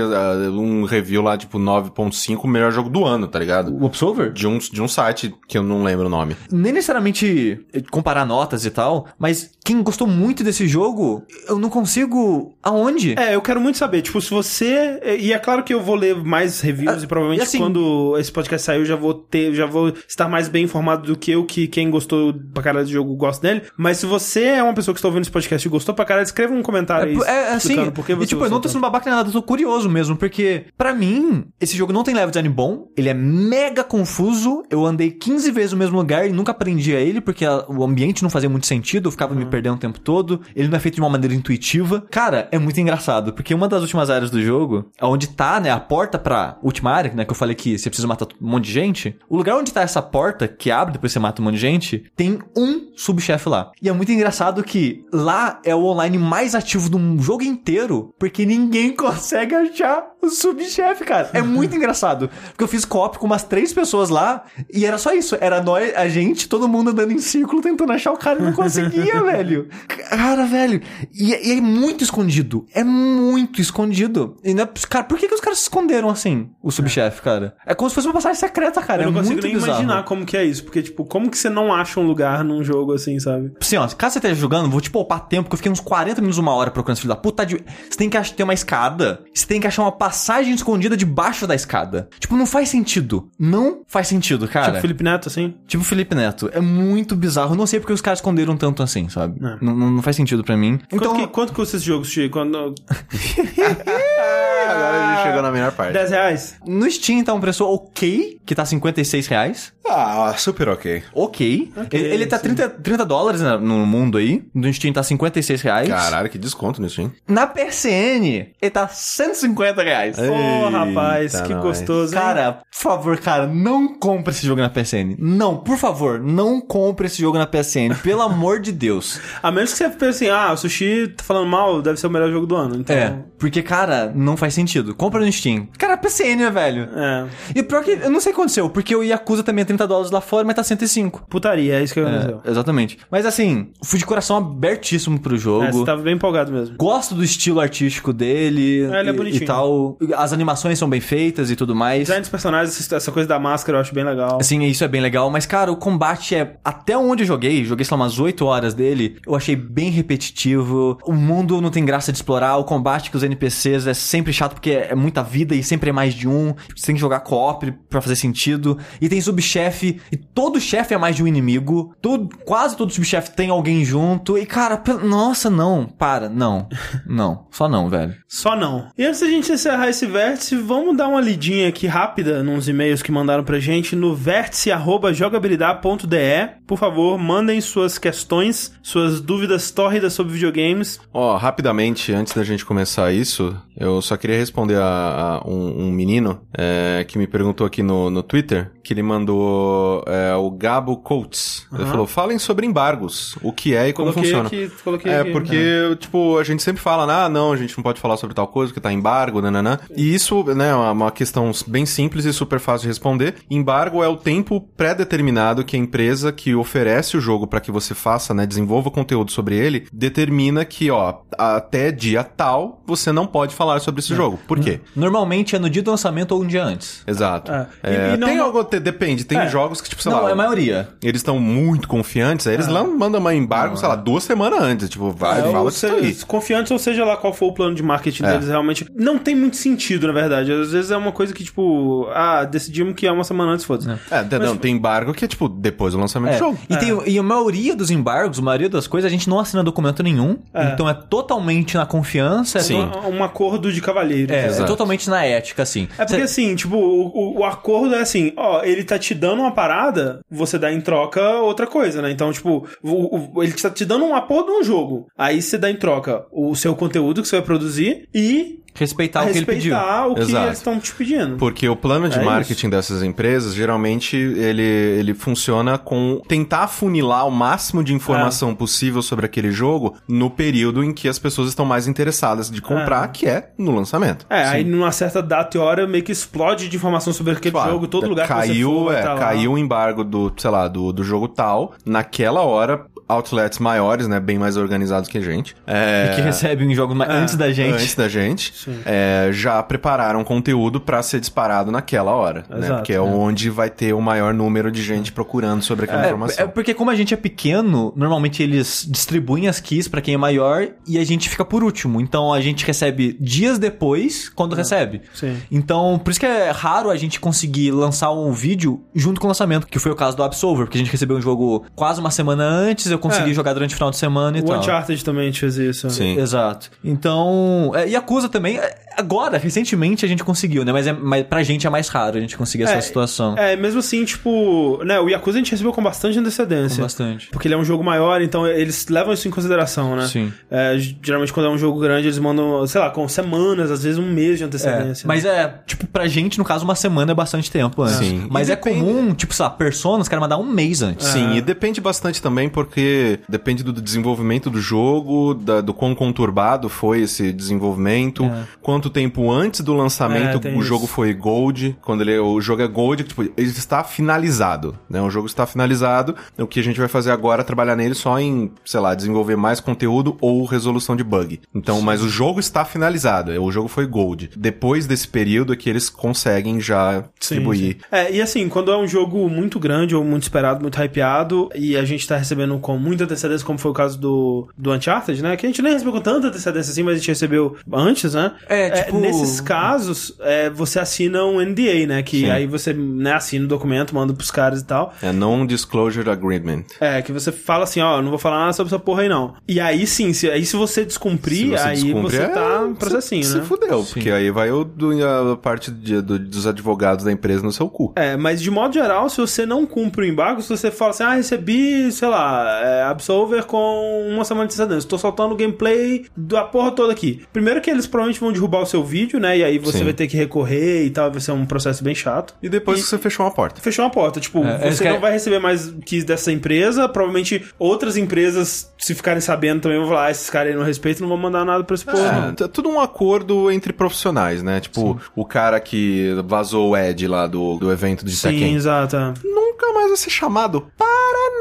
um 0.52 0.84
review 0.86 1.22
lá, 1.22 1.38
tipo, 1.38 1.58
9.5, 1.60 2.44
o 2.44 2.48
melhor 2.48 2.72
jogo 2.72 2.90
do 2.90 3.06
ano, 3.06 3.28
tá 3.28 3.40
ligado? 3.40 3.76
O 3.80 3.86
Absolver? 3.86 4.32
De 4.32 4.48
um, 4.48 4.58
de 4.58 4.82
um 4.82 4.88
site 4.88 5.34
que 5.48 5.58
eu 5.58 5.64
não 5.64 5.84
lembro 5.84 6.08
o 6.08 6.10
nome. 6.10 6.36
Nem 6.52 6.72
necessariamente 6.74 7.60
comparar 7.92 8.26
notas 8.26 8.66
e 8.66 8.70
tal, 8.72 9.08
mas 9.18 9.52
quem 9.64 9.82
gostou 9.82 10.08
muito 10.08 10.44
desse 10.44 10.68
jogo, 10.68 11.24
eu 11.48 11.58
não 11.58 11.70
consigo. 11.70 12.54
Aonde? 12.62 13.16
É, 13.18 13.36
eu 13.36 13.42
quero 13.42 13.60
muito 13.62 13.78
saber, 13.78 14.02
tipo, 14.02 14.20
se 14.22 14.30
você. 14.30 15.00
E 15.20 15.32
é 15.34 15.40
claro 15.40 15.64
que 15.64 15.74
eu 15.74 15.82
vou 15.82 15.96
ler 15.96 16.16
mais 16.24 16.60
reviews 16.62 17.02
Ah, 17.02 17.04
e 17.04 17.08
provavelmente 17.08 17.44
assim- 17.44 17.58
quando 17.60 18.16
esse 18.18 18.32
podcast 18.32 18.66
sair 18.66 18.80
eu 18.80 18.86
já 18.86 18.96
vou 18.96 19.14
ter, 19.14 19.54
já 19.54 19.66
vou 19.66 19.94
estar 20.08 20.28
mais 20.28 20.48
bem 20.50 20.64
informado 20.66 21.08
do 21.08 21.18
que 21.18 21.32
eu, 21.32 21.46
que 21.46 21.68
quem 21.68 21.90
gostou 21.90 22.34
pra 22.54 22.62
caralho 22.64 22.86
do 22.86 22.92
jogo 22.92 23.16
gosta 23.16 23.46
dele. 23.48 23.64
Mas 23.78 23.98
se 23.98 24.06
você 24.06 24.44
é 24.44 24.64
uma 24.64 24.74
pessoa 24.74 24.94
que 24.94 25.00
está 25.00 25.08
ouvindo 25.08 25.24
esse 25.24 25.32
podcast 25.32 25.68
e 25.68 25.72
gostou 25.72 25.94
pra 25.96 26.06
caralho, 26.06 26.24
escreva 26.26 26.54
um 26.54 26.62
comentário 26.62 27.08
aí. 27.10 27.28
É, 27.28 27.32
é 27.32 27.48
assim, 27.54 27.70
explicando 27.70 27.92
por 27.92 28.06
que 28.06 28.12
e 28.12 28.16
você 28.16 28.28
tipo, 28.28 28.44
eu 28.44 28.50
não 28.50 28.60
tô 28.60 28.68
sendo 28.68 28.82
babaca 28.82 29.10
nem 29.10 29.16
nada, 29.16 29.30
eu 29.30 29.34
tô 29.34 29.42
curioso 29.42 29.90
mesmo, 29.94 30.16
porque 30.18 30.66
pra 30.78 30.94
mim, 30.94 31.46
esse 31.60 31.78
jogo 31.78 31.94
não 31.94 32.04
tem 32.04 32.14
level 32.14 32.30
design 32.32 32.50
bom, 32.50 32.88
ele 32.98 33.10
é 33.10 33.14
mega 33.14 33.84
confuso, 33.84 34.64
eu 34.70 34.86
andei 34.86 35.12
15 35.12 35.52
vezes 35.52 35.72
no 35.72 35.78
mesmo 35.78 35.96
lugar 35.98 36.28
e 36.28 36.32
nunca 36.34 36.52
aprendi 36.52 36.96
a 36.96 37.00
ele, 37.00 37.22
porque 37.22 37.46
a- 37.46 37.66
o 37.70 37.84
ambiente 37.84 38.24
não 38.24 38.30
fazia 38.30 38.50
muito 38.50 38.66
sentido, 38.68 39.08
eu 39.08 39.12
ficava 39.12 39.34
me 39.36 39.46
perdendo 39.46 39.76
o 39.76 39.80
tempo 39.80 40.00
todo, 40.00 40.42
ele 40.56 40.68
não 40.68 40.78
é 40.78 40.80
feito 40.80 40.96
de 40.96 41.02
uma 41.02 41.10
maneira 41.10 41.34
intuitiva. 41.34 42.02
Cara, 42.12 42.48
é 42.52 42.60
muito 42.60 42.80
engraçado, 42.80 43.34
porque 43.34 43.54
uma 43.54 43.68
das 43.68 43.82
últimas 43.82 44.10
áreas 44.10 44.30
do 44.32 44.42
jogo, 44.42 44.86
onde 45.02 45.28
tá, 45.30 45.60
né, 45.60 45.70
a 45.72 45.80
porta 45.80 46.18
pra 46.18 46.58
última 46.62 46.92
área, 46.92 47.14
né, 47.14 47.26
que 47.26 47.32
eu 47.32 47.36
falei 47.36 47.56
que 47.56 47.78
você 47.78 47.90
precisa 47.90 48.08
matar 48.08 48.28
um 48.42 48.48
monte 48.48 48.66
de 48.66 48.72
gente, 48.72 49.16
o 49.30 49.38
lugar 49.38 49.56
onde 49.58 49.72
tá 49.72 49.82
essa 49.82 50.02
porta, 50.02 50.48
que 50.48 50.72
abre 50.72 50.94
depois 50.94 51.12
você 51.12 51.20
mata 51.20 51.42
um 51.42 51.46
monte 51.46 51.56
de 51.56 51.62
gente, 51.62 52.04
tem 52.16 52.40
um 52.58 52.92
subchefe 52.96 53.50
lá. 53.50 53.72
E 53.82 53.90
é 53.90 53.94
muito 53.94 54.12
engraçado 54.12 54.64
que 54.64 55.06
lá 55.12 55.60
é 55.64 55.76
o 55.76 55.84
online 55.86 56.18
mais 56.18 56.56
ativo 56.56 56.90
do 56.90 57.00
jogo 57.22 57.44
inteiro, 57.44 58.14
porque 58.20 58.46
ninguém 58.46 58.94
consegue 58.96 59.56
achar 59.56 59.83
Ciao. 59.84 60.13
O 60.26 60.30
subchefe, 60.30 61.04
cara. 61.04 61.30
É 61.34 61.42
muito 61.42 61.76
engraçado. 61.76 62.30
Porque 62.50 62.64
eu 62.64 62.68
fiz 62.68 62.86
co-op 62.86 63.18
com 63.18 63.26
umas 63.26 63.44
três 63.44 63.74
pessoas 63.74 64.10
lá 64.10 64.44
e 64.74 64.86
era 64.86 64.98
só 64.98 65.14
isso. 65.14 65.38
Era 65.40 65.62
nós, 65.62 65.94
a 65.96 66.08
gente, 66.08 66.48
todo 66.48 66.68
mundo 66.68 66.92
andando 66.92 67.12
em 67.12 67.20
círculo 67.20 67.62
tentando 67.62 67.92
achar 67.92 68.12
o 68.12 68.18
cara 68.18 68.40
e 68.40 68.44
não 68.44 68.54
conseguia, 68.54 69.22
velho. 69.24 69.68
Cara, 70.10 70.46
velho. 70.46 70.82
E, 71.14 71.34
é- 71.34 71.48
e 71.48 71.58
é 71.58 71.62
muito 71.62 72.04
escondido. 72.04 72.66
É 72.74 72.84
muito 72.84 73.62
escondido. 73.62 74.38
E 74.44 74.54
não 74.54 74.64
é- 74.64 74.70
cara, 74.90 75.04
por 75.06 75.18
que, 75.18 75.28
que 75.28 75.34
os 75.34 75.42
caras 75.42 75.60
se 75.60 75.64
esconderam 75.64 76.10
assim, 76.10 76.50
o 76.62 76.72
subchefe, 76.72 77.22
cara? 77.22 77.56
É 77.66 77.74
como 77.76 77.90
se 77.90 77.96
fosse 77.96 78.08
uma 78.08 78.14
passagem 78.14 78.40
secreta, 78.40 78.82
cara. 78.82 79.04
Eu 79.04 79.12
não 79.12 79.20
é 79.20 79.22
consigo 79.22 79.34
muito 79.34 79.44
nem 79.46 79.54
bizarro. 79.56 79.72
imaginar 79.82 80.04
como 80.04 80.26
que 80.26 80.38
é 80.38 80.44
isso. 80.46 80.64
Porque, 80.64 80.82
tipo, 80.82 81.06
como 81.06 81.30
que 81.30 81.38
você 81.38 81.50
não 81.50 81.74
acha 81.74 82.00
um 82.00 82.06
lugar 82.08 82.44
num 82.44 82.64
jogo 82.64 82.94
assim, 82.94 83.20
sabe? 83.20 83.52
Assim, 83.60 83.78
ó, 83.78 83.88
caso 83.90 84.14
você 84.14 84.20
esteja 84.20 84.36
jogando, 84.36 84.70
vou 84.70 84.82
te 84.82 84.90
poupar 84.92 85.28
tempo, 85.28 85.44
porque 85.44 85.54
eu 85.56 85.58
fiquei 85.58 85.72
uns 85.72 85.80
40 85.80 86.22
minutos, 86.22 86.38
uma 86.38 86.54
hora 86.54 86.72
procurando 86.72 86.94
esse 86.96 87.02
filho 87.02 87.14
da 87.14 87.20
puta. 87.20 87.34
tá 87.34 87.44
de- 87.46 87.64
Você 87.90 87.98
tem 87.98 88.10
que 88.10 88.18
ach- 88.18 88.32
ter 88.32 88.44
uma 88.44 88.54
escada, 88.54 89.22
você 89.34 89.46
tem 89.48 89.60
que 89.60 89.66
achar 89.68 89.82
uma 89.82 89.92
passagem 89.92 90.13
escondida 90.54 90.96
debaixo 90.96 91.46
da 91.48 91.56
escada. 91.56 92.10
Tipo, 92.20 92.36
não 92.36 92.46
faz 92.46 92.70
sentido. 92.70 93.30
Não 93.40 93.82
faz 93.88 94.08
sentido, 94.08 94.48
cara. 94.48 94.68
Tipo 94.68 94.82
Felipe 94.82 95.04
Neto, 95.04 95.28
assim. 95.28 95.54
Tipo 95.68 95.84
Felipe 95.84 96.16
Neto. 96.16 96.50
É 96.54 96.62
muito 96.62 97.16
bizarro. 97.16 97.56
Não 97.56 97.68
sei 97.68 97.80
porque 97.80 97.94
os 97.94 98.02
caras 98.02 98.20
esconderam 98.20 98.56
tanto 98.56 98.84
assim, 98.84 99.10
sabe? 99.10 99.40
É. 99.46 99.58
Não, 99.62 99.76
não, 99.76 99.92
não 99.92 100.02
faz 100.02 100.16
sentido 100.16 100.44
pra 100.44 100.56
mim. 100.58 100.80
Então, 100.92 101.14
Quanto, 101.14 101.20
que, 101.20 101.28
quanto 101.28 101.54
custa 101.54 101.78
esse 101.78 101.86
jogo, 101.86 102.06
Chico? 102.06 102.34
Quando... 102.34 102.74
Agora 104.74 105.04
a 105.06 105.16
gente 105.16 105.24
chegou 105.28 105.42
na 105.42 105.52
melhor 105.52 105.72
parte. 105.72 105.94
10 105.94 106.10
reais? 106.12 106.56
no 106.66 106.90
Steam 106.90 107.24
tá 107.24 107.34
um 107.34 107.40
preço 107.42 107.66
ok, 107.66 108.40
que 108.46 108.54
tá 108.56 108.66
56 108.66 109.28
reais. 109.28 109.74
Ah, 109.86 110.34
super 110.38 110.70
ok. 110.70 111.04
Ok. 111.14 111.72
Ok, 111.76 112.00
ele, 112.00 112.14
ele 112.14 112.26
tá 112.26 112.38
sim. 112.38 112.44
30, 112.56 112.70
30 112.70 113.06
dólares 113.06 113.42
né, 113.42 113.58
no 113.58 113.86
mundo 113.86 114.18
aí. 114.18 114.44
No 114.54 114.72
Steam 114.74 114.94
tá 114.94 115.04
56 115.04 115.62
reais. 115.62 115.90
Caralho, 115.90 116.30
que 116.30 116.38
desconto 116.38 116.82
nisso, 116.82 117.02
hein? 117.02 117.12
Na 117.28 117.46
PCN, 117.46 118.54
ele 118.62 118.72
tá 118.72 118.88
150 118.88 119.84
reais. 119.84 120.18
Ô, 120.18 120.70
rapaz, 120.70 121.34
Eita, 121.34 121.46
que 121.48 121.54
nós. 121.54 121.64
gostoso, 121.64 122.16
hein? 122.16 122.22
Cara, 122.22 122.54
por 122.54 122.64
favor, 122.80 123.18
cara, 123.20 123.46
não 123.48 123.94
compre 123.98 124.34
esse 124.34 124.46
jogo 124.48 124.62
na 124.62 124.70
PSN. 124.70 125.16
Não, 125.20 125.58
por 125.58 125.78
favor, 125.78 126.20
não 126.20 126.62
compre 126.62 127.08
esse 127.08 127.22
jogo 127.22 127.38
na 127.38 127.46
PSN. 127.46 127.94
Pelo 128.02 128.22
amor 128.22 128.60
de 128.62 128.72
Deus. 128.72 129.20
A 129.42 129.52
menos 129.52 129.72
que 129.72 129.78
você 129.78 129.90
pense 129.90 130.26
assim, 130.26 130.30
ah, 130.30 130.52
o 130.54 130.58
Sushi 130.58 131.14
tá 131.16 131.24
falando 131.24 131.48
mal, 131.48 131.82
deve 131.82 132.00
ser 132.00 132.08
o 132.08 132.10
melhor 132.10 132.32
jogo 132.32 132.48
do 132.48 132.56
ano. 132.56 132.76
Então, 132.78 132.96
É, 132.96 133.16
porque, 133.38 133.62
cara, 133.62 134.12
não 134.16 134.38
faz 134.38 134.54
sentido. 134.64 134.96
Compra 134.96 135.24
no 135.24 135.32
Steam. 135.32 135.68
Cara, 135.78 135.98
PSN, 135.98 136.36
né, 136.38 136.50
velho? 136.50 136.90
é. 136.96 137.26
E 137.56 137.60
o 137.62 137.64
pior 137.64 137.84
que, 137.84 137.92
eu 137.92 138.10
não 138.10 138.20
sei 138.20 138.32
o 138.32 138.36
que 138.36 138.42
aconteceu, 138.42 138.70
porque 138.70 138.96
o 138.96 139.04
Yakuza 139.04 139.44
também 139.44 139.62
é 139.64 139.66
30 139.66 139.88
dólares 139.88 140.12
lá 140.12 140.22
fora, 140.22 140.46
mas 140.46 140.56
tá 140.56 140.64
105. 140.64 141.26
Putaria, 141.30 141.80
é 141.80 141.84
isso 141.84 141.94
que 141.94 142.00
aconteceu. 142.00 142.42
É, 142.44 142.50
exatamente. 142.50 142.98
Mas 143.12 143.26
assim, 143.26 143.70
fui 143.84 144.00
de 144.00 144.06
coração 144.06 144.38
abertíssimo 144.38 145.20
pro 145.20 145.38
jogo. 145.38 145.66
É, 145.66 145.72
você 145.72 145.86
tava 145.86 146.02
bem 146.02 146.16
empolgado 146.16 146.52
mesmo. 146.52 146.76
Gosto 146.78 147.16
do 147.16 147.24
estilo 147.24 147.60
artístico 147.60 148.12
dele 148.14 148.84
É, 148.92 149.00
ele 149.00 149.10
é 149.10 149.14
bonitinho. 149.14 149.44
e 149.44 149.46
tal. 149.46 149.98
As 150.16 150.34
animações 150.34 150.80
são 150.80 150.90
bem 150.90 151.02
feitas 151.02 151.52
e 151.52 151.56
tudo 151.56 151.76
mais. 151.76 152.02
Design 152.04 152.22
dos 152.22 152.30
personagens, 152.30 152.92
essa 152.92 153.12
coisa 153.12 153.28
da 153.28 153.40
máscara 153.40 153.78
eu 153.78 153.82
acho 153.82 153.94
bem 153.94 154.04
legal. 154.04 154.38
Assim, 154.40 154.62
isso 154.64 154.84
é 154.84 154.88
bem 154.88 155.02
legal, 155.02 155.30
mas 155.30 155.46
cara, 155.46 155.72
o 155.72 155.76
combate 155.76 156.36
é. 156.36 156.58
Até 156.64 156.98
onde 156.98 157.24
eu 157.24 157.28
joguei, 157.28 157.64
joguei 157.66 157.86
sei 157.86 157.96
lá 157.98 158.04
umas 158.04 158.20
8 158.20 158.46
horas 158.46 158.74
dele, 158.74 159.18
eu 159.26 159.36
achei 159.36 159.56
bem 159.56 159.90
repetitivo. 159.90 160.98
O 161.06 161.14
mundo 161.14 161.60
não 161.62 161.70
tem 161.70 161.84
graça 161.86 162.12
de 162.12 162.18
explorar, 162.18 162.58
o 162.58 162.64
combate 162.64 163.12
com 163.12 163.18
os 163.18 163.24
NPCs 163.24 163.88
é 163.88 163.94
sempre 163.94 164.32
chato 164.34 164.53
porque 164.54 164.72
é 164.72 164.96
muita 164.96 165.24
vida 165.24 165.56
e 165.56 165.64
sempre 165.64 165.90
é 165.90 165.94
mais 165.94 166.14
de 166.14 166.28
um. 166.28 166.54
Você 166.76 166.86
tem 166.86 166.96
que 166.96 167.02
jogar 167.02 167.22
co-op 167.22 167.72
pra 167.90 168.02
fazer 168.02 168.16
sentido. 168.16 168.78
E 169.02 169.10
tem 169.10 169.20
subchefe, 169.22 170.00
e 170.12 170.18
todo 170.18 170.60
chefe 170.60 170.94
é 170.94 170.98
mais 170.98 171.16
de 171.16 171.24
um 171.24 171.28
inimigo. 171.28 171.96
Todo, 172.02 172.30
quase 172.46 172.78
todo 172.78 172.94
subchefe 172.94 173.32
tem 173.32 173.50
alguém 173.50 173.84
junto. 173.84 174.38
E 174.38 174.46
cara, 174.46 174.82
nossa, 175.04 175.50
não, 175.50 175.86
para, 175.86 176.30
não. 176.30 176.68
Não, 177.06 177.48
só 177.52 177.68
não, 177.68 177.90
velho. 177.90 178.16
Só 178.28 178.56
não. 178.56 178.90
E 178.98 179.06
antes 179.06 179.20
da 179.20 179.28
gente 179.28 179.52
encerrar 179.52 179.90
esse 179.90 180.06
vértice, 180.06 180.56
vamos 180.56 180.98
dar 180.98 181.08
uma 181.08 181.22
lidinha 181.22 181.70
aqui 181.70 181.86
rápida 181.86 182.42
nos 182.42 182.68
e-mails 182.68 183.02
que 183.02 183.12
mandaram 183.12 183.44
pra 183.44 183.60
gente 183.60 183.96
no 183.96 184.16
vértice.jogabilidade.de. 184.16 186.50
Por 186.66 186.78
favor, 186.78 187.18
mandem 187.18 187.62
suas 187.62 187.98
questões, 187.98 188.74
suas 188.82 189.22
dúvidas 189.22 189.72
tórridas 189.72 190.14
sobre 190.14 190.34
videogames. 190.34 191.00
Ó, 191.14 191.38
rapidamente, 191.38 192.14
antes 192.14 192.34
da 192.34 192.44
gente 192.44 192.66
começar 192.66 193.12
isso, 193.12 193.56
eu 193.78 194.02
só 194.02 194.18
queria 194.18 194.38
responder 194.44 194.76
a, 194.76 195.42
a 195.44 195.48
um, 195.48 195.88
um 195.88 195.92
menino 195.92 196.42
é, 196.58 197.06
que 197.08 197.18
me 197.18 197.28
perguntou 197.28 197.66
aqui 197.66 197.82
no, 197.82 198.10
no 198.10 198.22
Twitter, 198.22 198.72
que 198.84 198.94
ele 198.94 199.02
mandou 199.04 200.04
é, 200.08 200.36
o 200.36 200.52
Gabo 200.52 200.98
Coates. 200.98 201.66
Ele 201.74 201.86
falou, 201.86 202.06
falem 202.06 202.38
sobre 202.38 202.66
embargos, 202.66 203.38
o 203.42 203.52
que 203.54 203.74
é 203.76 203.88
e 203.90 203.94
como 203.94 204.12
Coloquei 204.12 204.32
funciona. 204.34 204.48
aqui, 204.48 204.72
coloquei 204.84 205.12
É, 205.12 205.22
aqui. 205.22 205.32
porque, 205.32 205.98
tipo, 206.00 206.38
a 206.38 206.44
gente 206.44 206.62
sempre 206.62 206.82
fala, 206.82 207.26
ah, 207.26 207.30
não, 207.30 207.54
a 207.54 207.58
gente 207.58 207.76
não 207.78 207.84
pode 207.84 208.00
falar 208.00 208.18
sobre 208.18 208.36
tal 208.36 208.48
coisa, 208.48 208.74
que 208.74 208.80
tá 208.82 208.92
embargo, 208.92 209.42
nananã. 209.42 209.80
E 209.96 210.14
isso, 210.14 210.44
né, 210.54 210.70
é 210.70 210.76
uma 210.76 211.12
questão 211.12 211.52
bem 211.68 211.86
simples 211.86 212.26
e 212.26 212.34
super 212.34 212.60
fácil 212.60 212.82
de 212.84 212.88
responder. 212.90 213.36
Embargo 213.50 214.04
é 214.04 214.08
o 214.08 214.18
tempo 214.18 214.60
pré-determinado 214.76 215.64
que 215.64 215.76
a 215.76 215.80
empresa 215.80 216.32
que 216.32 216.54
oferece 216.54 217.16
o 217.18 217.22
jogo 217.22 217.48
para 217.48 217.60
que 217.62 217.72
você 217.72 217.94
faça, 217.96 218.34
né, 218.34 218.46
desenvolva 218.46 218.92
conteúdo 218.92 219.32
sobre 219.32 219.56
ele, 219.56 219.88
determina 219.92 220.66
que, 220.66 220.92
ó, 220.92 221.16
até 221.38 221.92
dia 221.92 222.24
tal, 222.24 222.82
você 222.86 223.12
não 223.12 223.26
pode 223.26 223.56
falar 223.56 223.80
sobre 223.80 224.00
esse 224.02 224.14
jogo. 224.14 224.38
Por 224.48 224.60
quê? 224.60 224.80
Normalmente 224.96 225.56
é 225.56 225.60
no 225.60 225.70
dia 225.70 225.82
do 225.82 225.92
lançamento 225.92 226.34
ou 226.34 226.44
um 226.44 226.48
dia 226.48 226.64
antes. 226.64 227.02
Exato. 227.08 227.52
É. 227.52 227.68
É, 227.84 228.12
E- 228.12 228.14
e 228.14 228.18
não- 228.18 228.28
tem 228.28 228.38
algo, 228.40 228.64
te- 228.78 228.80
depende, 228.80 229.24
tem 229.24 229.38
É. 229.38 229.48
jogos 229.48 229.82
que, 229.82 229.90
tipo, 229.90 230.02
sei 230.02 230.12
não, 230.12 230.24
lá, 230.24 230.30
é 230.30 230.34
a 230.34 230.36
maioria. 230.36 230.90
eles 231.02 231.20
estão 231.20 231.40
muito 231.40 231.88
confiantes, 231.88 232.48
aí 232.48 232.54
eles 232.56 232.68
lá 232.68 232.84
mandam 232.84 233.20
uma 233.20 233.34
embargo, 233.34 233.78
sei 233.78 233.88
lá, 233.88 233.96
duas 233.96 234.24
semanas 234.24 234.62
antes, 234.62 234.90
tipo, 234.90 235.12
vai, 235.12 235.40
É, 235.40 235.44
fala 235.44 235.60
ou 235.62 235.70
disso 235.70 235.86
aí. 235.88 236.14
seja, 236.14 236.26
confiantes, 236.26 236.72
ou 236.72 236.80
seja 236.80 237.06
lá 237.06 237.16
qual 237.18 237.34
for 237.34 237.48
o 237.48 237.54
plano 237.54 237.76
de 237.76 237.84
marketing 237.84 238.24
É. 238.24 238.32
deles, 238.32 238.48
realmente 238.48 238.86
não 238.96 239.18
tem 239.18 239.36
muito 239.36 239.58
sentido, 239.58 240.08
na 240.08 240.14
verdade. 240.14 240.52
Às 240.52 240.72
vezes 240.72 240.92
é 240.92 240.98
uma 240.98 241.12
coisa 241.12 241.34
que, 241.34 241.44
tipo, 241.44 242.08
ah, 242.14 242.44
decidimos 242.46 242.94
que 242.96 243.06
é 243.08 243.12
uma 243.12 243.24
semana 243.24 243.52
antes, 243.52 243.66
foda-se. 243.66 243.90
É, 244.12 244.40
não, 244.40 244.56
tem 244.58 244.76
embargo 244.76 245.14
que 245.14 245.26
é, 245.26 245.28
tipo, 245.28 245.48
depois 245.50 245.94
do 245.94 246.00
lançamento 246.00 246.32
É, 246.34 246.38
do 246.38 246.40
jogo. 246.40 246.60
E, 246.70 246.78
tem, 246.78 246.98
e 247.08 247.18
a 247.20 247.24
maioria 247.24 247.76
dos 247.76 247.90
embargos, 247.92 248.40
a 248.40 248.42
maioria 248.42 248.70
das 248.70 248.88
coisas, 248.88 249.08
a 249.08 249.12
gente 249.12 249.30
não 249.30 249.40
assina 249.40 249.64
documento 249.64 250.02
nenhum. 250.04 250.38
Então 250.74 250.88
é 250.90 250.94
totalmente 250.94 251.76
na 251.78 251.86
confiança. 251.86 252.60
Sim. 252.60 252.90
Um, 253.06 253.18
um 253.18 253.24
acordo 253.24 253.72
de 253.72 253.82
cavalheiro. 253.82 254.34
É, 254.34 254.48
é 254.48 254.64
totalmente 254.64 255.10
na 255.10 255.24
ética, 255.26 255.64
assim. 255.64 255.88
É 255.98 256.06
porque 256.06 256.18
Cê- 256.18 256.22
assim, 256.24 256.56
tipo, 256.56 256.76
o- 256.78 257.40
o 257.40 257.44
acordo 257.46 257.96
é 257.96 258.00
assim, 258.02 258.32
ó, 258.38 258.63
ele 258.64 258.84
tá 258.84 258.98
te 259.00 259.14
dando 259.14 259.42
uma 259.42 259.52
parada, 259.54 260.22
você 260.30 260.58
dá 260.58 260.72
em 260.72 260.82
troca 260.82 261.22
outra 261.42 261.68
coisa, 261.68 262.02
né? 262.02 262.12
Então, 262.12 262.32
tipo, 262.32 262.68
o- 262.84 263.38
o- 263.38 263.44
ele 263.44 263.54
tá 263.54 263.70
te 263.70 263.86
dando 263.86 264.06
uma 264.06 264.22
porra 264.22 264.46
de 264.46 264.52
um 264.52 264.64
jogo. 264.64 265.08
Aí 265.18 265.42
você 265.42 265.58
dá 265.58 265.70
em 265.70 265.76
troca 265.76 266.26
o 266.32 266.56
seu 266.56 266.76
conteúdo 266.76 267.22
que 267.22 267.28
você 267.28 267.36
vai 267.38 267.46
produzir 267.46 268.08
e 268.14 268.60
respeitar 268.76 269.24
o 269.24 269.32
que 269.32 269.38
ele 269.38 269.46
pediu. 269.46 269.74
respeitar 269.74 270.08
o 270.08 270.16
que 270.16 270.22
Exato. 270.22 270.46
eles 270.48 270.58
estão 270.58 270.80
te 270.80 270.94
pedindo. 270.96 271.36
Porque 271.38 271.68
o 271.70 271.76
plano 271.76 272.10
de 272.10 272.20
É 272.20 272.24
marketing 272.24 272.70
dessas 272.70 273.04
empresas, 273.04 273.54
geralmente, 273.54 274.16
ele, 274.16 274.62
ele 274.64 275.14
funciona 275.14 275.78
com 275.78 276.22
tentar 276.28 276.68
funilar 276.68 277.28
o 277.28 277.32
máximo 277.32 277.84
de 277.84 277.94
informação 277.94 278.52
É. 278.52 278.56
possível 278.56 279.02
sobre 279.02 279.26
aquele 279.26 279.52
jogo 279.52 279.96
no 280.08 280.30
período 280.30 280.84
em 280.84 280.92
que 280.94 281.08
as 281.08 281.20
pessoas 281.20 281.50
estão 281.50 281.66
mais 281.66 281.88
interessadas 281.88 282.50
de 282.50 282.62
comprar, 282.62 283.08
que 283.10 283.26
é 283.28 283.52
no 283.58 283.76
lançamento. 283.76 284.26
É, 284.30 284.44
aí 284.46 284.64
numa 284.64 284.92
certa 284.92 285.22
data 285.22 285.58
e 285.58 285.60
hora 285.60 285.86
meio 285.88 286.04
que 286.04 286.12
explode 286.12 286.68
de 286.70 286.76
informação 286.76 287.14
sobre 287.14 287.34
aquele 287.34 287.52
Claro, 287.52 287.72
jogo, 287.72 287.88
todo 287.88 288.08
lugar 288.10 288.28
que 288.28 288.34
caiu, 288.34 288.72
você 288.72 288.84
for, 288.86 288.94
é, 288.96 289.02
tá 289.04 289.16
caiu 289.16 289.52
o 289.54 289.58
embargo 289.58 290.04
do, 290.04 290.32
sei 290.38 290.50
lá, 290.50 290.68
do, 290.68 290.92
do 290.92 291.04
jogo 291.04 291.28
tal. 291.28 291.74
Naquela 291.86 292.42
hora, 292.42 292.86
outlets 293.08 293.60
maiores, 293.60 294.08
né, 294.08 294.20
bem 294.20 294.38
mais 294.38 294.58
organizados 294.58 295.10
que 295.10 295.18
a 295.18 295.22
gente. 295.22 295.56
É, 295.68 296.14
Que 296.16 296.22
recebe 296.22 296.66
um 296.66 296.74
jogo 296.74 296.96
ma- 296.96 297.06
antes 297.08 297.36
da 297.36 297.52
gente. 297.52 297.74
Antes 297.76 297.96
da 297.96 298.08
gente, 298.08 298.54
é, 298.86 299.30
já 299.32 299.62
prepararam 299.64 300.24
conteúdo 300.24 300.80
pra 300.80 301.02
ser 301.04 301.20
disparado 301.20 301.72
naquela 301.72 302.12
hora, 302.12 302.46
né? 302.50 302.58
Exato, 302.60 302.76
Porque 302.76 302.94
é, 302.94 302.96
é. 302.96 303.02
onde 303.02 303.50
vai 303.50 303.70
ter 303.70 303.94
o 303.94 304.02
maior 304.02 304.34
número 304.34 304.72
de 304.72 304.82
gente 304.82 305.12
procurando 305.12 305.62
sobre 305.62 305.86
aquela 305.86 306.04
É, 306.04 306.06
informação. 306.08 306.46
é 306.46 306.48
porque 306.48 306.74
como 306.74 306.90
a 306.90 306.96
gente 306.96 307.14
é 307.14 307.18
pequeno, 307.18 307.94
normalmente 307.96 308.42
eles 308.42 308.88
distribuem 308.90 309.48
as 309.48 309.60
keys 309.60 309.88
pra 309.88 310.02
quem 310.02 310.14
é 310.14 310.18
maior 310.18 310.68
e 310.88 310.98
a 310.98 311.04
gente 311.04 311.30
fica 311.30 311.44
por 311.46 311.64
último. 311.64 312.00
Então 312.02 312.34
a 312.34 312.42
gente 312.42 312.66
recebe 312.66 313.18
dias 313.20 313.58
depois 313.60 314.30
quando 314.30 314.56
recebe. 314.56 315.02
Sim. 315.14 315.38
Então, 315.52 316.00
por 316.04 316.12
isso 316.12 316.20
que 316.20 316.26
é 316.26 316.52
raro 316.52 316.90
a 316.90 316.96
gente 316.98 317.20
conseguir 317.20 317.72
lançar 317.72 318.12
um 318.12 318.32
vídeo 318.32 318.82
junto 318.94 319.20
com 319.20 319.28
o 319.28 319.30
lançamento, 319.30 319.68
que 319.68 319.80
foi 319.80 319.92
o 319.92 319.96
caso 319.96 320.16
do 320.18 320.24
Absolver, 320.24 320.66
porque 320.66 320.78
a 320.78 320.82
gente 320.82 320.92
recebeu 320.92 321.18
um 321.18 321.22
jogo 321.22 321.66
quase 321.76 322.00
uma 322.00 322.12
semana 322.12 322.44
antes, 322.44 322.93
eu 322.94 323.00
consegui 323.00 323.32
É. 323.32 323.34
jogar 323.34 323.54
durante 323.54 323.72
o 323.72 323.74
final 323.76 323.90
de 323.92 323.98
semana 323.98 324.38
e 324.38 324.42
O 324.42 324.46
tal. 324.46 324.60
Uncharted 324.60 325.04
também 325.04 325.32
fez 325.34 325.58
isso. 325.58 325.90
Sim. 325.90 326.18
Exato. 326.18 326.70
Então, 326.84 327.72
é, 327.76 327.88
Yakuza 327.90 328.30
também, 328.30 328.58
é, 328.58 328.76
agora, 328.98 329.38
recentemente 329.38 330.06
a 330.06 330.08
gente 330.08 330.24
conseguiu, 330.24 330.64
né? 330.64 330.72
Mas, 330.72 330.88
é, 330.88 330.94
mas 330.94 331.26
pra 331.26 331.44
gente 331.44 331.66
é 331.68 331.70
mais 331.70 331.88
raro 331.90 332.18
a 332.18 332.22
gente 332.22 332.38
conseguir 332.38 332.64
essa 332.64 332.74
É, 332.76 332.82
situação. 332.82 333.36
É, 333.38 333.56
mesmo 333.56 333.80
assim, 333.80 334.06
tipo, 334.06 334.82
né, 334.86 335.00
o 335.00 335.10
Yakuza 335.10 335.38
a 335.38 335.42
gente 335.42 335.52
recebeu 335.52 335.74
com 335.74 335.82
bastante 335.84 336.18
antecedência. 336.18 336.82
Bastante. 336.84 337.28
Porque 337.32 337.48
ele 337.48 337.56
é 337.56 337.58
um 337.58 337.66
jogo 337.66 337.84
maior, 337.84 338.22
então 338.22 338.46
eles 338.48 338.88
levam 338.88 339.14
isso 339.14 339.28
em 339.28 339.32
consideração, 339.32 339.96
né? 339.96 340.08
Sim. 340.08 340.32
É, 340.50 340.78
geralmente 341.02 341.34
quando 341.34 341.48
é 341.48 341.50
um 341.50 341.58
jogo 341.58 341.80
grande, 341.80 342.08
eles 342.08 342.20
mandam, 342.20 342.66
sei 342.68 342.80
lá, 342.80 342.90
com 342.90 343.08
semanas, 343.08 343.72
às 343.72 343.84
vezes 343.84 343.98
um 344.00 344.10
mês 344.12 344.38
de 344.38 344.44
É, 344.44 344.48
antecedência. 344.48 345.08
mas 345.08 345.24
né? 345.24 345.30
é, 345.30 345.54
tipo, 345.66 345.88
pra 345.88 346.08
gente, 346.08 346.38
no 346.38 346.44
caso, 346.46 346.64
uma 346.64 346.76
semana 346.76 347.12
é 347.12 347.16
bastante 347.16 347.50
tempo 347.52 347.82
antes. 347.82 347.96
Sim. 347.98 348.28
Mas 348.30 348.50
E 348.50 348.52
é 348.52 348.56
depende- 348.56 348.80
comum, 348.80 349.14
tipo, 349.14 349.34
sei 349.34 349.44
lá, 349.44 349.50
Persona, 349.50 350.02
os 350.02 350.08
caras 350.08 350.22
mandar 350.22 350.38
um 350.38 350.46
mês 350.46 350.82
antes. 350.82 351.08
Sim, 351.08 351.36
e 351.36 351.42
depende 351.42 351.80
bastante 351.82 352.22
também 352.22 352.50
porque 352.50 352.80
depende 353.28 353.64
do 353.64 353.74
desenvolvimento 353.74 354.50
do 354.50 354.60
jogo, 354.62 355.34
da- 355.34 355.62
do 355.62 355.74
quão 355.74 355.94
conturbado 355.96 356.70
foi 356.70 357.02
esse 357.02 357.32
desenvolvimento, 357.34 358.24
É. 358.26 358.44
quanto 358.62 358.90
tempo 358.90 359.32
antes 359.32 359.62
do 359.62 359.74
lançamento 359.74 360.48
É, 360.48 360.52
o 360.52 360.54
isso. 360.60 360.64
jogo 360.64 360.88
foi 360.88 361.14
Gold, 361.14 361.76
quando 361.82 362.02
ele, 362.02 362.18
o 362.20 362.40
jogo 362.42 362.62
é 362.62 362.68
Gold, 362.68 363.04
tipo, 363.04 363.22
ele 363.24 363.32
está 363.38 363.84
finalizado, 363.84 364.78
né? 364.90 365.02
O 365.02 365.10
jogo 365.10 365.28
está 365.28 365.46
finalizado, 365.46 366.16
o 366.38 366.48
que 366.48 366.60
a 366.60 366.64
gente 366.64 366.80
vai 366.80 366.88
fazer 366.88 367.12
agora 367.12 367.42
é 367.42 367.46
trabalhar 367.46 367.76
nele 367.76 367.96
só 367.96 368.20
em, 368.20 368.52
sei 368.66 368.80
lá, 368.80 368.94
desenvolver 368.96 369.36
mais 369.36 369.60
conteúdo 369.60 370.18
ou 370.22 370.46
resolução 370.46 370.96
de 370.96 371.04
bug. 371.04 371.40
Então, 371.54 371.82
mas 371.82 372.02
o 372.02 372.10
jogo 372.10 372.40
está 372.40 372.64
finalizado, 372.66 373.32
o 373.44 373.52
jogo 373.52 373.68
foi 373.68 373.86
Gold. 373.86 374.30
Depois 374.36 374.86
desse 374.86 375.08
período 375.08 375.54
é 375.54 375.56
que 375.56 375.70
eles 375.70 375.90
conseguem 375.90 376.60
já 376.62 377.04
distribuir. 377.20 377.60
Sim, 377.60 377.72
sim. 377.74 377.78
É, 377.92 378.12
e 378.14 378.22
assim, 378.22 378.48
quando 378.50 378.72
é 378.72 378.78
um 378.78 378.88
jogo 378.88 379.28
muito 379.30 379.60
grande 379.60 379.96
ou 379.96 380.04
muito 380.04 380.24
esperado, 380.24 380.62
muito 380.62 380.78
hypeado, 380.82 381.50
e 381.56 381.76
a 381.76 381.84
gente 381.86 382.08
tá 382.08 382.18
recebendo 382.18 382.58
com 382.74 382.80
muita 382.80 383.04
antecedência, 383.06 383.46
como 383.46 383.58
foi 383.60 383.72
o 383.72 383.74
caso 383.74 384.00
do, 384.00 384.48
do 384.58 384.72
Uncharted, 384.72 385.22
né? 385.22 385.36
Que 385.38 385.46
a 385.46 385.50
gente 385.50 385.62
nem 385.62 385.74
recebeu 385.74 385.94
com 385.94 386.02
tanta 386.02 386.28
antecedência 386.28 386.72
assim, 386.72 386.84
mas 386.84 386.96
a 386.96 386.98
gente 386.98 387.08
recebeu 387.08 387.56
antes, 387.72 388.14
né? 388.14 388.32
É, 388.48 388.70
tipo- 388.70 389.00
nesses 389.00 389.40
casos, 389.42 390.16
é, 390.20 390.50
você 390.50 390.80
assina 390.80 391.24
um 391.26 391.40
NDA, 391.40 391.86
né? 391.88 392.04
Que 392.04 392.22
Sim. 392.22 392.30
aí 392.32 392.46
você 392.48 392.74
né, 392.74 393.14
assina 393.14 393.46
o 393.46 393.48
documento, 393.48 393.94
manda 393.96 394.14
pros 394.14 394.32
caras 394.32 394.62
e 394.62 394.66
tal. 394.66 394.94
É 395.02 395.12
Non-Disclosure 395.12 396.10
Agreement. 396.10 396.64
É, 396.80 397.02
que 397.02 397.12
você 397.12 397.32
fala 397.32 397.64
assim, 397.64 397.82
ó, 397.82 398.02
não 398.02 398.10
vou 398.10 398.20
falar 398.20 398.40
nada 398.40 398.54
sobre 398.54 398.70
essa 398.74 398.80
porra 398.80 399.04
aí 399.04 399.10
não. 399.10 399.36
E 399.48 399.60
aí 399.60 399.86
sim, 399.88 400.14
se, 400.14 400.30
aí 400.30 400.46
se 400.46 400.56
você 400.56 400.86
descumprir, 400.86 401.50
Se 401.58 401.58
você 401.58 401.68
aí 401.68 401.76
descumpre, 401.84 402.12
você 402.18 402.22
é, 402.24 402.28
tá 402.28 402.70
processinho, 402.80 403.24
se, 403.24 403.36
né? 403.36 403.42
Se 403.42 403.48
fudeu, 403.48 403.84
porque 403.84 404.10
aí 404.10 404.30
vai 404.32 404.52
o, 404.52 404.64
do- 404.64 404.94
a 405.06 405.38
parte 405.38 405.72
de- 405.72 406.02
do- 406.02 406.20
dos 406.20 406.48
advogados 406.48 407.04
da 407.06 407.12
empresa 407.12 407.44
no 407.44 407.52
seu 407.52 407.68
cu. 407.70 407.94
É, 407.96 408.16
mas 408.18 408.42
de 408.42 408.50
modo 408.52 408.74
geral, 408.74 409.10
se 409.10 409.18
você 409.18 409.46
não 409.46 409.66
cumpre 409.66 410.06
o 410.06 410.08
embargo, 410.10 410.42
se 410.42 410.50
você 410.50 410.72
fala 410.72 410.92
assim, 410.92 411.04
ah, 411.04 411.14
recebi, 411.16 411.92
sei 411.92 412.08
lá, 412.08 412.62
é, 412.64 412.84
Absolver 412.84 413.44
com 413.46 414.08
uma 414.10 414.24
semana 414.26 414.48
de 414.48 414.54
antecedência, 414.54 414.90
tô 414.90 414.98
soltando 414.98 415.34
o 415.34 415.36
gameplay 415.36 416.06
da 416.16 416.44
porra 416.44 416.72
toda 416.72 416.92
aqui. 416.94 417.24
Primeiro 417.34 417.62
que 417.62 417.70
eles 417.70 417.88
provavelmente 417.88 418.20
vão 418.20 418.32
derrubar 418.32 418.62
o 418.62 418.66
seu 418.66 418.84
vídeo, 418.84 419.20
né, 419.20 419.38
e 419.38 419.44
aí 419.44 419.58
você 419.60 419.80
Sim. 419.80 419.84
vai 419.86 419.94
ter 419.94 420.08
que 420.08 420.16
recorrer 420.18 420.86
e 420.86 420.90
tal, 420.90 421.12
vai 421.12 421.20
ser 421.22 421.32
um 421.32 421.46
processo 421.46 421.84
bem 421.84 421.96
chato. 421.96 422.34
E 422.42 422.50
depois 422.50 422.80
E- 422.80 422.84
que 422.84 422.88
você 422.90 422.98
fechou 422.98 423.26
uma 423.26 423.32
porta. 423.32 423.62
Fechou 423.62 423.84
uma 423.86 423.92
porta, 423.92 424.20
tipo, 424.20 424.44
É, 424.46 424.72
você 424.72 424.90
não 424.90 425.00
vai 425.00 425.12
receber 425.12 425.40
mais 425.40 425.74
keys 425.86 426.04
dessa 426.04 426.32
empresa, 426.32 426.88
provavelmente 426.88 427.44
outras 427.60 427.98
empresas, 427.98 428.72
se 428.78 428.94
ficarem 428.96 429.22
sabendo 429.22 429.62
também, 429.62 429.80
vão 429.80 429.88
falar, 429.90 430.06
ah, 430.08 430.12
esses 430.12 430.30
caras 430.30 430.52
aí 430.52 430.58
não 430.58 430.64
respeitam, 430.66 431.02
não 431.08 431.10
vão 431.10 431.18
mandar 431.18 431.44
nada 431.46 431.64
pra 431.64 431.74
esse 431.76 431.86
povo, 431.86 431.98
É, 431.98 432.12
não. 432.12 432.30
é 432.30 432.48
tudo 432.48 432.70
um 432.70 432.80
acordo 432.80 433.52
entre 433.52 433.74
profissionais, 433.74 434.42
né? 434.44 434.60
Tipo, 434.60 435.00
o 435.16 435.26
cara 435.26 435.60
que 435.60 436.14
vazou 436.26 436.70
o 436.72 436.78
Ed 436.78 437.08
lá 437.08 437.28
do, 437.28 437.58
do 437.58 437.72
evento 437.72 438.06
de 438.06 438.12
Sim, 438.16 438.30
Tekken. 438.30 438.56
exato. 438.56 438.96
é. 438.96 439.14
Nunca 439.24 439.72
mais 439.74 439.88
vai 439.88 439.98
ser 439.98 440.10
chamado 440.10 440.68
para 440.78 440.88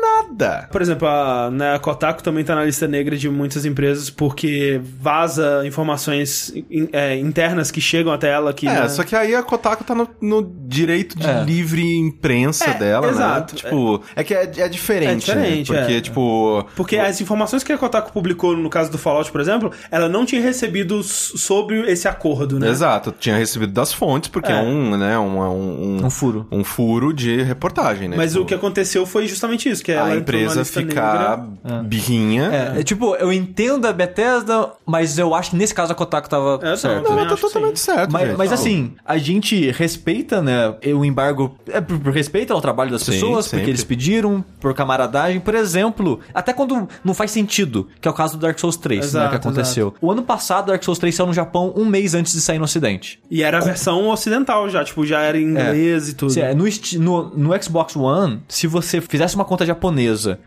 nada. 0.00 0.68
Por 0.70 0.80
exemplo, 0.82 1.06
a, 1.12 1.50
né, 1.50 1.74
a 1.74 1.78
Kotaku 1.78 2.22
também 2.22 2.42
tá 2.44 2.54
na 2.54 2.64
lista 2.64 2.88
negra 2.88 3.16
de 3.16 3.28
muitas 3.28 3.64
empresas 3.64 4.10
porque 4.10 4.80
vaza 5.00 5.62
informações 5.66 6.52
in- 6.70 6.88
é, 6.92 7.16
internas 7.18 7.70
que 7.70 7.80
chegam 7.80 8.12
até 8.12 8.30
ela 8.30 8.52
que. 8.52 8.66
É, 8.66 8.80
né, 8.82 8.88
só 8.88 9.02
que 9.04 9.14
aí 9.14 9.34
a 9.34 9.42
Kotaku 9.42 9.84
tá 9.84 9.94
no, 9.94 10.08
no 10.20 10.42
direito 10.66 11.18
de 11.18 11.26
É. 11.28 11.42
livre 11.44 11.82
imprensa 11.96 12.70
É, 12.70 12.74
dela, 12.78 13.08
exato. 13.10 13.54
né? 13.54 13.60
Tipo, 13.62 14.02
é, 14.16 14.24
que 14.24 14.34
é, 14.34 14.50
é 14.58 14.68
diferente, 14.68 15.30
É 15.30 15.34
diferente, 15.34 15.72
né? 15.72 15.78
Porque, 15.80 15.92
é. 15.94 16.00
tipo... 16.00 16.66
Porque 16.76 16.96
as 16.96 17.20
informações 17.20 17.62
que 17.62 17.72
a 17.72 17.78
Kotaku 17.78 18.12
publicou 18.12 18.56
no 18.56 18.70
caso 18.70 18.90
do 18.90 18.98
Fallout, 18.98 19.30
por 19.30 19.40
exemplo, 19.40 19.70
ela 19.90 20.08
não 20.08 20.24
tinha 20.24 20.40
recebido 20.40 21.02
sobre 21.02 21.90
esse 21.90 22.08
acordo, 22.08 22.58
né? 22.58 22.68
Exato, 22.68 23.12
tinha 23.18 23.36
recebido 23.36 23.72
das 23.72 23.92
fontes, 23.92 24.28
porque 24.30 24.50
é, 24.52 24.56
É. 24.56 24.60
um, 24.62 24.96
né, 24.96 25.18
um, 25.18 25.38
um, 25.40 25.96
um, 26.02 26.06
Um 26.06 26.10
furo. 26.10 26.46
um 26.50 26.64
furo 26.64 27.12
de 27.12 27.42
reportagem, 27.42 28.08
né? 28.08 28.16
Mas 28.16 28.32
Tipo, 28.32 28.44
o 28.44 28.46
que 28.46 28.54
aconteceu 28.54 29.04
foi 29.04 29.26
justamente 29.26 29.68
isso, 29.68 29.82
que 29.84 29.92
ela 29.92 30.08
a 30.08 30.16
empresa 30.16 30.60
lista 30.60 30.80
ficar 31.02 31.46
negra. 31.64 31.82
birrinha. 31.82 32.50
É, 32.76 32.80
é, 32.80 32.82
tipo, 32.82 33.14
eu 33.16 33.32
entendo 33.32 33.86
a 33.86 33.92
Bethesda, 33.92 34.70
mas 34.86 35.18
eu 35.18 35.34
acho 35.34 35.50
que 35.50 35.56
nesse 35.56 35.74
caso 35.74 35.92
a 35.92 35.94
Kotaku 35.94 36.28
tava 36.28 36.58
É, 36.62 36.70
não, 36.70 36.76
certa. 36.76 37.08
Não, 37.14 37.26
tá 37.28 37.36
totalmente 37.36 37.78
sim. 37.78 37.86
certo, 37.92 38.12
Mas, 38.12 38.36
mas 38.36 38.52
assim, 38.52 38.92
a 39.04 39.18
gente 39.18 39.70
respeita, 39.70 40.40
né, 40.42 40.74
o 40.94 41.04
embargo, 41.04 41.56
é 41.68 41.80
por, 41.80 41.98
por 41.98 42.12
respeito 42.12 42.52
ao 42.52 42.60
trabalho 42.60 42.90
das 42.90 43.02
Sim, 43.02 43.12
pessoas, 43.12 43.44
sempre. 43.46 43.58
porque 43.58 43.70
eles 43.70 43.84
pediram, 43.84 44.44
por 44.60 44.74
camaradagem, 44.74 45.40
por 45.40 45.54
exemplo, 45.54 46.20
até 46.34 46.52
quando 46.52 46.88
não 47.04 47.14
faz 47.14 47.30
sentido, 47.30 47.88
que 48.00 48.08
é 48.08 48.10
o 48.10 48.14
caso 48.14 48.36
do 48.36 48.40
Dark 48.40 48.58
Souls 48.58 48.76
3, 48.76 49.00
né, 49.00 49.06
Exato, 49.06 49.30
que 49.30 49.36
aconteceu. 49.36 49.94
O 50.00 50.10
ano 50.10 50.22
passado, 50.22 50.66
Dark 50.66 50.82
Souls 50.82 50.98
3 50.98 51.14
saiu 51.14 51.26
no 51.26 51.34
Japão 51.34 51.72
um 51.76 51.84
mês 51.84 52.14
antes 52.14 52.32
de 52.32 52.40
sair 52.40 52.58
no 52.58 52.64
ocidente. 52.64 53.20
E 53.30 53.42
era 53.42 53.58
a 53.58 53.60
versão 53.60 54.08
ocidental 54.08 54.68
já, 54.68 54.84
tipo, 54.84 55.04
já 55.06 55.20
era 55.20 55.38
em 55.38 55.44
inglês 55.44 56.08
e 56.08 56.14
tudo. 56.14 56.32
Se 56.32 56.40
é, 56.40 56.54
no, 56.54 56.64
no, 56.98 57.30
no 57.50 57.62
Xbox 57.62 57.96
One, 57.96 58.40
se 58.48 58.66
você 58.66 59.00
fizesse 59.00 59.34
uma 59.34 59.44
conta 59.44 59.64
japonesa, 59.66 60.38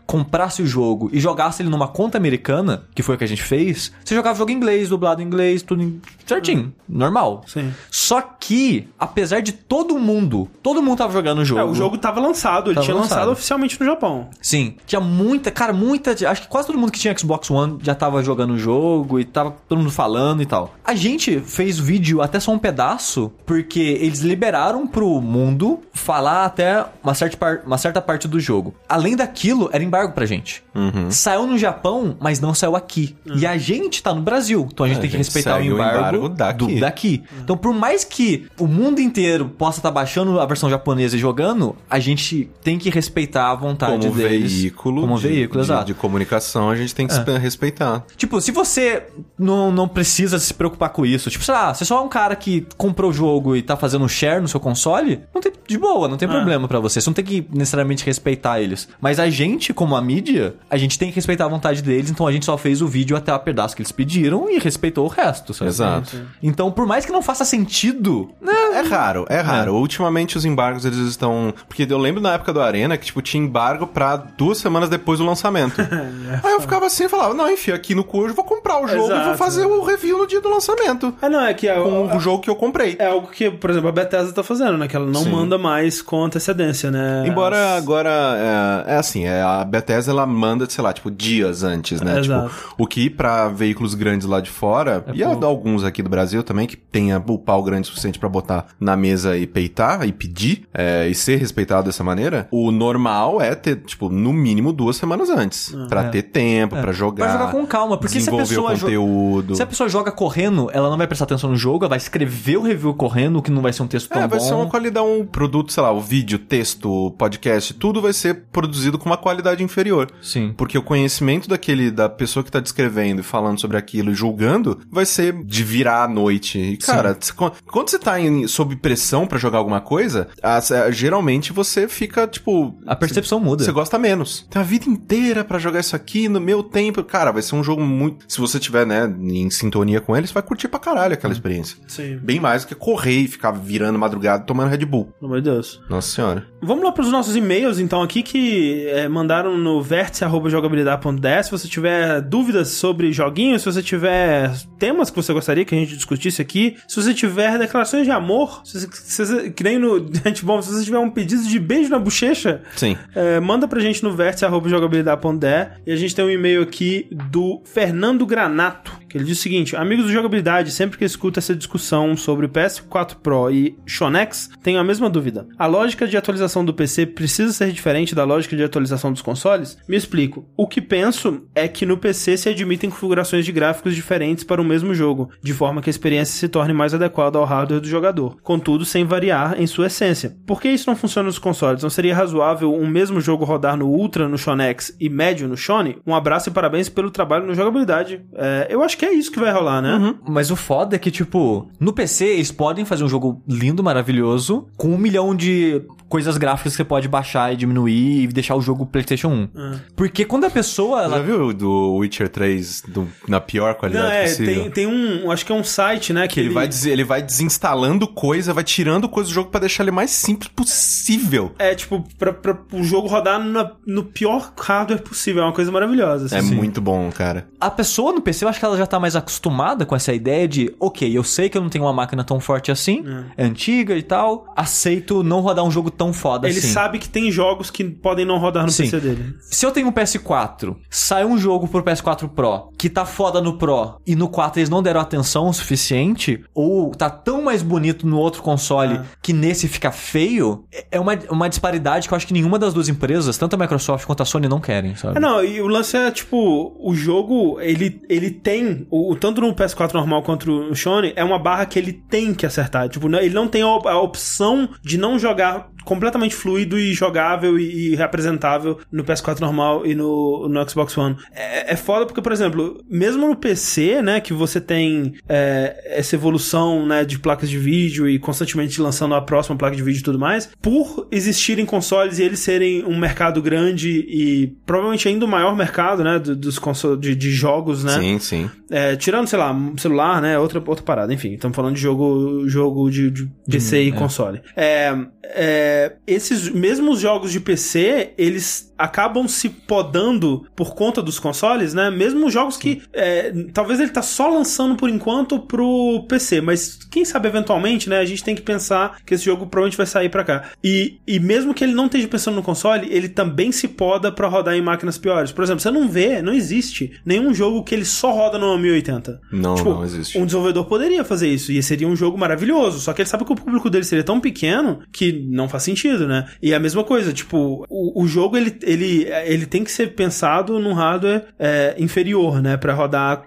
comprasse 0.46 0.62
o 0.62 0.66
jogo 0.66 1.10
e 1.12 1.18
jogasse 1.18 1.62
ele 1.62 1.68
numa 1.68 1.88
conta 1.88 2.16
americana, 2.16 2.84
que 2.94 3.02
foi 3.02 3.16
o 3.16 3.18
que 3.18 3.24
a 3.24 3.28
gente 3.28 3.42
fez, 3.42 3.92
você 4.04 4.14
jogava 4.14 4.34
o 4.34 4.38
jogo 4.38 4.50
em 4.50 4.54
inglês, 4.54 4.88
dublado 4.88 5.20
em 5.20 5.24
inglês, 5.24 5.62
tudo 5.62 5.82
em... 5.82 6.00
certinho, 6.24 6.72
normal. 6.88 7.42
Sim. 7.46 7.72
Só 7.90 8.20
que, 8.20 8.88
apesar 8.98 9.40
de 9.40 9.52
todo 9.52 9.98
mundo, 9.98 10.48
todo 10.62 10.80
mundo 10.82 10.98
tava 10.98 11.12
jogando 11.12 11.40
o 11.40 11.44
jogo. 11.44 11.60
É, 11.60 11.64
o 11.64 11.74
jogo 11.74 11.98
tava 11.98 12.20
lançado, 12.20 12.68
ele 12.68 12.76
Tava 12.76 12.84
tinha 12.84 12.94
lançado 12.94 13.18
lançado. 13.18 13.32
oficialmente 13.32 13.78
no 13.80 13.86
Japão. 13.86 14.28
Sim, 14.40 14.76
tinha 14.86 15.00
muita, 15.00 15.50
cara, 15.50 15.72
muita. 15.72 16.12
Acho 16.30 16.42
que 16.42 16.48
quase 16.48 16.68
todo 16.68 16.78
mundo 16.78 16.92
que 16.92 16.98
tinha 16.98 17.16
Xbox 17.16 17.50
One 17.50 17.78
já 17.82 17.94
tava 17.94 18.22
jogando 18.22 18.52
o 18.54 18.58
jogo 18.58 19.18
e 19.18 19.24
tava 19.24 19.56
todo 19.68 19.78
mundo 19.78 19.90
falando 19.90 20.42
e 20.42 20.46
tal. 20.46 20.74
A 20.84 20.94
gente 20.94 21.40
fez 21.40 21.78
vídeo 21.78 22.22
até 22.22 22.38
só 22.38 22.52
um 22.52 22.58
pedaço, 22.58 23.32
porque 23.44 23.80
eles 23.80 24.20
liberaram 24.20 24.86
pro 24.86 25.20
mundo 25.20 25.80
falar 25.92 26.44
até 26.44 26.84
uma 27.02 27.14
certa, 27.14 27.62
uma 27.66 27.78
certa 27.78 28.00
parte 28.00 28.28
do 28.28 28.38
jogo. 28.38 28.74
Além 28.88 29.16
daquilo, 29.16 29.68
era 29.72 29.82
embargo 29.82 30.12
pra 30.12 30.24
gente 30.26 30.35
ouvinte. 30.36 30.65
Uhum. 30.76 31.10
Saiu 31.10 31.46
no 31.46 31.56
Japão, 31.58 32.16
mas 32.20 32.38
não 32.40 32.52
saiu 32.54 32.76
aqui. 32.76 33.16
E 33.34 33.46
a 33.46 33.56
gente 33.56 34.02
tá 34.02 34.14
no 34.14 34.20
Brasil, 34.20 34.68
então 34.70 34.84
a 34.84 34.88
gente 34.88 34.98
É, 34.98 35.00
tem 35.00 35.10
que 35.10 35.16
gente 35.16 35.24
respeitar 35.26 35.58
o 35.58 35.64
embargo, 35.64 35.98
embargo 36.16 36.28
daqui. 36.28 36.74
do- 36.74 36.80
daqui. 36.80 37.22
Então, 37.42 37.56
por 37.56 37.72
mais 37.72 38.04
que 38.04 38.46
o 38.58 38.66
mundo 38.66 39.00
inteiro 39.00 39.48
possa 39.48 39.78
estar 39.78 39.90
baixando 39.90 40.38
a 40.38 40.46
versão 40.46 40.68
japonesa 40.68 41.16
e 41.16 41.18
jogando, 41.18 41.74
a 41.88 41.98
gente 41.98 42.50
tem 42.62 42.78
que 42.78 42.90
respeitar 42.90 43.50
a 43.50 43.54
vontade 43.54 44.06
Como 44.06 44.14
deles. 44.14 44.52
veículo, 44.52 45.00
Como 45.02 45.16
de, 45.18 45.28
veículo, 45.28 45.60
de, 45.62 45.66
exato. 45.66 45.84
de 45.86 45.94
comunicação, 45.94 46.68
a 46.70 46.76
gente 46.76 46.94
tem 46.94 47.06
que 47.06 47.14
É. 47.14 47.38
respeitar. 47.38 48.04
Tipo, 48.16 48.40
se 48.40 48.50
você 48.52 49.04
não, 49.38 49.70
não 49.72 49.88
precisa 49.88 50.38
se 50.38 50.52
preocupar 50.52 50.90
com 50.90 51.04
isso, 51.06 51.30
tipo, 51.30 51.44
sei 51.44 51.54
lá, 51.54 51.72
você 51.74 51.84
só 51.84 51.98
é 51.98 52.00
um 52.00 52.08
cara 52.08 52.36
que 52.36 52.66
comprou 52.76 53.10
o 53.10 53.14
jogo 53.14 53.56
e 53.56 53.62
tá 53.62 53.76
fazendo 53.76 54.04
um 54.04 54.08
share 54.08 54.40
no 54.40 54.48
seu 54.48 54.60
console, 54.60 55.20
não 55.34 55.40
tem, 55.40 55.52
de 55.66 55.78
boa, 55.78 56.06
não 56.08 56.16
tem 56.16 56.28
É. 56.28 56.30
problema 56.32 56.68
pra 56.68 56.78
você. 56.80 57.00
Você 57.00 57.08
não 57.08 57.14
tem 57.14 57.24
que 57.24 57.46
necessariamente 57.52 58.04
respeitar 58.04 58.60
eles. 58.60 58.88
Mas 59.00 59.18
a 59.18 59.28
gente, 59.30 59.72
como 59.72 59.96
a 59.96 60.02
mídia, 60.02 60.54
a 60.68 60.76
gente 60.76 60.98
tem 60.98 61.08
que 61.10 61.14
respeitar 61.14 61.44
a 61.44 61.48
vontade 61.48 61.82
deles, 61.82 62.10
então 62.10 62.26
a 62.26 62.32
gente 62.32 62.44
só 62.44 62.56
fez 62.58 62.82
o 62.82 62.86
vídeo 62.86 63.16
até 63.16 63.32
o 63.34 63.38
pedaço 63.38 63.74
que 63.76 63.82
eles 63.82 63.92
pediram 63.92 64.50
e 64.50 64.58
respeitou 64.58 65.04
o 65.04 65.08
resto, 65.08 65.54
sabe? 65.54 65.70
Exato. 65.70 66.16
Então, 66.42 66.70
por 66.70 66.86
mais 66.86 67.04
que 67.04 67.12
não 67.12 67.22
faça 67.22 67.44
sentido, 67.44 68.30
né? 68.40 68.52
É 68.76 68.80
raro, 68.82 69.24
é 69.28 69.40
raro. 69.40 69.74
Ultimamente 69.74 70.36
os 70.36 70.44
embargos 70.44 70.84
eles 70.84 70.98
estão. 70.98 71.54
Porque 71.66 71.86
eu 71.88 71.98
lembro 71.98 72.20
na 72.20 72.34
época 72.34 72.52
do 72.52 72.60
Arena 72.60 72.96
que, 72.96 73.06
tipo, 73.06 73.22
tinha 73.22 73.42
embargo 73.42 73.86
pra 73.86 74.16
duas 74.16 74.58
semanas 74.58 74.88
depois 74.88 75.18
do 75.18 75.24
lançamento. 75.24 75.80
Aí 76.42 76.52
eu 76.52 76.60
ficava 76.60 76.86
assim 76.86 77.04
e 77.04 77.08
falava, 77.08 77.34
não, 77.34 77.50
enfim, 77.50 77.72
aqui 77.72 77.94
no 77.94 78.04
cu 78.04 78.26
eu 78.26 78.34
vou 78.34 78.44
comprar 78.44 78.82
o 78.82 78.86
jogo 78.86 79.06
e 79.06 79.08
vou 79.08 79.16
Exato. 79.16 79.38
fazer 79.38 79.64
o 79.66 79.82
review 79.82 80.18
no 80.18 80.26
dia 80.26 80.40
do 80.40 80.48
lançamento. 80.48 81.14
Ah, 81.22 81.28
não, 81.28 81.40
é 81.44 81.54
que 81.54 81.68
é, 81.68 81.74
Com 81.80 82.16
o 82.16 82.20
jogo 82.20 82.42
que 82.42 82.50
eu 82.50 82.56
comprei. 82.56 82.96
é 82.98 83.06
algo 83.06 83.28
que, 83.28 83.50
por 83.50 83.70
exemplo, 83.70 83.88
a 83.88 83.92
Bethesda 83.92 84.32
tá 84.32 84.42
fazendo, 84.42 84.76
né? 84.76 84.88
Que 84.88 84.96
ela 84.96 85.06
não 85.06 85.22
Sim. 85.22 85.30
manda 85.30 85.56
mais 85.56 86.02
com 86.02 86.24
antecedência, 86.24 86.90
né? 86.90 87.24
Embora 87.26 87.76
agora, 87.76 88.84
é, 88.86 88.94
é 88.94 88.96
assim, 88.96 89.24
é, 89.24 89.42
a 89.42 89.64
Bethesda 89.64 90.12
ela 90.12 90.26
manda, 90.26 90.55
sei 90.68 90.82
lá, 90.82 90.92
tipo, 90.92 91.10
dias 91.10 91.62
antes, 91.62 92.00
né? 92.00 92.18
Exato. 92.20 92.48
Tipo, 92.48 92.74
o 92.78 92.86
que 92.86 93.10
pra 93.10 93.48
veículos 93.48 93.94
grandes 93.94 94.26
lá 94.26 94.40
de 94.40 94.50
fora, 94.50 95.04
e 95.12 95.22
há 95.22 95.28
alguns 95.28 95.82
aqui 95.84 96.02
do 96.02 96.08
Brasil 96.08 96.42
também, 96.42 96.66
que 96.66 96.76
tenha 96.76 97.22
o 97.26 97.38
pau 97.38 97.62
grande 97.62 97.82
o 97.82 97.86
suficiente 97.86 98.18
pra 98.18 98.28
botar 98.28 98.66
na 98.78 98.96
mesa 98.96 99.36
e 99.36 99.46
peitar 99.46 100.06
e 100.06 100.12
pedir, 100.12 100.66
é, 100.72 101.08
e 101.08 101.14
ser 101.14 101.36
respeitado 101.36 101.86
dessa 101.86 102.04
maneira, 102.04 102.46
o 102.50 102.70
normal 102.70 103.40
é 103.40 103.54
ter, 103.54 103.76
tipo, 103.76 104.08
no 104.08 104.32
mínimo 104.32 104.72
duas 104.72 104.96
semanas 104.96 105.30
antes. 105.30 105.74
pra 105.88 106.04
ter 106.08 106.22
tempo, 106.22 106.76
pra 106.76 106.92
jogar. 106.92 107.26
Pra 107.26 107.32
jogar 107.38 107.52
com 107.52 107.66
calma, 107.66 107.96
porque 107.96 108.20
se 108.20 108.28
a 108.28 108.36
pessoa 108.36 108.72
conteúdo. 108.72 109.54
Se 109.54 109.62
a 109.62 109.66
pessoa 109.66 109.88
joga 109.88 110.12
correndo, 110.12 110.70
ela 110.72 110.90
não 110.90 110.96
vai 110.96 111.06
prestar 111.06 111.24
atenção 111.24 111.50
no 111.50 111.56
jogo, 111.56 111.84
ela 111.84 111.90
vai 111.90 111.98
escrever 111.98 112.56
o 112.56 112.62
review 112.62 112.94
correndo, 112.94 113.38
o 113.38 113.42
que 113.42 113.50
não 113.50 113.62
vai 113.62 113.72
ser 113.72 113.82
um 113.82 113.86
texto 113.86 114.08
tão 114.08 114.22
É, 114.22 114.26
vai 114.26 114.38
bom. 114.38 114.44
ser 114.44 114.54
uma 114.54 114.66
qualidade, 114.66 115.06
um, 115.06 115.24
pro 115.24 115.46
produto, 115.46 115.72
sei 115.72 115.82
lá, 115.82 115.92
o 115.92 116.00
vídeo, 116.00 116.38
texto, 116.38 117.12
podcast, 117.16 117.72
tudo 117.74 118.02
vai 118.02 118.12
ser 118.12 118.42
produzido 118.52 118.98
com 118.98 119.06
uma 119.06 119.16
qualidade 119.16 119.62
inferior. 119.62 120.10
Sim. 120.20 120.45
Porque 120.54 120.76
o 120.78 120.82
conhecimento 120.82 121.48
daquele, 121.48 121.90
da 121.90 122.08
pessoa 122.08 122.42
que 122.44 122.50
tá 122.50 122.60
descrevendo 122.60 123.20
e 123.20 123.24
falando 123.24 123.60
sobre 123.60 123.76
aquilo 123.76 124.10
e 124.10 124.14
julgando, 124.14 124.80
vai 124.90 125.04
ser 125.06 125.32
de 125.44 125.62
virar 125.64 126.04
à 126.04 126.08
noite. 126.08 126.58
E, 126.58 126.76
cara, 126.76 127.16
cê- 127.20 127.32
quan- 127.32 127.52
quando 127.66 127.88
você 127.90 127.98
tá 127.98 128.20
em, 128.20 128.46
sob 128.46 128.76
pressão 128.76 129.26
pra 129.26 129.38
jogar 129.38 129.58
alguma 129.58 129.80
coisa, 129.80 130.28
as- 130.42 130.70
é, 130.70 130.90
geralmente 130.92 131.52
você 131.52 131.88
fica, 131.88 132.26
tipo... 132.26 132.78
A 132.86 132.96
percepção 132.96 133.40
muda. 133.40 133.64
Você 133.64 133.72
gosta 133.72 133.98
menos. 133.98 134.46
Tem 134.50 134.60
a 134.60 134.64
vida 134.64 134.88
inteira 134.88 135.44
pra 135.44 135.58
jogar 135.58 135.80
isso 135.80 135.96
aqui 135.96 136.28
no 136.28 136.40
meu 136.40 136.62
tempo. 136.62 137.02
Cara, 137.04 137.30
vai 137.32 137.42
ser 137.42 137.54
um 137.54 137.62
jogo 137.64 137.82
muito. 137.82 138.24
Se 138.28 138.40
você 138.40 138.58
tiver, 138.58 138.86
né, 138.86 139.12
em 139.20 139.50
sintonia 139.50 140.00
com 140.00 140.16
ele, 140.16 140.26
você 140.26 140.34
vai 140.34 140.42
curtir 140.42 140.68
pra 140.68 140.78
caralho 140.80 141.14
aquela 141.14 141.32
experiência. 141.32 141.76
Sim. 141.88 142.18
Bem 142.22 142.40
mais 142.40 142.62
do 142.64 142.68
que 142.68 142.74
correr 142.74 143.20
e 143.20 143.28
ficar 143.28 143.50
virando 143.52 143.98
madrugada 143.98 144.44
tomando 144.44 144.68
Red 144.70 144.84
Bull. 144.84 145.06
Pelo 145.18 145.26
amor 145.32 145.40
de 145.42 145.50
Deus. 145.50 145.80
Nossa 145.88 146.10
senhora. 146.10 146.46
Vamos 146.66 146.84
lá 146.84 146.90
para 146.90 147.04
os 147.04 147.12
nossos 147.12 147.36
e-mails, 147.36 147.78
então, 147.78 148.02
aqui 148.02 148.22
que 148.22 148.86
é, 148.88 149.08
mandaram 149.08 149.56
no 149.56 149.80
vértice.jogabilidade.de. 149.80 151.42
Se 151.44 151.50
você 151.50 151.68
tiver 151.68 152.20
dúvidas 152.20 152.68
sobre 152.68 153.12
joguinhos, 153.12 153.62
se 153.62 153.72
você 153.72 153.82
tiver 153.82 154.52
temas 154.78 155.08
que 155.08 155.16
você 155.16 155.32
gostaria 155.32 155.64
que 155.64 155.74
a 155.74 155.78
gente 155.78 155.94
discutisse 155.94 156.42
aqui, 156.42 156.76
se 156.88 157.00
você 157.00 157.14
tiver 157.14 157.56
declarações 157.58 158.04
de 158.04 158.10
amor, 158.10 158.62
se 158.64 158.80
você, 158.80 158.88
se 158.92 159.24
você- 159.26 159.50
que 159.50 159.62
nem 159.62 159.78
no 159.78 159.96
Gente 160.26 160.44
Bom, 160.44 160.60
se 160.60 160.72
você 160.72 160.84
tiver 160.84 160.98
um 160.98 161.08
pedido 161.10 161.42
de 161.44 161.58
beijo 161.60 161.88
na 161.88 161.98
bochecha, 161.98 162.62
Sim. 162.74 162.96
é, 163.14 163.38
manda 163.38 163.68
pra 163.68 163.78
gente 163.80 164.02
no 164.02 164.12
vértice.jogabilidade.de 164.12 165.46
e 165.86 165.92
a 165.92 165.96
gente 165.96 166.14
tem 166.14 166.24
um 166.24 166.30
e-mail 166.30 166.62
aqui 166.62 167.06
do 167.30 167.62
Fernando 167.64 168.26
Granato, 168.26 168.92
ele 169.16 169.24
diz 169.24 169.38
o 169.38 169.42
seguinte: 169.42 169.74
Amigos 169.74 170.04
do 170.04 170.12
Jogabilidade, 170.12 170.70
sempre 170.70 170.98
que 170.98 171.04
escuto 171.04 171.38
essa 171.38 171.54
discussão 171.54 172.16
sobre 172.16 172.46
PS4 172.46 173.16
Pro 173.22 173.50
e 173.50 173.76
Shonex, 173.86 174.50
tenho 174.62 174.78
a 174.78 174.84
mesma 174.84 175.08
dúvida. 175.08 175.48
A 175.58 175.66
lógica 175.66 176.06
de 176.06 176.16
atualização 176.16 176.64
do 176.64 176.74
PC 176.74 177.06
precisa 177.06 177.52
ser 177.52 177.72
diferente 177.72 178.14
da 178.14 178.24
lógica 178.24 178.54
de 178.54 178.62
atualização 178.62 179.10
dos 179.10 179.22
consoles? 179.22 179.78
Me 179.88 179.96
explico. 179.96 180.46
O 180.56 180.66
que 180.66 180.82
penso 180.82 181.46
é 181.54 181.66
que 181.66 181.86
no 181.86 181.96
PC 181.96 182.36
se 182.36 182.48
admitem 182.50 182.90
configurações 182.90 183.44
de 183.44 183.52
gráficos 183.52 183.94
diferentes 183.94 184.44
para 184.44 184.60
o 184.60 184.64
mesmo 184.64 184.94
jogo, 184.94 185.30
de 185.42 185.54
forma 185.54 185.80
que 185.80 185.88
a 185.88 185.90
experiência 185.90 186.38
se 186.38 186.48
torne 186.48 186.74
mais 186.74 186.92
adequada 186.92 187.38
ao 187.38 187.44
hardware 187.44 187.80
do 187.80 187.88
jogador, 187.88 188.36
contudo 188.42 188.84
sem 188.84 189.04
variar 189.04 189.58
em 189.58 189.66
sua 189.66 189.86
essência. 189.86 190.36
Por 190.46 190.60
que 190.60 190.68
isso 190.68 190.90
não 190.90 190.96
funciona 190.96 191.26
nos 191.26 191.38
consoles? 191.38 191.82
Não 191.82 191.90
seria 191.90 192.14
razoável 192.14 192.74
um 192.74 192.86
mesmo 192.86 193.20
jogo 193.20 193.44
rodar 193.44 193.76
no 193.76 193.88
Ultra 193.88 194.28
no 194.28 194.36
Shonex 194.36 194.94
e 195.00 195.08
médio 195.08 195.48
no 195.48 195.56
Shone? 195.56 195.98
Um 196.06 196.14
abraço 196.14 196.50
e 196.50 196.52
parabéns 196.52 196.90
pelo 196.90 197.10
trabalho 197.10 197.46
no 197.46 197.54
jogabilidade. 197.54 198.20
É, 198.34 198.66
eu 198.68 198.82
acho 198.82 198.98
que 198.98 199.05
é 199.06 199.12
isso 199.12 199.30
que 199.30 199.40
vai 199.40 199.52
rolar, 199.52 199.80
né? 199.80 200.14
Mas 200.26 200.50
o 200.50 200.56
foda 200.56 200.96
é 200.96 200.98
que, 200.98 201.10
tipo, 201.10 201.68
no 201.78 201.92
PC 201.92 202.26
eles 202.26 202.52
podem 202.52 202.84
fazer 202.84 203.04
um 203.04 203.08
jogo 203.08 203.42
lindo, 203.46 203.82
maravilhoso, 203.82 204.66
com 204.76 204.88
um 204.88 204.98
milhão 204.98 205.34
de 205.34 205.82
coisas 206.08 206.36
gráficas 206.36 206.72
que 206.72 206.76
você 206.78 206.84
pode 206.84 207.08
baixar 207.08 207.52
e 207.52 207.56
diminuir 207.56 208.22
e 208.24 208.26
deixar 208.28 208.54
o 208.54 208.60
jogo 208.60 208.86
PlayStation 208.86 209.28
1. 209.28 209.48
Porque 209.96 210.24
quando 210.24 210.44
a 210.44 210.50
pessoa. 210.50 210.98
Já 211.00 211.04
Ela... 211.04 211.22
viu 211.22 211.46
o 211.48 211.52
do 211.54 211.94
Witcher 211.96 212.28
3 212.28 212.82
do- 212.88 213.08
na 213.28 213.40
pior 213.40 213.74
qualidade 213.74 214.06
Não, 214.06 214.12
é, 214.12 214.22
possível? 214.24 214.54
tem, 214.62 214.70
tem 214.70 214.86
um. 214.86 215.30
Acho 215.30 215.44
que 215.44 215.52
é 215.52 215.54
um 215.54 215.64
site, 215.64 216.12
né? 216.12 216.28
Que 216.28 216.40
ele 216.40 216.50
vai, 216.50 216.68
des- 216.68 216.86
ele 216.86 217.04
vai 217.04 217.22
desinstalando 217.22 218.06
coisa, 218.06 218.52
vai 218.52 218.64
tirando 218.64 219.08
coisa 219.08 219.28
do 219.30 219.34
jogo 219.34 219.50
pra 219.50 219.60
deixar 219.60 219.82
ele 219.82 219.90
mais 219.90 220.10
simples 220.10 220.48
possível. 220.54 221.52
É, 221.58 221.74
tipo, 221.74 222.04
pra, 222.18 222.32
pra 222.32 222.56
o 222.72 222.82
jogo 222.82 223.08
rodar 223.08 223.38
na- 223.42 223.72
no 223.86 224.04
pior 224.04 224.52
hardware 224.58 225.02
possível. 225.02 225.42
É 225.42 225.46
uma 225.46 225.52
coisa 225.52 225.70
maravilhosa. 225.72 226.34
É 226.34 226.38
assim. 226.38 226.54
muito 226.54 226.80
bom, 226.80 227.10
cara. 227.10 227.48
A 227.60 227.70
pessoa 227.70 228.12
no 228.12 228.20
PC, 228.20 228.44
eu 228.44 228.48
acho 228.48 228.58
que 228.58 228.64
ela 228.64 228.76
já 228.76 228.86
tá 228.86 228.98
mais 229.00 229.16
acostumada 229.16 229.84
com 229.84 229.94
essa 229.96 230.12
ideia 230.12 230.46
de, 230.46 230.72
ok, 230.78 231.16
eu 231.16 231.24
sei 231.24 231.48
que 231.48 231.56
eu 231.58 231.62
não 231.62 231.68
tenho 231.68 231.84
uma 231.84 231.92
máquina 231.92 232.22
tão 232.24 232.38
forte 232.40 232.70
assim, 232.70 233.04
é, 233.36 233.44
antiga 233.44 233.96
e 233.96 234.02
tal, 234.02 234.52
aceito 234.56 235.22
não 235.22 235.40
rodar 235.40 235.64
um 235.64 235.70
jogo 235.70 235.90
tão 235.96 236.12
foda 236.12 236.48
Ele 236.48 236.58
assim. 236.58 236.68
sabe 236.68 236.98
que 236.98 237.08
tem 237.08 237.30
jogos 237.30 237.70
que 237.70 237.84
podem 237.84 238.24
não 238.24 238.38
rodar 238.38 238.64
no 238.64 238.70
Sim. 238.70 238.84
PC 238.84 239.00
dele. 239.00 239.34
Se 239.40 239.64
eu 239.64 239.72
tenho 239.72 239.88
um 239.88 239.92
PS4, 239.92 240.76
sai 240.90 241.24
um 241.24 241.38
jogo 241.38 241.66
pro 241.68 241.82
PS4 241.82 242.28
Pro 242.28 242.70
que 242.78 242.88
tá 242.90 243.04
foda 243.04 243.40
no 243.40 243.56
Pro 243.58 244.00
e 244.06 244.14
no 244.14 244.28
4 244.28 244.60
eles 244.60 244.68
não 244.70 244.82
deram 244.82 245.00
atenção 245.00 245.48
o 245.48 245.52
suficiente, 245.52 246.42
ou 246.54 246.90
tá 246.90 247.08
tão 247.10 247.42
mais 247.42 247.62
bonito 247.62 248.06
no 248.06 248.18
outro 248.18 248.42
console 248.42 248.96
Ah. 249.00 249.04
que 249.22 249.32
nesse 249.32 249.68
fica 249.68 249.90
feio, 249.90 250.64
é- 250.90 251.00
uma, 251.00 251.14
uma 251.30 251.48
disparidade 251.48 252.08
que 252.08 252.14
eu 252.14 252.16
acho 252.16 252.26
que 252.26 252.32
nenhuma 252.32 252.58
das 252.58 252.72
duas 252.74 252.88
empresas, 252.88 253.36
tanto 253.38 253.54
a 253.54 253.58
Microsoft 253.58 254.04
quanto 254.06 254.22
a 254.22 254.26
Sony, 254.26 254.48
não 254.48 254.60
querem, 254.60 254.94
sabe? 254.94 255.16
É, 255.16 255.20
não, 255.20 255.44
e 255.44 255.60
o 255.60 255.66
lance 255.66 255.96
é, 255.96 256.10
tipo, 256.10 256.76
o 256.78 256.94
jogo, 256.94 257.60
ele, 257.60 258.00
ele 258.08 258.30
tem, 258.30 258.86
o, 258.90 259.14
tanto 259.16 259.40
no 259.40 259.54
PS4 259.54 259.94
normal 259.94 260.22
quanto 260.22 260.46
no 260.50 260.74
Sony, 260.74 261.12
é 261.16 261.24
uma 261.24 261.38
barra 261.38 261.66
que 261.66 261.78
ele 261.78 261.92
tem 261.92 262.34
que 262.34 262.44
acertar. 262.46 262.88
Tipo, 262.88 263.08
ele 263.16 263.34
não 263.34 263.48
tem 263.48 263.62
a 263.62 263.98
opção 264.00 264.68
de 264.82 264.98
não 264.98 265.18
jogar 265.18 265.68
completamente 265.86 266.34
fluido 266.34 266.76
e 266.78 266.92
jogável 266.92 267.58
e, 267.58 267.92
e 267.92 267.94
representável 267.94 268.78
no 268.90 269.04
PS4 269.04 269.38
normal 269.40 269.86
e 269.86 269.94
no, 269.94 270.48
no 270.48 270.68
Xbox 270.68 270.98
One. 270.98 271.16
É, 271.32 271.72
é 271.72 271.76
foda 271.76 272.04
porque, 272.04 272.20
por 272.20 272.32
exemplo, 272.32 272.82
mesmo 272.90 273.26
no 273.28 273.36
PC, 273.36 274.02
né, 274.02 274.20
que 274.20 274.32
você 274.32 274.60
tem 274.60 275.14
é, 275.28 275.80
essa 275.98 276.16
evolução, 276.16 276.84
né, 276.84 277.04
de 277.04 277.18
placas 277.20 277.48
de 277.48 277.56
vídeo 277.58 278.08
e 278.08 278.18
constantemente 278.18 278.80
lançando 278.80 279.14
a 279.14 279.22
próxima 279.22 279.56
placa 279.56 279.76
de 279.76 279.82
vídeo 279.82 280.00
e 280.00 280.02
tudo 280.02 280.18
mais, 280.18 280.50
por 280.60 281.06
existirem 281.12 281.64
consoles 281.64 282.18
e 282.18 282.22
eles 282.24 282.40
serem 282.40 282.84
um 282.84 282.98
mercado 282.98 283.40
grande 283.40 283.88
e 284.08 284.52
provavelmente 284.66 285.06
ainda 285.08 285.24
o 285.24 285.28
maior 285.28 285.54
mercado, 285.56 286.02
né, 286.02 286.18
do- 286.18 286.34
dos 286.34 286.58
consoles 286.58 287.00
de, 287.00 287.14
de 287.14 287.30
jogos, 287.30 287.84
né? 287.84 287.92
Sim, 288.00 288.18
sim. 288.18 288.50
É, 288.70 288.96
tirando, 288.96 289.28
sei 289.28 289.38
lá, 289.38 289.54
celular, 289.78 290.20
né? 290.20 290.38
Outra, 290.38 290.62
outra 290.64 290.84
parada. 290.84 291.12
Enfim, 291.12 291.34
estamos 291.34 291.54
falando 291.54 291.74
de 291.74 291.80
jogo, 291.80 292.48
jogo 292.48 292.90
de, 292.90 293.10
de 293.10 293.30
PC 293.48 293.82
e 293.82 293.92
console. 293.92 294.40
É, 294.56 294.94
é, 295.22 295.92
esses 296.06 296.48
mesmos 296.48 297.00
jogos 297.00 297.32
de 297.32 297.40
PC, 297.40 298.12
eles 298.16 298.72
acabam 298.78 299.26
se 299.26 299.48
podando 299.48 300.46
por 300.54 300.74
conta 300.74 301.00
dos 301.00 301.18
consoles, 301.18 301.72
né? 301.72 301.90
Mesmo 301.90 302.30
jogos 302.30 302.56
que 302.56 302.82
é, 302.92 303.32
talvez 303.52 303.80
ele 303.80 303.90
tá 303.90 304.02
só 304.02 304.28
lançando 304.28 304.76
por 304.76 304.88
enquanto 304.88 305.38
pro 305.38 306.04
PC, 306.08 306.40
mas 306.40 306.78
quem 306.90 307.04
sabe 307.04 307.28
eventualmente, 307.28 307.88
né? 307.88 307.98
A 307.98 308.04
gente 308.04 308.22
tem 308.22 308.34
que 308.34 308.42
pensar 308.42 308.98
que 309.04 309.14
esse 309.14 309.24
jogo 309.24 309.46
provavelmente 309.46 309.76
vai 309.76 309.86
sair 309.86 310.08
pra 310.08 310.24
cá. 310.24 310.50
E, 310.62 310.98
e 311.06 311.18
mesmo 311.18 311.54
que 311.54 311.64
ele 311.64 311.74
não 311.74 311.86
esteja 311.86 312.08
pensando 312.08 312.34
no 312.34 312.42
console, 312.42 312.88
ele 312.90 313.08
também 313.08 313.50
se 313.50 313.68
poda 313.68 314.12
pra 314.12 314.28
rodar 314.28 314.54
em 314.54 314.62
máquinas 314.62 314.98
piores. 314.98 315.32
Por 315.32 315.42
exemplo, 315.42 315.60
você 315.60 315.70
não 315.70 315.88
vê, 315.88 316.20
não 316.20 316.32
existe 316.32 317.00
nenhum 317.04 317.32
jogo 317.32 317.64
que 317.64 317.74
ele 317.74 317.84
só 317.84 318.12
roda 318.12 318.38
no 318.38 318.55
1080. 318.58 319.20
Não, 319.32 319.54
Tipo, 319.54 319.70
não 319.70 319.84
existe. 319.84 320.18
Um 320.18 320.24
desenvolvedor 320.26 320.64
poderia 320.66 321.04
fazer 321.04 321.28
isso 321.28 321.52
e 321.52 321.62
seria 321.62 321.88
um 321.88 321.96
jogo 321.96 322.16
maravilhoso, 322.18 322.78
só 322.80 322.92
que 322.92 323.02
ele 323.02 323.08
sabe 323.08 323.24
que 323.24 323.32
o 323.32 323.36
público 323.36 323.68
dele 323.70 323.84
seria 323.84 324.04
tão 324.04 324.20
pequeno 324.20 324.80
que 324.92 325.12
não 325.30 325.48
faz 325.48 325.62
sentido, 325.62 326.06
né? 326.06 326.26
E 326.42 326.52
a 326.54 326.58
mesma 326.60 326.84
coisa, 326.84 327.12
tipo, 327.12 327.64
o, 327.68 328.02
o 328.02 328.06
jogo 328.06 328.36
ele, 328.36 328.56
ele, 328.62 329.06
ele 329.24 329.46
tem 329.46 329.64
que 329.64 329.70
ser 329.72 329.94
pensado 329.94 330.58
num 330.58 330.72
hardware 330.72 331.24
é, 331.38 331.74
inferior, 331.78 332.40
né? 332.42 332.56
Pra 332.56 332.74
rodar, 332.74 333.22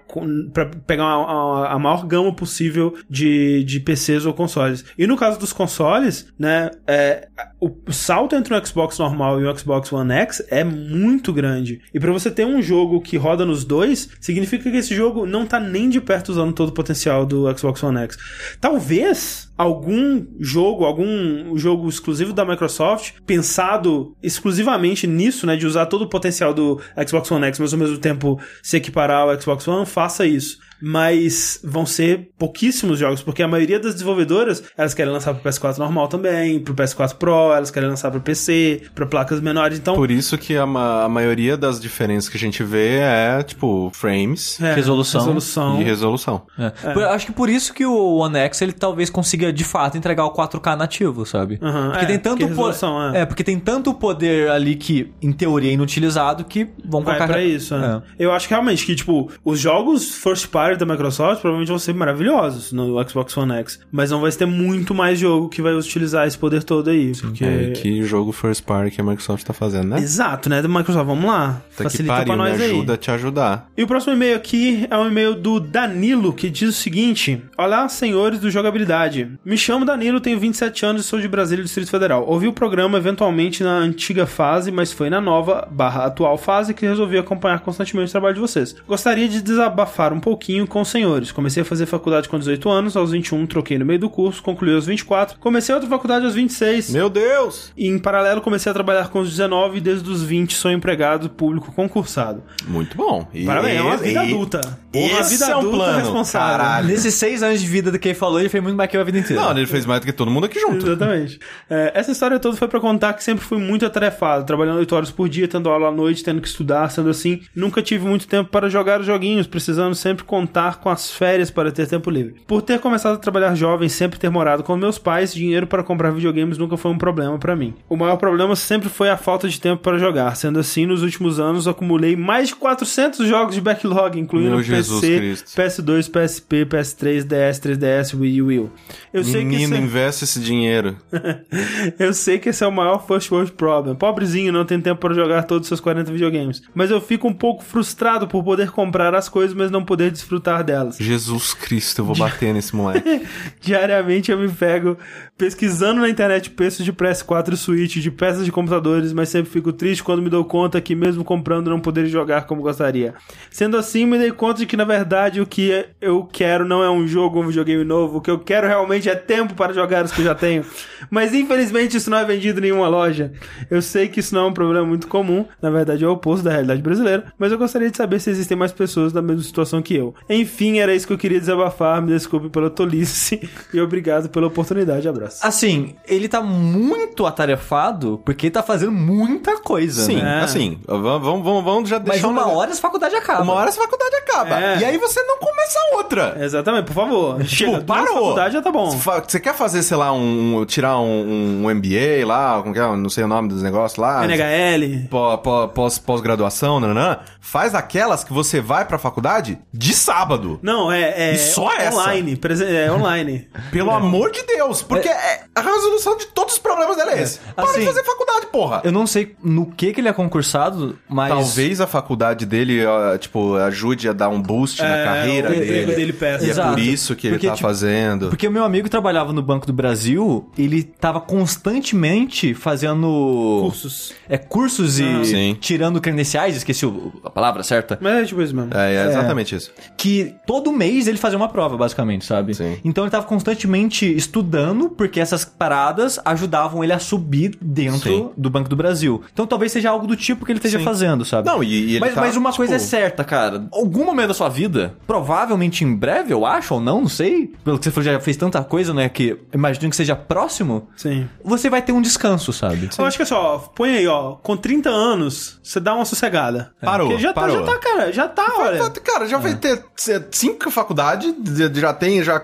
pra 0.52 0.66
pegar 0.66 1.04
a, 1.04 1.14
a- 1.14 1.72
a 1.74 1.78
maior 1.78 2.06
gama 2.06 2.32
possível 2.34 2.94
de, 3.08 3.64
de 3.64 3.80
PCs 3.80 4.24
ou 4.26 4.32
consoles. 4.34 4.84
E 4.98 5.06
no 5.06 5.16
caso 5.16 5.38
dos 5.38 5.52
consoles, 5.52 6.26
né? 6.38 6.70
é, 6.86 7.28
o 7.60 7.70
salto 7.92 8.34
entre 8.34 8.54
um 8.54 8.64
Xbox 8.64 8.98
normal 8.98 9.40
e 9.40 9.46
um 9.46 9.56
Xbox 9.56 9.92
One 9.92 10.12
X 10.12 10.42
é 10.50 10.64
muito 10.64 11.32
grande. 11.32 11.80
E 11.92 12.00
pra 12.00 12.10
você 12.12 12.30
ter 12.30 12.46
um 12.46 12.62
jogo 12.62 13.00
que 13.00 13.16
roda 13.16 13.44
nos 13.44 13.64
dois, 13.64 14.08
significa 14.20 14.70
que 14.70 14.76
esse 14.76 14.94
jogo 14.94 15.19
não 15.26 15.46
tá 15.46 15.58
nem 15.60 15.88
de 15.88 16.00
perto 16.00 16.30
usando 16.30 16.52
todo 16.52 16.68
o 16.68 16.72
potencial 16.72 17.24
do 17.24 17.46
Xbox 17.56 17.82
One 17.82 17.98
X. 17.98 18.16
Talvez 18.60 19.50
algum 19.56 20.26
jogo, 20.38 20.84
algum 20.84 21.56
jogo 21.56 21.88
exclusivo 21.88 22.32
da 22.32 22.44
Microsoft, 22.44 23.12
pensado 23.26 24.16
exclusivamente 24.22 25.06
nisso, 25.06 25.46
né, 25.46 25.56
de 25.56 25.66
usar 25.66 25.86
todo 25.86 26.02
o 26.02 26.08
potencial 26.08 26.54
do 26.54 26.80
Xbox 27.06 27.30
One 27.30 27.46
X, 27.46 27.58
mas 27.58 27.72
ao 27.72 27.78
mesmo 27.78 27.98
tempo 27.98 28.40
se 28.62 28.76
equiparar 28.76 29.28
ao 29.28 29.40
Xbox 29.40 29.68
One, 29.68 29.84
faça 29.84 30.26
isso. 30.26 30.58
Mas 30.82 31.60
vão 31.62 31.84
ser 31.86 32.30
pouquíssimos 32.38 32.98
jogos, 32.98 33.22
porque 33.22 33.42
a 33.42 33.48
maioria 33.48 33.78
das 33.78 33.92
desenvolvedoras, 33.94 34.62
elas 34.76 34.94
querem 34.94 35.12
lançar 35.12 35.34
pro 35.34 35.48
PS4 35.50 35.78
normal 35.78 36.08
também, 36.08 36.58
pro 36.60 36.74
PS4 36.74 37.14
Pro, 37.14 37.52
elas 37.52 37.70
querem 37.70 37.88
lançar 37.88 38.10
pro 38.10 38.20
PC, 38.20 38.82
pra 38.94 39.06
placas 39.06 39.40
menores, 39.40 39.78
então... 39.78 39.94
Por 39.94 40.10
isso 40.10 40.36
que 40.38 40.56
a, 40.56 40.66
ma- 40.66 41.04
a 41.04 41.08
maioria 41.08 41.56
das 41.56 41.80
diferenças 41.80 42.28
que 42.28 42.36
a 42.36 42.40
gente 42.40 42.62
vê 42.62 42.98
é, 43.00 43.42
tipo, 43.42 43.90
frames 43.94 44.60
é, 44.60 44.74
resolução 44.74 45.20
resolução. 45.20 45.80
e 45.80 45.84
resolução. 45.84 46.42
É. 46.58 46.70
Por- 46.92 47.04
Acho 47.04 47.26
que 47.26 47.32
por 47.32 47.48
isso 47.48 47.72
que 47.74 47.84
o 47.84 48.16
One 48.16 48.38
X 48.38 48.62
ele 48.62 48.72
talvez 48.72 49.10
consiga 49.10 49.52
de 49.52 49.64
fato 49.64 49.98
entregar 49.98 50.24
o 50.24 50.32
4K 50.32 50.76
nativo, 50.76 51.26
sabe? 51.26 51.58
Aham, 51.62 51.90
porque 51.90 52.04
é, 52.04 52.08
tem 52.08 52.18
tanto 52.18 52.38
porque 52.38 52.54
po- 52.54 52.60
resolução, 52.66 53.14
é. 53.14 53.20
é, 53.22 53.26
porque 53.26 53.44
tem 53.44 53.58
tanto 53.58 53.92
poder 53.94 54.50
ali 54.50 54.76
que 54.76 55.12
em 55.20 55.32
teoria 55.32 55.70
é 55.70 55.74
inutilizado 55.74 56.44
que 56.44 56.64
vão 56.84 57.02
Vai 57.02 57.16
colocar 57.16 57.32
pra 57.34 57.42
isso, 57.42 57.76
né? 57.76 58.02
Eu 58.18 58.32
acho 58.32 58.46
que 58.48 58.54
realmente 58.54 58.84
que, 58.86 58.94
tipo, 58.94 59.30
os 59.44 59.58
jogos 59.58 60.14
first 60.14 60.48
party 60.48 60.69
da 60.78 60.86
Microsoft 60.86 61.40
provavelmente 61.40 61.68
vão 61.68 61.78
ser 61.78 61.94
maravilhosos 61.94 62.72
no 62.72 62.96
Xbox 63.08 63.36
One 63.36 63.52
X. 63.54 63.80
Mas 63.90 64.10
não 64.10 64.20
vai 64.20 64.30
ter 64.32 64.46
muito 64.46 64.94
mais 64.94 65.18
jogo 65.18 65.48
que 65.48 65.60
vai 65.62 65.74
utilizar 65.74 66.26
esse 66.26 66.38
poder 66.38 66.62
todo 66.62 66.90
aí. 66.90 67.12
porque... 67.20 67.44
É, 67.44 67.70
que 67.70 68.02
jogo 68.04 68.32
first 68.32 68.64
party 68.64 68.90
que 68.94 69.00
a 69.00 69.04
Microsoft 69.04 69.44
tá 69.44 69.52
fazendo, 69.52 69.88
né? 69.88 69.98
Exato, 69.98 70.48
né? 70.48 70.62
Da 70.62 70.68
Microsoft, 70.68 71.06
vamos 71.06 71.24
lá. 71.24 71.62
Tá 71.76 71.76
que 71.76 71.82
Facilita 71.84 72.14
pariu, 72.14 72.26
pra 72.34 72.36
me 72.44 72.50
nós 72.50 72.60
aí. 72.60 72.70
ajuda 72.70 72.94
a 72.94 72.96
te 72.96 73.10
ajudar. 73.10 73.68
E 73.76 73.82
o 73.82 73.86
próximo 73.86 74.12
e-mail 74.14 74.36
aqui 74.36 74.86
é 74.90 74.96
um 74.96 75.06
e-mail 75.06 75.34
do 75.34 75.58
Danilo, 75.60 76.32
que 76.32 76.48
diz 76.50 76.68
o 76.68 76.72
seguinte: 76.72 77.42
Olá, 77.56 77.88
senhores 77.88 78.40
do 78.40 78.50
Jogabilidade. 78.50 79.30
Me 79.44 79.56
chamo 79.56 79.84
Danilo, 79.84 80.20
tenho 80.20 80.38
27 80.38 80.86
anos 80.86 81.04
e 81.04 81.08
sou 81.08 81.20
de 81.20 81.28
Brasília, 81.28 81.64
Distrito 81.64 81.90
Federal. 81.90 82.24
Ouvi 82.26 82.46
o 82.48 82.52
programa 82.52 82.98
eventualmente 82.98 83.62
na 83.62 83.76
antiga 83.78 84.26
fase, 84.26 84.70
mas 84.70 84.92
foi 84.92 85.10
na 85.10 85.20
nova 85.20 85.66
barra 85.70 86.04
atual 86.06 86.36
fase 86.38 86.74
que 86.74 86.86
resolvi 86.86 87.18
acompanhar 87.18 87.60
constantemente 87.60 88.08
o 88.08 88.12
trabalho 88.12 88.34
de 88.34 88.40
vocês. 88.40 88.74
Gostaria 88.86 89.28
de 89.28 89.40
desabafar 89.42 90.12
um 90.12 90.20
pouquinho 90.20 90.59
com 90.66 90.80
os 90.80 90.88
senhores. 90.88 91.32
Comecei 91.32 91.62
a 91.62 91.64
fazer 91.66 91.86
faculdade 91.86 92.28
com 92.28 92.38
18 92.38 92.68
anos, 92.68 92.96
aos 92.96 93.10
21 93.12 93.46
troquei 93.46 93.78
no 93.78 93.84
meio 93.84 93.98
do 93.98 94.10
curso, 94.10 94.42
concluí 94.42 94.74
aos 94.74 94.86
24, 94.86 95.38
comecei 95.38 95.74
outra 95.74 95.88
faculdade 95.88 96.24
aos 96.24 96.34
26. 96.34 96.90
Meu 96.90 97.08
Deus! 97.10 97.72
E 97.76 97.86
em 97.88 97.98
paralelo 97.98 98.40
comecei 98.40 98.70
a 98.70 98.74
trabalhar 98.74 99.08
com 99.08 99.20
os 99.20 99.30
19 99.30 99.78
e 99.78 99.80
desde 99.80 100.08
os 100.10 100.22
20 100.22 100.54
sou 100.56 100.70
empregado 100.70 101.28
público 101.30 101.72
concursado. 101.72 102.42
Muito 102.66 102.96
bom. 102.96 103.26
E, 103.32 103.44
Parabéns, 103.44 103.78
é 103.78 103.82
uma 103.82 103.96
vida 103.96 104.24
e- 104.24 104.28
adulta. 104.32 104.78
Uma 104.92 105.20
Esse 105.20 105.30
vida 105.34 105.44
é 105.52 105.54
um 105.54 105.58
adulta 105.60 105.76
plano, 105.76 105.98
responsável. 105.98 106.58
caralho. 106.58 106.88
Nesses 106.88 107.14
seis 107.14 107.42
anos 107.44 107.60
de 107.60 107.66
vida 107.68 107.92
do 107.92 107.98
que 107.98 108.08
ele 108.08 108.14
falou, 108.16 108.40
ele 108.40 108.48
fez 108.48 108.60
muito 108.62 108.76
mais 108.76 108.90
que 108.90 108.96
eu 108.96 109.00
a 109.00 109.04
vida 109.04 109.18
inteira. 109.20 109.40
Não, 109.40 109.50
ele 109.56 109.66
fez 109.66 109.86
mais 109.86 110.00
do 110.00 110.06
que 110.06 110.12
todo 110.12 110.30
mundo 110.30 110.46
aqui 110.46 110.58
junto. 110.58 110.84
Exatamente. 110.84 111.38
É, 111.68 111.92
essa 111.94 112.10
história 112.10 112.40
toda 112.40 112.56
foi 112.56 112.66
pra 112.66 112.80
contar 112.80 113.12
que 113.12 113.22
sempre 113.22 113.44
fui 113.44 113.58
muito 113.58 113.86
atarefado, 113.86 114.44
trabalhando 114.44 114.78
8 114.78 114.96
horas 114.96 115.10
por 115.12 115.28
dia, 115.28 115.46
tendo 115.46 115.68
aula 115.68 115.88
à 115.88 115.92
noite, 115.92 116.24
tendo 116.24 116.40
que 116.40 116.48
estudar, 116.48 116.90
sendo 116.90 117.08
assim, 117.08 117.40
nunca 117.54 117.80
tive 117.80 118.04
muito 118.04 118.26
tempo 118.26 118.50
para 118.50 118.68
jogar 118.68 118.98
os 119.00 119.06
joguinhos, 119.06 119.46
precisando 119.46 119.94
sempre 119.94 120.24
contar 120.24 120.49
com 120.80 120.88
as 120.88 121.10
férias 121.10 121.50
para 121.50 121.70
ter 121.72 121.86
tempo 121.86 122.10
livre. 122.10 122.36
Por 122.46 122.62
ter 122.62 122.78
começado 122.80 123.14
a 123.14 123.18
trabalhar 123.18 123.54
jovem, 123.54 123.88
sempre 123.88 124.18
ter 124.18 124.28
morado 124.30 124.62
com 124.62 124.76
meus 124.76 124.98
pais, 124.98 125.32
dinheiro 125.34 125.66
para 125.66 125.82
comprar 125.82 126.10
videogames 126.10 126.58
nunca 126.58 126.76
foi 126.76 126.90
um 126.90 126.98
problema 126.98 127.38
pra 127.38 127.54
mim. 127.56 127.74
O 127.88 127.96
maior 127.96 128.16
problema 128.16 128.56
sempre 128.56 128.88
foi 128.88 129.08
a 129.10 129.16
falta 129.16 129.48
de 129.48 129.60
tempo 129.60 129.82
para 129.82 129.98
jogar, 129.98 130.34
sendo 130.36 130.58
assim, 130.58 130.86
nos 130.86 131.02
últimos 131.02 131.38
anos 131.38 131.66
acumulei 131.68 132.16
mais 132.16 132.48
de 132.48 132.56
400 132.56 133.26
jogos 133.26 133.54
de 133.54 133.60
backlog, 133.60 134.18
incluindo 134.18 134.56
Meu 134.56 134.64
PC, 134.64 135.18
Cristo. 135.18 135.60
PS2, 135.60 136.10
PSP, 136.10 136.66
PS3, 136.66 137.24
DS, 137.24 137.60
3DS, 137.60 138.18
Wii 138.18 138.42
U. 138.42 138.70
Eu 139.12 139.24
sei 139.24 139.44
Menino, 139.44 139.74
é- 139.74 139.78
investe 139.78 140.24
esse 140.24 140.40
dinheiro. 140.40 140.96
eu 141.98 142.12
sei 142.12 142.38
que 142.38 142.48
esse 142.48 142.62
é 142.62 142.66
o 142.66 142.72
maior 142.72 143.06
first 143.06 143.30
world 143.30 143.52
problem. 143.52 143.94
Pobrezinho, 143.94 144.52
não 144.52 144.64
tem 144.64 144.80
tempo 144.80 145.00
para 145.00 145.14
jogar 145.14 145.42
todos 145.44 145.64
os 145.64 145.68
seus 145.68 145.80
40 145.80 146.12
videogames. 146.12 146.62
Mas 146.74 146.90
eu 146.90 147.00
fico 147.00 147.28
um 147.28 147.32
pouco 147.32 147.62
frustrado 147.62 148.26
por 148.26 148.42
poder 148.42 148.70
comprar 148.70 149.14
as 149.14 149.28
coisas, 149.28 149.54
mas 149.54 149.70
não 149.70 149.84
poder 149.84 150.10
desfrutar 150.10 150.39
delas. 150.64 150.96
Jesus 150.98 151.54
Cristo, 151.54 152.00
eu 152.00 152.04
vou 152.04 152.16
bater 152.16 152.52
nesse 152.52 152.74
moleque. 152.74 153.26
Diariamente 153.60 154.30
eu 154.30 154.38
me 154.38 154.48
pego 154.48 154.96
pesquisando 155.36 156.02
na 156.02 156.08
internet 156.08 156.50
preços 156.50 156.84
de 156.84 156.92
PS4 156.92 157.54
e 157.54 157.56
Switch, 157.56 157.96
de 157.96 158.10
peças 158.10 158.44
de 158.44 158.52
computadores, 158.52 159.12
mas 159.12 159.30
sempre 159.30 159.50
fico 159.50 159.72
triste 159.72 160.04
quando 160.04 160.20
me 160.20 160.28
dou 160.28 160.44
conta 160.44 160.80
que 160.80 160.94
mesmo 160.94 161.24
comprando 161.24 161.70
não 161.70 161.80
poder 161.80 162.06
jogar 162.06 162.42
como 162.42 162.60
gostaria. 162.60 163.14
Sendo 163.50 163.78
assim, 163.78 164.04
me 164.04 164.18
dei 164.18 164.32
conta 164.32 164.60
de 164.60 164.66
que 164.66 164.76
na 164.76 164.84
verdade 164.84 165.40
o 165.40 165.46
que 165.46 165.86
eu 166.00 166.28
quero 166.30 166.66
não 166.66 166.82
é 166.82 166.90
um 166.90 167.06
jogo 167.06 167.38
ou 167.38 167.44
um 167.44 167.46
videogame 167.46 167.84
novo, 167.84 168.18
o 168.18 168.20
que 168.20 168.30
eu 168.30 168.38
quero 168.38 168.66
realmente 168.66 169.08
é 169.08 169.14
tempo 169.14 169.54
para 169.54 169.72
jogar 169.72 170.04
os 170.04 170.12
que 170.12 170.20
eu 170.20 170.26
já 170.26 170.34
tenho. 170.34 170.64
Mas 171.10 171.32
infelizmente 171.32 171.96
isso 171.96 172.10
não 172.10 172.18
é 172.18 172.24
vendido 172.24 172.58
em 172.58 172.64
nenhuma 172.64 172.88
loja. 172.88 173.32
Eu 173.70 173.80
sei 173.80 174.08
que 174.08 174.20
isso 174.20 174.34
não 174.34 174.42
é 174.42 174.46
um 174.48 174.52
problema 174.52 174.86
muito 174.86 175.08
comum, 175.08 175.46
na 175.62 175.70
verdade 175.70 176.04
é 176.04 176.06
o 176.06 176.12
oposto 176.12 176.44
da 176.44 176.50
realidade 176.50 176.82
brasileira, 176.82 177.32
mas 177.38 177.50
eu 177.50 177.58
gostaria 177.58 177.90
de 177.90 177.96
saber 177.96 178.20
se 178.20 178.30
existem 178.30 178.56
mais 178.56 178.72
pessoas 178.72 179.12
na 179.12 179.22
mesma 179.22 179.42
situação 179.42 179.80
que 179.80 179.94
eu. 179.94 180.14
Enfim, 180.30 180.78
era 180.78 180.94
isso 180.94 181.06
que 181.06 181.12
eu 181.12 181.18
queria 181.18 181.40
desabafar, 181.40 182.00
me 182.00 182.12
desculpe 182.12 182.48
pela 182.48 182.70
tolice 182.70 183.48
e 183.74 183.80
obrigado 183.80 184.28
pela 184.28 184.46
oportunidade. 184.46 185.08
Abraço. 185.08 185.38
Assim, 185.46 185.94
ele 186.06 186.28
tá 186.28 186.40
muito 186.40 187.26
atarefado 187.26 188.20
porque 188.24 188.46
ele 188.46 188.52
tá 188.52 188.62
fazendo 188.62 188.92
muita 188.92 189.58
coisa, 189.60 190.02
Sim, 190.04 190.16
né? 190.16 190.40
assim, 190.42 190.78
vamos, 190.86 191.22
vamos, 191.44 191.64
vamos, 191.64 191.88
já 191.90 191.98
Mas 191.98 192.08
deixar 192.10 192.28
um 192.28 192.30
uma 192.30 192.40
negócio- 192.42 192.58
hora 192.60 192.70
essa 192.70 192.80
faculdade 192.80 193.14
acaba. 193.16 193.42
Uma 193.42 193.52
hora 193.54 193.68
essa 193.68 193.80
faculdade 193.80 194.16
acaba. 194.16 194.60
É. 194.60 194.78
E 194.78 194.84
aí 194.84 194.98
você 194.98 195.20
não 195.24 195.38
começa 195.38 195.78
outra. 195.94 196.36
Exatamente, 196.40 196.84
por 196.86 196.94
favor. 196.94 197.44
Chega, 197.44 197.72
Tipo, 197.72 197.84
parou. 197.84 198.06
faculdade 198.14 198.54
já 198.54 198.62
tá 198.62 198.70
bom. 198.70 198.90
Você 198.90 199.40
quer 199.40 199.54
fazer, 199.54 199.82
sei 199.82 199.96
lá, 199.96 200.12
um. 200.12 200.64
tirar 200.64 200.98
um, 201.00 201.64
um 201.66 201.74
MBA 201.74 202.24
lá, 202.24 202.60
como 202.62 202.72
que 202.72 202.78
é? 202.80 202.96
não 202.96 203.08
sei 203.10 203.24
o 203.24 203.28
nome 203.28 203.48
dos 203.48 203.62
negócios 203.62 203.98
lá. 203.98 204.24
NHL. 204.24 205.08
pó- 205.10 205.36
pó- 205.38 205.66
Pós, 205.68 205.98
pós-graduação, 205.98 206.78
nananã, 206.80 207.18
faz 207.40 207.74
aquelas 207.74 208.22
que 208.24 208.32
você 208.32 208.60
vai 208.60 208.84
pra 208.84 208.98
faculdade 208.98 209.58
de 209.72 209.94
sábado. 210.10 210.58
Não, 210.62 210.90
é, 210.90 211.30
é 211.30 211.34
E 211.34 211.38
só 211.38 211.72
essa? 211.72 211.96
online. 211.96 212.36
presen- 212.36 212.66
É 212.68 212.90
online. 212.90 213.48
Pelo 213.70 213.90
amor 213.90 214.30
de 214.32 214.42
Deus, 214.44 214.82
porque 214.82 215.08
é- 215.08 215.44
a 215.54 215.60
resolução 215.60 216.16
de 216.16 216.26
todos 216.26 216.54
os 216.54 216.58
problemas 216.58 216.96
dela 216.96 217.12
é 217.12 217.22
esse. 217.22 217.38
Para 217.54 217.64
Assim, 217.64 217.80
de 217.80 217.86
fazer 217.86 218.02
faculdade, 218.04 218.46
porra. 218.46 218.80
Eu 218.84 218.92
não 218.92 219.06
sei 219.06 219.36
no 219.42 219.66
que 219.66 219.92
que 219.92 220.00
ele 220.00 220.08
é 220.08 220.12
concursado, 220.12 220.98
mas... 221.08 221.28
Talvez 221.28 221.80
a 221.80 221.86
faculdade 221.86 222.44
dele, 222.46 222.80
tipo, 223.18 223.54
ajude 223.56 224.08
a 224.08 224.12
dar 224.12 224.28
um 224.28 224.40
boost 224.42 224.82
na 224.82 224.96
É, 224.96 225.04
carreira 225.04 225.50
o 225.50 225.54
emprego 225.54 225.72
dele. 225.86 225.94
dele 225.94 226.12
peça. 226.12 226.44
E 226.44 226.48
é 226.48 226.50
Exato. 226.50 226.70
por 226.70 226.78
isso 226.80 227.14
que 227.16 227.26
ele 227.28 227.36
Porque, 227.36 227.46
tá 227.48 227.54
tipo, 227.54 227.66
fazendo. 227.68 228.28
Porque 228.30 228.48
o 228.48 228.50
meu 228.50 228.64
amigo 228.64 228.88
trabalhava 228.88 229.32
no 229.32 229.42
Banco 229.42 229.66
do 229.66 229.72
Brasil, 229.72 230.50
ele 230.58 230.82
tava 230.82 231.20
constantemente 231.20 232.54
fazendo... 232.54 233.60
Cursos. 233.64 234.12
É, 234.28 234.36
cursos 234.38 234.98
e 234.98 235.04
Ah. 235.04 235.24
Sim. 235.24 235.56
tirando 235.60 236.00
credenciais, 236.00 236.56
esqueci 236.56 236.84
a 237.24 237.30
palavra 237.30 237.62
certa. 237.62 237.98
Mas 238.00 238.14
é 238.14 238.24
tipo 238.24 238.40
isso 238.42 238.54
mesmo. 238.54 238.70
É, 238.76 238.94
é 238.96 239.06
exatamente 239.08 239.54
isso. 239.54 239.72
Que 240.00 240.34
todo 240.46 240.72
mês 240.72 241.06
ele 241.06 241.18
fazia 241.18 241.36
uma 241.36 241.48
prova, 241.48 241.76
basicamente, 241.76 242.24
sabe? 242.24 242.54
Sim. 242.54 242.78
Então 242.82 243.04
ele 243.04 243.10
tava 243.10 243.26
constantemente 243.26 244.06
estudando, 244.06 244.88
porque 244.88 245.20
essas 245.20 245.44
paradas 245.44 246.18
ajudavam 246.24 246.82
ele 246.82 246.94
a 246.94 246.98
subir 246.98 247.54
dentro 247.60 248.10
Sim. 248.10 248.30
do 248.34 248.48
Banco 248.48 248.70
do 248.70 248.74
Brasil. 248.74 249.22
Então 249.30 249.46
talvez 249.46 249.72
seja 249.72 249.90
algo 249.90 250.06
do 250.06 250.16
tipo 250.16 250.46
que 250.46 250.52
ele 250.52 250.58
esteja 250.58 250.78
Sim. 250.78 250.84
fazendo, 250.84 251.22
sabe? 251.22 251.46
Não, 251.46 251.62
e, 251.62 251.66
e 251.66 251.90
ele 251.90 252.00
mas, 252.00 252.14
tá, 252.14 252.20
mas 252.22 252.34
uma 252.34 252.50
coisa 252.50 252.76
é 252.76 252.78
tipo, 252.78 252.88
certa, 252.88 253.22
cara. 253.22 253.68
Algum 253.70 254.06
momento 254.06 254.28
da 254.28 254.34
sua 254.34 254.48
vida, 254.48 254.94
provavelmente 255.06 255.84
em 255.84 255.94
breve, 255.94 256.32
eu 256.32 256.46
acho, 256.46 256.72
ou 256.72 256.80
não, 256.80 257.02
não 257.02 257.08
sei. 257.08 257.52
Pelo 257.62 257.78
que 257.78 257.84
você 257.84 257.90
falou, 257.90 258.10
já 258.10 258.18
fez 258.20 258.38
tanta 258.38 258.64
coisa, 258.64 258.94
né? 258.94 259.06
Que 259.10 259.36
imagino 259.52 259.90
que 259.90 259.96
seja 259.96 260.16
próximo. 260.16 260.88
Sim. 260.96 261.28
Você 261.44 261.68
vai 261.68 261.82
ter 261.82 261.92
um 261.92 262.00
descanso, 262.00 262.54
sabe? 262.54 262.88
Eu 262.98 263.04
acho 263.04 263.18
que 263.18 263.22
é 263.22 263.26
só, 263.26 263.70
põe 263.74 263.98
aí, 263.98 264.06
ó, 264.06 264.36
com 264.36 264.56
30 264.56 264.88
anos, 264.88 265.60
você 265.62 265.78
dá 265.78 265.94
uma 265.94 266.06
sossegada. 266.06 266.72
Parou, 266.80 267.08
Porque 267.08 267.22
já 267.22 267.34
parou. 267.34 267.62
tá, 267.62 267.66
já 267.66 267.72
tá, 267.72 267.78
cara, 267.78 268.12
já 268.12 268.28
tá, 268.28 268.54
olha. 268.56 268.90
Cara, 268.90 269.26
já 269.26 269.36
vai 269.36 269.54
ter 269.56 269.89
cinco 270.30 270.70
faculdades, 270.70 271.34
já 271.74 271.92
tem, 271.92 272.22
já... 272.22 272.40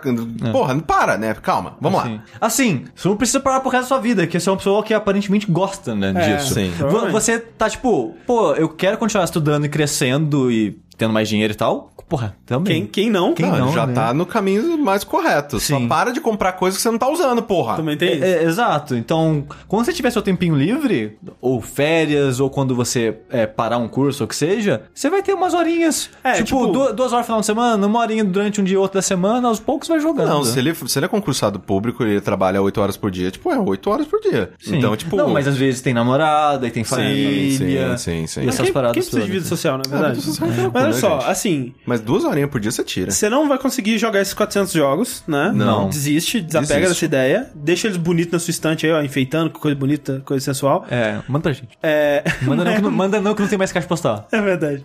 Porra, 0.53 0.75
não 0.75 0.81
para, 0.81 1.17
né? 1.17 1.35
Calma, 1.35 1.77
vamos 1.81 2.01
Assim. 2.01 2.15
lá. 2.15 2.23
Assim, 2.41 2.85
você 2.95 3.09
não 3.09 3.17
precisa 3.17 3.41
parar 3.41 3.61
pro 3.61 3.71
resto 3.71 3.85
da 3.85 3.89
sua 3.89 4.01
vida, 4.01 4.27
que 4.27 4.39
você 4.39 4.49
é 4.49 4.53
uma 4.53 4.59
pessoa 4.59 4.83
que 4.83 4.93
aparentemente 4.93 5.51
gosta, 5.51 5.95
né, 5.95 6.13
É, 6.15 6.37
disso. 6.37 6.55
sim. 6.55 6.71
Você 7.11 7.39
tá 7.39 7.69
tipo, 7.71 8.15
pô, 8.27 8.53
eu 8.55 8.69
quero 8.69 8.99
continuar 8.99 9.25
estudando 9.25 9.65
e 9.65 9.69
crescendo 9.69 10.51
e 10.51 10.79
tendo 10.97 11.13
mais 11.13 11.29
dinheiro 11.29 11.53
e 11.53 11.57
tal. 11.57 11.93
Porra, 12.09 12.37
também. 12.47 12.83
Quem, 12.83 12.87
quem 12.87 13.11
não? 13.11 13.35
Quem 13.35 13.47
Não, 13.47 13.59
não, 13.59 13.73
já 13.73 13.85
né? 13.85 13.93
tá 13.93 14.15
no 14.15 14.25
caminho 14.25 14.79
mais 14.79 15.03
correto. 15.03 15.59
Só 15.59 15.77
Sim. 15.79 15.89
para 15.89 16.13
de 16.13 16.21
comprar 16.21 16.53
coisa 16.53 16.77
que 16.77 16.83
você 16.83 16.89
não 16.91 16.99
tá 16.99 17.09
usando, 17.11 17.43
porra. 17.43 17.75
Também 17.77 17.97
tem 17.97 18.15
isso. 18.15 18.25
É, 18.25 18.29
é, 18.31 18.43
exato. 18.45 18.95
Então, 18.95 19.45
quando 19.67 19.85
você 19.85 19.93
tiver 19.93 20.11
seu 20.11 20.23
tempinho 20.23 20.55
livre, 20.55 21.19
ou 21.41 21.61
férias, 21.61 22.39
ou 22.39 22.49
quando 22.49 22.77
você 22.77 23.17
é, 23.29 23.45
parar 23.45 23.79
um 23.79 23.89
curso, 23.89 24.23
ou 24.23 24.27
o 24.27 24.29
que 24.29 24.37
seja, 24.37 24.83
você 24.95 25.11
vai 25.11 25.21
ter 25.21 25.35
umas 25.35 25.53
horinhas. 25.53 26.09
É, 26.23 26.35
tipo, 26.35 26.45
tipo- 26.45 26.67
du- 26.69 26.93
duas 26.93 27.13
horas 27.13 27.25
no 27.25 27.25
final 27.25 27.41
de 27.41 27.47
semana, 27.47 27.87
uma 27.87 27.99
horinha 27.99 28.25
durante 28.25 28.61
um 28.61 28.65
dia 28.65 28.79
ou 28.79 28.83
outro 28.83 28.99
da 28.99 29.03
semana, 29.03 29.49
aos 29.49 29.59
poucos 29.59 29.89
vai 29.89 29.99
jogando. 29.99 30.29
Não, 30.29 30.45
se 30.45 30.57
ele, 30.59 30.73
se 30.77 30.99
ele 30.99 31.07
é 31.07 31.09
concursado 31.09 31.59
público 31.59 32.05
e 32.05 32.11
ele 32.13 32.21
trabalha 32.21 32.63
8 32.63 32.81
horas 32.81 32.97
por 32.97 33.11
dia, 33.11 33.33
tipo, 33.33 33.51
é 33.51 33.59
8 33.59 33.91
horas 33.91 34.07
por 34.07 34.21
dia. 34.21 34.51
Sim. 34.61 34.77
Então, 34.79 34.97
tipo. 34.97 35.17
Não, 35.17 35.31
mas 35.31 35.49
às 35.49 35.57
vezes 35.57 35.81
tem 35.81 35.93
namorada, 35.93 36.69
e 36.69 36.71
tem 36.71 36.85
família. 36.85 37.99
sim, 37.99 38.27
sim, 38.27 38.27
sim. 38.29 38.41
E 38.43 38.47
Mas 38.47 38.55
essas 38.55 38.67
quem, 38.67 38.73
paradas 38.73 38.95
quem 38.95 39.03
precisa 39.03 39.25
de 39.25 39.31
vida 39.33 39.45
social, 39.45 39.77
na 39.79 39.83
verdade? 39.89 40.21
vida 40.21 40.27
social 40.27 40.49
é 40.51 40.71
Mas 40.73 40.86
olha 40.87 41.01
só, 41.01 41.21
gente. 41.21 41.31
assim, 41.31 41.75
Mas 41.85 42.01
duas 42.01 42.25
horinhas 42.25 42.51
por 42.51 42.61
dia 42.61 42.71
você 42.71 42.83
tira. 42.85 43.11
você 43.11 43.29
não 43.29 43.49
vai 43.49 43.59
conseguir 43.59 43.99
jogar 43.99 44.21
esses 44.21 44.35
400 44.35 44.73
jogos, 44.73 45.23
né? 45.27 45.53
Não. 45.55 45.89
Desiste, 45.89 46.41
desapega 46.41 46.81
Desiste. 46.81 46.95
dessa 46.95 47.05
ideia. 47.05 47.51
Deixa 47.55 47.87
eles 47.89 47.97
bonitos 47.97 48.33
na 48.33 48.39
sua 48.39 48.51
estante 48.51 48.87
aí, 48.87 48.93
ó, 48.93 49.03
enfeitando 49.03 49.51
com 49.51 49.59
coisa 49.61 49.77
bonita, 49.77 50.23
coisa 50.25 50.45
sensual. 50.45 50.87
É, 50.91 51.21
manda 51.29 51.43
pra 51.43 51.53
gente. 51.53 51.77
É... 51.83 52.23
Manda 52.43 52.65
não, 52.65 52.75
que 52.75 52.83
não, 52.83 52.91
manda 52.91 53.21
não 53.21 53.35
que 53.35 53.43
não 53.43 53.49
tem 53.49 53.59
mais 53.59 53.73
caixa 53.73 53.87
postal. 53.89 54.27
É 54.31 54.41
verdade. 54.41 54.85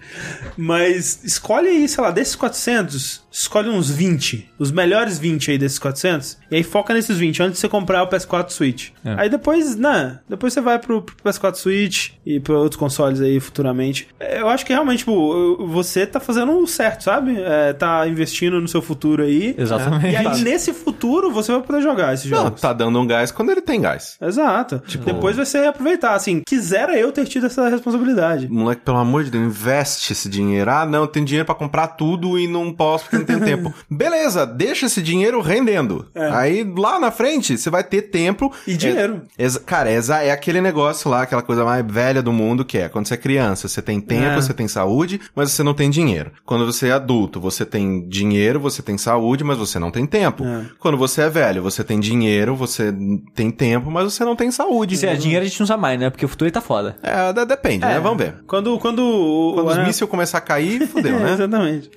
Mas 0.58 1.20
escolhe 1.24 1.68
aí, 1.68 1.88
sei 1.88 2.04
lá, 2.04 2.12
desses 2.12 2.36
400, 2.36 3.21
escolhe 3.32 3.70
uns 3.70 3.90
20. 3.90 4.50
Os 4.60 4.72
melhores 4.72 5.18
20 5.18 5.52
aí 5.52 5.58
desses 5.58 5.80
400. 5.80 6.38
E 6.52 6.56
aí 6.58 6.64
foca 6.64 6.94
nesses 6.94 7.18
20 7.18 7.42
antes 7.44 7.54
de 7.54 7.60
você 7.60 7.70
comprar 7.70 8.04
o 8.04 8.08
PS4 8.08 8.50
Switch. 8.50 8.90
É. 9.06 9.16
Aí 9.18 9.30
depois, 9.30 9.76
né? 9.76 10.20
Depois 10.28 10.54
você 10.54 10.62
vai 10.62 10.78
pro, 10.80 11.02
pro 11.02 11.16
PS4 11.24 11.56
Switch 11.56 12.10
e 12.26 12.40
pra 12.40 12.56
outros 12.58 12.78
consoles 12.80 13.22
aí 13.22 13.40
futuramente. 13.40 14.08
É, 14.20 14.42
Eu 14.42 14.50
acho 14.50 14.66
que 14.66 14.74
realmente, 14.74 15.00
tipo, 15.00 15.66
você 15.68 16.06
tá 16.06 16.20
fazendo 16.20 16.52
o 16.58 16.68
certo, 16.68 17.04
sabe? 17.04 17.40
É, 17.40 17.74
tá 17.74 18.08
investindo 18.08 18.60
no 18.60 18.68
seu 18.68 18.82
futuro 18.82 19.24
aí. 19.24 19.56
Exatamente. 19.58 20.12
E 20.14 20.16
aí, 20.16 20.42
nesse 20.42 20.74
futuro, 20.74 21.32
você 21.32 21.52
vai 21.52 21.62
poder 21.62 21.82
jogar 21.82 22.14
esses 22.14 22.30
Não, 22.30 22.44
jogos. 22.44 22.60
tá 22.62 22.74
dando 22.74 23.00
um 23.00 23.08
gás 23.08 23.32
quando 23.32 23.52
ele 23.52 23.62
tem 23.62 23.80
gás. 23.82 24.18
Exato. 24.22 24.82
Depois 25.06 25.36
vai 25.38 25.46
ser 25.46 25.68
aproveitar. 25.68 26.14
Assim, 26.16 26.42
quisera 26.46 26.98
eu 26.98 27.12
ter 27.12 27.26
tido 27.26 27.46
essa 27.46 27.70
responsabilidade. 27.70 28.48
Moleque, 28.50 28.82
pelo 28.82 28.98
amor 28.98 29.24
de 29.24 29.32
Deus, 29.32 29.46
investe 29.46 30.12
esse 30.12 30.28
dinheiro. 30.28 30.70
Ah, 30.70 30.86
não, 30.86 31.08
tem 31.08 31.24
dinheiro 31.24 31.46
pra 31.46 31.56
comprar 31.56 31.88
tudo 31.88 32.38
e 32.38 32.48
não 32.48 32.74
posso 32.74 33.06
porque 33.10 33.21
não 33.22 33.28
tenho 33.28 33.40
tempo. 33.58 33.74
Beleza, 33.90 34.46
deixa 34.46 34.86
esse 34.86 35.02
dinheiro 35.02 35.42
rendendo. 35.42 36.06
Aí 36.16 36.64
lá 36.78 37.00
na 37.00 37.12
frente 37.12 37.58
você 37.58 37.70
vai 37.70 37.84
ter 37.84 38.04
tempo 38.04 38.52
E 38.68 38.76
dinheiro. 38.76 39.22
É, 39.38 39.48
cara, 39.66 39.90
é, 39.90 40.00
é 40.28 40.32
aquele 40.32 40.62
negócio 40.62 41.10
lá, 41.10 41.22
aquela 41.24 41.42
coisa 41.42 41.64
mais 41.64 41.86
velha 41.86 42.22
do 42.22 42.32
mundo 42.34 42.64
que 42.66 42.78
é 42.78 42.90
quando 42.90 43.08
você 43.08 43.14
é 43.14 43.18
criança, 43.18 43.68
você 43.68 43.82
tem 43.82 44.00
tempo, 44.00 44.26
É. 44.26 44.36
você 44.36 44.54
tem 44.54 44.68
saúde, 44.68 45.20
mas 45.36 45.52
você 45.52 45.64
não 45.64 45.74
tem 45.74 45.90
dinheiro. 45.90 46.32
Quando 46.46 46.66
você 46.66 46.88
é 46.88 46.92
adulto, 46.92 47.40
você 47.40 47.66
tem 47.66 48.08
dinheiro, 48.08 48.60
você 48.60 48.82
tem 48.82 48.98
saúde, 48.98 49.44
mas 49.44 49.58
você 49.58 49.80
não 49.80 49.92
tem 49.92 50.06
tempo. 50.06 50.44
É. 50.46 50.66
Quando 50.80 50.98
você 50.98 51.22
é 51.22 51.30
velho, 51.30 51.62
você 51.62 51.84
tem 51.84 52.00
dinheiro, 52.00 52.56
você 52.56 52.94
tem 53.36 53.50
tempo, 53.52 53.90
mas 53.92 54.06
você 54.14 54.24
não 54.26 54.36
tem 54.36 54.52
saúde. 54.52 54.98
Se 54.98 55.06
é 55.06 55.16
dinheiro, 55.16 55.46
a 55.46 55.48
gente 55.48 55.60
não 55.60 55.68
sabe 55.68 55.82
mais, 55.82 56.00
né? 56.00 56.10
Porque 56.10 56.26
o 56.26 56.28
futuro 56.28 56.48
aí 56.48 56.52
tá 56.52 56.62
foda. 56.62 56.96
É, 57.04 57.32
de- 57.34 57.46
depende, 57.46 57.86
né? 57.86 58.00
Vamos 58.00 58.18
ver. 58.18 58.36
Quando, 58.48 58.78
quando, 58.80 59.00
o- 59.00 59.54
Quando 59.56 59.68
os 59.70 59.78
é, 59.78 59.86
mísseis 59.86 60.10
começar 60.10 60.38
a 60.38 60.42
cair, 60.42 60.88
fudeu, 60.88 61.16
é, 61.18 61.20
né? 61.24 61.34
Exatamente. 61.34 61.90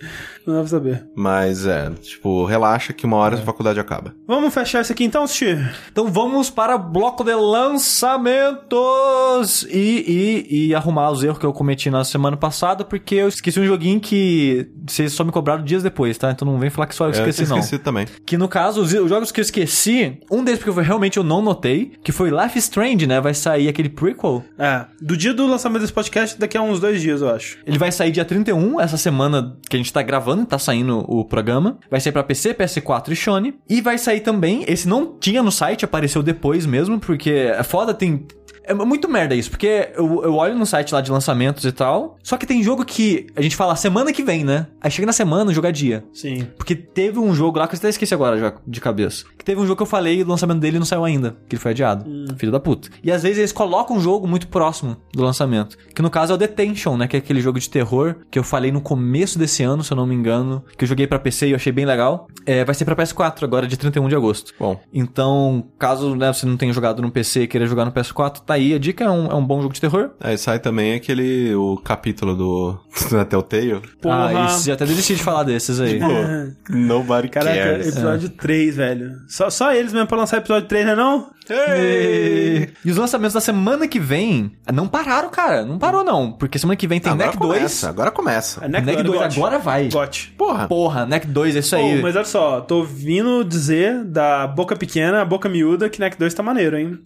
Não 0.47 0.55
dá 0.55 0.61
pra 0.61 0.69
saber. 0.69 1.07
Mas 1.17 1.67
é, 1.67 1.91
tipo, 2.03 2.45
relaxa 2.45 2.93
que 2.93 3.07
uma 3.07 3.17
hora 3.17 3.37
a 3.37 3.41
faculdade 3.43 3.81
acaba. 3.81 4.15
Vamos 4.27 4.53
fechar 4.53 4.81
isso 4.83 4.93
aqui 4.93 5.05
então, 5.05 5.27
Steve? 5.27 5.65
Então 5.91 6.09
vamos 6.09 6.51
para 6.51 6.77
o 6.77 6.79
bloco 6.79 7.25
de 7.25 7.35
lançamentos 8.45 9.63
e, 9.71 10.45
e, 10.51 10.67
e 10.69 10.75
arrumar 10.75 11.11
os 11.11 11.23
erros 11.23 11.39
que 11.39 11.47
eu 11.47 11.53
cometi 11.53 11.91
na 11.91 12.05
semana 12.05 12.37
passada, 12.37 12.85
porque 12.85 13.15
eu 13.15 13.29
esqueci 13.29 13.59
um 13.61 13.67
joguinho 13.67 14.01
que 14.01 14.69
vocês 14.87 15.13
só 15.13 15.25
me 15.25 15.33
cobraram 15.33 15.65
dias 15.65 15.83
depois, 15.83 16.17
tá? 16.19 16.31
Então 16.31 16.47
não 16.47 16.59
vem 16.59 16.71
falar 16.71 16.87
que 16.87 16.95
só 16.95 17.05
eu 17.07 17.11
É, 17.11 17.13
esqueci, 17.13 17.43
eu 17.43 17.49
não. 17.49 17.59
esqueci 17.59 17.79
também. 17.83 18.07
Que 18.27 18.37
no 18.37 18.49
caso, 18.49 18.81
os, 18.83 18.93
os 18.93 19.09
jogos 19.09 19.31
que 19.33 19.41
eu 19.41 19.43
esqueci, 19.43 20.19
um 20.31 20.43
deles 20.45 20.59
porque 20.63 20.71
eu 20.79 20.83
realmente 20.83 21.17
eu 21.17 21.25
não 21.25 21.41
notei, 21.43 21.93
que 22.03 22.13
foi 22.13 22.31
Life 22.31 22.59
is 22.59 22.65
Strange, 22.65 23.07
né? 23.07 23.21
Vai 23.21 23.35
sair 23.35 23.69
aquele 23.69 23.89
prequel. 23.89 24.45
É. 24.59 24.85
Do 25.01 25.17
dia 25.17 25.33
do 25.35 25.47
lançamento 25.47 25.83
desse 25.83 25.93
podcast, 25.93 26.39
daqui 26.39 26.57
a 26.57 26.63
uns 26.63 26.81
dois 26.81 27.01
dias, 27.01 27.21
eu 27.21 27.29
acho. 27.31 27.59
Ele 27.67 27.79
vai 27.79 27.91
sair 27.93 28.11
dia 28.11 28.25
31, 28.25 28.81
essa 28.81 28.97
semana 28.97 29.57
que 29.69 29.77
a 29.77 29.79
gente 29.79 29.93
tá 29.93 30.03
gravando, 30.03 30.34
tá 30.43 30.59
saindo 30.59 31.05
o 31.07 31.25
programa. 31.25 31.79
Vai 31.91 32.01
sair 32.01 32.13
pra 32.13 32.23
PC, 32.23 32.55
PS4 32.55 33.13
e 33.13 33.17
Sony. 33.17 33.55
E 33.69 33.83
vai 33.83 33.99
sair 33.99 34.21
também, 34.21 34.65
esse 34.67 34.89
não 34.89 35.19
tinha 35.19 35.43
no 35.43 35.53
site, 35.53 35.85
apareceu 35.85 36.23
depois 36.23 36.65
mesmo, 36.65 36.99
porque 36.99 37.31
é 37.31 37.63
foda, 37.63 37.93
tem... 37.93 38.27
É 38.67 38.75
muito 38.75 39.09
merda 39.09 39.35
isso, 39.35 39.51
porque 39.51 39.91
eu, 39.97 40.23
eu 40.25 40.35
olho 40.35 40.55
no 40.55 40.65
site 40.67 40.93
lá 40.93 41.01
de 41.01 41.11
lançamentos 41.11 41.65
e 41.65 41.73
tal, 41.73 42.17
só 42.23 42.37
que 42.37 42.47
tem 42.47 42.63
jogo 42.63 42.85
que 42.85 43.27
a 43.37 43.43
gente 43.43 43.57
fala 43.57 43.77
semana 43.77 44.13
que 44.13 44.23
vem, 44.23 44.45
né? 44.45 44.67
Aí 44.81 44.91
chega 44.91 45.07
na 45.07 45.13
semana, 45.13 45.51
o 45.51 45.55
jogo 45.55 45.67
é 45.67 45.73
dia. 45.73 46.05
Sim. 46.13 46.47
Porque 46.57 46.75
teve 46.75 47.19
um 47.19 47.35
jogo 47.35 47.59
lá 47.59 47.69
que 47.69 47.75
eu 47.75 47.79
até 47.79 47.89
esqueci 47.89 48.15
agora 48.15 48.39
já 48.39 48.55
de 48.67 48.81
cabeça. 48.81 49.25
Que 49.37 49.45
teve 49.45 49.61
um 49.61 49.65
jogo 49.67 49.77
que 49.77 49.83
eu 49.83 49.87
falei 49.87 50.21
e 50.21 50.23
o 50.23 50.27
lançamento 50.29 50.61
dele 50.61 50.79
não 50.79 50.87
saiu 50.87 51.05
ainda. 51.05 51.37
Que 51.49 51.55
ele 51.57 51.61
foi 51.63 51.73
adiado. 51.73 52.05
Filho 52.37 52.53
da 52.53 52.61
puta. 52.61 52.89
E 53.03 53.11
às 53.13 53.23
vezes 53.23 53.39
eles 53.39 53.53
colocam 53.53 53.97
um 53.97 54.01
jogo 54.01 54.27
muito 54.27 54.49
próximo 54.49 54.97
do 55.13 55.23
lançamento. 55.23 55.77
Que 55.95 56.01
no 56.03 56.11
caso 56.11 56.33
é 56.33 56.35
o 56.35 56.39
Detention, 56.39 56.97
né? 56.97 57.07
Que 57.07 57.17
é 57.17 57.19
aquele 57.19 57.41
jogo 57.41 57.59
de 57.61 57.69
terror 57.69 58.17
que 58.31 58.39
eu 58.39 58.45
falei 58.45 58.73
no 58.73 58.81
começo 58.81 59.39
desse 59.39 59.63
ano, 59.63 59.83
se 59.85 59.93
eu 59.93 59.97
não 59.97 60.07
me 60.07 60.15
engano. 60.15 60.65
Que 60.77 60.85
eu 60.85 60.89
joguei 60.89 61.07
pra 61.07 61.19
PC 61.19 61.49
e 61.49 61.51
eu 61.51 61.57
achei 61.57 61.73
bem 61.73 61.85
legal. 61.85 62.27
É, 62.47 62.65
vai 62.65 62.75
ser 62.75 62.85
pra 62.85 62.97
PS4 62.97 63.43
agora, 63.43 63.67
de 63.67 63.77
31 63.77 64.09
de 64.09 64.17
agosto. 64.17 64.53
Bom, 64.59 64.81
Então, 64.93 65.65
caso 65.79 66.15
né, 66.17 66.33
você 66.33 66.47
não 66.47 66.57
tenha 66.57 66.73
jogado 66.73 67.03
no 67.03 67.11
PC 67.11 67.43
e 67.43 67.47
queira 67.47 67.67
jogar 67.67 67.85
no 67.85 67.93
PS4, 67.93 68.41
tá 68.41 68.54
aí. 68.55 68.75
A 68.75 68.79
dica 68.79 69.05
é 69.05 69.11
um, 69.11 69.27
é 69.27 69.35
um 69.35 69.45
bom 69.45 69.61
jogo 69.61 69.75
de 69.75 69.81
terror. 69.81 70.11
aí 70.21 70.37
sai 70.39 70.59
também 70.59 70.95
aquele, 70.95 71.55
o 71.55 71.77
capítulo 71.77 72.35
do, 72.35 72.79
do 73.11 73.25
Telltale. 73.25 73.83
Porra. 74.01 74.29
Ah, 74.29 74.47
isso, 74.47 74.67
já 74.67 74.75
até 74.75 74.87
desisti 74.87 75.15
de 75.17 75.23
falar 75.23 75.43
desses 75.45 75.81
aí. 75.81 75.99
Pô, 75.99 76.07
nobody 76.75 77.29
Caraca, 77.29 77.55
cares. 77.57 77.89
episódio 77.89 78.29
3, 78.31 78.77
velho. 78.77 79.13
Só, 79.29 79.51
só 79.51 79.73
eles 79.73 79.93
mesmo 79.93 80.07
pra 80.07 80.17
lançar 80.19 80.39
episódio 80.39 80.69
3, 80.69 80.87
né 80.87 80.95
não? 80.95 81.31
Ei! 81.49 82.71
E 82.85 82.91
os 82.91 82.97
lançamentos 82.97 83.35
da 83.35 83.41
semana 83.41 83.87
que 83.87 84.01
vem 84.01 84.53
não 84.73 84.89
pararam, 84.89 85.29
cara. 85.29 85.65
Não 85.65 85.79
parou, 85.79 86.03
não. 86.03 86.33
Porque 86.33 86.59
semana 86.59 86.77
que 86.77 86.87
vem 86.87 87.01
tem 87.01 87.13
agora 87.13 87.29
NEC 87.31 87.39
2. 87.39 87.57
começa, 87.57 87.89
agora 87.89 88.11
começa. 88.11 88.65
A 88.65 88.69
NEC, 88.69 88.85
NEC 88.87 89.03
2 89.03 89.19
GOT. 89.21 89.37
agora 89.39 89.59
vai. 89.59 89.89
GOT. 89.89 90.35
Porra. 90.39 90.69
Porra, 90.69 91.07
NEC 91.07 91.27
2, 91.27 91.57
é 91.57 91.59
isso 91.59 91.77
aí. 91.77 91.97
Pô, 91.97 92.03
mas 92.03 92.17
olha 92.17 92.25
só, 92.25 92.61
tô 92.63 92.83
vindo 92.83 93.45
dizer 93.45 94.05
da 94.05 94.47
boca 94.47 94.75
pequena 94.77 95.21
à 95.21 95.25
boca 95.25 95.49
miúda 95.49 95.89
que 95.91 96.01
NEC 96.01 96.19
2 96.19 96.33
tá 96.33 96.43
maneiro, 96.43 96.79
hein? 96.79 96.99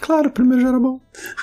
Claro, 0.00 0.28
o 0.28 0.31
primeiro 0.32 0.62
já 0.62 0.68
era 0.68 0.78
bom. 0.80 0.98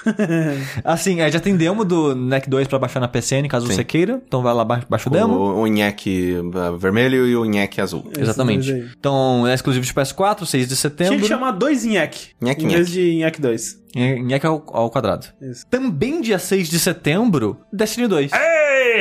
Assim, 0.83 1.21
é, 1.21 1.31
já 1.31 1.39
tem 1.39 1.55
demo 1.55 1.85
do 1.85 2.15
NEC 2.15 2.49
2 2.49 2.67
pra 2.67 2.79
baixar 2.79 2.99
na 2.99 3.07
PCN, 3.07 3.47
caso 3.47 3.67
Sim. 3.67 3.73
você 3.75 3.83
queira. 3.83 4.21
Então 4.27 4.41
vai 4.41 4.53
lá, 4.53 4.63
ba- 4.65 4.83
baixa 4.89 5.09
o 5.09 5.11
demo. 5.11 5.33
O, 5.35 5.61
o 5.61 5.67
nheque 5.67 6.33
uh, 6.35 6.77
vermelho 6.77 7.27
e 7.27 7.35
o 7.35 7.45
nheque 7.45 7.79
azul. 7.81 8.09
Exatamente. 8.17 8.71
Então, 8.99 9.47
é 9.47 9.53
exclusivo 9.53 9.85
de 9.85 9.93
PS4, 9.93 10.45
6 10.45 10.63
de 10.63 10.67
Tinha 10.69 10.75
setembro. 10.77 11.19
que 11.19 11.27
chamar 11.27 11.51
dois 11.51 11.85
NHEC. 11.85 12.29
Nheque, 12.41 12.65
em 12.65 12.67
vez 12.69 12.89
de 12.89 13.15
NHEC 13.19 13.39
2. 13.41 13.79
NEC 13.95 14.45
ao, 14.45 14.63
ao 14.67 14.89
quadrado. 14.89 15.27
Isso. 15.41 15.65
Também 15.67 16.21
dia 16.21 16.37
6 16.39 16.69
de 16.69 16.79
setembro, 16.79 17.57
Destiny 17.73 18.07
2. 18.07 18.31
Ei, 18.33 18.39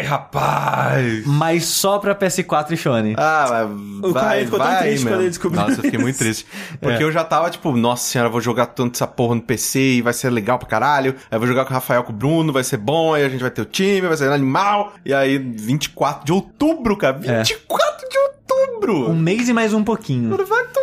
rapaz! 0.07 1.25
Mas 1.27 1.65
só 1.65 1.99
pra 1.99 2.15
PS4 2.15 2.73
e 2.73 2.77
Sony. 2.77 3.15
Ah, 3.17 3.67
O 4.03 4.13
vai, 4.13 4.23
Caio 4.25 4.45
ficou 4.45 4.59
tão 4.59 4.69
vai, 4.69 4.83
triste 4.83 5.05
meu. 5.05 5.13
quando 5.15 5.21
ele 5.21 5.29
descobriu. 5.31 5.61
Nossa, 5.63 5.79
eu 5.79 5.83
fiquei 5.83 5.99
muito 5.99 6.19
triste. 6.19 6.47
Porque 6.81 7.03
eu 7.03 7.13
já 7.13 7.25
tava, 7.25 7.51
tipo, 7.51 7.73
nossa 7.77 8.05
senhora, 8.05 8.29
eu 8.29 8.33
vou 8.33 8.41
jogar 8.41 8.67
tanto 8.67 8.97
essa 8.97 9.07
porra 9.07 9.35
no 9.35 9.43
PC 9.43 9.79
e 9.81 10.03
vai 10.03 10.13
ser 10.13 10.31
legal 10.31 10.59
pra 10.59 10.69
caralho. 10.69 11.15
Aí 11.31 11.37
eu 11.37 11.39
vou 11.41 11.49
jogar 11.49 11.65
com 11.65 11.71
o 11.71 11.75
Rafael, 11.75 12.03
com 12.05 12.13
o 12.13 12.17
Bruno, 12.17 12.53
vai 12.53 12.65
ser 12.65 12.77
bom, 12.77 13.15
aí 13.15 13.25
a 13.25 13.29
gente 13.29 13.41
vai 13.41 13.51
ter 13.51 13.63
o 13.63 13.67
time, 13.67 14.03
vai 14.09 14.17
ser 14.17 14.31
animal. 14.31 14.93
E 15.05 15.13
aí, 15.15 15.39
24 15.39 16.25
de 16.25 16.33
outubro, 16.33 16.97
cara. 16.97 17.19
24 17.19 18.09
de 18.09 18.19
outubro! 18.19 19.11
Um 19.11 19.17
mês 19.17 19.49
e 19.49 19.53
mais 19.53 19.75
um 19.75 19.85
pouquinho. 19.85 20.31
Vai 20.47 20.47
tomar 20.47 20.63
no 20.63 20.78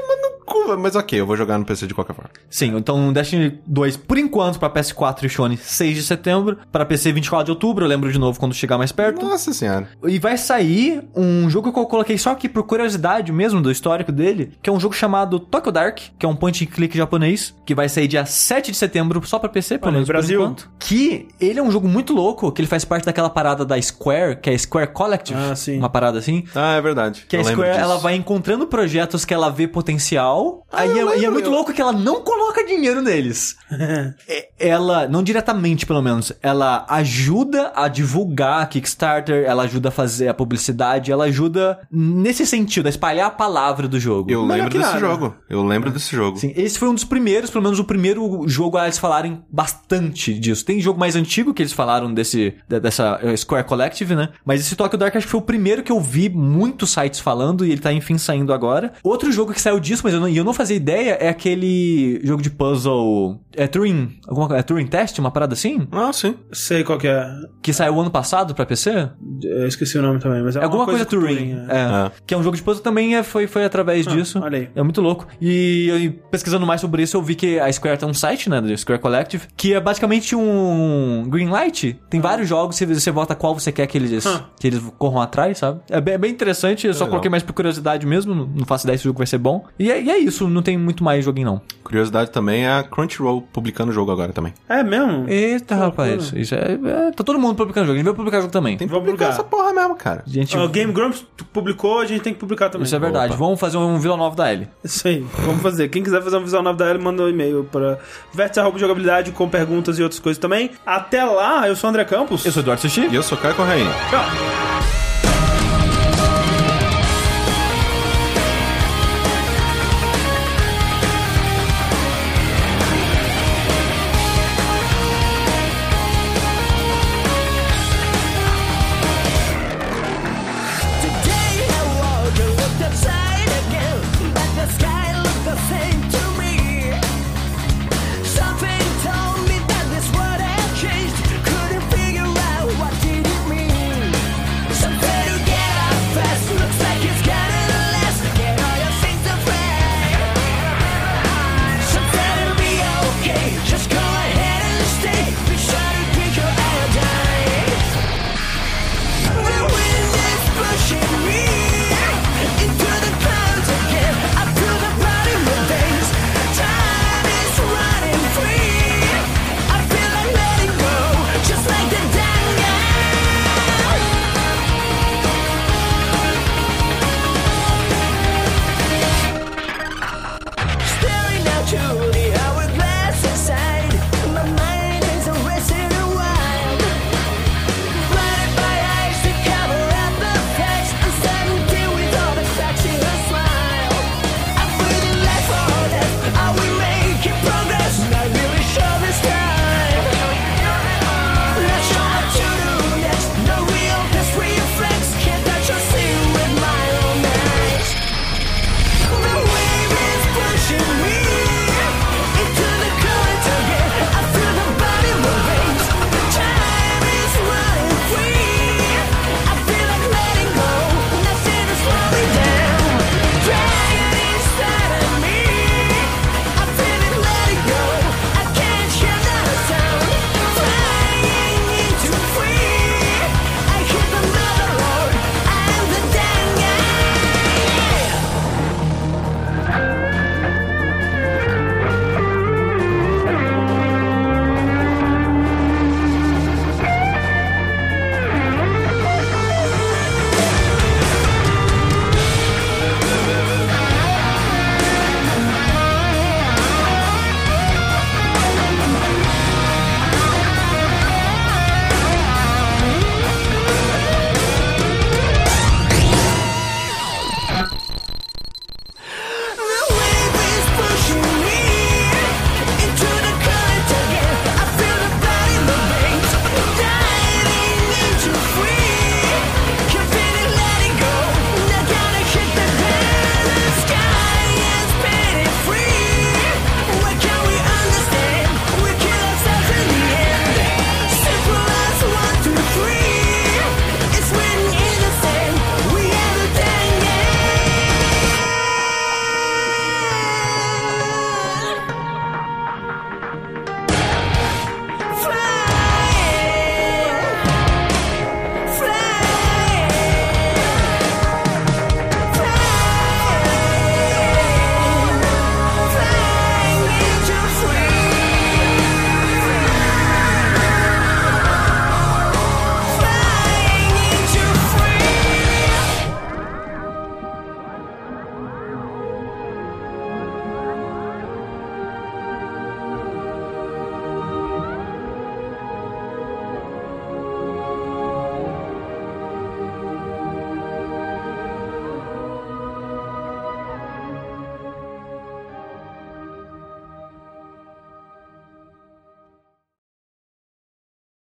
cu. 0.45 0.77
Mas 0.77 0.95
ok, 0.95 1.19
eu 1.19 1.26
vou 1.26 1.35
jogar 1.35 1.57
no 1.57 1.65
PC 1.65 1.88
de 1.88 1.93
qualquer 1.93 2.13
forma. 2.15 2.30
Sim, 2.49 2.76
então 2.77 3.11
Destiny 3.13 3.59
2, 3.65 3.97
por 3.97 4.17
enquanto, 4.17 4.59
pra 4.59 4.69
PS4 4.69 5.23
e 5.23 5.30
Sony, 5.30 5.57
6 5.57 5.95
de 5.95 6.03
setembro. 6.03 6.57
Pra 6.72 6.85
PC, 6.85 7.11
24 7.11 7.45
de 7.45 7.51
outubro. 7.51 7.85
Eu 7.85 7.89
lembro 7.89 8.11
de 8.11 8.19
novo 8.19 8.39
quando 8.39 8.53
chegar 8.53 8.77
mais 8.77 8.91
perto. 8.91 9.26
Nossa 9.26 9.53
senhora. 9.53 9.88
E 10.05 10.19
vai 10.19 10.38
sair 10.38 11.03
um 11.15 11.49
jogo 11.49 11.72
que 11.73 11.80
eu 11.80 11.85
coloquei 11.85 12.17
só 12.17 12.31
aqui 12.31 12.47
por 12.49 12.63
curiosidade 12.63 13.31
mesmo 13.31 13.61
do 13.61 13.72
histórico 13.72 14.11
dele, 14.11 14.51
que 14.61 14.69
é 14.69 14.73
um 14.73 14.80
jogo 14.80 14.93
chamado 14.95 15.39
Tokyo 15.39 15.72
Dark, 15.72 15.99
que 16.17 16.26
é 16.26 16.30
um 16.30 16.35
point 16.35 16.63
and 16.63 16.67
click 16.67 16.95
japonês, 16.97 17.53
que 17.65 17.73
vai 17.76 17.89
sair 17.89 18.07
dia 18.07 18.26
7 18.26 18.72
de 18.72 18.77
setembro 18.77 19.26
só 19.26 19.39
pra 19.39 19.49
PC, 19.49 19.77
pelo 19.77 19.91
menos 19.93 20.07
por 20.07 20.13
Brasil. 20.13 20.41
enquanto. 20.41 20.69
Que 20.80 21.27
ele 21.39 21.59
é 21.59 21.63
um 21.63 21.72
jogo 21.72 21.88
muito 21.88 22.13
louco, 22.13 22.51
que 22.51 22.61
ele 22.61 22.67
faz 22.67 22.85
parte 22.85 23.05
daquela 23.05 23.30
parada 23.30 23.65
da 23.65 23.81
Square, 23.81 24.38
que 24.41 24.49
é 24.49 24.53
a 24.53 24.59
Square 24.59 24.91
Collective, 24.91 25.39
Ah, 25.39 25.55
sim. 25.55 25.77
uma 25.77 25.89
parada 25.89 26.19
assim. 26.19 26.43
Ah, 26.53 26.73
é 26.76 26.81
verdade. 26.81 27.26
Que 27.27 27.35
a 27.35 27.39
Eu 27.39 27.45
lembro 27.45 27.61
Square, 27.65 27.80
ela 27.81 27.97
vai 27.97 28.15
encontrando 28.15 28.67
projetos 28.67 29.26
que 29.26 29.34
ela 29.34 29.49
vê 29.49 29.67
potencial. 29.67 30.35
Aí 30.72 30.98
eu 30.98 31.10
é, 31.12 31.16
e 31.16 31.18
é 31.18 31.22
lembro, 31.22 31.34
muito 31.34 31.49
louco 31.49 31.74
que 31.74 31.82
ela 31.82 31.91
não 31.94 32.22
coloca 32.22 32.66
dinheiro 32.66 33.02
neles. 33.02 33.56
É, 34.28 34.49
ela, 34.60 35.07
não 35.07 35.22
diretamente 35.24 35.86
pelo 35.86 36.02
menos, 36.02 36.32
ela 36.41 36.86
ajuda 36.90 37.72
a 37.76 37.88
divulgar 37.88 38.62
a 38.62 38.66
Kickstarter, 38.66 39.44
ela 39.45 39.64
ajuda 39.64 39.90
a 39.90 39.91
fazer 39.91 40.28
a 40.28 40.34
publicidade, 40.34 41.12
ela 41.12 41.26
ajuda 41.26 41.80
nesse 41.91 42.45
sentido, 42.45 42.86
a 42.88 42.90
espalhar 42.90 43.28
a 43.28 43.32
palavra 43.32 43.88
do 43.88 43.99
jogo. 43.99 44.32
Eu 44.32 44.41
Melhor 44.44 44.56
lembro 44.66 44.72
que 44.72 44.78
desse 44.78 44.94
nada. 44.94 44.99
jogo. 45.06 45.36
Eu 45.49 45.64
lembro 45.64 45.91
desse 45.91 46.16
jogo. 46.16 46.38
Sim, 46.38 46.53
esse 46.56 46.78
foi 46.80 46.88
um 46.90 46.94
dos 46.94 47.03
primeiros, 47.03 47.49
pelo 47.49 47.64
menos 47.64 47.80
o 47.80 47.84
primeiro 47.84 48.44
jogo 48.48 48.78
a 48.78 48.86
eles 48.86 48.98
falarem 48.98 49.44
bastante 49.52 50.34
disso. 50.40 50.64
Tem 50.66 50.80
jogo 50.80 50.99
mais 50.99 51.16
antigo 51.16 51.53
que 51.53 51.62
eles 51.62 51.74
falaram 51.74 52.14
desse 52.14 52.56
de- 52.68 52.80
dessa 52.80 53.20
eh, 53.24 53.36
Square 53.36 53.66
Collective, 53.68 54.16
né? 54.16 54.30
Mas 54.45 54.62
esse 54.62 54.76
Tokyo 54.76 54.98
Dark 54.98 55.16
acho 55.16 55.26
que 55.26 55.32
foi 55.32 55.40
o 55.40 55.44
primeiro 55.44 55.84
que 55.84 55.91
eu 55.91 55.99
vi 55.99 56.30
muitos 56.30 56.91
sites 56.91 57.20
falando 57.20 57.66
e 57.66 57.72
ele 57.72 57.82
tá 57.82 57.91
enfim 57.91 58.18
saindo 58.18 58.53
agora. 58.53 58.94
Outro 59.03 59.32
jogo 59.32 59.53
que 59.53 59.62
saiu 59.62 59.80
disso, 59.80 60.02
mas 60.03 60.14
eu 60.14 60.20
não, 60.20 60.24
e 60.27 60.38
eu 60.38 60.43
não 60.43 60.53
fazia 60.53 60.76
ideia, 60.76 61.11
é 61.19 61.30
aquele 61.30 62.19
jogo 62.23 62.41
de 62.41 62.49
puzzle. 62.49 63.39
É 63.56 63.68
Turing. 63.68 64.19
Alguma 64.27 64.47
coisa. 64.47 64.60
É 64.60 64.64
Turing 64.64 64.88
Test, 64.88 65.18
uma 65.19 65.31
parada 65.31 65.53
assim? 65.53 65.88
Ah, 65.91 66.11
sim. 66.11 66.35
Sei 66.52 66.84
qual 66.84 66.97
que 66.97 67.07
é. 67.07 67.26
Que 67.61 67.72
saiu 67.72 67.99
ano 67.99 68.11
passado 68.11 68.53
pra 68.53 68.65
PC? 68.65 69.10
Eu 69.43 69.65
esqueci 69.68 69.97
o 69.97 70.02
nome 70.02 70.19
também, 70.19 70.43
mas 70.43 70.56
é 70.56 70.60
É 70.60 70.64
alguma 70.64 70.81
uma 70.84 70.85
coisa, 70.89 71.06
com 71.06 71.11
Turing. 71.11 71.53
é. 71.69 71.76
É. 71.76 71.81
Ah. 71.81 72.11
Que 72.27 72.34
é 72.34 72.38
um 72.38 72.43
jogo 72.43 72.57
de 72.57 72.64
puzzle 72.64 72.84
também 72.84 73.15
é, 73.15 73.23
foi, 73.23 73.47
foi 73.47 73.64
através 73.64 74.06
disso. 74.06 74.39
olha 74.43 74.57
aí. 74.60 74.69
É 74.76 74.84
muito 74.84 74.99
louco. 75.02 75.26
E 75.39 75.88
eu, 75.88 76.14
pesquisando 76.30 76.65
mais 76.65 76.81
sobre 76.81 77.02
isso, 77.03 77.15
eu 77.15 77.22
vi 77.22 77.35
que 77.35 77.57
a 77.60 77.72
Square 77.72 77.97
tem 77.97 78.10
um 78.10 78.14
site, 78.14 78.49
né? 78.49 78.60
Do 78.60 78.77
Square 78.77 79.02
Collective, 79.02 79.47
que 79.56 79.73
é 79.73 79.80
basicamente 79.80 80.35
um 80.35 81.23
Greenlight. 81.30 81.99
Tem 82.10 82.19
vários 82.19 82.47
jogos, 82.49 82.76
você, 82.76 82.85
você 82.85 83.11
vota 83.11 83.35
qual 83.35 83.57
você 83.57 83.72
quer 83.72 83.88
que 83.88 83.97
eles, 83.97 84.26
Ah. 84.26 84.45
que 84.60 84.68
eles 84.68 84.81
corram 84.97 85.22
atrás, 85.22 85.57
sabe? 85.60 85.80
É 85.89 86.02
bem, 86.02 86.14
é 86.15 86.18
bem 86.18 86.31
interessante, 86.31 86.88
eu 86.88 86.93
só 86.93 86.99
legal. 87.06 87.11
coloquei 87.11 87.30
mais 87.31 87.43
por 87.43 87.53
curiosidade 87.53 88.06
mesmo. 88.06 88.35
Não 88.35 88.45
não 88.56 88.65
faço 88.65 88.85
ideia 88.85 88.97
se 88.97 89.03
o 89.06 89.10
jogo 89.10 89.18
vai 89.19 89.27
ser 89.27 89.38
bom. 89.38 89.65
E 89.80 89.91
é, 89.91 90.02
e 90.02 90.10
é 90.10 90.15
isso, 90.18 90.48
não 90.50 90.62
tem 90.62 90.78
muito 90.78 91.04
mais 91.04 91.24
joguinho 91.24 91.46
não. 91.48 91.62
Curiosidade 91.84 92.32
também 92.32 92.66
é 92.66 92.72
a 92.80 92.84
Crunchyroll 92.84 93.42
publicando 93.54 93.92
o 93.92 93.94
jogo 93.94 94.12
agora. 94.12 94.34
também. 94.34 94.54
É 94.68 94.84
mesmo? 94.84 95.26
Eita, 95.30 95.76
rapaz. 95.76 96.34
Isso 96.36 96.56
é, 96.56 96.74
é- 96.84 97.12
Tá 97.12 97.24
todo 97.24 97.38
mundo 97.40 97.56
publicando 97.56 97.86
jogo. 97.88 97.94
A 97.96 97.98
gente 97.98 98.06
vai 98.06 98.16
publicar 98.16 98.42
jogo 98.42 98.52
também. 98.52 98.76
Tem 98.78 98.88
que 98.88 98.94
Vamos 98.94 99.08
publicar 99.08 99.28
publicar. 99.32 99.42
essa 99.42 99.50
porra 99.50 99.74
mesmo, 99.74 99.96
cara. 99.96 100.24
Gente, 100.26 100.58
O 100.58 100.68
Game 100.68 100.92
Grumps 100.92 101.26
publicou, 101.54 102.00
a 102.00 102.06
gente 102.06 102.22
tem 102.22 102.34
que 102.34 102.40
publicar 102.40 102.70
também. 102.70 102.86
isso 102.86 102.96
é 102.96 103.00
verdade. 103.00 103.34
Opa. 103.34 103.38
Vamos 103.38 103.60
fazer 103.60 103.78
um 103.78 104.00
Vila 104.00 104.18
Nova 104.18 104.36
da 104.36 104.50
L. 104.52 104.68
Isso 104.84 105.08
aí, 105.08 105.24
vamos 105.46 105.62
fazer. 105.62 105.88
Quem 105.90 106.02
quiser 106.04 106.22
fazer 106.24 106.38
um 106.38 106.44
visual 106.44 106.64
novo 106.64 106.78
da 106.78 106.88
L, 106.90 107.00
manda 107.00 107.22
um 107.24 107.30
e-mail 107.30 107.64
para 107.72 108.00
vértice.jogabilidade 108.34 109.32
com 109.32 109.48
perguntas 109.48 110.00
e 110.00 110.04
outras 110.04 110.20
coisas 110.20 110.40
também. 110.40 110.72
Até 110.86 111.24
lá, 111.24 111.68
eu 111.68 111.76
sou 111.76 111.88
o 111.88 111.92
André 111.92 112.04
Campos. 112.06 112.46
Eu 112.46 112.52
sou 112.52 112.62
o 112.62 112.64
Eduardo 112.64 112.82
Sushi. 112.82 113.08
E 113.12 113.16
eu 113.16 113.24
sou 113.24 113.38
Caio 113.38 113.56
Correia. 113.56 113.86
Tchau. 114.10 114.94